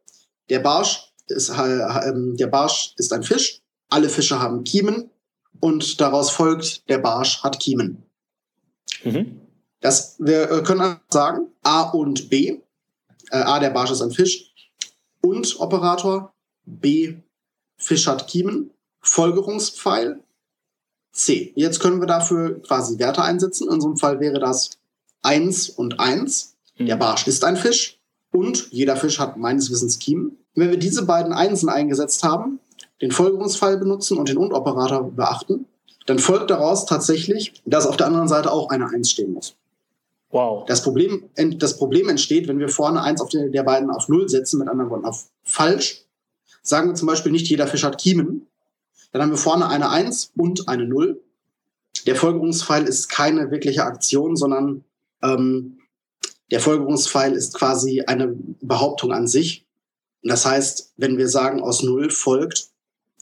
Der 0.50 0.60
Barsch 0.60 1.14
ist, 1.28 1.50
ähm, 1.50 2.36
der 2.38 2.48
Barsch 2.48 2.94
ist 2.98 3.14
ein 3.14 3.24
Fisch 3.24 3.62
alle 3.92 4.10
Fische 4.10 4.40
haben 4.40 4.64
Kiemen 4.64 5.12
und 5.60 6.02
daraus 6.02 6.32
folgt, 6.32 6.90
der 6.90 6.98
Barsch 6.98 7.44
hat 7.44 7.60
Kiemen. 7.60 8.04
Mhm. 9.04 9.42
Das, 9.80 10.16
wir 10.20 10.52
äh, 10.52 10.64
können 10.64 10.98
sagen, 11.10 11.48
A 11.64 11.90
und 11.90 12.30
B. 12.30 12.60
Äh, 13.32 13.38
A, 13.38 13.60
der 13.60 13.72
Barsch 13.72 13.92
ist 13.92 14.02
ein 14.02 14.12
Fisch. 14.12 14.54
Und 15.22 15.60
Operator. 15.60 16.34
B, 16.66 17.16
Fisch 17.78 18.08
hat 18.08 18.28
Kiemen. 18.28 18.72
Folgerungspfeil. 19.02 20.24
C. 21.12 21.52
Jetzt 21.56 21.80
können 21.80 22.00
wir 22.00 22.08
dafür 22.08 22.62
quasi 22.62 23.00
Werte 23.00 23.24
einsetzen. 23.24 23.68
In 23.68 23.74
unserem 23.74 23.98
Fall 23.98 24.20
wäre 24.20 24.40
das 24.40 24.72
1 25.24 25.70
und 25.70 26.00
1. 26.00 26.56
Mhm. 26.78 26.86
Der 26.86 26.96
Barsch 26.96 27.28
ist 27.28 27.44
ein 27.44 27.58
Fisch. 27.58 28.00
Und 28.32 28.72
jeder 28.72 28.96
Fisch 28.96 29.20
hat 29.20 29.38
meines 29.38 29.72
Wissens 29.72 30.00
Kiemen. 30.00 30.38
Wenn 30.56 30.70
wir 30.70 30.78
diese 30.78 31.06
beiden 31.06 31.34
Einsen 31.34 31.70
eingesetzt 31.70 32.24
haben, 32.24 32.60
den 33.02 33.12
Folgerungsfall 33.12 33.78
benutzen 33.78 34.18
und 34.18 34.30
den 34.30 34.38
Und-Operator 34.38 35.12
beachten, 35.12 35.66
dann 36.06 36.20
folgt 36.20 36.50
daraus 36.50 36.86
tatsächlich, 36.86 37.62
dass 37.66 37.86
auf 37.86 37.98
der 37.98 38.08
anderen 38.08 38.28
Seite 38.28 38.52
auch 38.52 38.70
eine 38.70 38.90
1 38.90 39.12
stehen 39.12 39.34
muss. 39.34 39.56
Wow. 40.32 40.66
Das 40.66 40.82
Problem, 40.82 41.30
das 41.36 41.78
Problem 41.78 42.08
entsteht, 42.08 42.48
wenn 42.48 42.60
wir 42.60 42.70
vorne 42.70 43.04
eins 43.04 43.22
auf 43.22 43.30
der, 43.30 43.50
der 43.50 43.64
beiden 43.64 43.90
auf 43.90 44.08
Null 44.08 44.30
setzen, 44.30 44.60
mit 44.60 44.70
anderen 44.70 44.90
Worten 44.90 45.06
auf 45.06 45.28
falsch. 45.44 46.06
Sagen 46.62 46.90
wir 46.90 46.96
zum 46.96 47.08
Beispiel 47.08 47.32
nicht 47.32 47.50
jeder 47.50 47.68
Fisch 47.68 47.84
hat 47.84 47.98
Kiemen. 47.98 48.48
Dann 49.12 49.22
haben 49.22 49.32
wir 49.32 49.38
vorne 49.38 49.68
eine 49.68 49.90
Eins 49.90 50.32
und 50.38 50.70
eine 50.70 50.86
Null. 50.86 51.22
Der 52.06 52.16
Folgerungspfeil 52.16 52.88
ist 52.88 53.10
keine 53.10 53.52
wirkliche 53.52 53.84
Aktion, 53.84 54.38
sondern 54.38 54.86
ähm, 55.22 55.80
der 56.50 56.62
Folgerungspfeil 56.62 57.34
ist 57.34 57.54
quasi 57.54 58.02
eine 58.02 58.36
Behauptung 58.62 59.12
an 59.12 59.28
sich. 59.28 59.66
das 60.24 60.46
heißt, 60.46 60.94
wenn 60.98 61.18
wir 61.18 61.28
sagen, 61.28 61.62
aus 61.62 61.84
Null 61.84 62.10
folgt, 62.10 62.70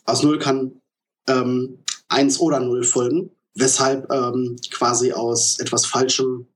aus 0.05 0.21
Null 0.21 0.37
kann 0.37 0.81
ähm, 1.27 1.79
eins 2.09 2.39
oder 2.39 2.59
Null 2.59 2.83
folgen, 2.83 3.31
weshalb 3.55 4.11
ähm, 4.11 4.57
quasi 4.71 5.13
aus 5.13 5.59
etwas 5.59 5.85
Falschem 5.85 6.47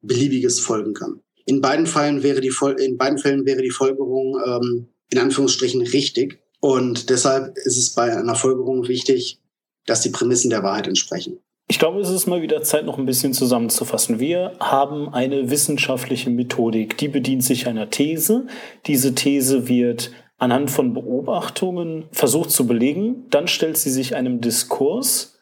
beliebiges 0.00 0.60
folgen 0.60 0.94
kann. 0.94 1.20
In 1.44 1.60
beiden 1.60 1.86
Fällen 1.86 2.22
wäre 2.22 2.40
die, 2.40 2.52
in 2.78 2.96
beiden 2.96 3.18
Fällen 3.18 3.46
wäre 3.46 3.62
die 3.62 3.70
Folgerung 3.70 4.40
ähm, 4.46 4.88
in 5.10 5.18
Anführungsstrichen 5.18 5.82
richtig. 5.82 6.40
Und 6.60 7.08
deshalb 7.10 7.56
ist 7.56 7.76
es 7.76 7.94
bei 7.94 8.14
einer 8.14 8.34
Folgerung 8.34 8.86
wichtig, 8.88 9.40
dass 9.86 10.02
die 10.02 10.10
Prämissen 10.10 10.50
der 10.50 10.62
Wahrheit 10.62 10.86
entsprechen. 10.86 11.38
Ich 11.70 11.78
glaube, 11.78 12.00
es 12.00 12.08
ist 12.08 12.26
mal 12.26 12.40
wieder 12.40 12.62
Zeit, 12.62 12.86
noch 12.86 12.98
ein 12.98 13.04
bisschen 13.04 13.34
zusammenzufassen. 13.34 14.18
Wir 14.18 14.52
haben 14.58 15.10
eine 15.12 15.50
wissenschaftliche 15.50 16.30
Methodik, 16.30 16.96
die 16.96 17.08
bedient 17.08 17.44
sich 17.44 17.66
einer 17.66 17.90
These. 17.90 18.46
Diese 18.86 19.14
These 19.14 19.68
wird 19.68 20.10
anhand 20.38 20.70
von 20.70 20.94
Beobachtungen 20.94 22.04
versucht 22.12 22.50
zu 22.50 22.66
belegen. 22.66 23.26
Dann 23.30 23.48
stellt 23.48 23.76
sie 23.76 23.90
sich 23.90 24.14
einem 24.14 24.40
Diskurs 24.40 25.38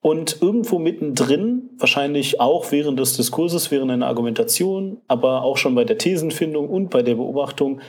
und 0.00 0.40
irgendwo 0.40 0.78
mittendrin, 0.78 1.70
wahrscheinlich 1.78 2.40
auch 2.40 2.70
während 2.70 2.98
des 3.00 3.16
Diskurses, 3.16 3.70
während 3.70 3.90
einer 3.90 4.06
Argumentation, 4.06 5.00
aber 5.08 5.42
auch 5.42 5.56
schon 5.56 5.74
bei 5.74 5.84
der 5.84 5.98
Thesenfindung 5.98 6.68
und 6.68 6.90
bei 6.90 7.02
der 7.02 7.14
Beobachtung, 7.14 7.80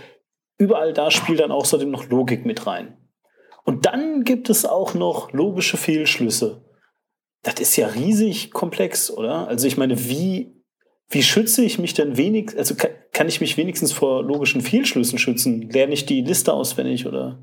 überall 0.57 0.93
da 0.93 1.11
spielt 1.11 1.39
dann 1.39 1.51
außerdem 1.51 1.91
noch 1.91 2.09
Logik 2.09 2.45
mit 2.45 2.65
rein. 2.65 2.97
Und 3.65 3.85
dann 3.85 4.23
gibt 4.23 4.49
es 4.49 4.65
auch 4.65 4.93
noch 4.93 5.33
logische 5.33 5.77
Fehlschlüsse. 5.77 6.63
Das 7.43 7.59
ist 7.59 7.75
ja 7.75 7.87
riesig 7.87 8.51
komplex, 8.51 9.11
oder? 9.11 9.47
Also 9.47 9.67
ich 9.67 9.77
meine, 9.77 10.09
wie, 10.09 10.55
wie 11.09 11.21
schütze 11.21 11.63
ich 11.63 11.77
mich 11.77 11.93
denn 11.93 12.17
wenig, 12.17 12.57
also 12.57 12.75
kann 13.17 13.27
ich 13.27 13.41
mich 13.41 13.57
wenigstens 13.57 13.91
vor 13.91 14.23
logischen 14.23 14.61
Fehlschlüssen 14.61 15.17
schützen? 15.17 15.71
Lerne 15.71 15.95
ich 15.95 16.05
die 16.05 16.21
Liste 16.21 16.53
auswendig, 16.53 17.07
oder? 17.07 17.39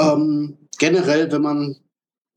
Ähm, 0.00 0.56
generell, 0.78 1.30
wenn 1.30 1.42
man 1.42 1.76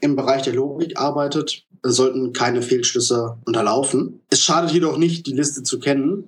im 0.02 0.18
Bereich 0.18 0.42
der 0.42 0.56
Logik 0.56 1.00
arbeitet, 1.00 1.66
sollten 1.84 2.34
keine 2.34 2.62
Fehlschlüsse 2.62 3.38
unterlaufen. 3.46 4.20
Es 4.30 4.42
schadet 4.42 4.72
jedoch 4.72 4.98
nicht, 4.98 5.26
die 5.26 5.32
Liste 5.32 5.64
zu 5.64 5.80
kennen. 5.80 6.28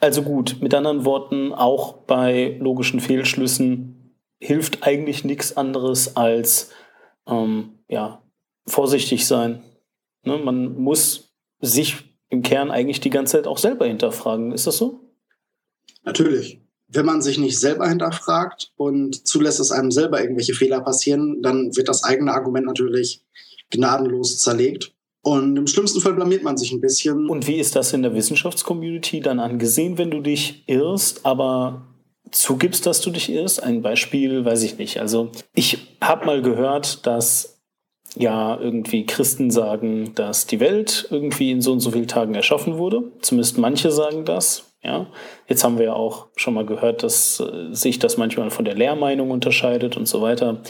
Also 0.00 0.22
gut, 0.22 0.56
mit 0.60 0.74
anderen 0.74 1.04
Worten, 1.04 1.52
auch 1.52 1.92
bei 1.92 2.56
logischen 2.58 2.98
Fehlschlüssen 2.98 4.16
hilft 4.40 4.82
eigentlich 4.82 5.22
nichts 5.22 5.56
anderes 5.56 6.16
als 6.16 6.70
ähm, 7.28 7.78
ja, 7.86 8.20
vorsichtig 8.66 9.28
sein. 9.28 9.62
Ne, 10.24 10.38
man 10.38 10.76
muss 10.76 11.32
sich 11.60 11.98
im 12.30 12.42
Kern 12.42 12.72
eigentlich 12.72 12.98
die 12.98 13.10
ganze 13.10 13.36
Zeit 13.36 13.46
auch 13.46 13.58
selber 13.58 13.86
hinterfragen. 13.86 14.50
Ist 14.50 14.66
das 14.66 14.78
so? 14.78 15.01
Natürlich. 16.04 16.60
Wenn 16.88 17.06
man 17.06 17.22
sich 17.22 17.38
nicht 17.38 17.58
selber 17.58 17.88
hinterfragt 17.88 18.72
und 18.76 19.26
zulässt, 19.26 19.60
dass 19.60 19.70
einem 19.70 19.90
selber 19.90 20.20
irgendwelche 20.20 20.54
Fehler 20.54 20.80
passieren, 20.80 21.40
dann 21.42 21.74
wird 21.74 21.88
das 21.88 22.04
eigene 22.04 22.32
Argument 22.32 22.66
natürlich 22.66 23.22
gnadenlos 23.70 24.40
zerlegt. 24.40 24.92
Und 25.22 25.56
im 25.56 25.66
schlimmsten 25.68 26.00
Fall 26.00 26.14
blamiert 26.14 26.42
man 26.42 26.56
sich 26.56 26.72
ein 26.72 26.80
bisschen. 26.80 27.30
Und 27.30 27.46
wie 27.46 27.58
ist 27.58 27.76
das 27.76 27.92
in 27.92 28.02
der 28.02 28.14
Wissenschaftscommunity 28.14 29.20
dann 29.20 29.38
angesehen, 29.38 29.96
wenn 29.96 30.10
du 30.10 30.20
dich 30.20 30.64
irrst, 30.66 31.24
aber 31.24 31.86
zugibst, 32.30 32.86
dass 32.86 33.00
du 33.00 33.10
dich 33.10 33.30
irrst? 33.30 33.62
Ein 33.62 33.82
Beispiel, 33.82 34.44
weiß 34.44 34.64
ich 34.64 34.78
nicht. 34.78 35.00
Also 35.00 35.30
ich 35.54 35.78
habe 36.00 36.26
mal 36.26 36.42
gehört, 36.42 37.06
dass 37.06 37.60
ja 38.16 38.58
irgendwie 38.60 39.06
Christen 39.06 39.50
sagen, 39.50 40.12
dass 40.16 40.46
die 40.46 40.60
Welt 40.60 41.06
irgendwie 41.10 41.52
in 41.52 41.62
so 41.62 41.72
und 41.72 41.80
so 41.80 41.92
vielen 41.92 42.08
Tagen 42.08 42.34
erschaffen 42.34 42.76
wurde. 42.76 43.12
Zumindest 43.22 43.58
manche 43.58 43.92
sagen 43.92 44.24
das. 44.24 44.71
Ja, 44.84 45.06
jetzt 45.46 45.62
haben 45.62 45.78
wir 45.78 45.86
ja 45.86 45.94
auch 45.94 46.26
schon 46.34 46.54
mal 46.54 46.66
gehört, 46.66 47.04
dass 47.04 47.38
äh, 47.38 47.72
sich 47.72 48.00
das 48.00 48.16
manchmal 48.16 48.50
von 48.50 48.64
der 48.64 48.74
Lehrmeinung 48.74 49.30
unterscheidet 49.30 49.96
und 49.96 50.06
so 50.06 50.22
weiter. 50.22 50.60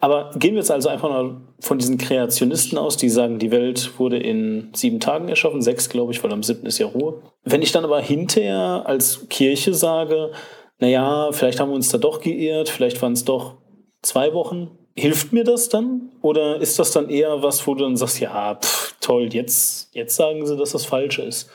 Aber 0.00 0.30
gehen 0.34 0.54
wir 0.54 0.60
jetzt 0.60 0.70
also 0.70 0.88
einfach 0.88 1.10
mal 1.10 1.36
von 1.60 1.78
diesen 1.78 1.98
Kreationisten 1.98 2.78
aus, 2.78 2.96
die 2.96 3.10
sagen, 3.10 3.38
die 3.38 3.50
Welt 3.50 3.98
wurde 3.98 4.18
in 4.18 4.70
sieben 4.74 4.98
Tagen 4.98 5.28
erschaffen, 5.28 5.60
sechs 5.60 5.90
glaube 5.90 6.12
ich, 6.12 6.24
weil 6.24 6.32
am 6.32 6.42
siebten 6.42 6.66
ist 6.66 6.78
ja 6.78 6.86
Ruhe. 6.86 7.22
Wenn 7.44 7.62
ich 7.62 7.70
dann 7.70 7.84
aber 7.84 8.00
hinterher 8.00 8.82
als 8.86 9.28
Kirche 9.28 9.74
sage, 9.74 10.32
naja, 10.78 11.28
vielleicht 11.32 11.60
haben 11.60 11.68
wir 11.68 11.74
uns 11.74 11.90
da 11.90 11.98
doch 11.98 12.20
geirrt, 12.20 12.70
vielleicht 12.70 13.00
waren 13.02 13.12
es 13.12 13.24
doch 13.24 13.58
zwei 14.00 14.32
Wochen, 14.32 14.70
hilft 14.96 15.32
mir 15.32 15.44
das 15.44 15.68
dann? 15.68 16.12
Oder 16.22 16.56
ist 16.56 16.78
das 16.78 16.92
dann 16.92 17.10
eher 17.10 17.42
was, 17.42 17.66
wo 17.66 17.74
du 17.74 17.84
dann 17.84 17.96
sagst, 17.96 18.20
ja, 18.20 18.54
pff, 18.56 18.96
toll, 19.00 19.28
jetzt, 19.32 19.94
jetzt 19.94 20.16
sagen 20.16 20.46
sie, 20.46 20.56
dass 20.56 20.72
das 20.72 20.86
falsch 20.86 21.18
ist? 21.18 21.50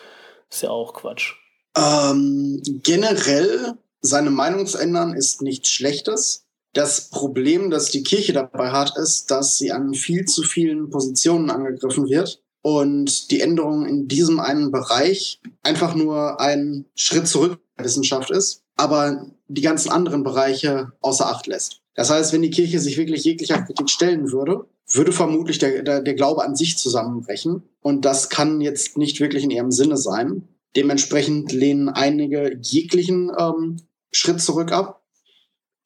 Ist 0.51 0.61
ja 0.61 0.69
auch 0.69 0.93
Quatsch. 0.93 1.33
Ähm, 1.77 2.61
generell 2.83 3.73
seine 4.01 4.29
Meinung 4.29 4.65
zu 4.67 4.77
ändern 4.77 5.13
ist 5.13 5.41
nichts 5.41 5.69
Schlechtes. 5.69 6.43
Das 6.73 7.09
Problem, 7.09 7.71
das 7.71 7.89
die 7.89 8.03
Kirche 8.03 8.33
dabei 8.33 8.71
hat, 8.71 8.97
ist, 8.97 9.31
dass 9.31 9.57
sie 9.57 9.71
an 9.71 9.93
viel 9.93 10.25
zu 10.25 10.43
vielen 10.43 10.89
Positionen 10.89 11.49
angegriffen 11.49 12.07
wird 12.07 12.41
und 12.61 13.31
die 13.31 13.41
Änderung 13.41 13.85
in 13.85 14.07
diesem 14.07 14.39
einen 14.39 14.71
Bereich 14.71 15.39
einfach 15.63 15.95
nur 15.95 16.39
ein 16.41 16.85
Schritt 16.95 17.27
zurück 17.27 17.59
der 17.77 17.85
Wissenschaft 17.85 18.31
ist, 18.31 18.61
aber 18.75 19.27
die 19.47 19.61
ganzen 19.61 19.91
anderen 19.91 20.23
Bereiche 20.23 20.91
außer 21.01 21.27
Acht 21.27 21.47
lässt. 21.47 21.81
Das 21.93 22.09
heißt, 22.09 22.33
wenn 22.33 22.41
die 22.41 22.49
Kirche 22.49 22.79
sich 22.79 22.97
wirklich 22.97 23.23
jeglicher 23.23 23.61
Kritik 23.61 23.89
stellen 23.89 24.31
würde, 24.31 24.65
würde 24.91 25.11
vermutlich 25.11 25.59
der, 25.59 25.83
der, 25.83 26.01
der 26.01 26.13
Glaube 26.13 26.43
an 26.43 26.55
sich 26.55 26.77
zusammenbrechen. 26.77 27.63
Und 27.81 28.03
das 28.03 28.29
kann 28.29 28.61
jetzt 28.61 28.97
nicht 28.97 29.19
wirklich 29.19 29.43
in 29.43 29.51
ihrem 29.51 29.71
Sinne 29.71 29.97
sein. 29.97 30.47
Dementsprechend 30.75 31.51
lehnen 31.51 31.89
einige 31.89 32.57
jeglichen 32.61 33.31
ähm, 33.37 33.77
Schritt 34.11 34.41
zurück 34.41 34.71
ab. 34.71 35.03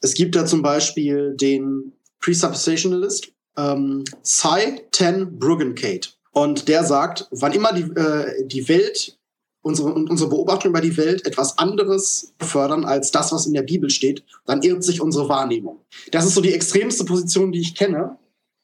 Es 0.02 0.14
gibt 0.14 0.36
da 0.36 0.46
zum 0.46 0.62
Beispiel 0.62 1.36
den 1.36 1.94
Presuppositionalist 2.20 3.32
ähm, 3.58 4.04
Cy 4.24 4.82
Ten 4.92 5.38
Bruggencate. 5.38 6.10
Und 6.32 6.68
der 6.68 6.84
sagt, 6.84 7.28
wann 7.32 7.54
immer 7.54 7.74
die, 7.74 7.84
äh, 8.00 8.48
die 8.48 8.68
Welt, 8.70 9.18
unsere, 9.62 9.94
unsere 9.94 10.30
Beobachtung 10.30 10.72
über 10.72 10.82
die 10.82 10.96
Welt 10.96 11.26
etwas 11.26 11.58
anderes 11.58 12.34
fördern 12.40 12.86
als 12.86 13.12
das, 13.12 13.32
was 13.32 13.46
in 13.46 13.54
der 13.54 13.64
Bibel 13.64 13.90
steht, 13.90 14.24
dann 14.46 14.62
irrt 14.62 14.84
sich 14.84 15.02
unsere 15.02 15.28
Wahrnehmung. 15.28 15.82
Das 16.12 16.26
ist 16.26 16.36
so 16.36 16.42
die 16.42 16.54
extremste 16.54 17.04
Position, 17.04 17.52
die 17.52 17.60
ich 17.60 17.76
kenne. 17.76 18.18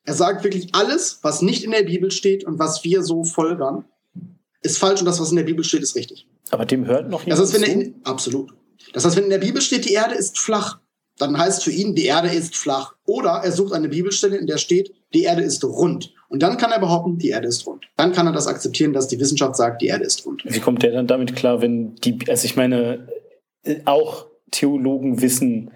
Er 0.05 0.13
sagt 0.13 0.43
wirklich, 0.43 0.73
alles, 0.73 1.19
was 1.23 1.41
nicht 1.41 1.63
in 1.63 1.71
der 1.71 1.84
Bibel 1.84 2.11
steht 2.11 2.45
und 2.45 2.59
was 2.59 2.84
wir 2.84 3.03
so 3.03 3.23
folgern, 3.23 3.86
ist 4.66 4.78
falsch 4.78 4.99
und 4.99 5.05
das, 5.05 5.20
was 5.20 5.30
in 5.30 5.38
der 5.38 5.43
Bibel 5.43 5.63
steht, 5.63 5.82
ist 5.82 5.95
richtig. 5.95 6.28
Aber 6.51 6.66
dem 6.66 6.86
hört 6.86 7.09
noch 7.09 7.24
jemand 7.24 7.41
das 7.41 7.53
heißt, 7.53 7.61
wenn 7.61 7.82
in, 7.82 7.95
Absolut. 8.03 8.53
Das 8.93 9.05
heißt, 9.05 9.16
wenn 9.16 9.26
in 9.26 9.30
der 9.30 9.39
Bibel 9.39 9.61
steht, 9.61 9.86
die 9.86 9.93
Erde 9.93 10.16
ist 10.16 10.39
flach, 10.39 10.80
dann 11.18 11.38
heißt 11.38 11.63
für 11.63 11.72
ihn, 11.72 11.95
die 11.95 12.05
Erde 12.05 12.30
ist 12.30 12.55
flach. 12.55 12.95
Oder 13.05 13.41
er 13.43 13.51
sucht 13.51 13.74
eine 13.74 13.88
Bibelstelle, 13.89 14.38
in 14.38 14.47
der 14.47 14.57
steht, 14.57 14.93
die 15.13 15.24
Erde 15.24 15.43
ist 15.43 15.63
rund. 15.63 16.13
Und 16.28 16.43
dann 16.43 16.57
kann 16.57 16.72
er 16.72 16.80
behaupten, 16.80 17.18
die 17.18 17.30
Erde 17.30 17.47
ist 17.47 17.66
rund. 17.66 17.86
Dann 17.95 18.11
kann 18.11 18.28
er 18.28 18.34
das 18.34 18.47
akzeptieren, 18.47 18.91
dass 18.91 19.07
die 19.07 19.20
Wissenschaft 19.20 19.55
sagt, 19.55 19.82
die 19.82 19.88
Erde 19.88 20.03
ist 20.03 20.26
rund. 20.26 20.43
Wie 20.45 20.59
kommt 20.59 20.84
der 20.84 20.91
dann 20.91 21.07
damit 21.07 21.36
klar, 21.36 21.61
wenn 21.61 21.95
die, 21.95 22.20
also 22.28 22.45
ich 22.45 22.55
meine, 22.55 23.07
auch 23.86 24.28
Theologen 24.51 25.22
wissen, 25.22 25.72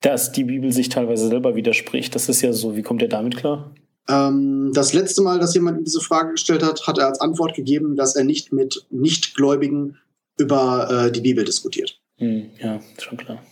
dass 0.00 0.32
die 0.32 0.44
Bibel 0.44 0.72
sich 0.72 0.88
teilweise 0.88 1.28
selber 1.28 1.56
widerspricht. 1.56 2.14
Das 2.14 2.28
ist 2.28 2.42
ja 2.42 2.52
so. 2.52 2.76
Wie 2.76 2.82
kommt 2.82 3.02
er 3.02 3.08
damit 3.08 3.36
klar? 3.36 3.74
Ähm, 4.08 4.72
das 4.74 4.92
letzte 4.92 5.22
Mal, 5.22 5.38
dass 5.38 5.54
jemand 5.54 5.86
diese 5.86 6.00
Frage 6.00 6.32
gestellt 6.32 6.62
hat, 6.62 6.86
hat 6.86 6.98
er 6.98 7.06
als 7.06 7.20
Antwort 7.20 7.54
gegeben, 7.54 7.96
dass 7.96 8.16
er 8.16 8.24
nicht 8.24 8.52
mit 8.52 8.86
Nichtgläubigen 8.90 9.98
über 10.38 11.06
äh, 11.06 11.12
die 11.12 11.20
Bibel 11.20 11.44
diskutiert. 11.44 12.00
Hm, 12.16 12.50
ja, 12.58 12.80
schon 12.98 13.18
klar. 13.18 13.42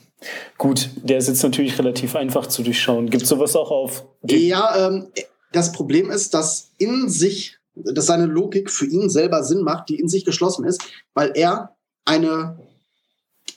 Gut, 0.56 0.90
der 0.96 1.18
ist 1.18 1.28
jetzt 1.28 1.42
natürlich 1.42 1.78
relativ 1.78 2.16
einfach 2.16 2.46
zu 2.46 2.62
durchschauen. 2.62 3.10
Gibt 3.10 3.24
es 3.24 3.28
sowas 3.28 3.54
auch 3.54 3.70
auf? 3.70 4.06
Ja, 4.22 4.88
ähm, 4.88 5.08
das 5.52 5.72
Problem 5.72 6.10
ist, 6.10 6.32
dass 6.32 6.70
in 6.78 7.08
sich, 7.08 7.58
dass 7.74 8.06
seine 8.06 8.26
Logik 8.26 8.70
für 8.70 8.86
ihn 8.86 9.10
selber 9.10 9.44
Sinn 9.44 9.62
macht, 9.62 9.88
die 9.88 10.00
in 10.00 10.08
sich 10.08 10.24
geschlossen 10.24 10.64
ist, 10.64 10.82
weil 11.12 11.32
er 11.34 11.76
eine 12.04 12.58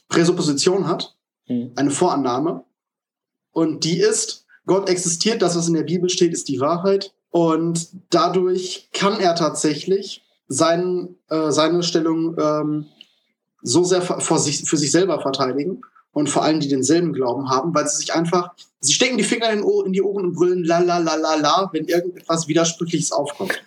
Präsupposition 0.10 0.88
hat, 0.88 1.16
hm. 1.46 1.72
eine 1.76 1.92
Vorannahme, 1.92 2.66
und 3.52 3.84
die 3.84 4.00
ist, 4.00 4.39
Gott 4.70 4.88
existiert, 4.88 5.42
das, 5.42 5.58
was 5.58 5.68
in 5.68 5.74
der 5.74 5.84
Bibel 5.84 6.10
steht, 6.10 6.32
ist 6.32 6.48
die 6.48 6.60
Wahrheit. 6.60 7.12
Und 7.32 7.90
dadurch 8.12 8.90
kann 8.94 9.20
er 9.20 9.34
tatsächlich 9.34 10.24
sein, 10.48 11.16
äh, 11.30 11.50
seine 11.50 11.82
Stellung 11.82 12.38
ähm, 12.40 12.86
so 13.64 13.84
sehr 13.84 14.02
vor 14.04 14.38
sich, 14.38 14.64
für 14.70 14.78
sich 14.78 14.92
selber 14.92 15.22
verteidigen 15.22 15.82
und 16.12 16.30
vor 16.30 16.44
allem 16.44 16.60
die 16.60 16.68
denselben 16.68 17.14
Glauben 17.14 17.50
haben, 17.50 17.74
weil 17.74 17.88
sie 17.88 17.98
sich 17.98 18.14
einfach, 18.14 18.52
sie 18.80 18.94
stecken 18.94 19.18
die 19.18 19.24
Finger 19.24 19.50
in, 19.50 19.64
in 19.86 19.92
die 19.92 20.04
Ohren 20.04 20.26
und 20.26 20.34
brüllen 20.34 20.64
la 20.64 20.78
la 20.78 21.00
la 21.00 21.16
la 21.16 21.36
la, 21.36 21.70
wenn 21.74 21.86
irgendetwas 21.86 22.48
Widersprüchliches 22.48 23.12
aufkommt. 23.12 23.64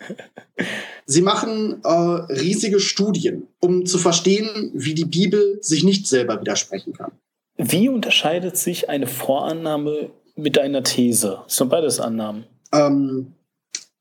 sie 1.06 1.22
machen 1.22 1.82
äh, 1.82 1.88
riesige 1.88 2.78
Studien, 2.78 3.48
um 3.58 3.86
zu 3.86 3.98
verstehen, 3.98 4.70
wie 4.72 4.94
die 4.94 5.04
Bibel 5.04 5.58
sich 5.62 5.82
nicht 5.82 6.06
selber 6.06 6.40
widersprechen 6.40 6.92
kann. 6.92 7.10
Wie 7.56 7.88
unterscheidet 7.88 8.56
sich 8.56 8.88
eine 8.88 9.08
Vorannahme 9.08 10.10
mit 10.34 10.58
einer 10.58 10.82
These? 10.82 11.40
Das 11.44 11.56
sind 11.56 11.68
beides 11.68 12.00
Annahmen. 12.00 12.44
Ähm, 12.72 13.34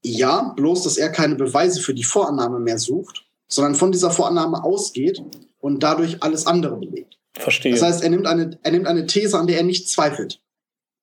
ja, 0.04 0.54
bloß, 0.56 0.84
dass 0.84 0.98
er 0.98 1.10
keine 1.10 1.36
Beweise 1.36 1.82
für 1.82 1.94
die 1.94 2.04
Vorannahme 2.04 2.60
mehr 2.60 2.78
sucht, 2.78 3.26
sondern 3.48 3.76
von 3.76 3.92
dieser 3.92 4.12
Vorannahme 4.12 4.64
ausgeht 4.64 5.22
und 5.60 5.84
dadurch 5.84 6.24
alles 6.24 6.48
andere 6.48 6.78
belegt. 6.78 7.18
Verstehe. 7.34 7.72
Das 7.72 7.82
heißt, 7.82 8.04
er 8.04 8.10
nimmt, 8.10 8.28
eine, 8.28 8.58
er 8.64 8.72
nimmt 8.72 8.88
eine 8.88 9.06
These, 9.06 9.38
an 9.38 9.48
der 9.48 9.58
er 9.58 9.64
nicht 9.64 9.90
zweifelt 9.90 10.42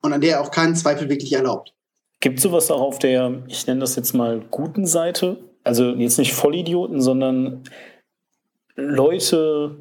und 0.02 0.12
an 0.12 0.20
der 0.20 0.36
er 0.36 0.40
auch 0.40 0.50
keinen 0.50 0.74
Zweifel 0.74 1.08
wirklich 1.08 1.32
erlaubt. 1.32 1.74
Gibt 2.20 2.38
es 2.38 2.42
sowas 2.42 2.70
auch 2.70 2.80
auf 2.80 2.98
der, 2.98 3.42
ich 3.46 3.66
nenne 3.66 3.80
das 3.80 3.96
jetzt 3.96 4.12
mal, 4.12 4.40
guten 4.50 4.86
Seite? 4.86 5.38
Also 5.62 5.90
jetzt 5.90 6.18
nicht 6.18 6.32
Vollidioten, 6.32 7.00
sondern 7.00 7.62
Leute, 8.74 9.76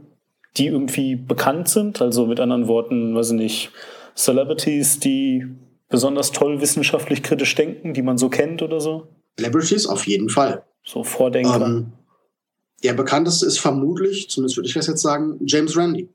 die 0.58 0.68
irgendwie 0.68 1.16
bekannt 1.16 1.70
sind, 1.70 2.02
also 2.02 2.26
mit 2.26 2.40
anderen 2.40 2.68
Worten, 2.68 3.16
weiß 3.16 3.32
ich 3.32 3.38
nicht, 3.38 3.72
Celebrities, 4.18 5.00
die 5.00 5.46
besonders 5.90 6.32
toll 6.32 6.60
wissenschaftlich 6.60 7.24
kritisch 7.24 7.56
denken, 7.56 7.94
die 7.94 8.02
man 8.02 8.18
so 8.18 8.30
kennt 8.30 8.62
oder 8.62 8.82
so? 8.82 9.08
Celebrities 9.38 9.86
auf 9.86 10.08
jeden 10.08 10.30
Fall. 10.30 10.66
So 10.84 11.04
Vordenker. 11.04 11.66
Ähm, 11.66 11.94
der 12.84 12.94
bekannteste 12.94 13.46
ist 13.46 13.60
vermutlich, 13.60 14.30
zumindest 14.30 14.58
würde 14.58 14.68
ich 14.68 14.74
das 14.74 14.88
jetzt 14.88 15.02
sagen, 15.02 15.40
James 15.46 15.76
Randi. 15.78 16.10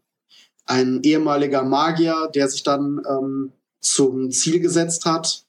Ein 0.66 1.00
ehemaliger 1.02 1.62
Magier, 1.64 2.30
der 2.34 2.48
sich 2.48 2.62
dann 2.62 3.00
ähm, 3.08 3.52
zum 3.80 4.30
Ziel 4.30 4.60
gesetzt 4.60 5.04
hat, 5.04 5.44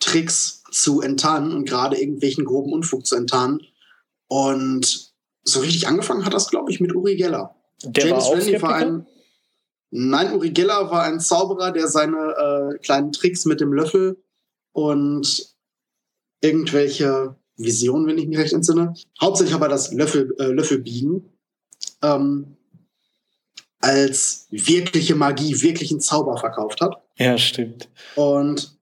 Tricks 0.00 0.62
zu 0.70 1.00
enttarnen 1.00 1.52
und 1.52 1.68
gerade 1.68 1.98
irgendwelchen 1.98 2.44
groben 2.44 2.72
Unfug 2.72 3.06
zu 3.06 3.16
enttarnen. 3.16 3.60
Und 4.28 5.12
so 5.44 5.60
richtig 5.60 5.86
angefangen 5.86 6.24
hat 6.24 6.34
das, 6.34 6.50
glaube 6.50 6.70
ich, 6.70 6.80
mit 6.80 6.94
Uri 6.94 7.16
Geller. 7.16 7.54
Der 7.82 8.06
James 8.06 8.24
war 8.24 8.32
Randi 8.32 8.62
war 8.62 8.74
ein. 8.74 9.06
Nein, 9.96 10.34
Uri 10.34 10.50
Geller 10.50 10.90
war 10.90 11.04
ein 11.04 11.20
Zauberer, 11.20 11.70
der 11.70 11.86
seine 11.86 12.16
äh, 12.16 12.78
kleinen 12.78 13.12
Tricks 13.12 13.44
mit 13.44 13.60
dem 13.60 13.72
Löffel 13.72 14.20
und 14.72 15.54
irgendwelche 16.40 17.36
Visionen, 17.56 18.08
wenn 18.08 18.18
ich 18.18 18.26
mich 18.26 18.38
recht 18.38 18.52
entsinne, 18.52 18.94
hauptsächlich 19.20 19.54
aber 19.54 19.68
das 19.68 19.92
Löffel, 19.92 20.34
äh, 20.40 20.46
Löffelbiegen, 20.46 21.38
ähm, 22.02 22.56
als 23.78 24.48
wirkliche 24.50 25.14
Magie, 25.14 25.62
wirklichen 25.62 26.00
Zauber 26.00 26.38
verkauft 26.38 26.80
hat. 26.80 27.00
Ja, 27.16 27.38
stimmt. 27.38 27.88
Und 28.16 28.76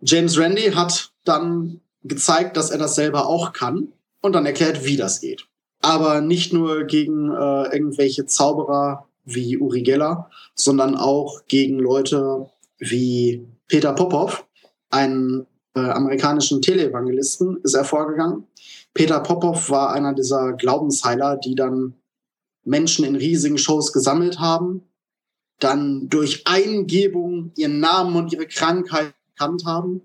James 0.00 0.36
Randi 0.36 0.72
hat 0.72 1.12
dann 1.24 1.82
gezeigt, 2.02 2.56
dass 2.56 2.70
er 2.70 2.78
das 2.78 2.96
selber 2.96 3.28
auch 3.28 3.52
kann 3.52 3.92
und 4.22 4.32
dann 4.32 4.44
erklärt, 4.44 4.84
wie 4.84 4.96
das 4.96 5.20
geht 5.20 5.46
aber 5.80 6.20
nicht 6.20 6.52
nur 6.52 6.84
gegen 6.84 7.30
äh, 7.30 7.72
irgendwelche 7.72 8.26
Zauberer 8.26 9.08
wie 9.24 9.58
Uri 9.58 9.82
Geller, 9.82 10.30
sondern 10.54 10.96
auch 10.96 11.46
gegen 11.46 11.78
Leute 11.78 12.50
wie 12.78 13.46
Peter 13.68 13.92
Popov, 13.92 14.46
einen 14.90 15.46
äh, 15.74 15.80
amerikanischen 15.80 16.62
Teleevangelisten, 16.62 17.60
ist 17.62 17.74
er 17.74 17.84
vorgegangen. 17.84 18.44
Peter 18.94 19.20
Popov 19.20 19.70
war 19.70 19.92
einer 19.92 20.14
dieser 20.14 20.54
Glaubensheiler, 20.54 21.36
die 21.36 21.54
dann 21.54 21.94
Menschen 22.64 23.04
in 23.04 23.16
riesigen 23.16 23.58
Shows 23.58 23.92
gesammelt 23.92 24.40
haben, 24.40 24.82
dann 25.58 26.08
durch 26.08 26.46
Eingebung 26.46 27.52
ihren 27.56 27.80
Namen 27.80 28.16
und 28.16 28.32
ihre 28.32 28.46
Krankheit 28.46 29.14
erkannt 29.32 29.64
haben, 29.64 30.02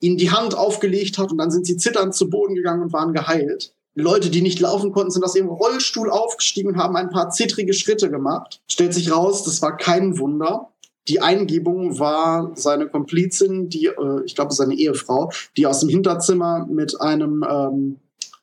ihnen 0.00 0.16
die 0.16 0.30
Hand 0.30 0.56
aufgelegt 0.56 1.18
hat 1.18 1.32
und 1.32 1.38
dann 1.38 1.50
sind 1.50 1.66
sie 1.66 1.76
zitternd 1.76 2.14
zu 2.14 2.28
Boden 2.30 2.54
gegangen 2.54 2.82
und 2.82 2.92
waren 2.92 3.12
geheilt. 3.12 3.74
Leute, 4.00 4.30
die 4.30 4.42
nicht 4.42 4.60
laufen 4.60 4.92
konnten, 4.92 5.10
sind 5.10 5.24
aus 5.24 5.34
ihrem 5.34 5.48
Rollstuhl 5.48 6.10
aufgestiegen 6.10 6.70
und 6.70 6.76
haben 6.78 6.96
ein 6.96 7.10
paar 7.10 7.30
zittrige 7.30 7.74
Schritte 7.74 8.10
gemacht. 8.10 8.60
Stellt 8.68 8.94
sich 8.94 9.10
raus, 9.12 9.44
das 9.44 9.60
war 9.62 9.76
kein 9.76 10.18
Wunder. 10.18 10.68
Die 11.08 11.20
Eingebung 11.20 11.98
war 11.98 12.52
seine 12.54 12.86
Komplizin, 12.86 13.68
die, 13.68 13.86
äh, 13.86 14.24
ich 14.24 14.34
glaube, 14.34 14.54
seine 14.54 14.74
Ehefrau, 14.74 15.32
die 15.56 15.66
aus 15.66 15.80
dem 15.80 15.88
Hinterzimmer 15.88 16.66
mit 16.68 17.00
einem 17.00 17.44
ähm, 17.48 17.96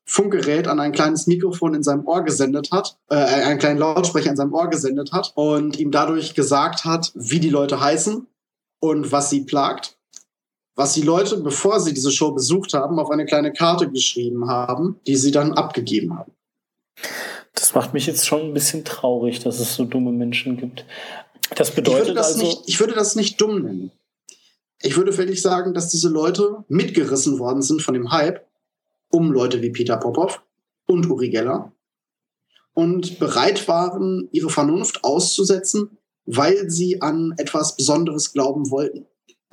Funkgerät 0.03 0.68
an 0.68 0.80
ein 0.80 0.91
kleines 0.91 1.26
Mikrofon 1.26 1.74
in 1.74 1.84
seinem 1.84 2.06
Ohr 2.06 2.24
gesendet 2.24 2.72
hat, 2.72 2.97
äh, 3.10 3.16
einen 3.16 3.60
kleinen 3.60 3.80
Lautsprecher 3.80 4.30
in 4.30 4.36
seinem 4.36 4.53
Ohr 4.53 4.70
gesendet 4.70 5.12
hat 5.12 5.32
und 5.36 5.80
ihm 5.80 5.91
dadurch 5.91 6.36
gesagt 6.36 6.86
hat, 6.86 7.12
wie 7.16 7.39
die 7.39 7.49
Leute 7.49 7.80
heißen 7.80 8.28
und 8.80 9.12
was 9.12 9.30
sie 9.30 9.41
plagt 9.41 9.97
was 10.76 10.93
die 10.93 11.01
Leute, 11.01 11.38
bevor 11.38 11.80
sie 11.80 11.93
diese 11.93 12.11
Show 12.11 12.32
besucht 12.32 12.73
haben, 12.73 12.99
auf 12.99 13.09
eine 13.09 13.26
kleine 13.26 13.53
Karte 13.53 13.89
geschrieben 13.89 14.47
haben, 14.49 14.99
die 15.07 15.15
sie 15.15 15.32
dann 15.32 15.53
abgegeben 15.53 16.17
haben. 16.17 16.34
Das 17.53 17.73
macht 17.73 17.93
mich 17.93 18.05
jetzt 18.05 18.28
schon 18.28 18.41
ein 18.41 18.53
bisschen 18.53 18.84
traurig, 18.84 19.39
dass 19.39 19.59
es 19.59 19.76
so 19.76 19.86
dumme 19.86 20.11
Menschen 20.11 20.57
gibt. 20.57 20.86
Das 21.55 21.71
bedeutet 21.71 22.01
ich 22.01 22.07
würde 22.07 22.13
das 22.13 22.28
also. 22.34 22.45
Nicht, 22.45 22.61
ich 22.65 22.80
würde 22.80 22.93
das 22.93 23.15
nicht 23.15 23.39
dumm 23.39 23.61
nennen. 23.61 23.91
Ich 24.82 24.97
würde 24.97 25.17
wirklich 25.17 25.41
sagen, 25.41 25.73
dass 25.73 25.89
diese 25.89 26.09
Leute 26.09 26.65
mitgerissen 26.67 27.39
worden 27.39 27.61
sind 27.61 27.82
von 27.82 27.93
dem 27.93 28.11
Hype 28.11 28.45
um 29.09 29.32
Leute 29.32 29.61
wie 29.61 29.69
Peter 29.69 29.95
Popov 29.95 30.41
und 30.88 31.09
Uri 31.09 31.30
Geller 31.30 31.71
und 32.73 33.17
bereit 33.19 33.67
waren, 33.69 34.28
ihre 34.34 34.49
Vernunft 34.49 35.05
auszusetzen, 35.05 35.97
weil 36.26 36.69
sie 36.69 37.01
an 37.01 37.34
etwas 37.38 37.78
Besonderes 37.78 38.34
glauben 38.34 38.69
wollten 38.71 39.05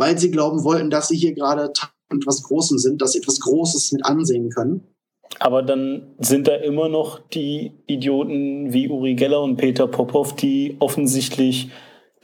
weil 0.02 0.18
sie 0.18 0.32
glauben 0.32 0.64
wollten, 0.64 0.90
dass 0.90 1.06
sie 1.06 1.16
hier 1.16 1.32
gerade 1.32 1.72
etwas 2.12 2.42
Großem 2.42 2.76
sind, 2.78 3.00
dass 3.00 3.12
sie 3.12 3.18
etwas 3.18 3.38
Großes 3.38 3.92
mit 3.92 4.04
ansehen 4.04 4.50
können. 4.50 4.82
Aber 5.38 5.62
dann 5.62 6.16
sind 6.18 6.48
da 6.48 6.56
immer 6.56 6.88
noch 6.88 7.20
die 7.28 7.72
Idioten 7.86 8.72
wie 8.72 8.88
Uri 8.88 9.14
Geller 9.14 9.40
und 9.40 9.58
Peter 9.58 9.86
Popov, 9.86 10.34
die 10.34 10.76
offensichtlich 10.80 11.70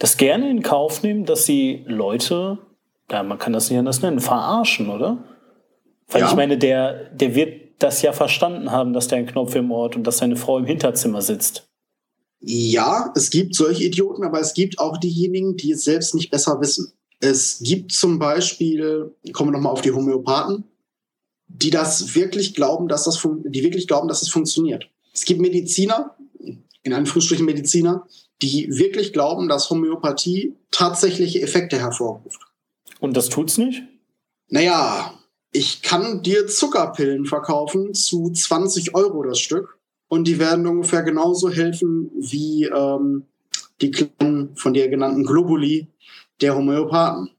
das 0.01 0.17
gerne 0.17 0.51
in 0.51 0.63
Kauf 0.63 1.05
nehmen, 1.05 1.25
dass 1.25 1.47
sie 1.47 1.85
Leute, 1.87 2.59
ja, 3.13 3.23
man 3.23 3.39
kann 3.39 3.53
das 3.53 3.71
nicht 3.71 3.79
anders 3.79 4.03
nennen, 4.03 4.19
verarschen, 4.19 4.91
oder? 4.91 5.23
Weil 6.09 6.23
ja. 6.23 6.29
ich 6.29 6.35
meine, 6.35 6.59
der, 6.59 7.11
der 7.15 7.37
wird 7.37 7.79
das 7.79 8.03
ja 8.03 8.13
verstanden 8.13 8.73
haben, 8.73 8.93
dass 8.93 9.07
der 9.07 9.19
ein 9.19 9.27
Knopf 9.27 9.55
im 9.55 9.71
Ort 9.71 9.95
und 9.95 10.05
dass 10.05 10.19
seine 10.19 10.35
Frau 10.35 10.59
im 10.59 10.67
Hinterzimmer 10.67 11.23
sitzt. 11.23 11.69
Ja, 12.41 13.13
es 13.15 13.31
gibt 13.31 13.55
solche 13.55 13.85
Idioten, 13.85 14.25
aber 14.25 14.41
es 14.41 14.53
gibt 14.53 14.81
auch 14.81 14.97
diejenigen, 14.97 15.57
die 15.57 15.73
es 15.73 15.85
selbst 15.85 16.17
nicht 16.17 16.33
besser 16.33 16.61
wissen. 16.61 16.93
Es 17.21 17.61
gibt 17.61 17.93
zum 17.93 18.19
Beispiel, 18.19 19.15
kommen 19.33 19.51
wir 19.51 19.57
nochmal 19.57 19.73
auf 19.73 19.81
die 19.81 19.93
Homöopathen, 19.93 20.65
die 21.49 21.71
das 21.71 22.15
wirklich 22.15 22.55
glauben, 22.55 22.89
dass 22.89 23.05
das, 23.05 23.27
die 23.45 23.63
wirklich 23.63 23.89
glauben, 23.89 24.09
dass 24.09 24.21
das 24.21 24.29
funktioniert. 24.29 24.89
Es 25.13 25.25
gibt 25.25 25.41
Mediziner, 25.41 26.17
in 26.83 26.93
Anführungsstrichen 26.93 27.45
Mediziner, 27.45 28.07
die 28.41 28.69
wirklich 28.71 29.13
glauben, 29.13 29.49
dass 29.49 29.69
Homöopathie 29.71 30.55
tatsächliche 30.71 31.43
Effekte 31.43 31.79
hervorruft. 31.79 32.41
Und 33.01 33.17
das 33.17 33.29
tut's 33.29 33.59
nicht? 33.59 33.83
Naja, 34.49 35.19
ich 35.51 35.83
kann 35.83 36.23
dir 36.23 36.47
Zuckerpillen 36.47 37.25
verkaufen 37.25 37.95
zu 37.95 38.31
20 38.31 38.95
Euro 38.95 39.23
das 39.23 39.41
Stück 39.41 39.79
und 40.09 40.29
die 40.29 40.39
werden 40.39 40.67
ungefähr 40.67 41.03
genauso 41.03 41.51
helfen 41.51 42.11
wie 42.15 42.65
ähm, 42.65 43.25
die 43.81 43.91
kleinen 43.91 44.57
von 44.57 44.75
dir 44.75 44.89
genannten 44.89 45.25
Globuli, 45.25 45.89
der 46.41 46.57
Homöopathen. 46.57 47.31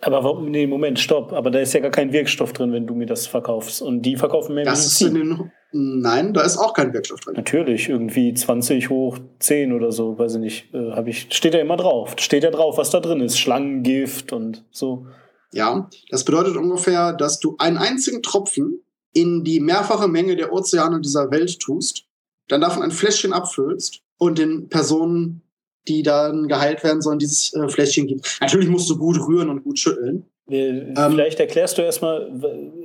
Aber 0.00 0.24
warum, 0.24 0.50
nee, 0.50 0.66
Moment, 0.66 0.98
stopp. 0.98 1.32
Aber 1.32 1.50
da 1.50 1.60
ist 1.60 1.72
ja 1.72 1.80
gar 1.80 1.90
kein 1.90 2.12
Wirkstoff 2.12 2.52
drin, 2.52 2.72
wenn 2.72 2.86
du 2.86 2.94
mir 2.94 3.06
das 3.06 3.26
verkaufst. 3.26 3.80
Und 3.80 4.02
die 4.02 4.16
verkaufen 4.16 4.54
mehr 4.54 4.64
das 4.64 5.00
Medizin. 5.00 5.52
Den, 5.72 6.00
nein, 6.00 6.34
da 6.34 6.42
ist 6.42 6.58
auch 6.58 6.74
kein 6.74 6.92
Wirkstoff 6.92 7.20
drin. 7.20 7.34
Natürlich, 7.36 7.88
irgendwie 7.88 8.34
20 8.34 8.90
hoch 8.90 9.18
10 9.38 9.72
oder 9.72 9.92
so, 9.92 10.18
weiß 10.18 10.34
ich 10.34 10.40
nicht. 10.40 10.74
Äh, 10.74 10.90
hab 10.90 11.06
ich, 11.06 11.28
steht 11.30 11.54
ja 11.54 11.60
immer 11.60 11.76
drauf. 11.76 12.14
Steht 12.18 12.42
ja 12.42 12.50
drauf, 12.50 12.78
was 12.78 12.90
da 12.90 13.00
drin 13.00 13.20
ist. 13.20 13.38
Schlangengift 13.38 14.32
und 14.32 14.64
so. 14.70 15.06
Ja, 15.52 15.88
das 16.10 16.24
bedeutet 16.24 16.56
ungefähr, 16.56 17.12
dass 17.12 17.40
du 17.40 17.56
einen 17.58 17.78
einzigen 17.78 18.22
Tropfen 18.22 18.82
in 19.12 19.44
die 19.44 19.60
mehrfache 19.60 20.08
Menge 20.08 20.36
der 20.36 20.52
Ozeane 20.52 21.00
dieser 21.00 21.30
Welt 21.30 21.58
tust, 21.58 22.04
dann 22.48 22.60
davon 22.60 22.82
ein 22.82 22.92
Fläschchen 22.92 23.32
abfüllst 23.32 24.02
und 24.18 24.38
den 24.38 24.68
Personen 24.68 25.42
die 25.88 26.02
dann 26.02 26.48
geheilt 26.48 26.84
werden 26.84 27.00
sollen, 27.00 27.18
dieses 27.18 27.52
äh, 27.54 27.68
Fläschchen 27.68 28.06
gibt. 28.06 28.38
Natürlich 28.40 28.68
musst 28.68 28.88
du 28.90 28.96
gut 28.96 29.18
rühren 29.18 29.48
und 29.48 29.64
gut 29.64 29.78
schütteln. 29.78 30.26
Ähm, 30.48 30.94
vielleicht 30.94 31.38
ähm, 31.38 31.46
erklärst 31.46 31.78
du 31.78 31.82
erstmal, 31.82 32.28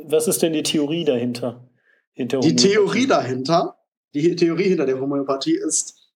was 0.08 0.28
ist 0.28 0.42
denn 0.42 0.54
die 0.54 0.64
Theorie 0.64 1.04
dahinter? 1.04 1.68
die 2.18 2.56
Theorie 2.56 3.08
dahinter, 3.08 3.78
die 4.14 4.36
Theorie 4.38 4.70
hinter 4.70 4.86
der 4.86 5.02
Homöopathie 5.02 5.58
ist 5.58 6.14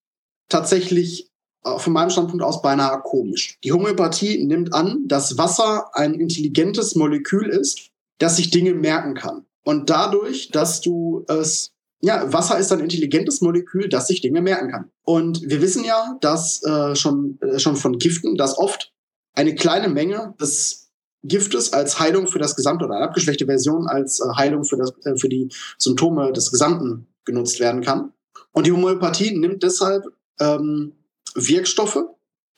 tatsächlich 0.48 1.30
äh, 1.66 1.78
von 1.78 1.94
meinem 1.94 2.10
Standpunkt 2.10 2.44
aus 2.44 2.62
beinahe 2.62 3.02
komisch. 3.02 3.58
Die 3.64 3.74
Homöopathie 3.74 4.46
nimmt 4.46 4.74
an, 4.74 5.08
dass 5.08 5.38
Wasser 5.38 5.90
ein 5.94 6.14
intelligentes 6.14 6.96
Molekül 6.96 7.48
ist, 7.50 7.92
das 8.18 8.38
sich 8.38 8.50
Dinge 8.50 8.74
merken 8.74 9.14
kann. 9.14 9.46
Und 9.64 9.90
dadurch, 9.90 10.50
dass 10.50 10.82
du 10.82 11.26
es 11.28 11.74
ja, 12.02 12.32
Wasser 12.32 12.58
ist 12.58 12.72
ein 12.72 12.80
intelligentes 12.80 13.42
Molekül, 13.42 13.90
das 13.90 14.08
sich 14.08 14.22
Dinge 14.22 14.42
merken 14.42 14.72
kann. 14.72 14.92
Und 15.04 15.42
wir 15.44 15.62
wissen 15.62 15.84
ja, 15.84 16.18
dass 16.22 16.64
äh, 16.64 16.96
schon, 16.96 17.38
äh, 17.42 17.60
schon 17.60 17.76
von 17.76 17.98
Giften, 17.98 18.36
dass 18.36 18.58
oft 18.58 18.94
eine 19.34 19.56
kleine 19.56 19.90
Menge 19.90 20.34
des 20.40 20.92
Giftes 21.24 21.74
als 21.74 22.00
Heilung 22.00 22.28
für 22.28 22.40
das 22.40 22.56
Gesamte 22.56 22.86
oder 22.86 22.96
eine 22.96 23.06
abgeschwächte 23.06 23.46
Version 23.46 23.88
als 23.88 24.22
äh, 24.22 24.30
Heilung 24.36 24.64
für, 24.64 24.78
das, 24.78 24.94
äh, 25.04 25.18
für 25.18 25.28
die 25.28 25.50
Symptome 25.78 26.32
des 26.32 26.52
Gesamten 26.52 27.08
genutzt 27.26 27.60
werden 27.60 27.82
kann. 27.82 28.14
Und 28.52 28.66
die 28.66 28.72
Homöopathie 28.72 29.38
nimmt 29.38 29.64
deshalb 29.64 30.06
ähm, 30.40 30.94
Wirkstoffe, 31.36 32.00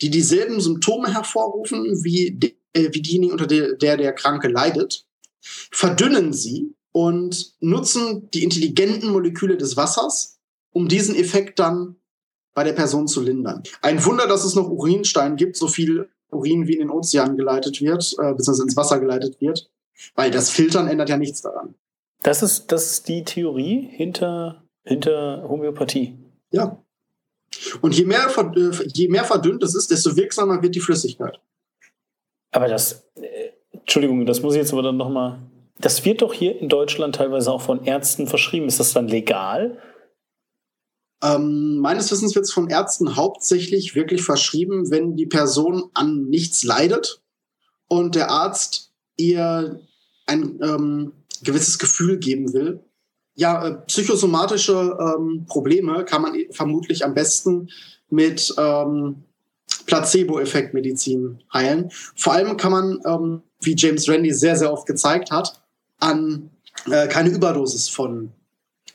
die 0.01 0.11
dieselben 0.11 0.61
Symptome 0.61 1.13
hervorrufen 1.13 2.03
wie, 2.03 2.31
de, 2.31 2.53
äh, 2.73 2.89
wie 2.93 3.01
diejenigen, 3.01 3.33
unter 3.33 3.47
der, 3.47 3.73
der 3.73 3.97
der 3.97 4.13
Kranke 4.13 4.47
leidet, 4.47 5.05
verdünnen 5.41 6.31
sie 6.31 6.75
und 6.91 7.53
nutzen 7.59 8.29
die 8.31 8.43
intelligenten 8.43 9.09
Moleküle 9.09 9.57
des 9.57 9.77
Wassers, 9.77 10.39
um 10.71 10.87
diesen 10.87 11.15
Effekt 11.15 11.59
dann 11.59 11.95
bei 12.53 12.63
der 12.63 12.73
Person 12.73 13.07
zu 13.07 13.21
lindern. 13.21 13.63
Ein 13.81 14.03
Wunder, 14.05 14.27
dass 14.27 14.43
es 14.43 14.55
noch 14.55 14.69
Urinstein 14.69 15.35
gibt, 15.37 15.55
so 15.55 15.67
viel 15.67 16.09
Urin 16.31 16.67
wie 16.67 16.73
in 16.73 16.79
den 16.79 16.89
Ozean 16.89 17.37
geleitet 17.37 17.81
wird, 17.81 18.13
äh, 18.19 18.33
beziehungsweise 18.33 18.63
ins 18.63 18.77
Wasser 18.77 18.99
geleitet 18.99 19.39
wird, 19.39 19.69
weil 20.15 20.31
das 20.31 20.49
Filtern 20.49 20.87
ändert 20.87 21.09
ja 21.09 21.17
nichts 21.17 21.41
daran. 21.41 21.75
Das 22.23 22.43
ist, 22.43 22.71
das 22.71 22.91
ist 22.91 23.07
die 23.07 23.23
Theorie 23.23 23.87
hinter, 23.91 24.63
hinter 24.83 25.45
Homöopathie. 25.47 26.17
Ja. 26.51 26.81
Und 27.81 27.97
je 27.97 28.05
mehr, 28.05 28.27
äh, 28.37 28.87
je 28.93 29.09
mehr 29.09 29.23
verdünnt 29.23 29.63
es 29.63 29.75
ist, 29.75 29.91
desto 29.91 30.15
wirksamer 30.15 30.61
wird 30.61 30.75
die 30.75 30.79
Flüssigkeit. 30.79 31.39
Aber 32.51 32.67
das, 32.67 33.05
äh, 33.15 33.51
Entschuldigung, 33.71 34.25
das 34.25 34.41
muss 34.41 34.53
ich 34.53 34.59
jetzt 34.59 34.73
aber 34.73 34.83
dann 34.83 34.97
nochmal 34.97 35.39
das 35.81 36.05
wird 36.05 36.21
doch 36.21 36.33
hier 36.33 36.59
in 36.59 36.69
Deutschland 36.69 37.15
teilweise 37.15 37.51
auch 37.51 37.61
von 37.61 37.83
Ärzten 37.83 38.27
verschrieben. 38.27 38.67
Ist 38.67 38.79
das 38.79 38.93
dann 38.93 39.07
legal? 39.07 39.77
Ähm, 41.23 41.77
meines 41.77 42.11
Wissens 42.11 42.33
wird 42.35 42.45
es 42.45 42.53
von 42.53 42.69
Ärzten 42.69 43.15
hauptsächlich 43.15 43.95
wirklich 43.95 44.23
verschrieben, 44.23 44.89
wenn 44.89 45.15
die 45.15 45.27
Person 45.27 45.89
an 45.93 46.25
nichts 46.25 46.63
leidet 46.63 47.21
und 47.87 48.15
der 48.15 48.31
Arzt 48.31 48.91
ihr 49.17 49.81
ein 50.25 50.59
ähm, 50.63 51.11
gewisses 51.43 51.77
Gefühl 51.77 52.17
geben 52.17 52.53
will. 52.53 52.83
Ja, 53.35 53.67
äh, 53.67 53.73
psychosomatische 53.85 54.97
ähm, 54.99 55.45
Probleme 55.47 56.05
kann 56.05 56.21
man 56.21 56.35
vermutlich 56.51 57.05
am 57.05 57.13
besten 57.13 57.69
mit 58.09 58.53
ähm, 58.57 59.23
Placebo-Effekt-Medizin 59.85 61.43
heilen. 61.53 61.91
Vor 62.15 62.33
allem 62.33 62.57
kann 62.57 62.71
man, 62.71 62.99
ähm, 63.05 63.41
wie 63.61 63.75
James 63.75 64.09
Randi 64.09 64.33
sehr, 64.33 64.55
sehr 64.55 64.71
oft 64.71 64.85
gezeigt 64.87 65.31
hat, 65.31 65.60
an 66.01 66.49
äh, 66.89 67.07
keine 67.07 67.29
Überdosis 67.29 67.89
von 67.89 68.31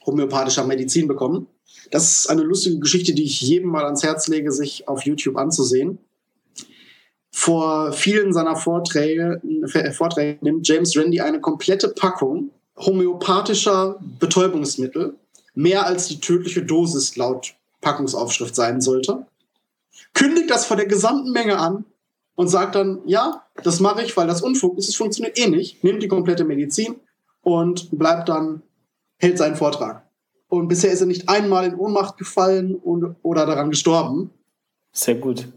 homöopathischer 0.04 0.64
Medizin 0.64 1.08
bekommen. 1.08 1.46
Das 1.90 2.20
ist 2.20 2.30
eine 2.30 2.42
lustige 2.42 2.78
Geschichte, 2.78 3.14
die 3.14 3.24
ich 3.24 3.40
jedem 3.40 3.70
mal 3.70 3.84
ans 3.84 4.02
Herz 4.02 4.28
lege, 4.28 4.52
sich 4.52 4.88
auf 4.88 5.02
YouTube 5.02 5.36
anzusehen. 5.36 5.98
Vor 7.30 7.92
vielen 7.92 8.32
seiner 8.32 8.56
Vorträge, 8.56 9.40
äh, 9.72 9.92
Vorträge 9.92 10.38
nimmt 10.40 10.66
James 10.66 10.96
Randi 10.96 11.20
eine 11.20 11.40
komplette 11.40 11.88
Packung 11.88 12.50
homöopathischer 12.78 13.98
Betäubungsmittel, 14.18 15.14
mehr 15.54 15.86
als 15.86 16.08
die 16.08 16.20
tödliche 16.20 16.62
Dosis 16.62 17.16
laut 17.16 17.54
Packungsaufschrift 17.80 18.54
sein 18.54 18.80
sollte, 18.80 19.26
kündigt 20.12 20.50
das 20.50 20.66
vor 20.66 20.76
der 20.76 20.86
gesamten 20.86 21.32
Menge 21.32 21.58
an 21.58 21.84
und 22.36 22.48
sagt 22.48 22.76
dann, 22.76 23.00
ja, 23.06 23.42
das 23.64 23.80
mache 23.80 24.02
ich, 24.02 24.16
weil 24.16 24.28
das 24.28 24.42
Unfug 24.42 24.78
ist, 24.78 24.88
es 24.88 24.94
funktioniert 24.96 25.38
eh 25.38 25.48
nicht, 25.48 25.82
nimmt 25.82 26.02
die 26.02 26.08
komplette 26.08 26.44
Medizin 26.44 26.96
und 27.42 27.88
bleibt 27.90 28.28
dann, 28.28 28.62
hält 29.18 29.38
seinen 29.38 29.56
Vortrag. 29.56 30.06
Und 30.48 30.68
bisher 30.68 30.92
ist 30.92 31.00
er 31.00 31.06
nicht 31.06 31.28
einmal 31.28 31.66
in 31.66 31.74
Ohnmacht 31.74 32.18
gefallen 32.18 32.76
und, 32.76 33.16
oder 33.22 33.46
daran 33.46 33.70
gestorben. 33.70 34.30
Sehr 34.92 35.16
gut. 35.16 35.48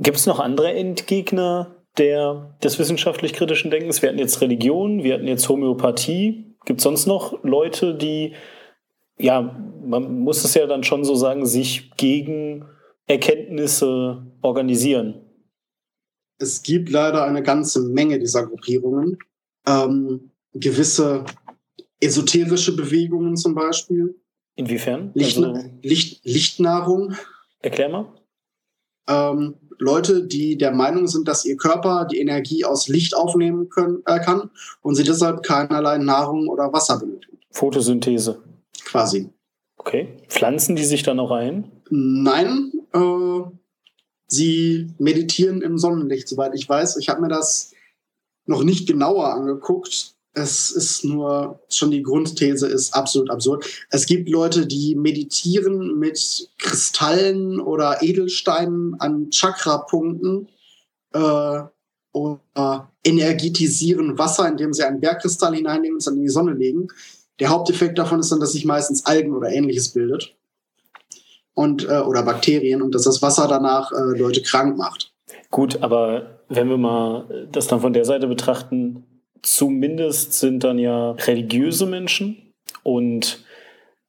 Gibt 0.00 0.16
es 0.16 0.26
noch 0.26 0.40
andere 0.40 0.72
Endgegner 0.72 1.76
der, 1.98 2.54
des 2.62 2.78
wissenschaftlich-kritischen 2.78 3.70
Denkens? 3.70 4.02
Wir 4.02 4.08
hatten 4.08 4.18
jetzt 4.18 4.40
Religion, 4.40 5.04
wir 5.04 5.14
hatten 5.14 5.28
jetzt 5.28 5.48
Homöopathie. 5.48 6.56
Gibt 6.64 6.80
es 6.80 6.84
sonst 6.84 7.06
noch 7.06 7.42
Leute, 7.44 7.94
die, 7.94 8.34
ja, 9.18 9.56
man 9.84 10.20
muss 10.20 10.44
es 10.44 10.54
ja 10.54 10.66
dann 10.66 10.84
schon 10.84 11.04
so 11.04 11.14
sagen, 11.14 11.46
sich 11.46 11.92
gegen 11.96 12.64
Erkenntnisse 13.06 14.26
organisieren? 14.42 15.27
Es 16.38 16.62
gibt 16.62 16.90
leider 16.90 17.24
eine 17.24 17.42
ganze 17.42 17.80
Menge 17.82 18.18
dieser 18.18 18.46
Gruppierungen. 18.46 19.18
Ähm, 19.66 20.30
gewisse 20.54 21.24
esoterische 22.00 22.74
Bewegungen 22.74 23.36
zum 23.36 23.54
Beispiel. 23.54 24.14
Inwiefern? 24.54 25.10
Licht, 25.14 25.36
also, 25.36 25.70
Licht, 25.82 26.24
Lichtnahrung. 26.24 27.14
Erklär 27.60 27.88
mal. 27.88 28.12
Ähm, 29.08 29.54
Leute, 29.78 30.26
die 30.26 30.58
der 30.58 30.72
Meinung 30.72 31.06
sind, 31.06 31.28
dass 31.28 31.44
ihr 31.44 31.56
Körper 31.56 32.06
die 32.10 32.18
Energie 32.18 32.64
aus 32.64 32.88
Licht 32.88 33.16
aufnehmen 33.16 33.68
können, 33.68 34.02
äh, 34.06 34.18
kann 34.20 34.50
und 34.82 34.96
sie 34.96 35.04
deshalb 35.04 35.42
keinerlei 35.42 35.98
Nahrung 35.98 36.48
oder 36.48 36.72
Wasser 36.72 36.98
benötigen. 36.98 37.38
Photosynthese. 37.50 38.42
Quasi. 38.84 39.30
Okay. 39.76 40.16
Pflanzen 40.28 40.76
die 40.76 40.84
sich 40.84 41.02
dann 41.02 41.20
auch 41.20 41.30
ein? 41.30 41.70
Nein, 41.90 42.72
äh, 42.92 43.40
sie 44.28 44.90
meditieren 44.98 45.62
im 45.62 45.78
Sonnenlicht, 45.78 46.28
soweit 46.28 46.54
ich 46.54 46.68
weiß. 46.68 46.98
Ich 46.98 47.08
habe 47.08 47.22
mir 47.22 47.28
das 47.28 47.72
noch 48.46 48.62
nicht 48.62 48.86
genauer 48.86 49.34
angeguckt. 49.34 50.14
Es 50.34 50.70
ist 50.70 51.04
nur 51.04 51.60
schon 51.68 51.90
die 51.90 52.02
Grundthese 52.02 52.68
ist 52.68 52.94
absolut 52.94 53.30
absurd. 53.30 53.64
Es 53.90 54.06
gibt 54.06 54.28
Leute, 54.28 54.66
die 54.66 54.94
meditieren 54.94 55.98
mit 55.98 56.48
Kristallen 56.58 57.58
oder 57.58 58.02
Edelsteinen 58.02 58.94
an 59.00 59.30
Chakrapunkten 59.30 60.48
äh, 61.12 61.62
oder 62.12 62.92
energetisieren 63.04 64.18
Wasser, 64.18 64.48
indem 64.48 64.72
sie 64.72 64.84
einen 64.84 65.00
Bergkristall 65.00 65.54
hineinnehmen 65.54 65.94
und 65.94 65.98
es 65.98 66.04
dann 66.04 66.16
in 66.16 66.22
die 66.22 66.28
Sonne 66.28 66.52
legen. 66.52 66.88
Der 67.40 67.48
Haupteffekt 67.48 67.98
davon 67.98 68.20
ist 68.20 68.30
dann, 68.30 68.40
dass 68.40 68.52
sich 68.52 68.64
meistens 68.64 69.06
Algen 69.06 69.34
oder 69.34 69.50
ähnliches 69.50 69.90
bildet 69.90 70.37
und 71.58 71.88
äh, 71.88 71.98
oder 71.98 72.22
Bakterien 72.22 72.82
und 72.82 72.94
dass 72.94 73.02
das 73.02 73.20
Wasser 73.20 73.48
danach 73.48 73.90
äh, 73.90 74.16
Leute 74.16 74.42
krank 74.42 74.78
macht. 74.78 75.12
Gut, 75.50 75.82
aber 75.82 76.38
wenn 76.48 76.68
wir 76.68 76.76
mal 76.76 77.48
das 77.50 77.66
dann 77.66 77.80
von 77.80 77.92
der 77.92 78.04
Seite 78.04 78.28
betrachten, 78.28 79.04
zumindest 79.42 80.34
sind 80.34 80.62
dann 80.62 80.78
ja 80.78 81.10
religiöse 81.10 81.86
Menschen 81.86 82.52
und 82.84 83.44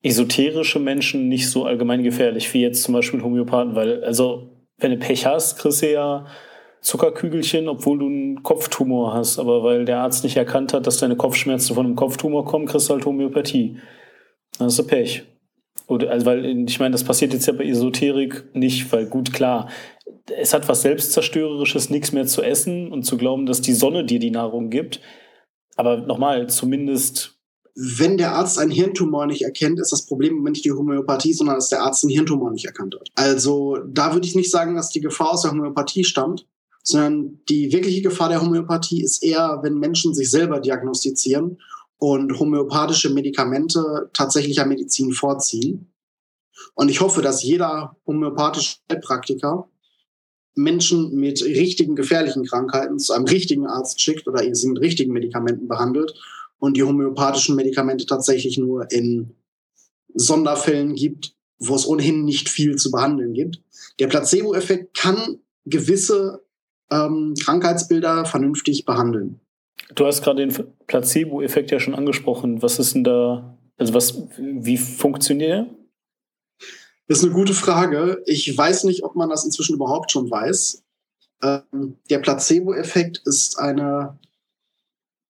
esoterische 0.03 0.77
Menschen 0.77 1.27
nicht 1.27 1.49
so 1.49 1.65
allgemein 1.65 2.03
gefährlich 2.03 2.53
wie 2.53 2.61
jetzt 2.61 2.83
zum 2.83 2.93
Beispiel 2.93 3.23
Homöopathen, 3.23 3.75
weil 3.75 4.03
also 4.03 4.49
wenn 4.77 4.91
du 4.91 4.97
Pech 4.97 5.25
hast, 5.25 5.57
kriegst 5.57 5.81
du 5.81 5.91
ja 5.91 6.27
Zuckerkügelchen, 6.81 7.67
obwohl 7.67 7.97
du 7.97 8.05
einen 8.05 8.43
Kopftumor 8.43 9.15
hast. 9.15 9.39
Aber 9.39 9.63
weil 9.63 9.85
der 9.85 9.99
Arzt 10.01 10.23
nicht 10.23 10.37
erkannt 10.37 10.71
hat, 10.73 10.85
dass 10.85 10.97
deine 10.97 11.17
Kopfschmerzen 11.17 11.73
von 11.73 11.85
einem 11.85 11.95
Kopftumor 11.95 12.45
kommen, 12.45 12.67
kriegst 12.67 12.89
du 12.89 12.93
halt 12.93 13.05
Homöopathie. 13.05 13.79
Dann 14.57 14.67
hast 14.67 14.79
du 14.79 14.83
Pech. 14.87 15.25
Oder, 15.89 16.11
also, 16.11 16.27
weil 16.27 16.45
ich 16.45 16.79
meine, 16.79 16.91
das 16.91 17.03
passiert 17.03 17.33
jetzt 17.33 17.47
ja 17.47 17.53
bei 17.53 17.65
Esoterik 17.65 18.45
nicht, 18.53 18.91
weil 18.91 19.07
gut, 19.07 19.33
klar, 19.33 19.69
es 20.37 20.53
hat 20.53 20.69
was 20.69 20.83
Selbstzerstörerisches, 20.83 21.89
nichts 21.89 22.11
mehr 22.11 22.27
zu 22.27 22.43
essen 22.43 22.91
und 22.91 23.03
zu 23.03 23.17
glauben, 23.17 23.47
dass 23.47 23.61
die 23.61 23.73
Sonne 23.73 24.05
dir 24.05 24.19
die 24.19 24.29
Nahrung 24.29 24.69
gibt. 24.69 25.01
Aber 25.75 25.97
nochmal, 25.97 26.47
zumindest. 26.47 27.39
Wenn 27.73 28.17
der 28.17 28.33
Arzt 28.33 28.59
einen 28.59 28.69
Hirntumor 28.69 29.25
nicht 29.25 29.41
erkennt, 29.41 29.79
ist 29.79 29.91
das 29.91 30.05
Problem 30.05 30.43
nicht 30.43 30.63
die 30.63 30.71
Homöopathie, 30.71 31.33
sondern 31.33 31.55
dass 31.55 31.69
der 31.69 31.81
Arzt 31.81 32.03
einen 32.03 32.11
Hirntumor 32.11 32.51
nicht 32.51 32.65
erkannt 32.65 32.95
hat. 32.99 33.09
Also 33.15 33.77
da 33.87 34.13
würde 34.13 34.27
ich 34.27 34.35
nicht 34.35 34.51
sagen, 34.51 34.75
dass 34.75 34.89
die 34.89 35.01
Gefahr 35.01 35.31
aus 35.31 35.41
der 35.41 35.51
Homöopathie 35.51 36.03
stammt, 36.03 36.45
sondern 36.83 37.39
die 37.49 37.71
wirkliche 37.71 38.01
Gefahr 38.01 38.29
der 38.29 38.41
Homöopathie 38.41 39.01
ist 39.01 39.23
eher, 39.23 39.59
wenn 39.63 39.79
Menschen 39.79 40.13
sich 40.13 40.29
selber 40.29 40.59
diagnostizieren 40.59 41.59
und 41.99 42.39
homöopathische 42.39 43.09
Medikamente 43.09 44.09
tatsächlicher 44.13 44.65
Medizin 44.65 45.11
vorziehen. 45.11 45.93
Und 46.73 46.89
ich 46.89 47.01
hoffe, 47.01 47.21
dass 47.21 47.43
jeder 47.43 47.97
homöopathische 48.07 48.77
Heilpraktiker 48.89 49.69
Menschen 50.55 51.15
mit 51.15 51.43
richtigen 51.43 51.95
gefährlichen 51.95 52.45
Krankheiten 52.45 52.99
zu 52.99 53.13
einem 53.13 53.25
richtigen 53.25 53.67
Arzt 53.67 54.01
schickt 54.01 54.27
oder 54.27 54.43
sie 54.53 54.67
mit 54.67 54.81
richtigen 54.81 55.13
Medikamenten 55.13 55.67
behandelt 55.67 56.13
und 56.57 56.75
die 56.75 56.83
homöopathischen 56.83 57.55
Medikamente 57.55 58.05
tatsächlich 58.05 58.57
nur 58.57 58.91
in 58.91 59.35
Sonderfällen 60.13 60.95
gibt, 60.95 61.35
wo 61.59 61.75
es 61.75 61.85
ohnehin 61.85 62.25
nicht 62.25 62.49
viel 62.49 62.75
zu 62.77 62.91
behandeln 62.91 63.33
gibt. 63.33 63.61
Der 63.99 64.07
Placebo-Effekt 64.07 64.97
kann 64.97 65.39
gewisse 65.65 66.43
ähm, 66.89 67.33
Krankheitsbilder 67.39 68.25
vernünftig 68.25 68.85
behandeln. 68.85 69.39
Du 69.95 70.05
hast 70.05 70.21
gerade 70.21 70.45
den 70.45 70.75
Placebo-Effekt 70.87 71.71
ja 71.71 71.79
schon 71.79 71.95
angesprochen. 71.95 72.61
Was 72.61 72.79
ist 72.79 72.95
denn 72.95 73.03
da, 73.03 73.57
also 73.77 73.93
was, 73.93 74.21
wie 74.37 74.77
funktioniert 74.77 75.51
er? 75.51 75.75
Das 77.07 77.19
ist 77.19 77.23
eine 77.23 77.33
gute 77.33 77.55
Frage. 77.55 78.21
Ich 78.25 78.55
weiß 78.55 78.83
nicht, 78.83 79.03
ob 79.03 79.15
man 79.15 79.29
das 79.29 79.43
inzwischen 79.43 79.75
überhaupt 79.75 80.11
schon 80.11 80.29
weiß. 80.29 80.83
Ähm, 81.41 81.97
der 82.09 82.19
Placebo-Effekt 82.19 83.21
ist 83.25 83.57
eine, 83.57 84.19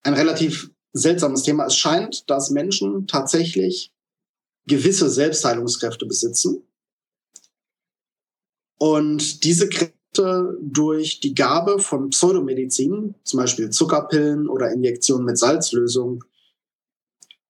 ein 0.04 0.14
relativ 0.14 0.72
seltsames 0.92 1.44
Thema. 1.44 1.66
Es 1.66 1.78
scheint, 1.78 2.30
dass 2.30 2.50
Menschen 2.50 3.08
tatsächlich 3.08 3.94
gewisse 4.68 5.10
Selbstheilungskräfte 5.10 6.06
besitzen. 6.06 6.64
Und 8.78 9.44
diese 9.44 9.70
Kräfte 9.70 9.99
durch 10.14 11.20
die 11.20 11.36
Gabe 11.36 11.80
von 11.80 12.10
Pseudomedizin, 12.10 13.16
zum 13.24 13.40
Beispiel 13.40 13.70
Zuckerpillen 13.70 14.50
oder 14.50 14.72
Injektionen 14.72 15.26
mit 15.26 15.38
Salzlösung, 15.38 16.24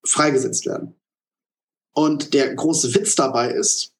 freigesetzt 0.03 0.66
werden. 0.66 0.95
Und 1.93 2.34
der 2.34 2.53
große 2.53 2.93
Witz 2.95 3.16
dabei 3.16 3.51
ist, 3.51 3.93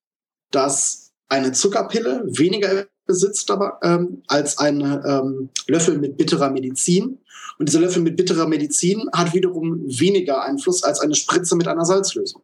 dass 0.52 1.12
eine 1.28 1.52
Zuckerpille 1.52 2.24
weniger 2.28 2.88
besitzt 3.06 3.50
aber, 3.50 3.80
ähm, 3.82 4.22
als 4.28 4.60
ein 4.60 4.82
ähm, 4.82 5.50
Löffel 5.68 5.98
mit 5.98 6.16
bitterer 6.18 6.52
Medizin. 6.52 7.20
Und 7.58 7.68
dieser 7.68 7.80
Löffel 7.80 8.04
mit 8.04 8.16
bitterer 8.16 8.48
Medizin 8.48 9.10
hat 9.14 9.34
wiederum 9.34 9.82
weniger 9.86 10.44
Einfluss 10.44 10.84
als 10.84 11.00
eine 11.00 11.16
Spritze 11.16 11.56
mit 11.56 11.68
einer 11.68 11.86
Salzlösung. 11.86 12.44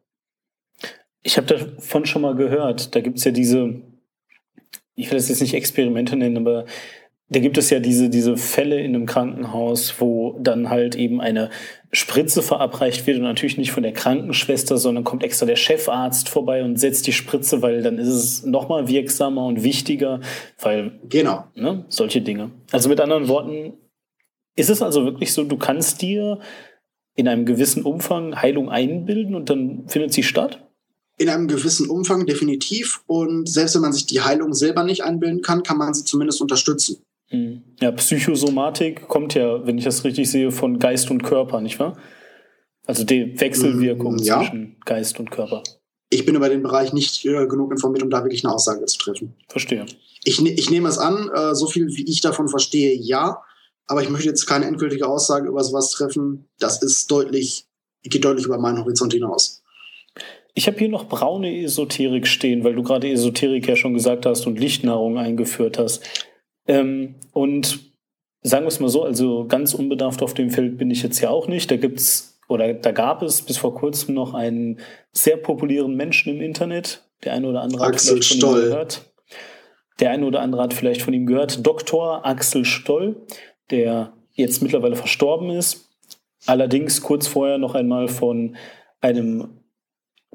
Ich 1.22 1.36
habe 1.36 1.46
davon 1.46 2.04
schon 2.04 2.22
mal 2.22 2.34
gehört. 2.34 2.94
Da 2.94 3.00
gibt 3.00 3.18
es 3.18 3.24
ja 3.24 3.30
diese, 3.30 3.80
ich 4.96 5.10
will 5.10 5.18
das 5.18 5.28
jetzt 5.28 5.40
nicht 5.40 5.54
Experimente 5.54 6.16
nennen, 6.16 6.38
aber 6.38 6.64
da 7.28 7.40
gibt 7.40 7.58
es 7.58 7.70
ja 7.70 7.80
diese, 7.80 8.08
diese 8.08 8.36
Fälle 8.36 8.80
in 8.80 8.94
einem 8.94 9.06
Krankenhaus, 9.06 10.00
wo 10.00 10.38
dann 10.40 10.70
halt 10.70 10.94
eben 10.94 11.20
eine 11.20 11.50
Spritze 11.90 12.40
verabreicht 12.40 13.06
wird 13.06 13.18
und 13.18 13.24
natürlich 13.24 13.58
nicht 13.58 13.72
von 13.72 13.82
der 13.82 13.92
Krankenschwester, 13.92 14.78
sondern 14.78 15.02
kommt 15.02 15.24
extra 15.24 15.44
der 15.44 15.56
Chefarzt 15.56 16.28
vorbei 16.28 16.62
und 16.62 16.78
setzt 16.78 17.06
die 17.06 17.12
Spritze, 17.12 17.62
weil 17.62 17.82
dann 17.82 17.98
ist 17.98 18.08
es 18.08 18.44
nochmal 18.44 18.86
wirksamer 18.88 19.44
und 19.44 19.64
wichtiger, 19.64 20.20
weil 20.60 21.00
genau 21.08 21.44
ne, 21.56 21.84
solche 21.88 22.20
Dinge. 22.20 22.52
Also 22.70 22.88
mit 22.88 23.00
anderen 23.00 23.26
Worten, 23.26 23.72
ist 24.54 24.70
es 24.70 24.80
also 24.80 25.04
wirklich 25.04 25.32
so, 25.32 25.42
du 25.42 25.56
kannst 25.56 26.02
dir 26.02 26.38
in 27.16 27.26
einem 27.26 27.44
gewissen 27.44 27.82
Umfang 27.82 28.40
Heilung 28.40 28.70
einbilden 28.70 29.34
und 29.34 29.50
dann 29.50 29.88
findet 29.88 30.12
sie 30.12 30.22
statt? 30.22 30.65
In 31.18 31.28
einem 31.28 31.48
gewissen 31.48 31.88
Umfang 31.88 32.26
definitiv. 32.26 33.02
Und 33.06 33.48
selbst 33.48 33.74
wenn 33.74 33.82
man 33.82 33.92
sich 33.92 34.06
die 34.06 34.20
Heilung 34.20 34.52
selber 34.52 34.84
nicht 34.84 35.02
einbilden 35.04 35.42
kann, 35.42 35.62
kann 35.62 35.78
man 35.78 35.94
sie 35.94 36.04
zumindest 36.04 36.40
unterstützen. 36.40 36.98
Hm. 37.28 37.62
Ja, 37.80 37.90
Psychosomatik 37.92 39.08
kommt 39.08 39.34
ja, 39.34 39.66
wenn 39.66 39.78
ich 39.78 39.84
das 39.84 40.04
richtig 40.04 40.30
sehe, 40.30 40.52
von 40.52 40.78
Geist 40.78 41.10
und 41.10 41.22
Körper, 41.22 41.60
nicht 41.60 41.78
wahr? 41.78 41.96
Also 42.86 43.04
die 43.04 43.38
Wechselwirkung 43.40 44.18
ja. 44.18 44.38
zwischen 44.38 44.76
Geist 44.84 45.18
und 45.18 45.30
Körper. 45.30 45.62
Ich 46.08 46.24
bin 46.24 46.36
über 46.36 46.48
den 46.48 46.62
Bereich 46.62 46.92
nicht 46.92 47.24
äh, 47.24 47.46
genug 47.46 47.72
informiert, 47.72 48.04
um 48.04 48.10
da 48.10 48.22
wirklich 48.22 48.44
eine 48.44 48.54
Aussage 48.54 48.84
zu 48.86 48.98
treffen. 48.98 49.34
Verstehe. 49.48 49.86
Ich, 50.22 50.40
ne-, 50.40 50.52
ich 50.52 50.70
nehme 50.70 50.88
es 50.88 50.98
an, 50.98 51.28
äh, 51.34 51.54
so 51.54 51.66
viel 51.66 51.88
wie 51.88 52.08
ich 52.08 52.20
davon 52.20 52.48
verstehe, 52.48 52.94
ja. 52.94 53.42
Aber 53.88 54.02
ich 54.02 54.08
möchte 54.08 54.28
jetzt 54.28 54.46
keine 54.46 54.66
endgültige 54.66 55.06
Aussage 55.08 55.48
über 55.48 55.62
sowas 55.64 55.90
treffen. 55.90 56.48
Das 56.58 56.82
ist 56.82 57.10
deutlich, 57.10 57.66
geht 58.04 58.24
deutlich 58.24 58.46
über 58.46 58.58
meinen 58.58 58.78
Horizont 58.78 59.12
hinaus. 59.12 59.62
Ich 60.58 60.66
habe 60.66 60.78
hier 60.78 60.88
noch 60.88 61.06
braune 61.06 61.54
Esoterik 61.54 62.26
stehen, 62.26 62.64
weil 62.64 62.74
du 62.74 62.82
gerade 62.82 63.10
Esoterik 63.10 63.68
ja 63.68 63.76
schon 63.76 63.92
gesagt 63.92 64.24
hast 64.24 64.46
und 64.46 64.58
Lichtnahrung 64.58 65.18
eingeführt 65.18 65.78
hast. 65.78 66.02
Ähm, 66.66 67.16
und 67.32 67.78
sagen 68.40 68.64
wir 68.64 68.68
es 68.68 68.80
mal 68.80 68.88
so, 68.88 69.04
also 69.04 69.46
ganz 69.46 69.74
unbedarft 69.74 70.22
auf 70.22 70.32
dem 70.32 70.48
Feld 70.48 70.78
bin 70.78 70.90
ich 70.90 71.02
jetzt 71.02 71.20
ja 71.20 71.28
auch 71.28 71.46
nicht. 71.46 71.70
Da 71.70 71.76
gibt's 71.76 72.40
oder 72.48 72.72
da 72.72 72.90
gab 72.92 73.22
es 73.22 73.42
bis 73.42 73.58
vor 73.58 73.74
kurzem 73.74 74.14
noch 74.14 74.32
einen 74.32 74.80
sehr 75.12 75.36
populären 75.36 75.94
Menschen 75.94 76.34
im 76.34 76.40
Internet. 76.40 77.02
Der 77.22 77.34
eine 77.34 77.48
oder 77.48 77.60
andere 77.60 77.84
Axel 77.84 78.16
hat 78.16 78.24
vielleicht 78.24 78.38
Stoll. 78.38 78.54
von 78.54 78.62
ihm 78.62 78.70
gehört. 78.70 79.12
Der 80.00 80.10
eine 80.10 80.24
oder 80.24 80.40
andere 80.40 80.62
hat 80.62 80.72
vielleicht 80.72 81.02
von 81.02 81.12
ihm 81.12 81.26
gehört. 81.26 81.66
Dr. 81.66 82.24
Axel 82.24 82.64
Stoll, 82.64 83.26
der 83.70 84.14
jetzt 84.32 84.62
mittlerweile 84.62 84.96
verstorben 84.96 85.50
ist. 85.50 85.90
Allerdings 86.46 87.02
kurz 87.02 87.26
vorher 87.26 87.58
noch 87.58 87.74
einmal 87.74 88.08
von 88.08 88.56
einem 89.02 89.55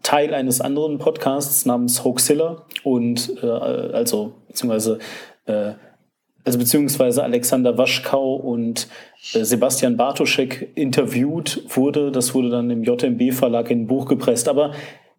Teil 0.03 0.33
eines 0.33 0.61
anderen 0.61 0.97
Podcasts 0.97 1.65
namens 1.65 2.03
Hoaxilla 2.03 2.65
und 2.83 3.37
äh, 3.41 3.47
also 3.47 4.33
beziehungsweise 4.47 4.99
äh, 5.45 5.73
also 6.43 6.57
beziehungsweise 6.57 7.23
Alexander 7.23 7.77
Waschkau 7.77 8.35
und 8.35 8.87
äh, 9.33 9.43
Sebastian 9.43 9.97
Bartoschek 9.97 10.71
interviewt 10.75 11.63
wurde. 11.67 12.11
Das 12.11 12.33
wurde 12.33 12.49
dann 12.49 12.69
im 12.69 12.83
JMB-Verlag 12.83 13.69
in 13.69 13.81
ein 13.81 13.87
Buch 13.87 14.07
gepresst. 14.07 14.49
Aber 14.49 14.71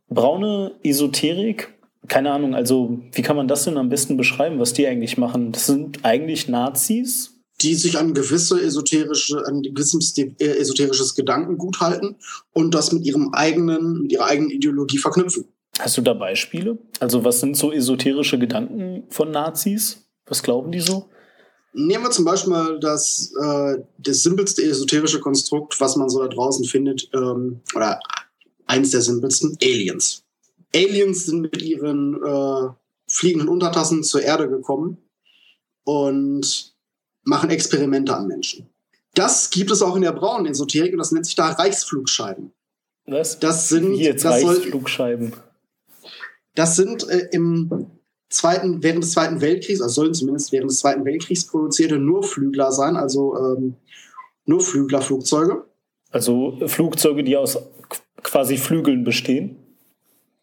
braune 0.09 0.73
Esoterik, 0.83 1.75
keine 2.09 2.33
Ahnung, 2.33 2.55
also 2.55 2.99
wie 3.13 3.23
kann 3.23 3.37
man 3.37 3.49
das 3.49 3.65
denn 3.65 3.79
am 3.79 3.89
besten 3.89 4.17
beschreiben, 4.17 4.59
was 4.59 4.73
die 4.73 4.87
eigentlich 4.87 5.17
machen? 5.17 5.53
Das 5.53 5.67
sind 5.67 6.05
eigentlich 6.05 6.49
Nazis? 6.49 7.32
Die 7.63 7.75
sich 7.75 7.99
an 7.99 8.15
gewisse 8.15 8.61
esoterische, 8.61 9.47
an 9.47 9.63
gewisses 9.63 10.17
äh, 10.19 10.33
esoterisches 10.39 11.15
Gedankengut 11.15 11.81
halten 11.81 12.17
und 12.53 12.75
das 12.75 12.93
mit 12.93 13.05
ihrem 13.05 13.33
eigenen, 13.33 14.03
mit 14.03 14.13
ihrer 14.13 14.27
eigenen 14.27 14.51
Ideologie 14.51 14.99
verknüpfen. 14.99 15.45
Hast 15.79 15.97
du 15.97 16.03
da 16.03 16.13
Beispiele? 16.13 16.79
Also 17.01 17.25
was 17.25 17.41
sind 17.41 17.57
so 17.57 17.73
esoterische 17.73 18.39
Gedanken 18.39 19.05
von 19.11 19.31
Nazis? 19.31 20.05
Was 20.27 20.43
glauben 20.43 20.73
die 20.73 20.81
so? 20.81 21.09
Nehmen 21.75 22.05
wir 22.05 22.11
zum 22.11 22.27
Beispiel 22.27 22.53
mal 22.53 22.81
das, 22.81 23.33
äh, 23.41 23.79
das 23.99 24.23
simpelste 24.23 24.63
esoterische 24.63 25.21
Konstrukt, 25.21 25.81
was 25.81 25.97
man 25.97 26.11
so 26.11 26.21
da 26.21 26.29
draußen 26.29 26.67
findet, 26.67 27.09
ähm, 27.15 27.61
oder 27.75 27.99
eins 28.67 28.91
der 28.91 29.01
simpelsten, 29.01 29.57
Aliens. 29.63 30.23
Aliens 30.75 31.27
sind 31.27 31.41
mit 31.41 31.63
ihren 31.63 32.15
äh, 32.23 32.69
fliegenden 33.09 33.49
Untertassen 33.49 34.03
zur 34.03 34.23
Erde 34.23 34.49
gekommen 34.49 34.99
und 35.85 36.72
machen 37.25 37.51
Experimente 37.51 38.15
an 38.17 38.27
Menschen. 38.27 38.69
Das 39.15 39.51
gibt 39.51 39.71
es 39.71 39.83
auch 39.83 39.95
in 39.97 40.03
der 40.03 40.13
braunen 40.13 40.47
Esoterik 40.47 40.93
und 40.93 40.99
das 40.99 41.13
nennt 41.13 41.27
sich 41.27 41.35
da 41.35 41.51
Reichsflugscheiben. 41.51 42.53
Was? 43.07 43.39
Das 43.39 43.69
sind 43.69 43.93
Wie 43.93 44.05
jetzt 44.05 44.25
das 44.25 44.41
soll- 44.41 44.55
Reichsflugscheiben. 44.57 45.33
Das 46.55 46.77
sind 46.77 47.09
äh, 47.09 47.29
im 47.33 47.91
zweiten, 48.29 48.83
während 48.83 49.05
des 49.05 49.13
Zweiten 49.13 49.41
Weltkriegs, 49.41 49.81
also 49.83 50.03
sollen 50.03 50.15
zumindest 50.15 50.53
während 50.53 50.71
des 50.71 50.79
Zweiten 50.81 51.05
Weltkriegs 51.05 51.47
produzierte 51.47 51.99
Nurflügler 51.99 52.73
sein, 52.73 52.97
also 52.97 53.37
ähm, 53.37 53.75
Nurflüglerflugzeuge. 54.47 55.65
Also 56.11 56.59
Flugzeuge, 56.67 57.25
die 57.25 57.37
aus 57.37 57.57
qu- 57.57 58.01
quasi 58.23 58.57
Flügeln 58.57 59.05
bestehen. 59.05 59.57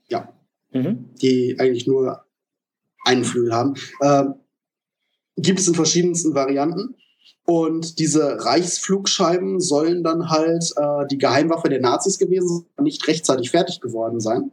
Ja. 0.09 0.33
Mhm. 0.71 1.09
die 1.21 1.55
eigentlich 1.59 1.87
nur 1.87 2.23
einen 3.05 3.23
Flügel 3.23 3.53
haben. 3.53 3.73
Ähm, 4.03 4.35
gibt 5.41 5.59
es 5.59 5.67
in 5.67 5.75
verschiedensten 5.75 6.35
Varianten. 6.35 6.95
Und 7.45 7.97
diese 7.97 8.45
Reichsflugscheiben 8.45 9.59
sollen 9.59 10.03
dann 10.03 10.29
halt 10.29 10.71
äh, 10.77 11.07
die 11.09 11.17
Geheimwaffe 11.17 11.69
der 11.69 11.81
Nazis 11.81 12.19
gewesen 12.19 12.47
sein, 12.47 12.83
nicht 12.83 13.07
rechtzeitig 13.07 13.49
fertig 13.49 13.81
geworden 13.81 14.19
sein. 14.19 14.51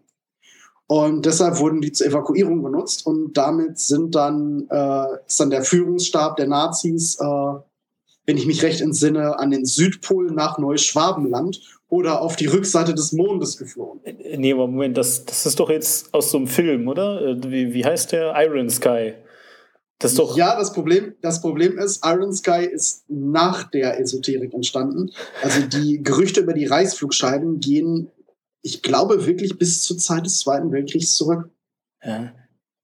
Und 0.87 1.27
deshalb 1.27 1.59
wurden 1.59 1.81
die 1.81 1.93
zur 1.93 2.07
Evakuierung 2.07 2.63
benutzt 2.63 3.07
und 3.07 3.37
damit 3.37 3.79
sind 3.79 4.15
dann, 4.15 4.67
äh, 4.71 5.05
ist 5.27 5.41
dann 5.41 5.51
der 5.51 5.63
Führungsstab 5.63 6.37
der 6.37 6.47
Nazis, 6.47 7.19
äh, 7.21 7.27
wenn 8.25 8.37
ich 8.37 8.47
mich 8.47 8.63
recht 8.63 8.81
entsinne, 8.81 9.39
an 9.39 9.51
den 9.51 9.65
Südpol 9.65 10.31
nach 10.31 10.59
Neuschwabenland 10.59 11.61
oder 11.89 12.21
auf 12.23 12.37
die 12.37 12.47
Rückseite 12.47 12.95
des 12.95 13.13
Mondes 13.13 13.59
geflogen. 13.59 14.01
Äh, 14.05 14.39
Nee, 14.39 14.53
aber 14.53 14.67
Moment, 14.69 14.97
das, 14.97 15.25
das 15.25 15.45
ist 15.47 15.61
doch 15.61 15.71
jetzt 15.71 16.15
aus 16.15 16.31
so 16.31 16.39
einem 16.39 16.47
Film, 16.47 16.89
oder? 16.89 17.21
Äh, 17.21 17.37
Wie, 17.51 17.75
wie 17.75 17.85
heißt 17.85 18.13
der? 18.13 18.35
Iron 18.37 18.71
Sky. 18.71 19.15
Das 19.99 20.15
doch. 20.15 20.37
Ja, 20.37 20.59
das 20.59 20.73
Problem, 20.73 21.15
das 21.23 21.41
Problem 21.41 21.79
ist, 21.79 22.05
Iron 22.05 22.33
Sky 22.33 22.67
ist 22.71 23.05
nach 23.09 23.71
der 23.71 23.99
Esoterik 23.99 24.53
entstanden. 24.53 25.11
Also 25.43 25.63
die 25.63 26.03
Gerüchte 26.03 26.41
über 26.41 26.53
die 26.53 26.67
Reichsflugscheiben 26.67 27.61
gehen, 27.61 28.11
ich 28.61 28.83
glaube, 28.83 29.27
wirklich 29.27 29.59
bis 29.59 29.83
zur 29.83 29.97
Zeit 29.97 30.27
des 30.27 30.41
Zweiten 30.41 30.71
Weltkriegs 30.73 31.15
zurück. 31.15 31.49
Ja. 32.03 32.33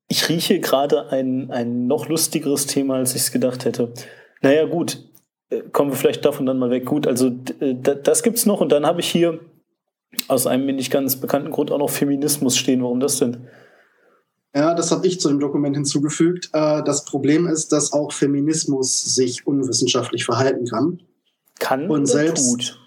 Ich 0.08 0.28
rieche 0.28 0.60
gerade 0.60 1.10
ein, 1.10 1.50
ein 1.50 1.86
noch 1.86 2.08
lustigeres 2.08 2.66
Thema, 2.66 2.96
als 2.96 3.14
ich 3.14 3.22
es 3.22 3.32
gedacht 3.32 3.64
hätte. 3.64 3.92
Naja, 4.40 4.64
gut. 4.66 5.04
Äh, 5.50 5.62
Kommen 5.72 5.90
wir 5.90 5.96
vielleicht 5.96 6.24
davon 6.24 6.46
dann 6.46 6.58
mal 6.58 6.70
weg. 6.70 6.86
Gut, 6.86 7.06
also 7.06 7.28
äh, 7.60 7.74
das 7.74 8.22
gibt's 8.22 8.46
noch 8.46 8.60
und 8.60 8.70
dann 8.70 8.86
habe 8.86 9.00
ich 9.00 9.10
hier 9.10 9.40
aus 10.28 10.46
einem 10.46 10.66
mir 10.66 10.72
nicht 10.72 10.90
ganz 10.90 11.16
bekannten 11.16 11.50
Grund 11.50 11.70
auch 11.70 11.78
noch 11.78 11.90
Feminismus 11.90 12.56
stehen. 12.56 12.82
Warum 12.82 13.00
das 13.00 13.18
denn? 13.18 13.48
Ja, 14.54 14.74
das 14.74 14.90
habe 14.90 15.06
ich 15.06 15.18
zu 15.20 15.28
dem 15.28 15.40
Dokument 15.40 15.74
hinzugefügt. 15.76 16.50
Äh, 16.52 16.82
das 16.84 17.04
Problem 17.04 17.46
ist, 17.46 17.72
dass 17.72 17.92
auch 17.92 18.12
Feminismus 18.12 19.14
sich 19.14 19.46
unwissenschaftlich 19.46 20.24
verhalten 20.24 20.66
kann. 20.66 21.02
Kann 21.58 21.90
Und 21.90 22.06
selbst- 22.06 22.50
tut? 22.50 22.78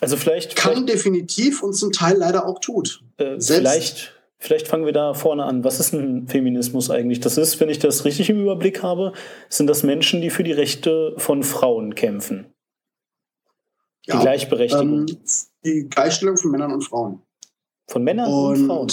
Also 0.00 0.16
vielleicht, 0.16 0.56
Kann 0.56 0.84
definitiv 0.86 1.62
und 1.62 1.74
zum 1.74 1.92
Teil 1.92 2.16
leider 2.16 2.46
auch 2.46 2.58
tut. 2.58 3.04
vielleicht, 3.16 3.50
äh, 3.50 3.54
vielleicht, 3.54 4.12
Vielleicht 4.42 4.66
fangen 4.66 4.84
wir 4.86 4.92
da 4.92 5.14
vorne 5.14 5.44
an. 5.44 5.62
Was 5.62 5.78
ist 5.78 5.92
ein 5.94 6.26
Feminismus 6.26 6.90
eigentlich? 6.90 7.20
Das 7.20 7.38
ist, 7.38 7.60
wenn 7.60 7.68
ich 7.68 7.78
das 7.78 8.04
richtig 8.04 8.28
im 8.28 8.40
Überblick 8.42 8.82
habe, 8.82 9.12
sind 9.48 9.68
das 9.68 9.84
Menschen, 9.84 10.20
die 10.20 10.30
für 10.30 10.42
die 10.42 10.50
Rechte 10.50 11.14
von 11.16 11.44
Frauen 11.44 11.94
kämpfen. 11.94 12.52
Die 14.04 14.10
ja, 14.10 14.20
Gleichberechtigung. 14.20 15.06
Ähm, 15.06 15.18
die 15.64 15.88
Gleichstellung 15.88 16.36
von 16.36 16.50
Männern 16.50 16.72
und 16.72 16.82
Frauen. 16.82 17.22
Von 17.88 18.02
Männern 18.02 18.32
und, 18.32 18.62
und 18.62 18.66
Frauen? 18.66 18.88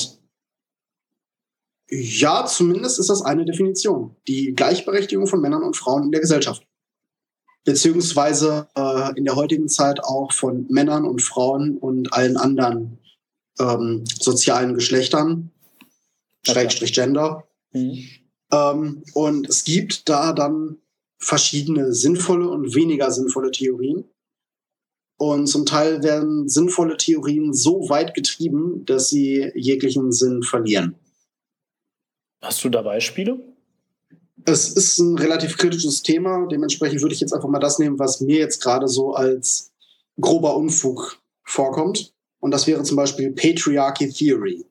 Ja, 1.90 2.46
zumindest 2.46 3.00
ist 3.00 3.10
das 3.10 3.22
eine 3.22 3.46
Definition. 3.46 4.16
Die 4.28 4.54
Gleichberechtigung 4.54 5.28
von 5.28 5.42
Männern 5.42 5.64
und 5.64 5.76
Frauen 5.76 6.04
in 6.04 6.12
der 6.12 6.22
Gesellschaft. 6.22 6.66
Beziehungsweise 7.66 8.68
äh, 8.76 9.18
in 9.18 9.26
der 9.26 9.36
heutigen 9.36 9.68
Zeit 9.68 10.04
auch 10.04 10.32
von 10.32 10.66
Männern 10.70 11.06
und 11.06 11.22
Frauen 11.22 11.78
und 11.78 12.14
allen 12.14 12.38
anderen 12.38 13.00
ähm, 13.60 14.04
sozialen 14.20 14.76
Geschlechtern, 14.76 15.52
Schrägstrich 16.46 16.94
Gender. 16.94 17.48
Mhm. 17.74 18.06
Ähm, 18.52 19.04
und 19.14 19.50
es 19.50 19.64
gibt 19.64 20.10
da 20.10 20.34
dann 20.34 20.78
verschiedene 21.18 21.94
sinnvolle 21.94 22.50
und 22.50 22.76
weniger 22.76 23.12
sinnvolle 23.12 23.52
Theorien. 23.52 24.06
Und 25.18 25.48
zum 25.48 25.66
Teil 25.66 26.02
werden 26.02 26.48
sinnvolle 26.48 26.96
Theorien 26.96 27.54
so 27.54 27.90
weit 27.90 28.14
getrieben, 28.14 28.86
dass 28.86 29.10
sie 29.10 29.52
jeglichen 29.54 30.14
Sinn 30.14 30.44
verlieren. 30.44 30.96
Hast 32.42 32.64
du 32.64 32.70
da 32.70 32.82
Beispiele? 32.82 33.40
Es 34.46 34.70
ist 34.70 34.98
ein 35.00 35.18
relativ 35.18 35.58
kritisches 35.58 36.02
Thema. 36.02 36.48
Dementsprechend 36.48 37.02
würde 37.02 37.14
ich 37.14 37.22
jetzt 37.22 37.34
einfach 37.34 37.50
mal 37.50 37.60
das 37.60 37.80
nehmen, 37.80 38.00
was 38.00 38.22
mir 38.22 38.38
jetzt 38.38 38.62
gerade 38.62 38.88
so 38.88 39.14
als 39.14 39.72
grober 40.20 40.56
Unfug 40.56 41.22
vorkommt. 41.44 42.14
Und 42.40 42.52
das 42.52 42.68
wäre 42.68 42.84
zum 42.84 42.96
Beispiel 42.96 43.32
Patriarchy 43.34 44.10
Theory, 44.10 44.66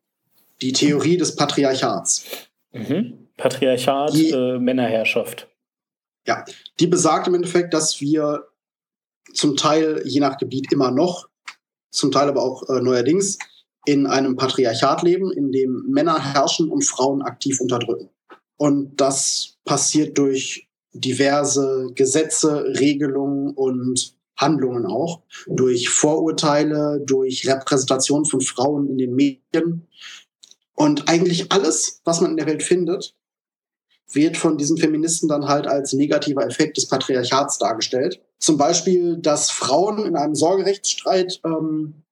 die 0.62 0.72
Theorie 0.72 1.18
des 1.18 1.36
Patriarchats. 1.36 2.24
Mhm. 2.72 3.28
Patriarchat, 3.36 4.14
die, 4.14 4.30
äh, 4.30 4.58
Männerherrschaft. 4.58 5.48
Ja, 6.26 6.44
die 6.80 6.86
besagt 6.86 7.28
im 7.28 7.34
Endeffekt, 7.34 7.74
dass 7.74 8.00
wir 8.00 8.48
zum 9.34 9.56
Teil 9.56 10.02
je 10.04 10.20
nach 10.20 10.38
Gebiet 10.38 10.72
immer 10.72 10.90
noch, 10.90 11.28
zum 11.90 12.10
Teil 12.10 12.28
aber 12.28 12.42
auch 12.42 12.68
äh, 12.68 12.80
neuerdings 12.80 13.38
in 13.88 14.06
einem 14.06 14.36
Patriarchat 14.36 15.02
leben, 15.02 15.32
in 15.32 15.50
dem 15.50 15.86
Männer 15.88 16.22
herrschen 16.22 16.68
und 16.68 16.84
Frauen 16.84 17.22
aktiv 17.22 17.58
unterdrücken. 17.58 18.10
Und 18.58 19.00
das 19.00 19.56
passiert 19.64 20.18
durch 20.18 20.68
diverse 20.92 21.90
Gesetze, 21.94 22.64
Regelungen 22.78 23.54
und 23.54 24.14
Handlungen 24.36 24.84
auch, 24.84 25.22
durch 25.46 25.88
Vorurteile, 25.88 27.00
durch 27.02 27.48
Repräsentation 27.48 28.26
von 28.26 28.42
Frauen 28.42 28.90
in 28.90 28.98
den 28.98 29.14
Medien. 29.14 29.88
Und 30.74 31.08
eigentlich 31.08 31.50
alles, 31.50 32.02
was 32.04 32.20
man 32.20 32.32
in 32.32 32.36
der 32.36 32.46
Welt 32.46 32.62
findet, 32.62 33.16
wird 34.12 34.36
von 34.36 34.58
diesen 34.58 34.76
Feministen 34.76 35.30
dann 35.30 35.48
halt 35.48 35.66
als 35.66 35.94
negativer 35.94 36.46
Effekt 36.46 36.76
des 36.76 36.88
Patriarchats 36.88 37.56
dargestellt. 37.56 38.20
Zum 38.38 38.58
Beispiel, 38.58 39.16
dass 39.16 39.50
Frauen 39.50 40.04
in 40.04 40.14
einem 40.14 40.34
Sorgerechtsstreit 40.34 41.40
ähm, 41.46 42.02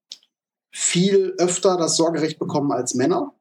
viel 0.79 1.33
öfter 1.39 1.79
das 1.79 1.97
Sorgerecht 1.97 2.39
bekommen 2.39 2.71
als 2.71 2.95
Männer, 2.95 3.35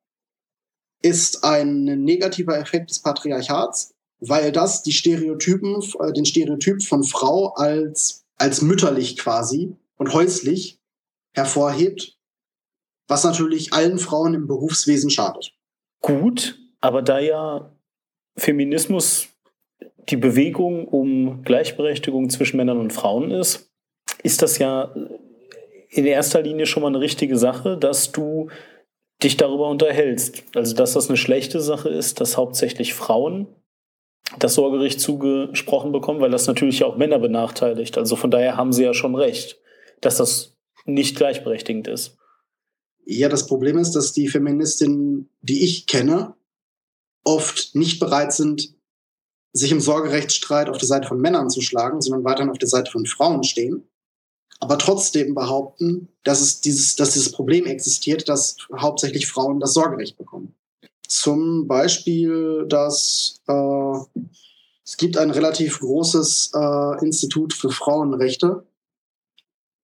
ist 1.01 1.43
ein 1.43 1.83
negativer 1.83 2.57
Effekt 2.57 2.89
des 2.89 2.99
Patriarchats, 2.99 3.93
weil 4.21 4.53
das 4.53 4.83
die 4.83 4.93
Stereotypen, 4.93 5.83
äh, 5.99 6.13
den 6.13 6.25
Stereotyp 6.25 6.81
von 6.81 7.03
Frau 7.03 7.49
als, 7.55 8.23
als 8.38 8.61
mütterlich 8.61 9.17
quasi 9.17 9.75
und 9.97 10.13
häuslich 10.13 10.79
hervorhebt, 11.33 12.17
was 13.09 13.25
natürlich 13.25 13.73
allen 13.73 13.99
Frauen 13.99 14.33
im 14.33 14.47
Berufswesen 14.47 15.09
schadet. 15.09 15.51
Gut, 16.01 16.57
aber 16.79 17.01
da 17.01 17.19
ja 17.19 17.69
Feminismus 18.38 19.27
die 20.07 20.17
Bewegung 20.17 20.88
um 20.88 21.43
Gleichberechtigung 21.43 22.29
zwischen 22.29 22.55
Männern 22.55 22.79
und 22.79 22.93
Frauen 22.93 23.31
ist, 23.31 23.69
ist 24.23 24.41
das 24.41 24.57
ja 24.57 24.95
in 25.95 26.05
erster 26.05 26.41
Linie 26.41 26.65
schon 26.65 26.83
mal 26.83 26.89
eine 26.89 26.99
richtige 26.99 27.37
Sache, 27.37 27.77
dass 27.77 28.11
du 28.11 28.49
dich 29.23 29.37
darüber 29.37 29.69
unterhältst. 29.69 30.43
Also, 30.53 30.75
dass 30.75 30.93
das 30.93 31.07
eine 31.07 31.17
schlechte 31.17 31.61
Sache 31.61 31.87
ist, 31.87 32.19
dass 32.19 32.35
hauptsächlich 32.35 32.93
Frauen 32.93 33.47
das 34.39 34.55
Sorgerecht 34.55 34.99
zugesprochen 34.99 35.93
bekommen, 35.93 36.19
weil 36.19 36.31
das 36.31 36.47
natürlich 36.47 36.83
auch 36.83 36.97
Männer 36.97 37.19
benachteiligt. 37.19 37.97
Also 37.97 38.15
von 38.15 38.31
daher 38.31 38.57
haben 38.57 38.73
sie 38.73 38.83
ja 38.83 38.93
schon 38.93 39.15
recht, 39.15 39.61
dass 40.01 40.17
das 40.17 40.57
nicht 40.85 41.15
gleichberechtigend 41.15 41.87
ist. 41.87 42.17
Ja, 43.05 43.29
das 43.29 43.45
Problem 43.45 43.77
ist, 43.77 43.91
dass 43.91 44.13
die 44.13 44.27
Feministinnen, 44.27 45.29
die 45.41 45.63
ich 45.63 45.85
kenne, 45.85 46.33
oft 47.23 47.75
nicht 47.75 47.99
bereit 47.99 48.33
sind, 48.33 48.73
sich 49.53 49.71
im 49.71 49.79
Sorgerechtsstreit 49.79 50.69
auf 50.69 50.79
der 50.79 50.87
Seite 50.87 51.07
von 51.07 51.21
Männern 51.21 51.49
zu 51.49 51.61
schlagen, 51.61 52.01
sondern 52.01 52.25
weiterhin 52.25 52.49
auf 52.49 52.57
der 52.57 52.67
Seite 52.67 52.91
von 52.91 53.05
Frauen 53.05 53.43
stehen. 53.43 53.87
Aber 54.59 54.77
trotzdem 54.77 55.35
behaupten, 55.35 56.07
dass 56.23 56.41
es 56.41 56.61
dieses, 56.61 56.95
dass 56.95 57.11
dieses 57.11 57.31
Problem 57.31 57.65
existiert, 57.65 58.29
dass 58.29 58.57
hauptsächlich 58.75 59.27
Frauen 59.27 59.59
das 59.59 59.73
Sorgerecht 59.73 60.17
bekommen. 60.17 60.55
Zum 61.07 61.67
Beispiel, 61.67 62.65
dass 62.67 63.41
äh, 63.47 64.23
es 64.83 64.97
gibt 64.97 65.17
ein 65.17 65.31
relativ 65.31 65.79
großes 65.79 66.51
äh, 66.55 67.05
Institut 67.05 67.53
für 67.53 67.69
Frauenrechte, 67.69 68.65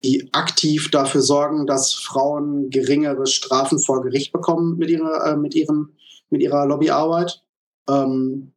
die 0.03 0.29
aktiv 0.33 0.89
dafür 0.89 1.21
sorgen, 1.21 1.67
dass 1.67 1.93
Frauen 1.93 2.69
geringere 2.69 3.27
Strafen 3.27 3.77
vor 3.77 4.01
Gericht 4.01 4.31
bekommen 4.31 4.77
mit 4.77 4.89
ihrer, 4.89 5.33
äh, 5.33 5.37
mit 5.37 5.53
ihrem 5.53 5.91
mit 6.31 6.41
ihrer 6.41 6.65
Lobbyarbeit, 6.65 7.43
ähm, 7.87 8.53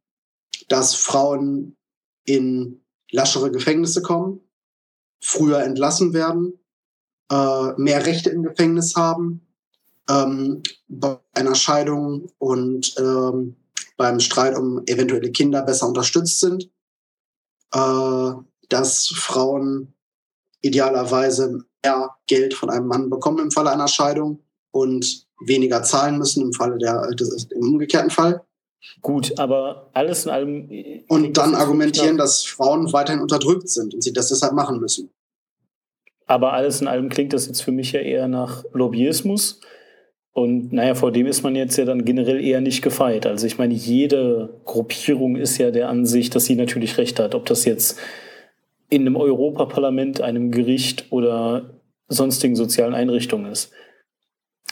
dass 0.69 0.95
Frauen 0.95 1.75
in 2.23 2.81
laschere 3.11 3.51
Gefängnisse 3.51 4.01
kommen, 4.01 4.39
früher 5.25 5.63
entlassen 5.63 6.13
werden, 6.13 6.59
äh, 7.31 7.73
mehr 7.77 8.05
Rechte 8.05 8.29
im 8.29 8.43
Gefängnis 8.43 8.95
haben, 8.95 9.41
ähm, 10.09 10.61
bei 10.87 11.17
einer 11.33 11.55
Scheidung 11.55 12.29
und 12.37 12.95
ähm, 12.99 13.55
beim 13.97 14.19
Streit 14.19 14.57
um 14.57 14.83
eventuelle 14.85 15.31
Kinder 15.31 15.63
besser 15.63 15.87
unterstützt 15.87 16.39
sind, 16.39 16.69
äh, 17.73 18.31
dass 18.69 19.07
Frauen 19.07 19.93
idealerweise 20.61 21.63
mehr 21.83 22.15
Geld 22.27 22.53
von 22.53 22.69
einem 22.69 22.87
Mann 22.87 23.09
bekommen 23.09 23.39
im 23.39 23.51
Falle 23.51 23.71
einer 23.71 23.87
Scheidung 23.87 24.39
und 24.71 25.25
weniger 25.39 25.83
zahlen 25.83 26.17
müssen 26.17 26.43
im 26.43 26.53
Falle 26.53 26.77
der, 26.77 27.09
im 27.51 27.73
umgekehrten 27.73 28.09
Fall. 28.09 28.45
Gut, 29.01 29.37
aber 29.39 29.89
alles 29.93 30.25
in 30.25 30.31
allem. 30.31 30.69
Und 31.07 31.37
dann 31.37 31.55
argumentieren, 31.55 32.17
dass 32.17 32.43
Frauen 32.43 32.91
weiterhin 32.93 33.21
unterdrückt 33.21 33.69
sind 33.69 33.93
und 33.93 34.03
sie 34.03 34.13
das 34.13 34.29
deshalb 34.29 34.53
machen 34.53 34.79
müssen. 34.79 35.09
Aber 36.25 36.53
alles 36.53 36.81
in 36.81 36.87
allem 36.87 37.09
klingt 37.09 37.33
das 37.33 37.47
jetzt 37.47 37.61
für 37.61 37.71
mich 37.71 37.91
ja 37.91 37.99
eher 37.99 38.27
nach 38.27 38.63
Lobbyismus. 38.73 39.61
Und 40.33 40.73
naja, 40.73 40.95
vor 40.95 41.11
dem 41.11 41.27
ist 41.27 41.43
man 41.43 41.55
jetzt 41.55 41.77
ja 41.77 41.85
dann 41.85 42.03
generell 42.03 42.43
eher 42.43 42.59
nicht 42.59 42.81
gefeit. 42.81 43.25
Also 43.25 43.47
ich 43.47 43.57
meine, 43.57 43.73
jede 43.73 44.59
Gruppierung 44.65 45.37
ist 45.37 45.57
ja 45.57 45.71
der 45.71 45.87
Ansicht, 45.87 46.35
dass 46.35 46.45
sie 46.45 46.55
natürlich 46.55 46.97
recht 46.97 47.19
hat. 47.19 47.35
Ob 47.35 47.45
das 47.45 47.63
jetzt 47.63 47.97
in 48.89 49.01
einem 49.01 49.15
Europaparlament, 49.15 50.21
einem 50.21 50.51
Gericht 50.51 51.05
oder 51.11 51.79
sonstigen 52.07 52.55
sozialen 52.55 52.93
Einrichtungen 52.93 53.51
ist. 53.51 53.71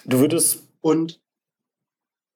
Du 0.06 0.20
würdest. 0.20 0.64
Und 0.82 1.22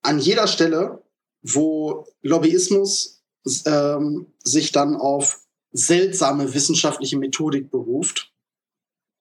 an 0.02 0.18
jeder 0.18 0.46
Stelle, 0.46 1.02
wo 1.42 2.06
Lobbyismus 2.22 3.22
ähm, 3.66 4.26
sich 4.42 4.72
dann 4.72 4.96
auf 4.96 5.42
seltsame 5.72 6.54
wissenschaftliche 6.54 7.18
Methodik 7.18 7.70
beruft, 7.70 8.32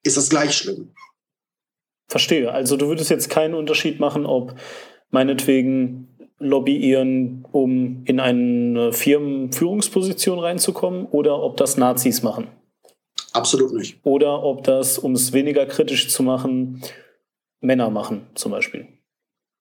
ist 0.04 0.18
das 0.18 0.30
gleich 0.30 0.56
schlimm. 0.56 0.94
Verstehe. 2.10 2.52
Also 2.52 2.78
du 2.78 2.88
würdest 2.88 3.10
jetzt 3.10 3.30
keinen 3.30 3.54
Unterschied 3.54 4.00
machen, 4.00 4.26
ob 4.26 4.56
meinetwegen 5.10 6.08
lobbyieren, 6.40 7.46
um 7.52 8.04
in 8.06 8.20
eine 8.20 8.94
Firmenführungsposition 8.94 10.40
reinzukommen, 10.40 11.06
oder 11.08 11.42
ob 11.42 11.58
das 11.58 11.78
Nazis 11.78 12.22
machen. 12.22 12.48
Absolut 13.34 13.74
nicht. 13.74 14.00
Oder 14.04 14.44
ob 14.44 14.64
das, 14.64 14.98
um 14.98 15.14
es 15.14 15.34
weniger 15.34 15.66
kritisch 15.66 16.10
zu 16.10 16.24
machen, 16.24 16.82
Männer 17.60 17.90
machen, 17.90 18.28
zum 18.36 18.52
Beispiel. 18.52 18.88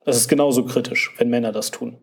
Das 0.04 0.16
ist 0.16 0.28
genauso 0.28 0.64
kritisch, 0.64 1.14
wenn 1.18 1.30
Männer 1.30 1.52
das 1.52 1.70
tun. 1.70 1.98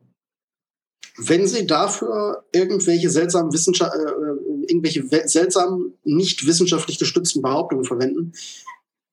Wenn 1.17 1.45
sie 1.45 1.67
dafür 1.67 2.43
irgendwelche 2.51 3.09
seltsamen 3.09 3.53
Wissenschaft, 3.53 3.93
äh, 3.95 4.52
irgendwelche 4.63 5.03
seltsamen, 5.27 5.93
nicht 6.03 6.45
wissenschaftlich 6.45 6.99
gestützten 6.99 7.41
Behauptungen 7.41 7.85
verwenden, 7.85 8.33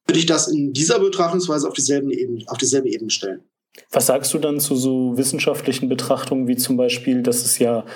würde 0.06 0.18
ich 0.18 0.26
das 0.26 0.48
in 0.48 0.72
dieser 0.72 0.98
Betrachtungsweise 0.98 1.68
auf 1.68 1.74
dieselbe 1.74 2.12
Ebene, 2.12 2.44
auf 2.46 2.58
dieselbe 2.58 2.88
Ebene 2.88 3.10
stellen. 3.10 3.42
Was 3.90 4.06
sagst 4.06 4.34
du 4.34 4.38
dann 4.38 4.58
zu 4.58 4.74
so 4.74 5.16
wissenschaftlichen 5.16 5.88
Betrachtungen 5.88 6.48
wie 6.48 6.56
zum 6.56 6.76
Beispiel, 6.76 7.22
dass 7.22 7.44
es 7.44 7.58
ja 7.58 7.86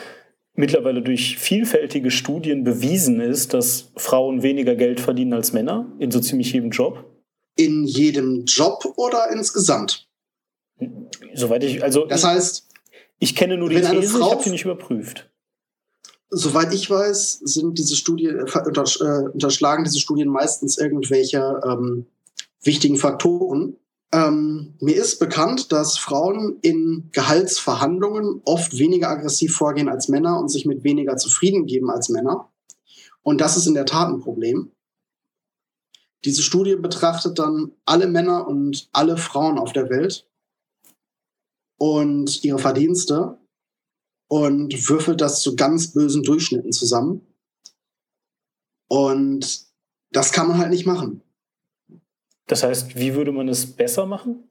mittlerweile 0.54 1.02
durch 1.02 1.38
vielfältige 1.38 2.12
Studien 2.12 2.62
bewiesen 2.62 3.20
ist, 3.20 3.54
dass 3.54 3.90
Frauen 3.96 4.42
weniger 4.42 4.76
Geld 4.76 5.00
verdienen 5.00 5.32
als 5.32 5.52
Männer 5.52 5.92
in 5.98 6.12
so 6.12 6.20
ziemlich 6.20 6.52
jedem 6.52 6.70
Job? 6.70 7.04
in 7.56 7.84
jedem 7.84 8.44
Job 8.44 8.84
oder 8.96 9.30
insgesamt? 9.30 10.08
Soweit 11.34 11.64
ich, 11.64 11.82
also. 11.82 12.06
Das 12.06 12.24
heißt. 12.24 12.68
Ich 13.20 13.36
kenne 13.36 13.56
nur 13.56 13.68
die 13.70 13.76
These, 13.76 14.18
Frau, 14.18 14.26
ich 14.26 14.32
habe 14.32 14.42
sie 14.42 14.50
nicht 14.50 14.64
überprüft. 14.64 15.30
Soweit 16.36 16.74
ich 16.74 16.90
weiß, 16.90 17.42
sind 17.44 17.78
diese 17.78 17.94
Studien, 17.94 18.38
äh, 18.38 18.42
äh, 18.42 19.28
unterschlagen 19.32 19.84
diese 19.84 20.00
Studien 20.00 20.28
meistens 20.28 20.78
irgendwelche 20.78 21.60
ähm, 21.64 22.06
wichtigen 22.60 22.96
Faktoren. 22.96 23.76
Ähm, 24.12 24.74
mir 24.80 24.96
ist 24.96 25.20
bekannt, 25.20 25.70
dass 25.70 25.96
Frauen 25.96 26.58
in 26.60 27.08
Gehaltsverhandlungen 27.12 28.42
oft 28.44 28.76
weniger 28.78 29.10
aggressiv 29.10 29.54
vorgehen 29.54 29.88
als 29.88 30.08
Männer 30.08 30.40
und 30.40 30.48
sich 30.48 30.66
mit 30.66 30.82
weniger 30.82 31.16
zufrieden 31.16 31.66
geben 31.66 31.88
als 31.88 32.08
Männer. 32.08 32.48
Und 33.22 33.40
das 33.40 33.56
ist 33.56 33.68
in 33.68 33.74
der 33.74 33.86
Tat 33.86 34.08
ein 34.08 34.20
Problem. 34.20 34.72
Diese 36.24 36.42
Studie 36.42 36.74
betrachtet 36.74 37.38
dann 37.38 37.70
alle 37.84 38.08
Männer 38.08 38.48
und 38.48 38.88
alle 38.92 39.18
Frauen 39.18 39.58
auf 39.58 39.72
der 39.72 39.88
Welt 39.88 40.26
und 41.78 42.42
ihre 42.42 42.58
Verdienste 42.58 43.38
und 44.34 44.88
würfelt 44.88 45.20
das 45.20 45.42
zu 45.42 45.54
ganz 45.54 45.92
bösen 45.92 46.24
Durchschnitten 46.24 46.72
zusammen. 46.72 47.24
Und 48.88 49.60
das 50.10 50.32
kann 50.32 50.48
man 50.48 50.58
halt 50.58 50.70
nicht 50.70 50.86
machen. 50.86 51.22
Das 52.48 52.64
heißt, 52.64 52.96
wie 52.96 53.14
würde 53.14 53.30
man 53.30 53.48
es 53.48 53.64
besser 53.64 54.06
machen? 54.06 54.50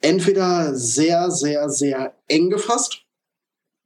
Entweder 0.00 0.72
sehr, 0.76 1.32
sehr, 1.32 1.68
sehr 1.68 2.14
eng 2.28 2.48
gefasst. 2.48 3.06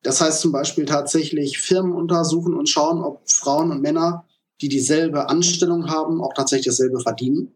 Das 0.03 0.21
heißt 0.21 0.43
zum 0.43 0.53
Beispiel 0.53 0.85
tatsächlich 0.85 1.59
Firmen 1.59 1.95
untersuchen 1.95 2.53
und 2.53 2.69
schauen, 2.69 3.03
ob 3.03 3.23
Frauen 3.25 3.71
und 3.71 3.81
Männer, 3.81 4.27
die 4.61 4.69
dieselbe 4.69 5.31
Anstellung 5.31 5.89
haben, 5.89 6.21
auch 6.21 6.35
tatsächlich 6.35 6.67
dasselbe 6.67 7.01
verdienen. 7.01 7.55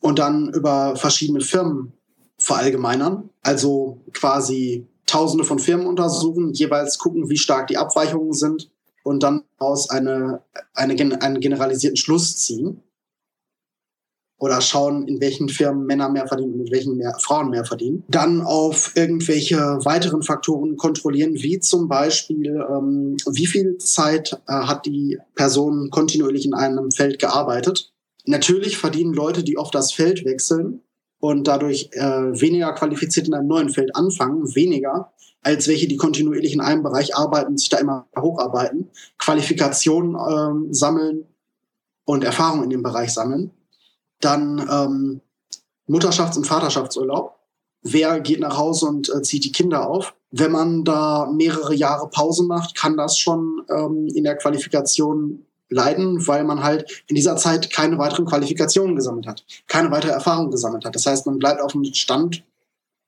Und 0.00 0.18
dann 0.18 0.52
über 0.52 0.96
verschiedene 0.96 1.42
Firmen 1.42 1.92
verallgemeinern. 2.38 3.30
Also 3.40 4.00
quasi 4.12 4.88
Tausende 5.06 5.44
von 5.44 5.58
Firmen 5.58 5.86
untersuchen, 5.86 6.52
jeweils 6.52 6.98
gucken, 6.98 7.28
wie 7.28 7.36
stark 7.36 7.66
die 7.68 7.76
Abweichungen 7.76 8.32
sind 8.32 8.70
und 9.02 9.22
dann 9.22 9.44
aus 9.58 9.90
eine, 9.90 10.42
eine, 10.74 11.20
einen 11.22 11.40
generalisierten 11.40 11.96
Schluss 11.96 12.36
ziehen 12.36 12.80
oder 14.38 14.60
schauen, 14.60 15.06
in 15.06 15.20
welchen 15.20 15.48
Firmen 15.48 15.86
Männer 15.86 16.08
mehr 16.08 16.26
verdienen 16.26 16.54
und 16.54 16.66
in 16.66 16.72
welchen 16.72 16.96
mehr, 16.96 17.16
Frauen 17.18 17.50
mehr 17.50 17.64
verdienen. 17.64 18.04
Dann 18.08 18.42
auf 18.42 18.92
irgendwelche 18.94 19.56
weiteren 19.84 20.22
Faktoren 20.22 20.76
kontrollieren, 20.76 21.34
wie 21.34 21.60
zum 21.60 21.88
Beispiel, 21.88 22.62
ähm, 22.68 23.16
wie 23.30 23.46
viel 23.46 23.78
Zeit 23.78 24.40
äh, 24.46 24.52
hat 24.52 24.86
die 24.86 25.18
Person 25.34 25.90
kontinuierlich 25.90 26.44
in 26.44 26.54
einem 26.54 26.90
Feld 26.90 27.18
gearbeitet. 27.18 27.92
Natürlich 28.26 28.76
verdienen 28.76 29.12
Leute, 29.12 29.44
die 29.44 29.56
oft 29.56 29.74
das 29.74 29.92
Feld 29.92 30.24
wechseln 30.24 30.80
und 31.24 31.48
dadurch 31.48 31.88
äh, 31.92 32.02
weniger 32.38 32.74
qualifiziert 32.74 33.28
in 33.28 33.32
einem 33.32 33.48
neuen 33.48 33.70
Feld 33.70 33.96
anfangen, 33.96 34.54
weniger 34.54 35.14
als 35.40 35.68
welche, 35.68 35.88
die 35.88 35.96
kontinuierlich 35.96 36.52
in 36.52 36.60
einem 36.60 36.82
Bereich 36.82 37.16
arbeiten 37.16 37.56
sich 37.56 37.70
da 37.70 37.78
immer 37.78 38.06
hocharbeiten, 38.14 38.90
Qualifikationen 39.18 40.16
ähm, 40.16 40.74
sammeln 40.74 41.24
und 42.04 42.24
Erfahrung 42.24 42.62
in 42.62 42.68
dem 42.68 42.82
Bereich 42.82 43.14
sammeln 43.14 43.52
dann 44.20 44.58
ähm, 44.70 45.20
Mutterschafts- 45.88 46.36
und 46.36 46.46
Vaterschaftsurlaub. 46.46 47.38
Wer 47.82 48.20
geht 48.20 48.40
nach 48.40 48.58
Hause 48.58 48.86
und 48.86 49.10
äh, 49.14 49.22
zieht 49.22 49.46
die 49.46 49.52
Kinder 49.52 49.88
auf? 49.88 50.14
Wenn 50.30 50.52
man 50.52 50.84
da 50.84 51.26
mehrere 51.32 51.74
Jahre 51.74 52.10
Pause 52.10 52.44
macht, 52.44 52.74
kann 52.74 52.98
das 52.98 53.16
schon 53.16 53.62
ähm, 53.70 54.08
in 54.14 54.24
der 54.24 54.36
Qualifikation 54.36 55.46
leiden, 55.68 56.26
weil 56.26 56.44
man 56.44 56.62
halt 56.62 57.04
in 57.06 57.16
dieser 57.16 57.36
Zeit 57.36 57.70
keine 57.70 57.98
weiteren 57.98 58.26
Qualifikationen 58.26 58.96
gesammelt 58.96 59.26
hat, 59.26 59.44
keine 59.66 59.90
weitere 59.90 60.12
Erfahrung 60.12 60.50
gesammelt 60.50 60.84
hat. 60.84 60.94
Das 60.94 61.06
heißt, 61.06 61.26
man 61.26 61.38
bleibt 61.38 61.60
auf 61.60 61.72
dem 61.72 61.84
Stand 61.84 62.44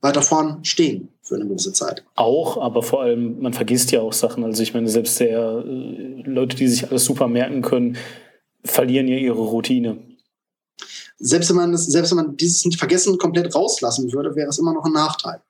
weiter 0.00 0.22
vorn 0.22 0.64
stehen 0.64 1.08
für 1.22 1.36
eine 1.36 1.46
gewisse 1.46 1.72
Zeit. 1.72 2.04
Auch, 2.14 2.58
aber 2.58 2.82
vor 2.82 3.02
allem, 3.02 3.40
man 3.40 3.52
vergisst 3.52 3.90
ja 3.92 4.00
auch 4.00 4.12
Sachen. 4.12 4.44
Also 4.44 4.62
ich 4.62 4.74
meine, 4.74 4.88
selbst 4.88 5.18
der 5.20 5.64
äh, 5.66 6.22
Leute, 6.24 6.56
die 6.56 6.68
sich 6.68 6.88
alles 6.88 7.04
super 7.04 7.28
merken 7.28 7.62
können, 7.62 7.96
verlieren 8.64 9.08
ja 9.08 9.16
ihre 9.16 9.40
Routine 9.40 9.98
selbst 11.18 11.48
wenn 11.50 11.56
man 11.56 11.72
das, 11.72 11.86
selbst 11.86 12.10
wenn 12.10 12.24
man 12.24 12.36
dieses 12.36 12.62
Vergessen 12.76 13.18
komplett 13.18 13.54
rauslassen 13.54 14.12
würde, 14.12 14.34
wäre 14.36 14.48
es 14.48 14.58
immer 14.58 14.72
noch 14.72 14.84
ein 14.84 14.92
Nachteil. 14.92 15.40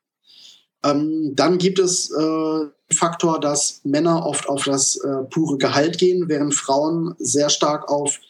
Ähm, 0.85 1.33
dann 1.35 1.59
gibt 1.59 1.79
es 1.79 2.11
äh, 2.11 2.67
Faktor, 2.93 3.41
dass 3.41 3.81
Männer 3.85 4.25
oft 4.25 4.49
auf 4.49 4.65
das 4.65 4.97
äh, 4.97 5.25
pure 5.31 5.59
Gehalt 5.59 5.99
gehen, 5.99 6.29
während 6.29 6.55
Frauen 6.55 7.15
sehr 7.19 7.49
stark 7.51 7.89
auf 7.89 8.21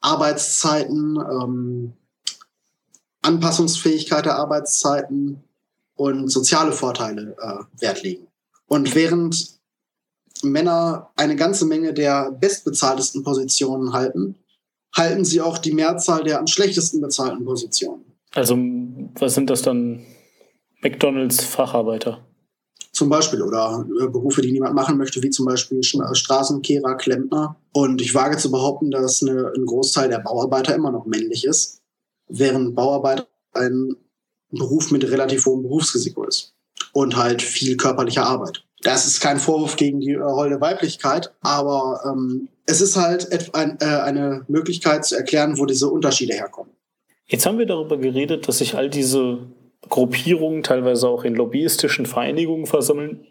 Arbeitszeiten, 0.00 1.16
ähm, 1.16 1.92
Anpassungsfähigkeit 3.22 4.24
der 4.24 4.36
Arbeitszeiten 4.36 5.42
und 5.96 6.28
soziale 6.28 6.72
Vorteile 6.72 7.36
äh, 7.40 7.80
Wert 7.82 8.02
legen. 8.02 8.26
Und 8.66 8.94
während 8.94 9.58
Männer 10.42 11.10
eine 11.16 11.36
ganze 11.36 11.66
Menge 11.66 11.92
der 11.92 12.30
bestbezahltesten 12.30 13.22
Positionen 13.22 13.92
halten, 13.92 14.36
halten 14.94 15.24
sie 15.24 15.40
auch 15.40 15.58
die 15.58 15.72
Mehrzahl 15.72 16.24
der 16.24 16.38
am 16.38 16.46
schlechtesten 16.46 17.00
bezahlten 17.00 17.44
Positionen. 17.44 18.04
Also 18.34 18.56
was 19.18 19.34
sind 19.34 19.50
das 19.50 19.62
dann? 19.62 20.04
McDonalds 20.82 21.42
Facharbeiter. 21.42 22.24
Zum 22.96 23.10
Beispiel 23.10 23.42
oder 23.42 23.86
äh, 24.00 24.06
Berufe, 24.06 24.40
die 24.40 24.52
niemand 24.52 24.74
machen 24.74 24.96
möchte, 24.96 25.22
wie 25.22 25.28
zum 25.28 25.44
Beispiel 25.44 25.80
äh, 25.80 26.14
Straßenkehrer, 26.14 26.94
Klempner. 26.94 27.56
Und 27.72 28.00
ich 28.00 28.14
wage 28.14 28.38
zu 28.38 28.50
behaupten, 28.50 28.90
dass 28.90 29.22
eine, 29.22 29.52
ein 29.54 29.66
Großteil 29.66 30.08
der 30.08 30.20
Bauarbeiter 30.20 30.74
immer 30.74 30.90
noch 30.90 31.04
männlich 31.04 31.44
ist, 31.44 31.82
während 32.26 32.74
Bauarbeiter 32.74 33.26
ein 33.52 33.96
Beruf 34.50 34.90
mit 34.90 35.04
relativ 35.10 35.44
hohem 35.44 35.62
Berufsrisiko 35.62 36.24
ist 36.24 36.54
und 36.94 37.16
halt 37.16 37.42
viel 37.42 37.76
körperliche 37.76 38.22
Arbeit. 38.22 38.64
Das 38.80 39.06
ist 39.06 39.20
kein 39.20 39.38
Vorwurf 39.38 39.76
gegen 39.76 40.00
die 40.00 40.12
äh, 40.12 40.22
holde 40.22 40.58
Weiblichkeit, 40.62 41.34
aber 41.42 42.00
ähm, 42.10 42.48
es 42.64 42.80
ist 42.80 42.96
halt 42.96 43.54
ein, 43.54 43.76
äh, 43.80 43.84
eine 43.84 44.46
Möglichkeit 44.48 45.04
zu 45.04 45.16
erklären, 45.16 45.58
wo 45.58 45.66
diese 45.66 45.90
Unterschiede 45.90 46.32
herkommen. 46.32 46.72
Jetzt 47.26 47.44
haben 47.44 47.58
wir 47.58 47.66
darüber 47.66 47.98
geredet, 47.98 48.48
dass 48.48 48.58
sich 48.58 48.74
all 48.74 48.88
diese 48.88 49.40
Gruppierungen 49.88 50.62
teilweise 50.62 51.08
auch 51.08 51.24
in 51.24 51.34
lobbyistischen 51.34 52.06
Vereinigungen 52.06 52.66
versammeln. 52.66 53.26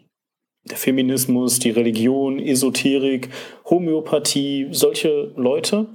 Der 0.64 0.76
Feminismus, 0.76 1.58
die 1.58 1.70
Religion, 1.70 2.38
Esoterik, 2.40 3.28
Homöopathie, 3.64 4.68
solche 4.72 5.32
Leute. 5.36 5.86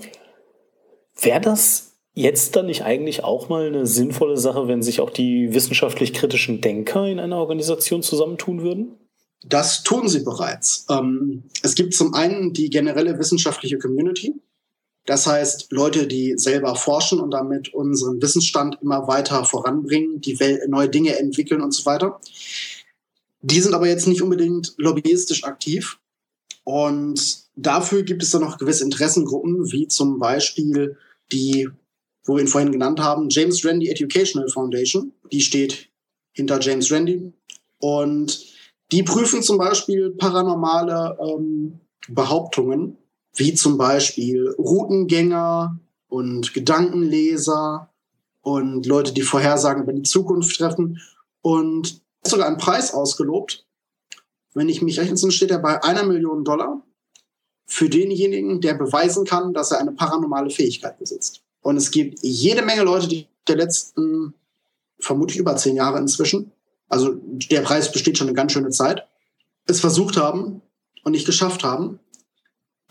Wäre 1.19 1.41
das 1.41 1.97
jetzt 2.13 2.55
dann 2.55 2.67
nicht 2.67 2.83
eigentlich 2.83 3.23
auch 3.23 3.49
mal 3.49 3.67
eine 3.67 3.85
sinnvolle 3.85 4.37
Sache, 4.37 4.67
wenn 4.67 4.81
sich 4.81 5.01
auch 5.01 5.09
die 5.09 5.53
wissenschaftlich 5.53 6.13
kritischen 6.13 6.61
Denker 6.61 7.07
in 7.07 7.19
einer 7.19 7.37
Organisation 7.37 8.01
zusammentun 8.01 8.61
würden? 8.61 8.95
Das 9.43 9.83
tun 9.83 10.07
sie 10.07 10.23
bereits. 10.23 10.85
Ähm, 10.89 11.43
es 11.63 11.75
gibt 11.75 11.93
zum 11.93 12.13
einen 12.13 12.53
die 12.53 12.69
generelle 12.69 13.17
wissenschaftliche 13.17 13.77
Community. 13.77 14.35
Das 15.05 15.25
heißt, 15.25 15.71
Leute, 15.71 16.07
die 16.07 16.33
selber 16.37 16.75
forschen 16.75 17.19
und 17.19 17.31
damit 17.31 17.73
unseren 17.73 18.21
Wissensstand 18.21 18.77
immer 18.81 19.07
weiter 19.07 19.43
voranbringen, 19.45 20.21
die 20.21 20.37
neue 20.67 20.89
Dinge 20.89 21.17
entwickeln 21.17 21.61
und 21.61 21.71
so 21.71 21.85
weiter. 21.85 22.19
Die 23.41 23.59
sind 23.59 23.73
aber 23.73 23.87
jetzt 23.87 24.07
nicht 24.07 24.21
unbedingt 24.21 24.73
lobbyistisch 24.77 25.43
aktiv. 25.43 25.99
Und 26.63 27.45
dafür 27.55 28.03
gibt 28.03 28.21
es 28.21 28.29
dann 28.29 28.41
noch 28.41 28.59
gewisse 28.59 28.83
Interessengruppen, 28.83 29.71
wie 29.71 29.87
zum 29.87 30.19
Beispiel 30.19 30.97
die, 31.31 31.67
wo 32.25 32.35
wir 32.35 32.41
ihn 32.41 32.47
vorhin 32.47 32.71
genannt 32.71 32.99
haben, 32.99 33.29
James 33.29 33.65
Randi 33.65 33.89
Educational 33.89 34.49
Foundation. 34.49 35.13
Die 35.31 35.41
steht 35.41 35.89
hinter 36.33 36.59
James 36.59 36.91
Randi. 36.91 37.33
Und 37.79 38.45
die 38.91 39.01
prüfen 39.01 39.41
zum 39.41 39.57
Beispiel 39.57 40.11
paranormale 40.11 41.17
ähm, 41.19 41.79
Behauptungen, 42.07 42.97
wie 43.35 43.53
zum 43.53 43.77
Beispiel 43.77 44.49
Routengänger 44.57 45.79
und 46.07 46.53
Gedankenleser 46.53 47.89
und 48.41 48.85
Leute, 48.85 49.13
die 49.13 49.21
Vorhersagen 49.21 49.83
über 49.83 49.93
die 49.93 50.03
Zukunft 50.03 50.57
treffen. 50.57 50.99
Und 51.41 52.01
sogar 52.23 52.47
einen 52.47 52.57
Preis 52.57 52.93
ausgelobt. 52.93 53.65
Wenn 54.53 54.69
ich 54.69 54.81
mich 54.81 54.97
entsinne, 54.97 55.31
steht 55.31 55.51
er 55.51 55.59
bei 55.59 55.81
einer 55.83 56.03
Million 56.03 56.43
Dollar 56.43 56.83
für 57.65 57.89
denjenigen, 57.89 58.59
der 58.59 58.73
beweisen 58.73 59.25
kann, 59.25 59.53
dass 59.53 59.71
er 59.71 59.79
eine 59.79 59.93
paranormale 59.93 60.49
Fähigkeit 60.49 60.99
besitzt. 60.99 61.41
Und 61.61 61.77
es 61.77 61.91
gibt 61.91 62.19
jede 62.21 62.63
Menge 62.63 62.83
Leute, 62.83 63.07
die 63.07 63.27
der 63.47 63.55
letzten, 63.55 64.33
vermutlich 64.99 65.37
über 65.37 65.55
zehn 65.55 65.75
Jahre 65.75 65.99
inzwischen, 65.99 66.51
also 66.89 67.13
der 67.15 67.61
Preis 67.61 67.91
besteht 67.91 68.17
schon 68.17 68.27
eine 68.27 68.35
ganz 68.35 68.51
schöne 68.51 68.69
Zeit, 68.69 69.07
es 69.65 69.79
versucht 69.79 70.17
haben 70.17 70.61
und 71.03 71.13
nicht 71.13 71.25
geschafft 71.25 71.63
haben. 71.63 71.99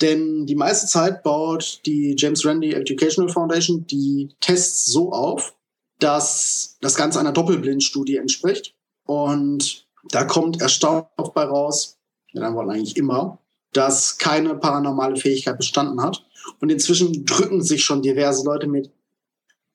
Denn 0.00 0.46
die 0.46 0.54
meiste 0.54 0.86
Zeit 0.86 1.22
baut 1.22 1.80
die 1.84 2.14
James 2.16 2.44
Randi 2.44 2.72
Educational 2.72 3.30
Foundation 3.30 3.86
die 3.86 4.30
Tests 4.40 4.86
so 4.86 5.12
auf, 5.12 5.54
dass 5.98 6.76
das 6.80 6.94
Ganze 6.94 7.20
einer 7.20 7.32
Doppelblindstudie 7.32 8.16
entspricht. 8.16 8.74
Und 9.04 9.86
da 10.10 10.24
kommt 10.24 10.60
erstaunlich 10.60 11.08
bei 11.34 11.44
raus, 11.44 11.98
ja, 12.32 12.40
dann 12.40 12.54
wollen 12.54 12.70
eigentlich 12.70 12.96
immer, 12.96 13.38
dass 13.72 14.18
keine 14.18 14.54
paranormale 14.54 15.16
Fähigkeit 15.16 15.58
bestanden 15.58 16.02
hat. 16.02 16.24
Und 16.60 16.70
inzwischen 16.70 17.26
drücken 17.26 17.62
sich 17.62 17.84
schon 17.84 18.02
diverse 18.02 18.44
Leute 18.44 18.66
mit 18.66 18.90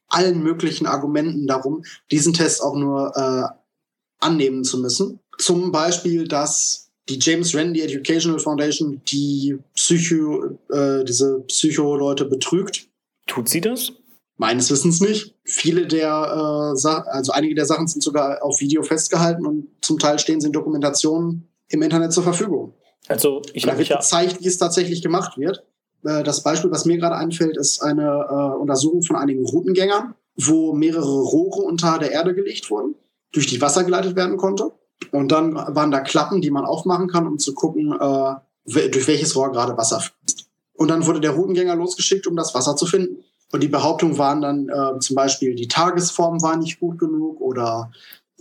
allen 0.07 0.41
möglichen 0.41 0.87
Argumenten 0.87 1.47
darum, 1.47 1.83
diesen 2.11 2.33
Test 2.33 2.61
auch 2.61 2.75
nur 2.75 3.15
äh, 3.15 4.23
annehmen 4.23 4.63
zu 4.63 4.79
müssen. 4.79 5.19
Zum 5.37 5.71
Beispiel, 5.71 6.27
dass 6.27 6.89
die 7.09 7.19
James 7.19 7.55
Randi 7.55 7.81
Educational 7.81 8.39
Foundation 8.39 9.01
die 9.07 9.57
Psycho, 9.85 10.57
äh, 10.71 11.03
diese 11.03 11.41
Psycho-Leute 11.41 12.25
betrügt. 12.25 12.89
Tut 13.27 13.47
sie 13.47 13.61
das? 13.61 13.93
Meines 14.37 14.71
Wissens 14.71 14.99
nicht. 14.99 15.35
Viele 15.43 15.85
der, 15.85 16.09
äh, 16.09 16.87
also 16.87 17.31
einige 17.31 17.53
der 17.53 17.67
Sachen 17.67 17.87
sind 17.87 18.01
sogar 18.01 18.43
auf 18.43 18.59
Video 18.61 18.81
festgehalten 18.81 19.45
und 19.45 19.67
zum 19.81 19.99
Teil 19.99 20.17
stehen 20.17 20.41
sie 20.41 20.47
in 20.47 20.53
Dokumentationen 20.53 21.47
im 21.69 21.81
Internet 21.83 22.13
zur 22.13 22.23
Verfügung. 22.23 22.73
Also 23.07 23.43
ich 23.53 23.67
habe 23.67 23.77
wird 23.77 23.89
gezeigt, 23.89 24.37
wie 24.41 24.47
es 24.47 24.57
tatsächlich 24.57 25.03
gemacht 25.03 25.37
wird. 25.37 25.63
Äh, 26.03 26.23
das 26.23 26.41
Beispiel, 26.41 26.71
was 26.71 26.85
mir 26.85 26.97
gerade 26.97 27.15
einfällt, 27.15 27.55
ist 27.55 27.83
eine 27.83 28.25
äh, 28.27 28.59
Untersuchung 28.59 29.03
von 29.03 29.17
einigen 29.17 29.45
Routengängern, 29.45 30.15
wo 30.35 30.73
mehrere 30.73 31.21
Rohre 31.21 31.61
unter 31.61 31.99
der 31.99 32.11
Erde 32.11 32.33
gelegt 32.33 32.71
wurden, 32.71 32.95
durch 33.33 33.45
die 33.45 33.61
Wasser 33.61 33.83
geleitet 33.83 34.15
werden 34.15 34.37
konnte. 34.37 34.71
Und 35.11 35.31
dann 35.31 35.53
waren 35.53 35.91
da 35.91 35.99
Klappen, 35.99 36.41
die 36.41 36.49
man 36.49 36.65
aufmachen 36.65 37.07
kann, 37.07 37.27
um 37.27 37.37
zu 37.37 37.53
gucken, 37.53 37.91
äh, 37.91 38.35
durch 38.65 39.07
welches 39.07 39.35
Rohr 39.35 39.51
gerade 39.51 39.77
Wasser 39.77 39.99
fließt. 39.99 40.47
Und 40.73 40.89
dann 40.89 41.05
wurde 41.05 41.21
der 41.21 41.31
Routengänger 41.31 41.75
losgeschickt, 41.75 42.27
um 42.27 42.35
das 42.35 42.53
Wasser 42.53 42.75
zu 42.75 42.85
finden. 42.85 43.23
Und 43.51 43.61
die 43.61 43.67
Behauptung 43.67 44.17
waren 44.17 44.41
dann 44.41 44.69
äh, 44.69 44.99
zum 44.99 45.15
Beispiel, 45.15 45.55
die 45.55 45.67
Tagesform 45.67 46.41
war 46.41 46.57
nicht 46.57 46.79
gut 46.79 46.97
genug 46.97 47.39
oder 47.39 47.91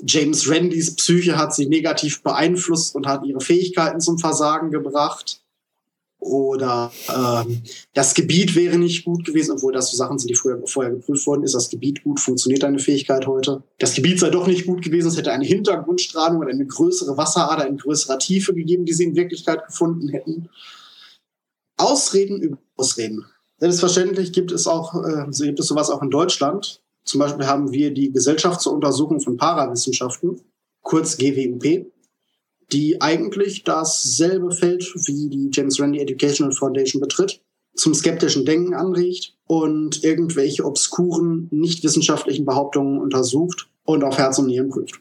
James 0.02 0.50
Randys 0.50 0.96
Psyche 0.96 1.36
hat 1.36 1.54
sie 1.54 1.66
negativ 1.66 2.22
beeinflusst 2.22 2.96
und 2.96 3.06
hat 3.06 3.24
ihre 3.24 3.40
Fähigkeiten 3.40 4.00
zum 4.00 4.18
Versagen 4.18 4.70
gebracht. 4.70 5.43
Oder 6.24 6.90
ähm, 7.14 7.62
das 7.92 8.14
Gebiet 8.14 8.54
wäre 8.54 8.78
nicht 8.78 9.04
gut 9.04 9.26
gewesen, 9.26 9.52
obwohl 9.52 9.74
das 9.74 9.90
so 9.90 9.96
Sachen 9.98 10.18
sind, 10.18 10.30
die 10.30 10.34
früher, 10.34 10.58
vorher 10.64 10.94
geprüft 10.94 11.26
wurden. 11.26 11.42
Ist 11.42 11.54
das 11.54 11.68
Gebiet 11.68 12.02
gut? 12.02 12.18
Funktioniert 12.18 12.62
deine 12.62 12.78
Fähigkeit 12.78 13.26
heute? 13.26 13.62
Das 13.78 13.92
Gebiet 13.92 14.20
sei 14.20 14.30
doch 14.30 14.46
nicht 14.46 14.66
gut 14.66 14.82
gewesen. 14.82 15.08
Es 15.08 15.18
hätte 15.18 15.32
eine 15.32 15.44
Hintergrundstrahlung 15.44 16.38
oder 16.38 16.48
eine 16.48 16.64
größere 16.64 17.18
Wasserader 17.18 17.66
in 17.66 17.76
größerer 17.76 18.18
Tiefe 18.18 18.54
gegeben, 18.54 18.86
die 18.86 18.94
sie 18.94 19.04
in 19.04 19.16
Wirklichkeit 19.16 19.66
gefunden 19.66 20.08
hätten. 20.08 20.48
Ausreden 21.76 22.40
über 22.40 22.56
Ausreden. 22.76 23.26
Selbstverständlich 23.58 24.32
gibt 24.32 24.50
es 24.50 24.66
auch, 24.66 24.94
äh, 24.94 25.26
gibt 25.30 25.60
es 25.60 25.66
sowas 25.66 25.90
auch 25.90 26.02
in 26.02 26.10
Deutschland. 26.10 26.82
Zum 27.04 27.20
Beispiel 27.20 27.46
haben 27.46 27.70
wir 27.70 27.92
die 27.92 28.10
Gesellschaft 28.12 28.62
zur 28.62 28.72
Untersuchung 28.72 29.20
von 29.20 29.36
Parawissenschaften, 29.36 30.40
kurz 30.82 31.18
GWUP, 31.18 31.92
die 32.74 33.00
eigentlich 33.00 33.64
dasselbe 33.64 34.50
Feld 34.50 34.84
wie 35.06 35.28
die 35.28 35.50
James 35.52 35.80
Randi 35.80 36.00
Educational 36.00 36.52
Foundation 36.52 37.00
betritt, 37.00 37.40
zum 37.74 37.94
skeptischen 37.94 38.44
Denken 38.44 38.74
anregt 38.74 39.36
und 39.46 40.04
irgendwelche 40.04 40.64
obskuren, 40.64 41.48
nicht 41.50 41.82
wissenschaftlichen 41.82 42.44
Behauptungen 42.44 43.00
untersucht 43.00 43.68
und 43.84 44.04
auf 44.04 44.18
Herz 44.18 44.38
und 44.38 44.46
Nieren 44.46 44.68
prüft. 44.68 45.00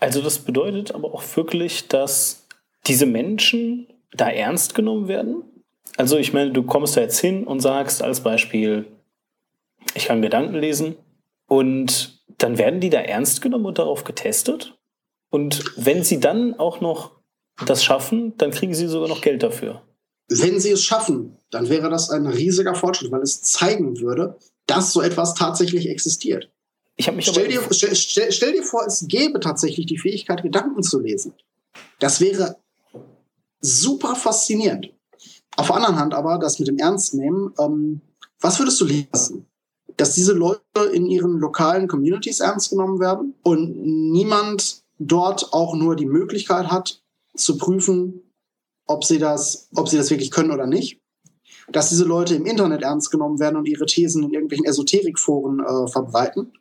Also 0.00 0.22
das 0.22 0.38
bedeutet 0.38 0.94
aber 0.94 1.12
auch 1.12 1.22
wirklich, 1.36 1.88
dass 1.88 2.46
diese 2.86 3.06
Menschen 3.06 3.88
da 4.12 4.28
ernst 4.28 4.74
genommen 4.74 5.08
werden? 5.08 5.42
Also 5.96 6.16
ich 6.16 6.32
meine, 6.32 6.52
du 6.52 6.62
kommst 6.62 6.96
da 6.96 7.00
jetzt 7.00 7.18
hin 7.18 7.44
und 7.44 7.60
sagst 7.60 8.02
als 8.02 8.20
Beispiel, 8.20 8.86
ich 9.94 10.06
kann 10.06 10.22
Gedanken 10.22 10.54
lesen, 10.54 10.96
und 11.48 12.22
dann 12.36 12.58
werden 12.58 12.80
die 12.80 12.90
da 12.90 13.00
ernst 13.00 13.42
genommen 13.42 13.66
und 13.66 13.78
darauf 13.78 14.04
getestet. 14.04 14.77
Und 15.30 15.64
wenn 15.76 16.04
sie 16.04 16.20
dann 16.20 16.58
auch 16.58 16.80
noch 16.80 17.12
das 17.64 17.84
schaffen, 17.84 18.36
dann 18.38 18.50
kriegen 18.50 18.74
sie 18.74 18.86
sogar 18.86 19.08
noch 19.08 19.20
Geld 19.20 19.42
dafür. 19.42 19.82
Wenn 20.28 20.60
sie 20.60 20.70
es 20.70 20.84
schaffen, 20.84 21.38
dann 21.50 21.68
wäre 21.68 21.90
das 21.90 22.10
ein 22.10 22.26
riesiger 22.26 22.74
Fortschritt, 22.74 23.10
weil 23.10 23.22
es 23.22 23.42
zeigen 23.42 24.00
würde, 24.00 24.38
dass 24.66 24.92
so 24.92 25.00
etwas 25.00 25.34
tatsächlich 25.34 25.88
existiert. 25.88 26.50
Ich 26.96 27.10
mich 27.12 27.26
stell, 27.26 27.48
dir, 27.48 27.62
stell, 27.70 27.94
stell, 27.94 28.32
stell 28.32 28.52
dir 28.52 28.62
vor, 28.62 28.84
es 28.86 29.06
gäbe 29.06 29.40
tatsächlich 29.40 29.86
die 29.86 29.98
Fähigkeit, 29.98 30.42
Gedanken 30.42 30.82
zu 30.82 31.00
lesen. 31.00 31.32
Das 32.00 32.20
wäre 32.20 32.56
super 33.60 34.16
faszinierend. 34.16 34.92
Auf 35.56 35.68
der 35.68 35.76
anderen 35.76 35.96
Hand 35.96 36.14
aber, 36.14 36.38
das 36.38 36.58
mit 36.58 36.68
dem 36.68 36.78
Ernst 36.78 37.14
nehmen, 37.14 37.54
ähm, 37.58 38.00
was 38.40 38.58
würdest 38.58 38.80
du 38.80 38.84
lesen? 38.84 39.46
dass 39.98 40.14
diese 40.14 40.32
Leute 40.32 40.62
in 40.92 41.06
ihren 41.06 41.38
lokalen 41.38 41.88
Communities 41.88 42.40
ernst 42.40 42.70
genommen 42.70 43.00
werden 43.00 43.34
und 43.42 43.76
niemand 43.82 44.82
dort 44.98 45.52
auch 45.52 45.74
nur 45.74 45.96
die 45.96 46.06
Möglichkeit 46.06 46.68
hat 46.68 47.02
zu 47.36 47.56
prüfen, 47.58 48.22
ob 48.86 49.04
sie 49.04 49.18
das, 49.18 49.68
ob 49.74 49.88
sie 49.88 49.96
das 49.96 50.10
wirklich 50.10 50.30
können 50.30 50.50
oder 50.50 50.66
nicht. 50.66 51.00
Dass 51.70 51.90
diese 51.90 52.04
Leute 52.04 52.34
im 52.34 52.46
Internet 52.46 52.82
ernst 52.82 53.10
genommen 53.10 53.38
werden 53.38 53.56
und 53.56 53.68
ihre 53.68 53.86
Thesen 53.86 54.22
in 54.24 54.32
irgendwelchen 54.32 54.66
Esoterikforen 54.66 55.60
äh, 55.60 55.90
verbreiten. 55.90 56.52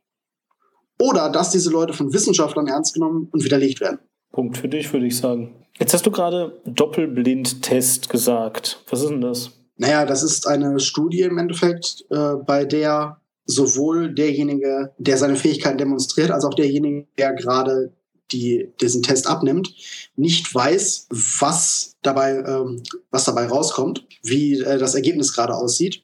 Oder 1.00 1.30
dass 1.30 1.52
diese 1.52 1.70
Leute 1.70 1.94
von 1.94 2.14
Wissenschaftlern 2.14 2.68
ernst 2.68 2.94
genommen 2.94 3.30
und 3.32 3.44
widerlegt 3.44 3.80
werden. 3.80 4.00
Punkt 4.32 4.58
für 4.58 4.68
dich, 4.68 4.92
würde 4.92 5.06
ich 5.06 5.18
sagen. 5.18 5.56
Jetzt 5.80 5.94
hast 5.94 6.06
du 6.06 6.12
gerade 6.12 6.60
Doppelblindtest 6.66 8.10
gesagt. 8.10 8.84
Was 8.90 9.02
ist 9.02 9.10
denn 9.10 9.22
das? 9.22 9.52
Naja, 9.78 10.06
das 10.06 10.24
ist 10.24 10.48
eine 10.48 10.80
Studie 10.80 11.22
im 11.22 11.38
Endeffekt, 11.38 12.06
äh, 12.10 12.34
bei 12.46 12.66
der 12.66 13.22
sowohl 13.46 14.14
derjenige, 14.14 14.94
der 14.98 15.18
seine 15.18 15.36
Fähigkeiten 15.36 15.78
demonstriert, 15.78 16.32
als 16.32 16.44
auch 16.44 16.54
derjenige, 16.54 17.08
der 17.18 17.34
gerade 17.34 17.94
die, 18.32 18.72
diesen 18.82 19.04
Test 19.04 19.28
abnimmt, 19.28 19.74
nicht 20.16 20.54
weiß, 20.54 21.08
was 21.10 21.96
dabei, 22.02 22.38
ähm, 22.38 22.84
was 23.12 23.26
dabei 23.26 23.48
rauskommt, 23.48 24.06
wie 24.24 24.60
äh, 24.60 24.78
das 24.78 24.96
Ergebnis 24.96 25.34
gerade 25.34 25.56
aussieht, 25.56 26.04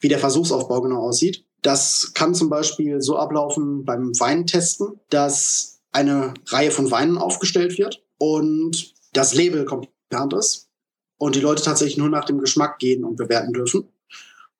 wie 0.00 0.08
der 0.08 0.18
Versuchsaufbau 0.18 0.80
genau 0.80 1.00
aussieht. 1.00 1.44
Das 1.62 2.12
kann 2.14 2.34
zum 2.34 2.50
Beispiel 2.50 3.00
so 3.00 3.16
ablaufen 3.16 3.84
beim 3.84 4.12
Weintesten, 4.20 5.00
dass 5.08 5.80
eine 5.92 6.34
Reihe 6.46 6.70
von 6.70 6.90
Weinen 6.90 7.16
aufgestellt 7.16 7.78
wird 7.78 8.02
und 8.18 8.94
das 9.12 9.34
Label 9.34 9.64
komplett 9.64 9.90
ist 10.36 10.68
und 11.18 11.34
die 11.34 11.40
Leute 11.40 11.62
tatsächlich 11.62 11.96
nur 11.96 12.08
nach 12.08 12.24
dem 12.24 12.38
Geschmack 12.38 12.78
gehen 12.78 13.04
und 13.04 13.16
bewerten 13.16 13.52
dürfen. 13.52 13.88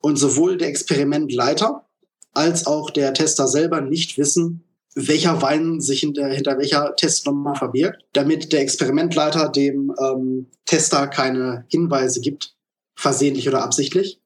Und 0.01 0.17
sowohl 0.17 0.57
der 0.57 0.69
Experimentleiter 0.69 1.87
als 2.33 2.67
auch 2.67 2.91
der 2.91 3.15
Tester 3.15 3.47
selber 3.47 3.81
nicht 3.81 4.19
wissen, 4.19 4.64
welcher 4.95 5.43
Wein 5.43 5.81
sich 5.81 6.01
hinter, 6.01 6.29
hinter 6.29 6.59
welcher 6.59 6.95
Testnummer 6.97 7.55
verbirgt, 7.55 8.05
damit 8.13 8.53
der 8.53 8.61
Experimentleiter 8.61 9.49
dem 9.49 9.95
ähm, 10.01 10.47
Tester 10.67 11.09
keine 11.09 11.65
Hinweise 11.69 12.21
gibt, 12.21 12.55
versehentlich 12.95 13.49
oder 13.49 13.63
absichtlich. 13.63 14.21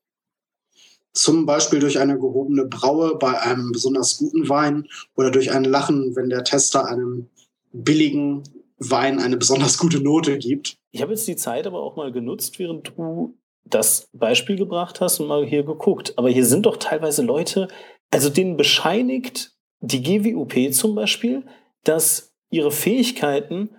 Zum 1.14 1.46
Beispiel 1.46 1.80
durch 1.80 1.98
eine 1.98 2.16
gehobene 2.16 2.66
Braue 2.66 3.16
bei 3.16 3.40
einem 3.40 3.72
besonders 3.72 4.18
guten 4.18 4.48
Wein 4.48 4.86
oder 5.16 5.30
durch 5.30 5.50
ein 5.50 5.64
Lachen, 5.64 6.14
wenn 6.14 6.28
der 6.28 6.44
Tester 6.44 6.86
einem 6.86 7.28
billigen 7.72 8.42
Wein 8.78 9.18
eine 9.18 9.36
besonders 9.36 9.78
gute 9.78 10.00
Note 10.00 10.38
gibt. 10.38 10.76
Ich 10.92 11.02
habe 11.02 11.12
jetzt 11.12 11.26
die 11.26 11.36
Zeit 11.36 11.66
aber 11.66 11.82
auch 11.82 11.96
mal 11.96 12.12
genutzt, 12.12 12.58
während 12.58 12.88
du 12.88 13.36
das 13.64 14.08
Beispiel 14.12 14.56
gebracht 14.56 15.00
hast 15.00 15.18
und 15.18 15.26
mal 15.26 15.44
hier 15.44 15.64
geguckt. 15.64 16.14
Aber 16.16 16.30
hier 16.30 16.46
sind 16.46 16.66
doch 16.66 16.76
teilweise 16.76 17.22
Leute, 17.22 17.68
also 18.10 18.30
denen 18.30 18.56
bescheinigt 18.56 19.57
die 19.80 20.02
GWUP 20.02 20.72
zum 20.72 20.94
Beispiel, 20.94 21.44
dass 21.84 22.34
ihre 22.50 22.70
Fähigkeiten 22.70 23.70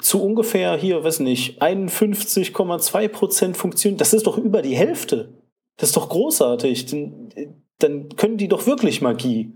zu 0.00 0.22
ungefähr 0.22 0.76
hier, 0.76 1.02
weiß 1.02 1.20
nicht, 1.20 1.62
51,2 1.62 3.08
Prozent 3.08 3.56
funktionieren. 3.56 3.98
Das 3.98 4.12
ist 4.12 4.26
doch 4.26 4.38
über 4.38 4.62
die 4.62 4.76
Hälfte. 4.76 5.34
Das 5.76 5.90
ist 5.90 5.96
doch 5.96 6.08
großartig. 6.08 6.86
Dann, 6.86 7.28
dann 7.78 8.08
können 8.16 8.36
die 8.36 8.48
doch 8.48 8.66
wirklich 8.66 9.02
Magie. 9.02 9.52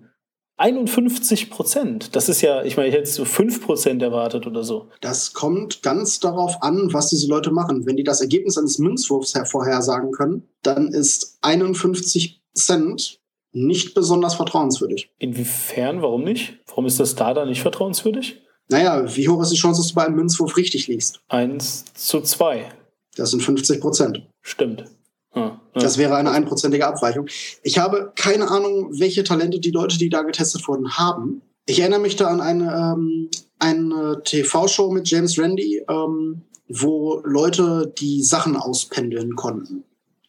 51 0.57 1.51
Prozent. 1.51 2.15
Das 2.15 2.28
ist 2.28 2.41
ja, 2.41 2.62
ich 2.62 2.77
meine, 2.77 2.89
ich 2.89 2.95
hätte 2.95 3.11
so 3.11 3.24
5 3.24 3.65
Prozent 3.65 4.03
erwartet 4.03 4.47
oder 4.47 4.62
so. 4.62 4.89
Das 5.01 5.32
kommt 5.32 5.82
ganz 5.82 6.20
darauf 6.20 6.62
an, 6.62 6.93
was 6.93 7.09
diese 7.09 7.28
Leute 7.28 7.51
machen. 7.51 7.86
Wenn 7.86 7.97
die 7.97 8.05
das 8.05 8.20
Ergebnis 8.20 8.57
eines 8.57 8.78
Münzwurfs 8.78 9.35
vorhersagen 9.51 10.12
können, 10.12 10.49
dann 10.62 10.89
ist 10.89 11.39
51 11.43 12.41
Prozent 12.53 13.20
nicht 13.55 13.95
besonders 13.95 14.35
vertrauenswürdig. 14.35 15.11
Inwiefern? 15.19 16.03
Warum 16.03 16.25
nicht? 16.25 16.59
Warum 16.67 16.87
ist 16.87 17.01
das 17.01 17.15
da 17.15 17.33
dann 17.35 17.49
nicht 17.49 17.63
vertrauenswürdig? 17.63 18.41
Naja, 18.69 19.05
wie 19.17 19.29
hoch 19.29 19.43
ist 19.43 19.53
die 19.53 19.57
Chance, 19.57 19.81
dass 19.81 19.89
du 19.89 19.95
bei 19.95 20.07
einem 20.07 20.17
Münzwurf 20.17 20.57
richtig 20.57 20.89
liegst? 20.89 21.21
Eins 21.29 21.85
zu 21.95 22.21
zwei. 22.23 22.73
Das 23.17 23.31
sind 23.31 23.43
50 23.43 23.81
Prozent. 23.81 24.27
Stimmt. 24.43 24.85
Ah, 25.33 25.59
ja. 25.75 25.81
Das 25.81 25.99
wäre 25.99 26.17
eine 26.17 26.31
einprozentige 26.31 26.87
Abweichung. 26.87 27.27
Ich 27.63 27.79
habe 27.79 28.13
keine 28.17 28.51
Ahnung, 28.51 28.99
welche 28.99 29.25
Talente 29.25 29.61
die 29.61 29.71
Leute, 29.71 29.99
die 29.99 30.09
da 30.09 30.23
getestet 30.23 30.67
wurden, 30.67 30.97
haben. 30.97 31.43
Ich 31.67 31.81
erinnere 31.81 32.01
mich 32.01 32.17
da 32.17 32.29
an 32.29 32.41
eine, 32.41 32.73
ähm, 32.73 33.29
eine 33.59 34.23
TV-Show 34.25 34.91
mit 34.91 35.09
James 35.09 35.39
Randi, 35.39 35.83
ähm, 35.89 36.43
wo 36.69 37.21
Leute 37.25 37.93
die 37.99 38.23
Sachen 38.23 38.57
auspendeln 38.57 39.35
konnten, 39.35 39.85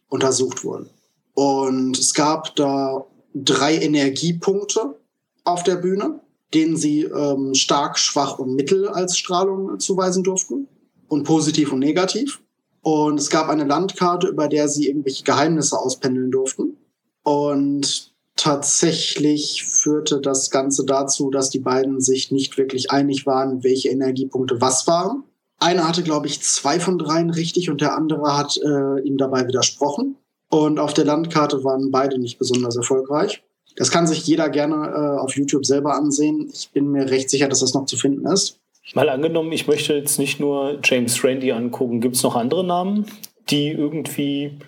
untersucht 0.09 0.63
wurden. 0.63 0.89
Und 1.33 1.97
es 1.97 2.13
gab 2.13 2.55
da 2.55 3.05
drei 3.35 3.75
Energiepunkte 3.75 4.95
auf 5.43 5.63
der 5.63 5.75
Bühne, 5.75 6.21
denen 6.53 6.77
sie 6.77 7.03
ähm, 7.03 7.53
stark, 7.53 7.99
schwach 7.99 8.39
und 8.39 8.55
mittel 8.55 8.87
als 8.87 9.17
Strahlung 9.17 9.79
zuweisen 9.79 10.23
durften 10.23 10.67
und 11.07 11.23
positiv 11.23 11.71
und 11.73 11.79
negativ. 11.79 12.41
Und 12.81 13.19
es 13.19 13.29
gab 13.29 13.49
eine 13.49 13.65
Landkarte, 13.65 14.27
über 14.27 14.47
der 14.47 14.69
sie 14.69 14.87
irgendwelche 14.87 15.23
Geheimnisse 15.23 15.77
auspendeln 15.77 16.31
durften. 16.31 16.77
Und 17.23 18.13
tatsächlich 18.35 19.65
führte 19.65 20.21
das 20.21 20.51
Ganze 20.51 20.85
dazu, 20.85 21.31
dass 21.31 21.49
die 21.49 21.59
beiden 21.59 21.99
sich 21.99 22.31
nicht 22.31 22.57
wirklich 22.57 22.91
einig 22.91 23.25
waren, 23.25 23.63
welche 23.63 23.89
Energiepunkte 23.89 24.61
was 24.61 24.87
waren. 24.87 25.23
Einer 25.57 25.87
hatte, 25.87 26.03
glaube 26.03 26.27
ich, 26.27 26.41
zwei 26.41 26.79
von 26.79 26.97
dreien 26.97 27.29
richtig 27.29 27.69
und 27.69 27.81
der 27.81 27.95
andere 27.95 28.37
hat 28.37 28.57
äh, 28.57 29.01
ihm 29.01 29.17
dabei 29.17 29.47
widersprochen. 29.47 30.17
Und 30.49 30.79
auf 30.79 30.93
der 30.93 31.05
Landkarte 31.05 31.63
waren 31.63 31.91
beide 31.91 32.19
nicht 32.19 32.37
besonders 32.37 32.75
erfolgreich. 32.75 33.43
Das 33.75 33.91
kann 33.91 34.07
sich 34.07 34.25
jeder 34.25 34.49
gerne 34.49 34.75
äh, 34.75 35.19
auf 35.19 35.35
YouTube 35.35 35.65
selber 35.65 35.95
ansehen. 35.95 36.49
Ich 36.53 36.71
bin 36.71 36.91
mir 36.91 37.09
recht 37.09 37.29
sicher, 37.29 37.49
dass 37.49 37.59
das 37.59 37.73
noch 37.73 37.85
zu 37.85 37.97
finden 37.97 38.25
ist. 38.27 38.59
Mal 38.93 39.09
angenommen, 39.09 39.51
ich 39.51 39.67
möchte 39.67 39.93
jetzt 39.93 40.19
nicht 40.19 40.39
nur 40.39 40.79
James 40.83 41.23
Randi 41.23 41.51
angucken. 41.51 42.01
Gibt 42.01 42.15
es 42.15 42.23
noch 42.23 42.35
andere 42.35 42.63
Namen, 42.63 43.07
die 43.49 43.69
irgendwie, 43.69 44.59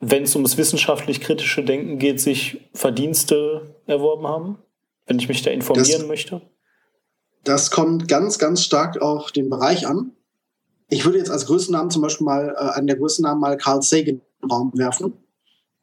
wenn 0.00 0.22
es 0.22 0.34
ums 0.36 0.56
wissenschaftlich-kritische 0.56 1.64
Denken 1.64 1.98
geht, 1.98 2.20
sich 2.20 2.60
Verdienste 2.72 3.74
erworben 3.86 4.26
haben? 4.26 4.58
Wenn 5.06 5.18
ich 5.18 5.28
mich 5.28 5.42
da 5.42 5.50
informieren 5.50 6.02
das, 6.02 6.06
möchte? 6.06 6.40
Das 7.42 7.70
kommt 7.70 8.06
ganz, 8.08 8.38
ganz 8.38 8.62
stark 8.62 9.02
auf 9.02 9.32
den 9.32 9.50
Bereich 9.50 9.86
an. 9.86 10.12
Ich 10.88 11.04
würde 11.04 11.18
jetzt 11.18 11.30
als 11.30 11.46
größten 11.46 11.72
Namen 11.72 11.90
zum 11.90 12.02
Beispiel 12.02 12.24
mal, 12.24 12.54
äh, 12.56 12.78
an 12.78 12.86
der 12.86 12.96
größten 12.96 13.24
Namen 13.24 13.40
mal 13.40 13.56
Carl 13.56 13.82
Sagan 13.82 14.22
Raum 14.42 14.72
werfen 14.74 15.14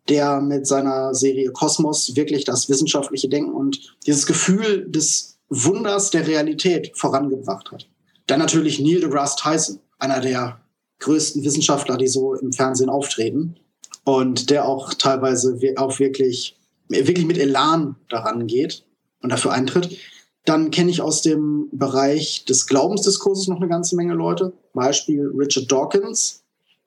der 0.09 0.41
mit 0.41 0.67
seiner 0.67 1.13
Serie 1.13 1.51
Kosmos 1.51 2.15
wirklich 2.15 2.45
das 2.45 2.69
wissenschaftliche 2.69 3.29
Denken 3.29 3.53
und 3.53 3.95
dieses 4.05 4.25
Gefühl 4.25 4.89
des 4.89 5.39
Wunders 5.49 6.11
der 6.11 6.27
Realität 6.27 6.91
vorangebracht 6.95 7.71
hat. 7.71 7.87
Dann 8.27 8.39
natürlich 8.39 8.79
Neil 8.79 9.01
deGrasse 9.01 9.37
Tyson, 9.37 9.79
einer 9.99 10.19
der 10.19 10.59
größten 10.99 11.43
Wissenschaftler, 11.43 11.97
die 11.97 12.07
so 12.07 12.33
im 12.35 12.51
Fernsehen 12.51 12.89
auftreten 12.89 13.57
und 14.03 14.49
der 14.49 14.67
auch 14.67 14.93
teilweise 14.93 15.57
auch 15.77 15.99
wirklich, 15.99 16.57
wirklich 16.87 17.25
mit 17.25 17.37
Elan 17.37 17.95
daran 18.09 18.47
geht 18.47 18.85
und 19.21 19.31
dafür 19.31 19.51
eintritt. 19.51 19.97
Dann 20.45 20.69
kenne 20.69 20.91
ich 20.91 21.01
aus 21.01 21.23
dem 21.23 21.69
Bereich 21.71 22.45
des 22.45 22.67
Glaubensdiskurses 22.67 23.47
noch 23.47 23.57
eine 23.57 23.67
ganze 23.67 23.95
Menge 23.95 24.13
Leute. 24.13 24.53
Beispiel 24.73 25.31
Richard 25.35 25.71
Dawkins, 25.71 26.43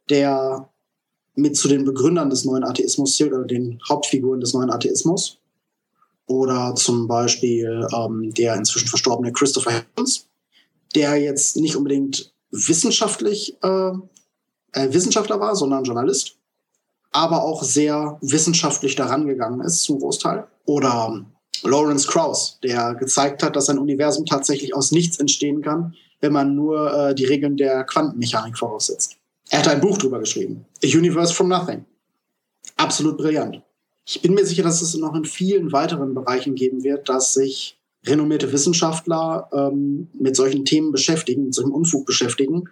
der 0.09 0.69
mit 1.39 1.57
zu 1.57 1.69
den 1.69 1.85
Begründern 1.85 2.31
des 2.31 2.45
neuen 2.45 2.65
Atheismus 2.65 3.17
zählt 3.17 3.33
oder 3.33 3.45
den 3.45 3.81
Hauptfiguren 3.89 4.41
des 4.41 4.55
neuen 4.55 4.71
Atheismus. 4.71 5.39
Oder 6.27 6.75
zum 6.75 7.07
Beispiel 7.07 7.87
ähm, 7.95 8.35
der 8.35 8.55
inzwischen 8.57 8.89
verstorbene 8.89 9.33
Christopher 9.33 9.71
Hitchens, 9.71 10.27
der 10.95 11.17
jetzt 11.17 11.57
nicht 11.57 11.77
unbedingt 11.77 12.33
wissenschaftlich 12.51 13.57
äh, 13.63 13.93
äh, 14.73 14.93
Wissenschaftler 14.93 15.41
war, 15.41 15.55
sondern 15.57 15.85
Journalist, 15.85 16.37
aber 17.13 17.43
auch 17.43 17.63
sehr 17.63 18.19
wissenschaftlich 18.21 18.95
daran 18.97 19.27
gegangen 19.27 19.61
ist 19.61 19.83
zum 19.83 20.01
Großteil. 20.01 20.47
Oder 20.67 21.09
ähm, 21.09 21.27
Lawrence 21.63 22.07
Krauss, 22.07 22.59
der 22.63 22.95
gezeigt 22.95 23.43
hat, 23.43 23.57
dass 23.57 23.69
ein 23.69 23.79
Universum 23.79 24.27
tatsächlich 24.27 24.75
aus 24.75 24.93
nichts 24.93 25.19
entstehen 25.19 25.63
kann, 25.63 25.95
wenn 26.21 26.33
man 26.33 26.55
nur 26.55 26.93
äh, 26.93 27.15
die 27.15 27.25
Regeln 27.25 27.57
der 27.57 27.85
Quantenmechanik 27.85 28.59
voraussetzt. 28.59 29.18
Er 29.51 29.61
hat 29.61 29.69
ein 29.69 29.81
Buch 29.81 29.99
drüber 29.99 30.19
geschrieben. 30.19 30.67
A 30.85 30.87
Universe 30.87 31.33
from 31.33 31.49
Nothing. 31.49 31.85
Absolut 32.77 33.17
brillant. 33.19 33.63
Ich 34.07 34.23
bin 34.23 34.35
mir 34.35 34.45
sicher, 34.47 34.63
dass 34.63 34.81
es 34.81 34.97
noch 34.97 35.15
in 35.15 35.25
vielen 35.25 35.73
weiteren 35.73 36.15
Bereichen 36.15 36.55
geben 36.55 36.83
wird, 36.83 37.09
dass 37.09 37.35
sich 37.35 37.79
renommierte 38.07 38.53
Wissenschaftler 38.53 39.49
ähm, 39.53 40.09
mit 40.19 40.37
solchen 40.37 40.65
Themen 40.65 40.93
beschäftigen, 40.93 41.45
mit 41.45 41.55
solchem 41.55 41.73
Unfug 41.73 42.07
beschäftigen. 42.07 42.65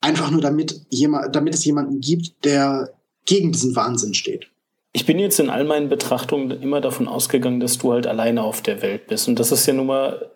Einfach 0.00 0.30
nur 0.30 0.40
damit, 0.40 0.86
jemand, 0.90 1.34
damit 1.34 1.54
es 1.54 1.64
jemanden 1.64 2.00
gibt, 2.00 2.44
der 2.44 2.92
gegen 3.26 3.52
diesen 3.52 3.76
Wahnsinn 3.76 4.14
steht. 4.14 4.48
Ich 4.92 5.06
bin 5.06 5.18
jetzt 5.18 5.38
in 5.38 5.50
all 5.50 5.64
meinen 5.64 5.88
Betrachtungen 5.88 6.50
immer 6.50 6.80
davon 6.80 7.06
ausgegangen, 7.06 7.60
dass 7.60 7.78
du 7.78 7.92
halt 7.92 8.06
alleine 8.06 8.42
auf 8.42 8.60
der 8.60 8.82
Welt 8.82 9.06
bist. 9.06 9.28
Und 9.28 9.38
das 9.38 9.52
ist 9.52 9.66
ja 9.66 9.72
nun 9.72 9.86
mal 9.86 10.30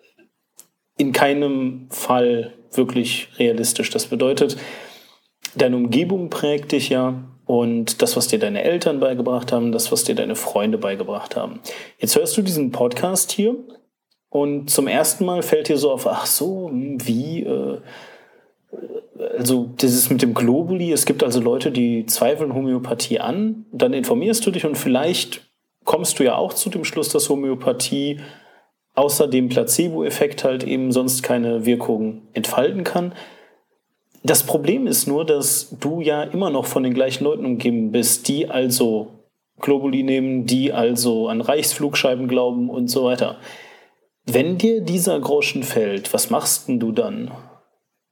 in 0.96 1.12
keinem 1.12 1.88
Fall 1.90 2.54
wirklich 2.72 3.28
realistisch. 3.38 3.90
Das 3.90 4.06
bedeutet, 4.06 4.56
deine 5.56 5.76
Umgebung 5.76 6.30
prägt 6.30 6.72
dich 6.72 6.88
ja 6.88 7.14
und 7.46 8.00
das, 8.02 8.16
was 8.16 8.28
dir 8.28 8.38
deine 8.38 8.62
Eltern 8.62 9.00
beigebracht 9.00 9.52
haben, 9.52 9.72
das, 9.72 9.92
was 9.92 10.04
dir 10.04 10.14
deine 10.14 10.36
Freunde 10.36 10.78
beigebracht 10.78 11.36
haben. 11.36 11.60
Jetzt 11.98 12.16
hörst 12.16 12.36
du 12.36 12.42
diesen 12.42 12.72
Podcast 12.72 13.32
hier 13.32 13.56
und 14.30 14.70
zum 14.70 14.88
ersten 14.88 15.24
Mal 15.24 15.42
fällt 15.42 15.68
dir 15.68 15.76
so 15.76 15.92
auf, 15.92 16.06
ach 16.06 16.26
so, 16.26 16.68
hm, 16.68 17.06
wie, 17.06 17.42
äh, 17.42 17.78
also 19.38 19.70
dieses 19.80 20.10
mit 20.10 20.22
dem 20.22 20.34
Globuli, 20.34 20.90
es 20.92 21.06
gibt 21.06 21.22
also 21.22 21.40
Leute, 21.40 21.70
die 21.70 22.06
zweifeln 22.06 22.54
Homöopathie 22.54 23.20
an, 23.20 23.66
dann 23.72 23.92
informierst 23.92 24.44
du 24.46 24.50
dich 24.50 24.64
und 24.66 24.76
vielleicht 24.76 25.42
kommst 25.84 26.18
du 26.18 26.24
ja 26.24 26.34
auch 26.36 26.52
zu 26.52 26.70
dem 26.70 26.84
Schluss, 26.84 27.10
dass 27.10 27.28
Homöopathie 27.28 28.20
außer 28.94 29.28
dem 29.28 29.48
Placebo-Effekt 29.48 30.44
halt 30.44 30.64
eben 30.64 30.92
sonst 30.92 31.22
keine 31.22 31.66
Wirkung 31.66 32.22
entfalten 32.32 32.84
kann. 32.84 33.12
Das 34.26 34.42
Problem 34.42 34.86
ist 34.86 35.06
nur, 35.06 35.26
dass 35.26 35.68
du 35.80 36.00
ja 36.00 36.22
immer 36.22 36.48
noch 36.48 36.64
von 36.64 36.82
den 36.82 36.94
gleichen 36.94 37.24
Leuten 37.24 37.44
umgeben 37.44 37.92
bist, 37.92 38.26
die 38.26 38.48
also 38.48 39.10
Globuli 39.60 40.02
nehmen, 40.02 40.46
die 40.46 40.72
also 40.72 41.28
an 41.28 41.42
Reichsflugscheiben 41.42 42.26
glauben 42.26 42.70
und 42.70 42.88
so 42.88 43.04
weiter. 43.04 43.36
Wenn 44.24 44.56
dir 44.56 44.80
dieser 44.80 45.20
Groschen 45.20 45.62
fällt, 45.62 46.14
was 46.14 46.30
machst 46.30 46.68
denn 46.68 46.80
du 46.80 46.90
dann? 46.90 47.32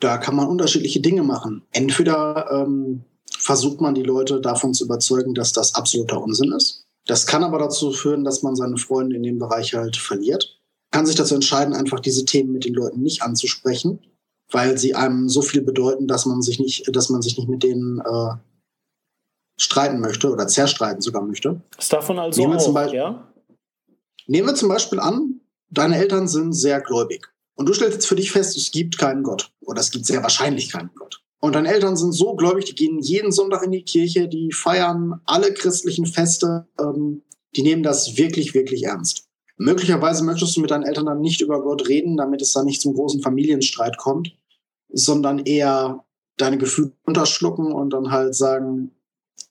Da 0.01 0.19
kann 0.19 0.37
man 0.37 0.49
unterschiedliche 0.49 1.01
Dinge 1.01 1.23
machen. 1.23 1.63
Entweder 1.73 2.47
ähm, 2.53 3.05
versucht 3.39 3.81
man 3.81 3.95
die 3.95 4.03
Leute 4.03 4.43
davon 4.43 4.75
zu 4.75 4.85
überzeugen, 4.85 5.33
dass 5.33 5.55
das 5.55 5.75
absoluter 5.75 6.23
Unsinn 6.23 6.53
ist. 6.53 6.85
Das 7.07 7.27
kann 7.27 7.43
aber 7.43 7.59
dazu 7.59 7.91
führen, 7.91 8.23
dass 8.23 8.43
man 8.43 8.55
seine 8.55 8.77
Freunde 8.77 9.17
in 9.17 9.23
dem 9.23 9.39
Bereich 9.39 9.73
halt 9.73 9.97
verliert. 9.97 10.61
Kann 10.91 11.07
sich 11.07 11.17
dazu 11.17 11.35
entscheiden, 11.35 11.73
einfach 11.73 12.01
diese 12.01 12.27
Themen 12.27 12.53
mit 12.53 12.67
den 12.67 12.75
Leuten 12.75 13.01
nicht 13.01 13.23
anzusprechen 13.23 14.01
weil 14.53 14.79
sie 14.79 14.95
einem 14.95 15.29
so 15.29 15.43
viel 15.43 15.63
bedeuten, 15.63 16.07
dass 16.07 16.27
man 16.27 16.43
sich 16.43 16.61
nicht, 16.61 16.95
dass 16.95 17.09
man 17.09 17.23
sich 17.23 17.37
nicht 17.37 17.49
mit 17.49 17.63
denen 17.63 18.01
äh, 18.01 18.35
streiten 19.59 20.01
möchte 20.01 20.31
oder 20.31 20.47
zerstreiten 20.47 21.01
sogar 21.01 21.23
möchte. 21.23 21.61
Ist 21.79 21.93
davon 21.93 22.19
also 22.19 22.41
nehmen 22.41 22.53
wir, 22.53 22.59
auch, 22.59 22.65
zum 22.65 22.75
Beispiel, 22.75 22.99
ja? 22.99 23.33
nehmen 24.27 24.49
wir 24.49 24.55
zum 24.55 24.69
Beispiel 24.69 25.01
an, 25.01 25.41
deine 25.71 25.97
Eltern 25.97 26.29
sind 26.29 26.53
sehr 26.53 26.81
gläubig 26.81 27.29
und 27.55 27.69
du 27.69 27.75
stellst 27.75 27.95
jetzt 27.95 28.07
für 28.07 28.17
dich 28.17 28.33
fest, 28.33 28.57
es 28.57 28.71
gibt 28.71 28.99
keinen 28.99 29.23
Gott 29.23 29.51
oder 29.61 29.81
es 29.81 29.91
gibt 29.91 30.07
sehr 30.07 30.23
wahrscheinlich 30.23 30.71
keinen 30.71 30.91
Gott. 30.95 31.21
Und 31.41 31.57
deine 31.57 31.73
Eltern 31.73 31.97
sind 31.97 32.13
so 32.13 32.37
gläubig, 32.37 32.67
die 32.67 32.75
gehen 32.75 33.01
jeden 33.01 33.33
Sonntag 33.33 33.65
in 33.65 33.73
die 33.73 33.83
Kirche, 33.83 34.29
die 34.29 34.53
feiern 34.53 35.21
alle 35.25 35.53
christlichen 35.53 36.07
Feste, 36.07 36.69
ähm, 36.81 37.23
die 37.57 37.63
nehmen 37.63 37.83
das 37.83 38.17
wirklich, 38.17 38.55
wirklich 38.55 38.85
ernst. 38.85 39.27
Möglicherweise 39.57 40.25
möchtest 40.25 40.57
du 40.57 40.61
mit 40.61 40.71
deinen 40.71 40.85
Eltern 40.85 41.07
dann 41.07 41.21
nicht 41.21 41.41
über 41.41 41.61
Gott 41.63 41.89
reden, 41.89 42.17
damit 42.17 42.43
es 42.43 42.53
dann 42.53 42.65
nicht 42.65 42.81
zum 42.81 42.95
großen 42.95 43.23
Familienstreit 43.23 43.97
kommt 43.97 44.37
sondern 44.93 45.41
eher 45.41 46.05
deine 46.37 46.59
Gefühle 46.59 46.93
unterschlucken 47.05 47.73
und 47.73 47.91
dann 47.91 48.11
halt 48.11 48.35
sagen, 48.35 48.93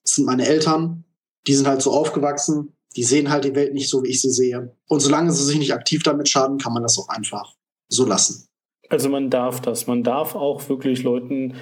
das 0.04 0.16
sind 0.16 0.26
meine 0.26 0.46
Eltern, 0.46 1.04
die 1.48 1.54
sind 1.54 1.68
halt 1.68 1.82
so 1.82 1.92
aufgewachsen, 1.92 2.74
die 2.96 3.04
sehen 3.04 3.30
halt 3.30 3.46
die 3.46 3.56
Welt 3.56 3.74
nicht 3.74 3.90
so, 3.90 4.04
wie 4.04 4.10
ich 4.10 4.22
sie 4.22 4.32
sehe. 4.32 4.76
Und 4.88 5.00
solange 5.00 5.32
sie 5.32 5.44
sich 5.44 5.58
nicht 5.58 5.74
aktiv 5.74 6.04
damit 6.04 6.28
schaden, 6.28 6.58
kann 6.58 6.74
man 6.74 6.84
das 6.84 6.98
auch 6.98 7.10
einfach 7.10 7.56
so 7.88 8.06
lassen. 8.06 8.48
Also 8.90 9.10
man 9.10 9.30
darf 9.30 9.62
das. 9.62 9.88
Man 9.88 10.04
darf 10.04 10.36
auch 10.36 10.68
wirklich 10.68 11.04
Leuten, 11.04 11.56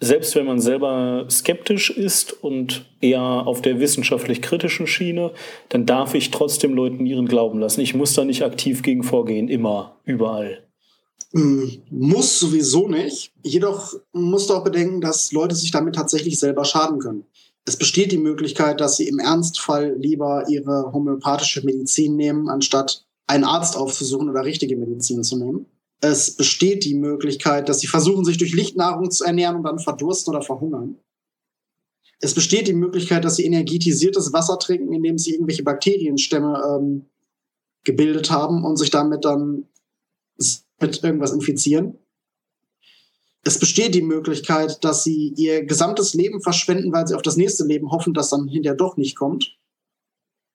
selbst 0.00 0.36
wenn 0.36 0.46
man 0.46 0.60
selber 0.60 1.26
skeptisch 1.28 1.90
ist 1.90 2.32
und 2.32 2.88
eher 3.00 3.20
auf 3.20 3.62
der 3.62 3.80
wissenschaftlich 3.80 4.42
kritischen 4.42 4.86
Schiene, 4.86 5.32
dann 5.70 5.86
darf 5.86 6.14
ich 6.14 6.30
trotzdem 6.30 6.74
Leuten 6.74 7.04
ihren 7.04 7.26
Glauben 7.26 7.58
lassen. 7.58 7.80
Ich 7.80 7.94
muss 7.94 8.14
da 8.14 8.24
nicht 8.24 8.44
aktiv 8.44 8.82
gegen 8.82 9.02
vorgehen, 9.02 9.48
immer, 9.48 9.96
überall. 10.04 10.67
Hm, 11.32 11.82
muss 11.90 12.40
sowieso 12.40 12.88
nicht. 12.88 13.32
Jedoch 13.42 13.94
musst 14.12 14.48
du 14.48 14.54
auch 14.54 14.64
bedenken, 14.64 15.00
dass 15.00 15.32
Leute 15.32 15.54
sich 15.54 15.70
damit 15.70 15.94
tatsächlich 15.94 16.38
selber 16.38 16.64
schaden 16.64 16.98
können. 16.98 17.24
Es 17.66 17.76
besteht 17.76 18.12
die 18.12 18.18
Möglichkeit, 18.18 18.80
dass 18.80 18.96
sie 18.96 19.08
im 19.08 19.18
Ernstfall 19.18 19.94
lieber 19.98 20.48
ihre 20.48 20.90
homöopathische 20.92 21.64
Medizin 21.66 22.16
nehmen, 22.16 22.48
anstatt 22.48 23.04
einen 23.26 23.44
Arzt 23.44 23.76
aufzusuchen 23.76 24.30
oder 24.30 24.44
richtige 24.44 24.74
Medizin 24.76 25.22
zu 25.22 25.36
nehmen. 25.36 25.66
Es 26.00 26.30
besteht 26.30 26.86
die 26.86 26.94
Möglichkeit, 26.94 27.68
dass 27.68 27.80
sie 27.80 27.88
versuchen, 27.88 28.24
sich 28.24 28.38
durch 28.38 28.54
Lichtnahrung 28.54 29.10
zu 29.10 29.24
ernähren 29.24 29.56
und 29.56 29.64
dann 29.64 29.78
verdursten 29.78 30.34
oder 30.34 30.42
verhungern. 30.42 30.96
Es 32.20 32.34
besteht 32.34 32.68
die 32.68 32.74
Möglichkeit, 32.74 33.24
dass 33.24 33.36
sie 33.36 33.44
energetisiertes 33.44 34.32
Wasser 34.32 34.58
trinken, 34.58 34.92
indem 34.94 35.18
sie 35.18 35.32
irgendwelche 35.34 35.62
Bakterienstämme 35.62 36.78
ähm, 36.80 37.04
gebildet 37.84 38.30
haben 38.30 38.64
und 38.64 38.76
sich 38.76 38.90
damit 38.90 39.24
dann 39.24 39.64
mit 40.80 41.02
irgendwas 41.02 41.32
infizieren. 41.32 41.98
Es 43.44 43.58
besteht 43.58 43.94
die 43.94 44.02
Möglichkeit, 44.02 44.82
dass 44.84 45.04
sie 45.04 45.32
ihr 45.36 45.64
gesamtes 45.64 46.14
Leben 46.14 46.42
verschwenden, 46.42 46.92
weil 46.92 47.06
sie 47.06 47.14
auf 47.14 47.22
das 47.22 47.36
nächste 47.36 47.64
Leben 47.64 47.90
hoffen, 47.90 48.14
das 48.14 48.30
dann 48.30 48.48
hinterher 48.48 48.76
doch 48.76 48.96
nicht 48.96 49.16
kommt. 49.16 49.56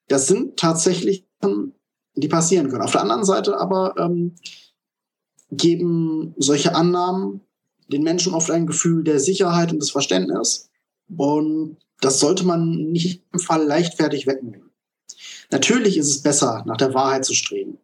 Das 0.08 0.28
sind 0.28 0.58
tatsächlich, 0.58 1.26
die 2.16 2.28
passieren 2.28 2.70
können. 2.70 2.84
Auf 2.84 2.92
der 2.92 3.02
anderen 3.02 3.24
Seite 3.24 3.58
aber 3.58 3.96
ähm, 3.98 4.36
geben 5.50 6.36
solche 6.38 6.76
Annahmen 6.76 7.42
den 7.88 8.04
Menschen 8.04 8.34
oft 8.34 8.52
ein 8.52 8.68
Gefühl 8.68 9.04
der 9.04 9.20
Sicherheit 9.20 9.72
und 9.72 9.80
des 9.80 9.92
Verständnisses. 9.92 10.70
Und 11.16 11.78
das 12.02 12.20
sollte 12.20 12.46
man 12.46 12.92
nicht 12.92 13.24
im 13.32 13.40
Fall 13.40 13.66
leichtfertig 13.66 14.28
wegnehmen. 14.28 14.72
Natürlich 15.52 15.98
ist 15.98 16.10
es 16.10 16.22
besser, 16.22 16.64
nach 16.66 16.78
der 16.78 16.94
Wahrheit 16.94 17.26
zu 17.26 17.34
streben. 17.34 17.78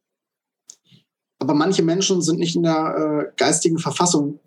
Aber 1.39 1.53
manche 1.53 1.83
Menschen 1.83 2.21
sind 2.21 2.39
nicht 2.39 2.55
in 2.55 2.63
der 2.63 3.29
äh, 3.29 3.33
geistigen 3.37 3.79
Verfassung, 3.79 4.39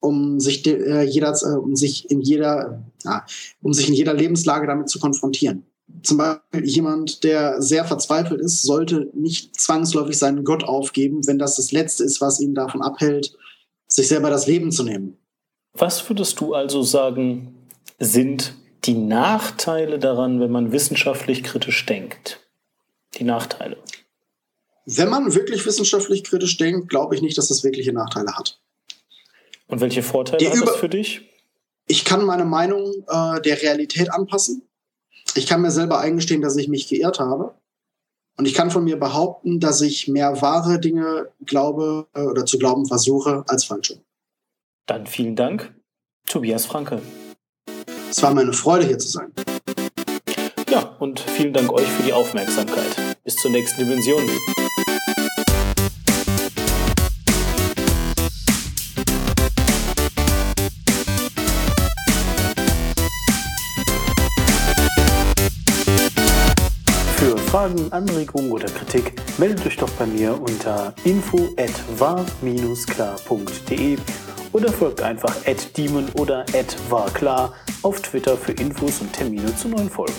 um 0.00 0.38
sich, 0.38 0.62
de, 0.62 0.74
äh, 0.74 1.02
jeder, 1.02 1.36
äh, 1.42 1.56
um 1.56 1.74
sich 1.74 2.10
in 2.10 2.20
jeder, 2.20 2.84
ja, 3.04 3.26
um 3.60 3.72
sich 3.72 3.88
in 3.88 3.94
jeder 3.94 4.14
Lebenslage 4.14 4.66
damit 4.66 4.88
zu 4.88 5.00
konfrontieren. 5.00 5.64
Zum 6.02 6.18
Beispiel 6.18 6.64
jemand, 6.64 7.24
der 7.24 7.60
sehr 7.60 7.84
verzweifelt 7.84 8.40
ist, 8.40 8.62
sollte 8.62 9.10
nicht 9.14 9.58
zwangsläufig 9.60 10.18
seinen 10.18 10.44
Gott 10.44 10.64
aufgeben, 10.64 11.26
wenn 11.26 11.38
das 11.38 11.56
das 11.56 11.72
Letzte 11.72 12.04
ist, 12.04 12.20
was 12.20 12.40
ihn 12.40 12.54
davon 12.54 12.82
abhält, 12.82 13.36
sich 13.88 14.08
selber 14.08 14.30
das 14.30 14.46
Leben 14.46 14.72
zu 14.72 14.82
nehmen. 14.82 15.16
Was 15.74 16.08
würdest 16.08 16.40
du 16.40 16.54
also 16.54 16.82
sagen, 16.82 17.54
sind 17.98 18.54
die 18.84 18.94
Nachteile 18.94 19.98
daran, 19.98 20.40
wenn 20.40 20.50
man 20.50 20.72
wissenschaftlich 20.72 21.42
kritisch 21.42 21.84
denkt? 21.86 22.40
Die 23.14 23.24
Nachteile. 23.24 23.76
Wenn 24.86 25.10
man 25.10 25.34
wirklich 25.34 25.66
wissenschaftlich 25.66 26.22
kritisch 26.22 26.56
denkt, 26.58 26.88
glaube 26.88 27.16
ich 27.16 27.22
nicht, 27.22 27.36
dass 27.36 27.48
das 27.48 27.64
wirkliche 27.64 27.92
Nachteile 27.92 28.36
hat. 28.36 28.60
Und 29.66 29.80
welche 29.80 30.02
Vorteile 30.02 30.38
die 30.38 30.48
hat 30.48 30.66
das 30.66 30.76
für 30.76 30.88
dich? 30.88 31.28
Ich 31.88 32.04
kann 32.04 32.24
meine 32.24 32.44
Meinung 32.44 32.92
äh, 33.08 33.40
der 33.40 33.60
Realität 33.62 34.12
anpassen. 34.12 34.62
Ich 35.34 35.46
kann 35.46 35.60
mir 35.60 35.72
selber 35.72 35.98
eingestehen, 35.98 36.40
dass 36.40 36.56
ich 36.56 36.68
mich 36.68 36.88
geirrt 36.88 37.18
habe. 37.18 37.54
Und 38.38 38.46
ich 38.46 38.54
kann 38.54 38.70
von 38.70 38.84
mir 38.84 38.98
behaupten, 38.98 39.60
dass 39.60 39.80
ich 39.80 40.08
mehr 40.08 40.40
wahre 40.40 40.78
Dinge 40.78 41.30
glaube 41.44 42.06
äh, 42.14 42.20
oder 42.20 42.46
zu 42.46 42.58
glauben 42.58 42.86
versuche 42.86 43.44
als 43.48 43.64
falsche. 43.64 44.00
Dann 44.86 45.06
vielen 45.06 45.34
Dank, 45.34 45.74
Tobias 46.28 46.64
Franke. 46.64 47.02
Es 48.08 48.22
war 48.22 48.32
meine 48.34 48.52
Freude, 48.52 48.86
hier 48.86 48.98
zu 48.98 49.08
sein. 49.08 49.32
Und 50.98 51.20
vielen 51.20 51.52
Dank 51.52 51.70
euch 51.72 51.86
für 51.86 52.04
die 52.04 52.12
Aufmerksamkeit. 52.12 52.96
Bis 53.22 53.36
zur 53.36 53.50
nächsten 53.50 53.84
Dimension. 53.84 54.22
Für 67.16 67.36
Fragen, 67.36 67.92
Anregungen 67.92 68.52
oder 68.52 68.68
Kritik 68.68 69.12
meldet 69.38 69.66
euch 69.66 69.76
doch 69.76 69.90
bei 69.90 70.06
mir 70.06 70.40
unter 70.40 70.94
info@war-klar.de 71.04 73.98
oder 74.52 74.72
folgt 74.72 75.02
einfach 75.02 75.34
@demon 75.76 76.08
oder 76.14 76.46
@warklar 76.88 77.52
auf 77.82 78.00
Twitter 78.00 78.38
für 78.38 78.52
Infos 78.52 79.02
und 79.02 79.12
Termine 79.12 79.54
zu 79.56 79.68
neuen 79.68 79.90
Folgen. 79.90 80.14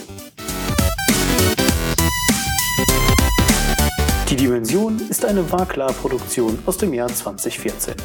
Die 4.37 4.43
Dimension 4.43 5.01
ist 5.09 5.25
eine 5.25 5.51
Warklar-Produktion 5.51 6.59
aus 6.67 6.77
dem 6.77 6.93
Jahr 6.93 7.07
2014. 7.07 7.95